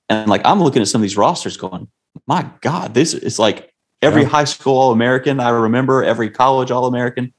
And 0.10 0.30
like, 0.30 0.42
I'm 0.44 0.62
looking 0.62 0.82
at 0.82 0.88
some 0.88 1.00
of 1.00 1.04
these 1.04 1.18
rosters 1.18 1.56
going, 1.58 1.88
my 2.28 2.50
God, 2.62 2.94
this 2.94 3.14
is 3.14 3.40
like 3.40 3.72
every 4.02 4.24
Yeah. 4.24 4.30
high 4.30 4.44
school 4.46 4.78
All 4.78 4.92
American 4.92 5.40
I 5.40 5.50
remember, 5.50 6.04
every 6.04 6.30
college 6.30 6.72
All 6.72 6.86
American. 6.86 7.32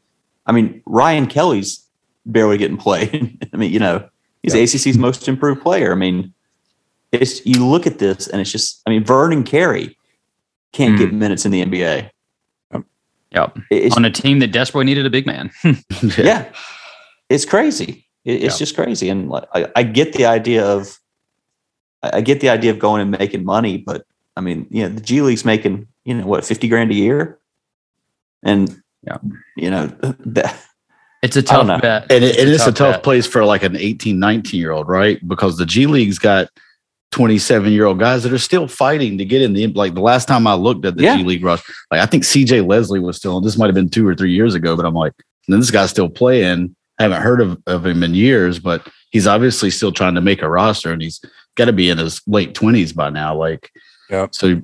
I 0.47 0.53
mean, 0.53 0.83
Ryan 0.87 1.27
Kelly's 1.27 1.85
barely 2.27 2.59
getting 2.59 2.77
played. 2.77 3.49
I 3.53 3.57
mean, 3.57 3.73
you 3.73 3.79
know, 3.79 4.09
he's 4.43 4.55
Yeah. 4.55 4.63
ACC's 4.63 4.97
most 4.99 5.27
improved 5.29 5.63
player. 5.63 5.93
I 5.93 5.97
mean, 5.97 6.33
it's 7.13 7.45
you 7.45 7.67
look 7.67 7.87
at 7.87 7.99
this 7.99 8.29
and 8.29 8.41
it's 8.41 8.53
just, 8.53 8.83
I 8.87 8.91
mean, 8.91 9.05
Vernon 9.05 9.43
Carey 9.43 9.97
can't 10.73 10.97
get 10.97 11.11
mm. 11.11 11.15
minutes 11.15 11.45
in 11.45 11.51
the 11.51 11.65
NBA. 11.65 12.11
Yep. 13.33 13.59
It's, 13.71 13.97
On 13.97 14.05
a 14.05 14.11
team 14.11 14.39
that 14.41 14.53
desperately 14.53 14.85
needed 14.87 15.07
a 15.07 15.11
big 15.11 15.27
man. 15.27 15.51
yeah, 16.19 16.53
it's 17.29 17.45
crazy. 17.45 18.07
It's 18.25 18.55
Yeah. 18.55 18.59
just 18.59 18.75
crazy, 18.77 19.09
and 19.09 19.33
I, 19.55 19.69
I 19.77 19.83
get 19.83 20.13
the 20.13 20.27
idea 20.27 20.65
of, 20.65 20.99
I 22.03 22.19
I 22.19 22.21
get 22.21 22.41
the 22.41 22.49
idea 22.51 22.71
of 22.71 22.79
going 22.79 23.03
and 23.03 23.11
making 23.11 23.45
money, 23.45 23.77
but 23.79 24.05
I 24.37 24.41
mean, 24.41 24.67
you 24.71 24.83
know, 24.83 24.89
the 24.95 25.01
G 25.01 25.21
League's 25.23 25.45
making 25.45 25.87
you 26.05 26.15
know 26.15 26.27
what 26.27 26.45
fifty 26.45 26.69
grand 26.69 26.91
a 26.91 26.95
year, 26.95 27.39
and 28.43 28.81
Yeah. 29.07 29.19
you 29.57 29.71
know 29.71 29.87
that 30.27 30.61
It's 31.23 31.37
a 31.37 31.43
tough 31.43 31.67
bet. 31.83 32.11
and, 32.11 32.25
it, 32.25 32.39
and 32.39 32.49
it's 32.49 32.67
a 32.67 32.73
tough 32.73 32.97
bet. 32.97 33.03
place 33.03 33.27
for 33.27 33.45
like 33.45 33.63
an 33.63 33.77
18 33.77 34.19
19 34.19 34.59
year 34.61 34.73
old 34.73 34.89
right 34.89 35.19
because 35.29 35.57
the 35.59 35.67
g 35.67 35.87
league's 35.87 36.19
got 36.19 36.49
27 37.13 37.73
year 37.73 37.85
old 37.87 37.99
guys 37.99 38.23
that 38.23 38.33
are 38.33 38.39
still 38.39 38.69
fighting 38.69 39.19
to 39.19 39.25
get 39.25 39.43
in 39.43 39.53
the 39.53 39.67
like 39.69 39.95
the 39.95 40.01
last 40.01 40.29
time 40.29 40.47
i 40.47 40.55
looked 40.55 40.85
at 40.87 40.97
the 40.97 41.03
Yeah. 41.03 41.17
g 41.19 41.25
league 41.25 41.45
rush 41.45 41.61
like 41.91 42.01
i 42.01 42.07
think 42.07 42.23
cj 42.25 42.67
leslie 42.67 43.01
was 43.01 43.17
still 43.17 43.41
this 43.41 43.59
might 43.59 43.67
have 43.67 43.75
been 43.75 43.89
two 43.91 44.07
or 44.07 44.15
three 44.15 44.33
years 44.33 44.55
ago 44.55 44.77
but 44.77 44.87
i'm 44.87 44.95
like 44.95 45.13
and 45.49 45.61
this 45.61 45.71
guy's 45.71 45.91
still 45.91 46.09
playing 46.09 46.75
i 46.99 47.03
haven't 47.03 47.21
heard 47.23 47.41
of, 47.41 47.61
of 47.67 47.85
him 47.85 48.03
in 48.03 48.15
years 48.15 48.59
but 48.59 48.87
he's 49.11 49.27
obviously 49.27 49.71
still 49.71 49.93
trying 49.93 50.15
to 50.15 50.21
make 50.21 50.41
a 50.41 50.49
roster 50.49 50.93
and 50.93 51.03
he's 51.03 51.21
got 51.61 51.67
to 51.67 51.73
be 51.73 51.91
in 51.91 51.99
his 51.99 52.21
late 52.27 52.55
20s 52.55 52.95
by 52.95 53.11
now 53.11 53.35
like 53.37 53.71
yeah 54.09 54.27
so 54.31 54.61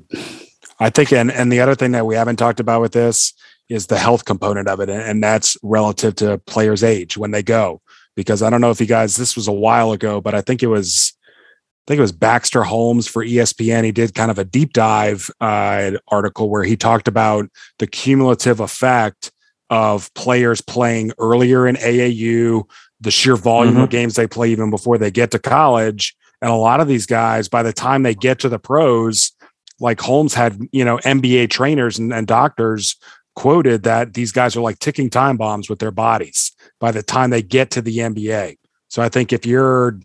I 0.78 0.90
think, 0.90 1.12
and 1.12 1.30
and 1.30 1.50
the 1.50 1.60
other 1.60 1.74
thing 1.74 1.92
that 1.92 2.06
we 2.06 2.14
haven't 2.14 2.36
talked 2.36 2.60
about 2.60 2.80
with 2.80 2.92
this 2.92 3.32
is 3.68 3.86
the 3.86 3.98
health 3.98 4.24
component 4.24 4.68
of 4.68 4.80
it, 4.80 4.88
and, 4.88 5.22
that's 5.22 5.56
relative 5.62 6.14
to 6.16 6.38
players' 6.38 6.84
age 6.84 7.16
when 7.16 7.32
they 7.32 7.42
go. 7.42 7.80
Because 8.14 8.42
I 8.42 8.48
don't 8.48 8.60
know 8.60 8.70
if 8.70 8.80
you 8.80 8.86
guys, 8.86 9.16
this 9.16 9.34
was 9.34 9.48
a 9.48 9.52
while 9.52 9.92
ago, 9.92 10.20
but 10.20 10.34
I 10.34 10.40
think 10.40 10.62
it 10.62 10.68
was, 10.68 11.12
I 11.26 11.84
think 11.88 11.98
it 11.98 12.02
was 12.02 12.12
Baxter 12.12 12.62
Holmes 12.62 13.08
for 13.08 13.24
ESPN. 13.24 13.84
He 13.84 13.92
did 13.92 14.14
kind 14.14 14.30
of 14.30 14.38
a 14.38 14.44
deep 14.44 14.72
dive 14.72 15.28
uh, 15.40 15.92
article 16.08 16.48
where 16.48 16.62
he 16.62 16.76
talked 16.76 17.08
about 17.08 17.48
the 17.78 17.86
cumulative 17.86 18.60
effect 18.60 19.32
of 19.68 20.14
players 20.14 20.60
playing 20.60 21.12
earlier 21.18 21.66
in 21.66 21.74
AAU, 21.76 22.64
the 23.00 23.10
sheer 23.10 23.36
volume 23.36 23.76
of 23.78 23.90
games 23.90 24.14
they 24.14 24.28
play 24.28 24.50
even 24.50 24.70
before 24.70 24.96
they 24.96 25.10
get 25.10 25.32
to 25.32 25.38
college. 25.38 26.16
And 26.42 26.50
a 26.50 26.54
lot 26.54 26.80
of 26.80 26.88
these 26.88 27.06
guys, 27.06 27.48
by 27.48 27.62
the 27.62 27.72
time 27.72 28.02
they 28.02 28.14
get 28.14 28.40
to 28.40 28.48
the 28.48 28.58
pros, 28.58 29.32
like 29.80 30.00
Holmes 30.00 30.34
had, 30.34 30.58
you 30.72 30.84
know, 30.84 30.98
NBA 30.98 31.50
trainers 31.50 31.98
and, 31.98 32.12
and 32.12 32.26
doctors 32.26 32.96
quoted 33.34 33.82
that 33.82 34.14
these 34.14 34.32
guys 34.32 34.56
are 34.56 34.62
like 34.62 34.78
ticking 34.78 35.10
time 35.10 35.36
bombs 35.36 35.68
with 35.68 35.78
their 35.78 35.90
bodies 35.90 36.52
by 36.80 36.90
the 36.90 37.02
time 37.02 37.30
they 37.30 37.42
get 37.42 37.70
to 37.70 37.82
the 37.82 37.98
NBA. 37.98 38.56
So 38.88 39.02
I 39.02 39.08
think 39.08 39.32
if 39.32 39.44
you're 39.44 39.98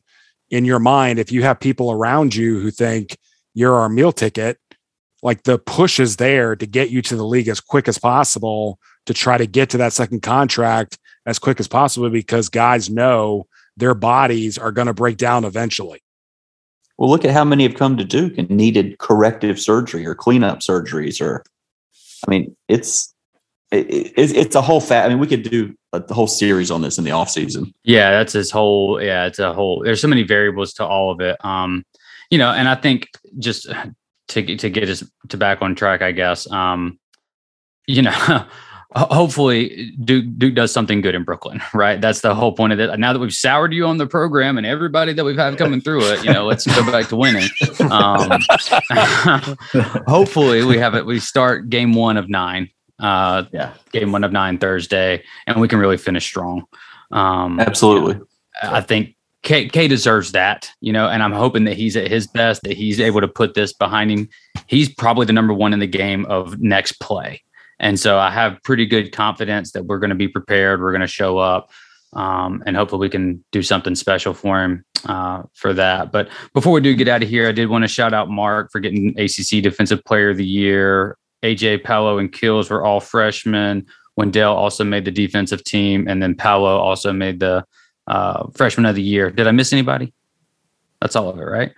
in 0.49 0.65
your 0.65 0.79
mind, 0.79 1.19
if 1.19 1.31
you 1.31 1.43
have 1.43 1.59
people 1.59 1.91
around 1.91 2.35
you 2.35 2.59
who 2.59 2.71
think 2.71 3.17
you're 3.53 3.75
our 3.75 3.89
meal 3.89 4.11
ticket, 4.11 4.57
like 5.23 5.43
the 5.43 5.57
push 5.57 5.99
is 5.99 6.17
there 6.17 6.55
to 6.55 6.65
get 6.65 6.89
you 6.89 7.01
to 7.03 7.15
the 7.15 7.25
league 7.25 7.47
as 7.47 7.59
quick 7.59 7.87
as 7.87 7.97
possible 7.97 8.79
to 9.05 9.13
try 9.13 9.37
to 9.37 9.45
get 9.45 9.69
to 9.69 9.77
that 9.77 9.93
second 9.93 10.21
contract 10.21 10.97
as 11.25 11.39
quick 11.39 11.59
as 11.59 11.67
possible 11.67 12.09
because 12.09 12.49
guys 12.49 12.89
know 12.89 13.47
their 13.77 13.93
bodies 13.93 14.57
are 14.57 14.71
going 14.71 14.87
to 14.87 14.93
break 14.93 15.17
down 15.17 15.45
eventually. 15.45 16.01
Well, 17.01 17.09
look 17.09 17.25
at 17.25 17.31
how 17.31 17.43
many 17.43 17.63
have 17.63 17.73
come 17.73 17.97
to 17.97 18.05
Duke 18.05 18.37
and 18.37 18.47
needed 18.51 18.99
corrective 18.99 19.59
surgery 19.59 20.05
or 20.05 20.13
cleanup 20.13 20.59
surgeries, 20.59 21.19
or 21.19 21.43
I 22.27 22.29
mean, 22.29 22.55
it's 22.67 23.11
it, 23.71 23.89
it, 23.89 24.13
it's 24.15 24.55
a 24.55 24.61
whole 24.61 24.79
fat. 24.79 25.07
I 25.07 25.09
mean, 25.09 25.17
we 25.17 25.25
could 25.25 25.41
do 25.41 25.73
a 25.93 25.99
the 25.99 26.13
whole 26.13 26.27
series 26.27 26.69
on 26.69 26.83
this 26.83 26.99
in 26.99 27.03
the 27.03 27.09
off 27.09 27.31
season. 27.31 27.73
Yeah, 27.83 28.11
that's 28.11 28.33
his 28.33 28.51
whole. 28.51 29.01
Yeah, 29.01 29.25
it's 29.25 29.39
a 29.39 29.51
whole. 29.51 29.81
There's 29.83 29.99
so 29.99 30.07
many 30.07 30.21
variables 30.21 30.73
to 30.73 30.85
all 30.85 31.09
of 31.09 31.21
it. 31.21 31.43
Um, 31.43 31.83
you 32.29 32.37
know, 32.37 32.51
and 32.51 32.69
I 32.69 32.75
think 32.75 33.07
just 33.39 33.67
to 34.27 34.55
to 34.57 34.69
get 34.69 34.87
us 34.87 35.03
to 35.29 35.37
back 35.37 35.63
on 35.63 35.73
track, 35.73 36.03
I 36.03 36.11
guess. 36.11 36.47
Um, 36.51 36.99
you 37.87 38.03
know, 38.03 38.11
hopefully 38.95 39.93
Duke 40.03 40.25
Duke 40.37 40.55
does 40.55 40.71
something 40.71 41.01
good 41.01 41.15
in 41.15 41.23
Brooklyn, 41.23 41.61
right? 41.73 41.99
That's 41.99 42.21
the 42.21 42.35
whole 42.35 42.53
point 42.53 42.73
of 42.73 42.79
it. 42.79 42.97
Now 42.99 43.13
that 43.13 43.19
we've 43.19 43.33
soured 43.33 43.73
you 43.73 43.85
on 43.85 43.97
the 43.97 44.07
program 44.07 44.57
and 44.57 44.65
everybody 44.65 45.13
that 45.13 45.23
we've 45.23 45.37
had 45.37 45.57
coming 45.57 45.81
through 45.81 46.03
it, 46.03 46.23
you 46.23 46.33
know, 46.33 46.45
let's 46.45 46.65
go 46.65 46.85
back 46.85 47.07
to 47.09 47.15
winning. 47.15 47.49
Um, 47.89 48.39
hopefully, 50.07 50.63
we 50.63 50.77
have 50.77 50.95
it. 50.95 51.05
We 51.05 51.19
start 51.19 51.69
game 51.69 51.93
one 51.93 52.17
of 52.17 52.29
nine. 52.29 52.69
Uh, 52.99 53.45
yeah, 53.51 53.73
game 53.91 54.11
one 54.11 54.23
of 54.23 54.31
nine 54.31 54.57
Thursday, 54.57 55.23
and 55.47 55.59
we 55.59 55.67
can 55.67 55.79
really 55.79 55.97
finish 55.97 56.25
strong. 56.25 56.65
Um, 57.11 57.59
Absolutely, 57.59 58.19
I 58.61 58.81
think 58.81 59.15
K, 59.43 59.67
K 59.69 59.87
deserves 59.87 60.33
that, 60.33 60.71
you 60.81 60.93
know, 60.93 61.07
and 61.07 61.23
I'm 61.23 61.31
hoping 61.31 61.63
that 61.63 61.75
he's 61.75 61.97
at 61.97 62.09
his 62.09 62.27
best, 62.27 62.61
that 62.63 62.73
he's 62.73 62.99
able 62.99 63.21
to 63.21 63.27
put 63.27 63.55
this 63.55 63.73
behind 63.73 64.11
him. 64.11 64.29
He's 64.67 64.93
probably 64.93 65.25
the 65.25 65.33
number 65.33 65.53
one 65.53 65.73
in 65.73 65.79
the 65.79 65.87
game 65.87 66.25
of 66.25 66.59
next 66.59 66.93
play. 66.99 67.41
And 67.81 67.99
so 67.99 68.17
I 68.17 68.29
have 68.29 68.61
pretty 68.63 68.85
good 68.85 69.11
confidence 69.11 69.71
that 69.73 69.85
we're 69.85 69.99
going 69.99 70.11
to 70.11 70.15
be 70.15 70.27
prepared. 70.27 70.79
We're 70.79 70.91
going 70.91 71.01
to 71.01 71.07
show 71.07 71.39
up. 71.39 71.71
Um, 72.13 72.61
and 72.65 72.75
hopefully 72.75 72.99
we 72.99 73.09
can 73.09 73.43
do 73.51 73.63
something 73.63 73.95
special 73.95 74.33
for 74.33 74.63
him 74.63 74.85
uh, 75.05 75.43
for 75.53 75.73
that. 75.73 76.11
But 76.11 76.29
before 76.53 76.73
we 76.73 76.81
do 76.81 76.93
get 76.93 77.07
out 77.07 77.23
of 77.23 77.29
here, 77.29 77.49
I 77.49 77.51
did 77.51 77.69
want 77.69 77.83
to 77.83 77.87
shout 77.87 78.13
out 78.13 78.29
Mark 78.29 78.71
for 78.71 78.79
getting 78.79 79.17
ACC 79.19 79.63
Defensive 79.63 80.03
Player 80.05 80.29
of 80.29 80.37
the 80.37 80.45
Year. 80.45 81.17
AJ 81.43 81.83
Paolo 81.83 82.19
and 82.19 82.31
Keels 82.31 82.69
were 82.69 82.85
all 82.85 82.99
freshmen. 82.99 83.85
Wendell 84.15 84.55
also 84.55 84.83
made 84.83 85.05
the 85.05 85.11
defensive 85.11 85.63
team, 85.63 86.07
and 86.07 86.21
then 86.21 86.35
Paolo 86.35 86.77
also 86.77 87.11
made 87.11 87.39
the 87.39 87.65
uh, 88.07 88.47
freshman 88.53 88.85
of 88.85 88.95
the 88.95 89.01
year. 89.01 89.31
Did 89.31 89.47
I 89.47 89.51
miss 89.51 89.73
anybody? 89.73 90.13
That's 91.01 91.15
all 91.15 91.29
of 91.29 91.39
it, 91.39 91.43
right? 91.43 91.71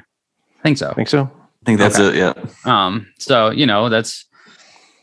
I 0.60 0.64
think 0.64 0.78
so. 0.78 0.90
I 0.90 0.94
think 0.96 1.08
so. 1.08 1.24
I 1.24 1.66
think 1.66 1.80
that's 1.80 2.00
okay. 2.00 2.20
it. 2.20 2.36
Yeah. 2.36 2.44
Um. 2.66 3.08
So 3.20 3.52
you 3.52 3.66
know 3.66 3.88
that's 3.88 4.26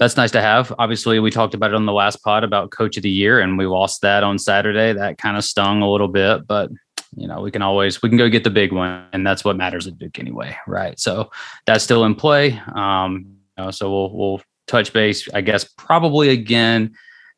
that's 0.00 0.16
nice 0.16 0.30
to 0.30 0.40
have. 0.40 0.72
Obviously, 0.78 1.20
we 1.20 1.30
talked 1.30 1.52
about 1.52 1.70
it 1.70 1.76
on 1.76 1.84
the 1.84 1.92
last 1.92 2.24
pod 2.24 2.42
about 2.42 2.70
coach 2.70 2.96
of 2.96 3.02
the 3.02 3.10
year, 3.10 3.38
and 3.38 3.58
we 3.58 3.66
lost 3.66 4.00
that 4.00 4.24
on 4.24 4.38
Saturday. 4.38 4.94
That 4.94 5.18
kind 5.18 5.36
of 5.36 5.44
stung 5.44 5.82
a 5.82 5.90
little 5.90 6.08
bit, 6.08 6.46
but 6.46 6.70
you 7.14 7.28
know, 7.28 7.42
we 7.42 7.50
can 7.50 7.60
always 7.60 8.02
we 8.02 8.08
can 8.08 8.16
go 8.16 8.30
get 8.30 8.42
the 8.42 8.50
big 8.50 8.72
one, 8.72 9.04
and 9.12 9.26
that's 9.26 9.44
what 9.44 9.56
matters 9.56 9.86
at 9.86 9.98
Duke 9.98 10.18
anyway, 10.18 10.56
right? 10.66 10.98
So 10.98 11.30
that's 11.66 11.84
still 11.84 12.04
in 12.06 12.14
play. 12.14 12.58
Um, 12.74 13.36
you 13.58 13.64
know, 13.64 13.70
so 13.70 13.90
we'll 13.90 14.16
we'll 14.16 14.42
touch 14.66 14.92
base, 14.94 15.28
I 15.34 15.42
guess, 15.42 15.64
probably 15.64 16.30
again 16.30 16.94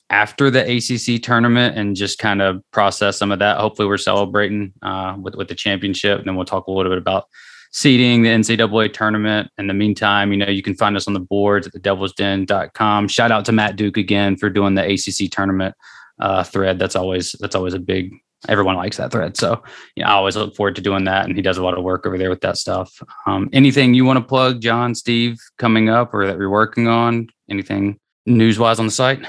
after 0.08 0.48
the 0.48 0.60
ACC 0.60 1.20
tournament 1.20 1.76
and 1.76 1.96
just 1.96 2.18
kind 2.18 2.42
of 2.42 2.62
process 2.70 3.18
some 3.18 3.32
of 3.32 3.40
that. 3.40 3.58
Hopefully, 3.58 3.88
we're 3.88 3.98
celebrating 3.98 4.72
uh, 4.82 5.16
with 5.20 5.34
with 5.34 5.48
the 5.48 5.56
championship, 5.56 6.20
and 6.20 6.28
then 6.28 6.36
we'll 6.36 6.44
talk 6.44 6.68
a 6.68 6.70
little 6.70 6.92
bit 6.92 6.98
about 6.98 7.24
seeding 7.72 8.22
the 8.22 8.28
NCAA 8.28 8.92
tournament. 8.92 9.50
In 9.58 9.66
the 9.66 9.74
meantime, 9.74 10.30
you 10.30 10.38
know, 10.38 10.48
you 10.48 10.62
can 10.62 10.74
find 10.74 10.96
us 10.96 11.06
on 11.06 11.14
the 11.14 11.20
boards 11.20 11.66
at 11.66 11.72
thedevilsden.com. 11.72 13.08
Shout 13.08 13.32
out 13.32 13.44
to 13.46 13.52
Matt 13.52 13.76
Duke 13.76 13.96
again 13.96 14.36
for 14.36 14.48
doing 14.50 14.74
the 14.74 14.84
ACC 14.84 15.30
tournament 15.30 15.74
uh, 16.20 16.44
thread. 16.44 16.78
That's 16.78 16.96
always 16.96 17.34
that's 17.40 17.54
always 17.54 17.74
a 17.74 17.78
big. 17.78 18.12
Everyone 18.48 18.74
likes 18.74 18.96
that 18.96 19.12
thread, 19.12 19.36
so 19.36 19.62
yeah, 19.94 20.10
I 20.10 20.14
always 20.14 20.34
look 20.34 20.56
forward 20.56 20.74
to 20.74 20.82
doing 20.82 21.04
that. 21.04 21.26
And 21.26 21.36
he 21.36 21.42
does 21.42 21.58
a 21.58 21.62
lot 21.62 21.78
of 21.78 21.84
work 21.84 22.04
over 22.06 22.18
there 22.18 22.28
with 22.28 22.40
that 22.40 22.56
stuff. 22.56 23.00
Um, 23.24 23.48
anything 23.52 23.94
you 23.94 24.04
want 24.04 24.16
to 24.16 24.24
plug, 24.24 24.60
John, 24.60 24.96
Steve, 24.96 25.38
coming 25.58 25.88
up 25.88 26.12
or 26.12 26.26
that 26.26 26.36
you're 26.36 26.50
working 26.50 26.88
on? 26.88 27.28
Anything 27.48 28.00
news 28.26 28.58
wise 28.58 28.80
on 28.80 28.86
the 28.86 28.90
site? 28.90 29.24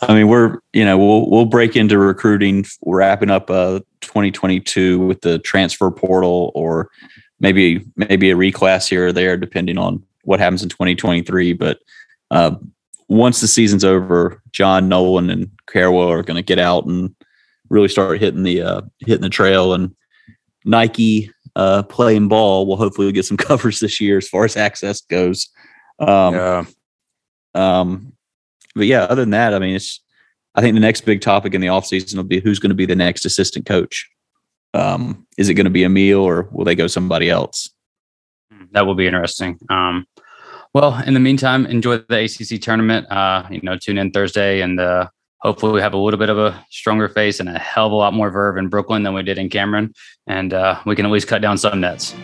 I 0.00 0.14
mean, 0.14 0.28
we're 0.28 0.58
you 0.72 0.86
know 0.86 0.96
we'll 0.96 1.30
we'll 1.30 1.44
break 1.44 1.76
into 1.76 1.98
recruiting. 1.98 2.64
We're 2.80 2.98
wrapping 2.98 3.30
up 3.30 3.50
uh 3.50 3.80
2022 4.00 4.98
with 4.98 5.20
the 5.20 5.38
transfer 5.40 5.90
portal 5.90 6.50
or 6.54 6.90
maybe 7.40 7.84
maybe 7.96 8.30
a 8.30 8.36
reclass 8.36 8.88
here 8.88 9.08
or 9.08 9.12
there, 9.12 9.36
depending 9.36 9.78
on 9.78 10.04
what 10.22 10.40
happens 10.40 10.62
in 10.62 10.68
2023. 10.68 11.54
But 11.54 11.80
uh, 12.30 12.54
once 13.08 13.40
the 13.40 13.48
season's 13.48 13.84
over, 13.84 14.42
Jon 14.52 14.88
Nolan 14.88 15.30
and 15.30 15.50
Carrawell 15.66 16.10
are 16.10 16.22
going 16.22 16.36
to 16.36 16.42
get 16.42 16.58
out 16.58 16.86
and 16.86 17.14
really 17.68 17.88
start 17.88 18.20
hitting 18.20 18.42
the 18.42 18.62
uh, 18.62 18.82
hitting 19.00 19.22
the 19.22 19.30
trail. 19.30 19.72
And 19.74 19.94
Nike 20.64 21.30
uh, 21.56 21.82
playing 21.84 22.28
ball 22.28 22.66
will 22.66 22.76
hopefully 22.76 23.10
get 23.12 23.24
some 23.24 23.36
covers 23.48 23.80
this 23.80 24.00
year 24.00 24.18
as 24.18 24.28
far 24.28 24.44
as 24.44 24.56
access 24.56 25.00
goes. 25.00 25.48
Um, 25.98 26.34
yeah. 26.34 26.64
Um, 27.54 28.12
but 28.76 28.86
yeah, 28.86 29.02
other 29.04 29.22
than 29.22 29.30
that, 29.30 29.54
I 29.54 29.58
mean, 29.58 29.74
it's. 29.74 30.00
I 30.56 30.60
think 30.62 30.74
the 30.74 30.80
next 30.80 31.02
big 31.02 31.20
topic 31.20 31.54
in 31.54 31.60
the 31.60 31.68
offseason 31.68 32.16
will 32.16 32.24
be 32.24 32.40
who's 32.40 32.58
going 32.58 32.70
to 32.70 32.74
be 32.74 32.84
the 32.84 32.96
next 32.96 33.24
assistant 33.24 33.66
coach. 33.66 34.10
Um, 34.74 35.26
is 35.36 35.48
it 35.48 35.54
going 35.54 35.64
to 35.64 35.70
be 35.70 35.84
Amile 35.84 36.22
or 36.22 36.48
will 36.52 36.64
they 36.64 36.74
go 36.74 36.86
somebody 36.86 37.30
else? 37.30 37.70
Hmm, 38.52 38.64
that 38.72 38.86
will 38.86 38.94
be 38.94 39.06
interesting. 39.06 39.58
Um, 39.68 40.06
well, 40.72 41.02
in 41.04 41.14
the 41.14 41.20
meantime, 41.20 41.66
enjoy 41.66 41.98
the 41.98 42.24
ACC 42.24 42.60
tournament. 42.60 43.10
Uh, 43.10 43.46
you 43.50 43.60
know, 43.62 43.76
tune 43.76 43.98
in 43.98 44.12
Thursday 44.12 44.60
and 44.60 44.78
uh, 44.78 45.08
hopefully 45.38 45.72
we 45.72 45.80
have 45.80 45.94
a 45.94 45.98
little 45.98 46.18
bit 46.18 46.28
of 46.28 46.38
a 46.38 46.64
stronger 46.70 47.08
face 47.08 47.40
and 47.40 47.48
a 47.48 47.58
hell 47.58 47.86
of 47.86 47.92
a 47.92 47.96
lot 47.96 48.14
more 48.14 48.30
verve 48.30 48.56
in 48.56 48.68
Brooklyn 48.68 49.02
than 49.02 49.14
we 49.14 49.22
did 49.22 49.38
in 49.38 49.48
Cameron. 49.48 49.92
And 50.26 50.54
uh, 50.54 50.80
we 50.86 50.94
can 50.94 51.06
at 51.06 51.12
least 51.12 51.28
cut 51.28 51.42
down 51.42 51.58
some 51.58 51.80
nets. 51.80 52.14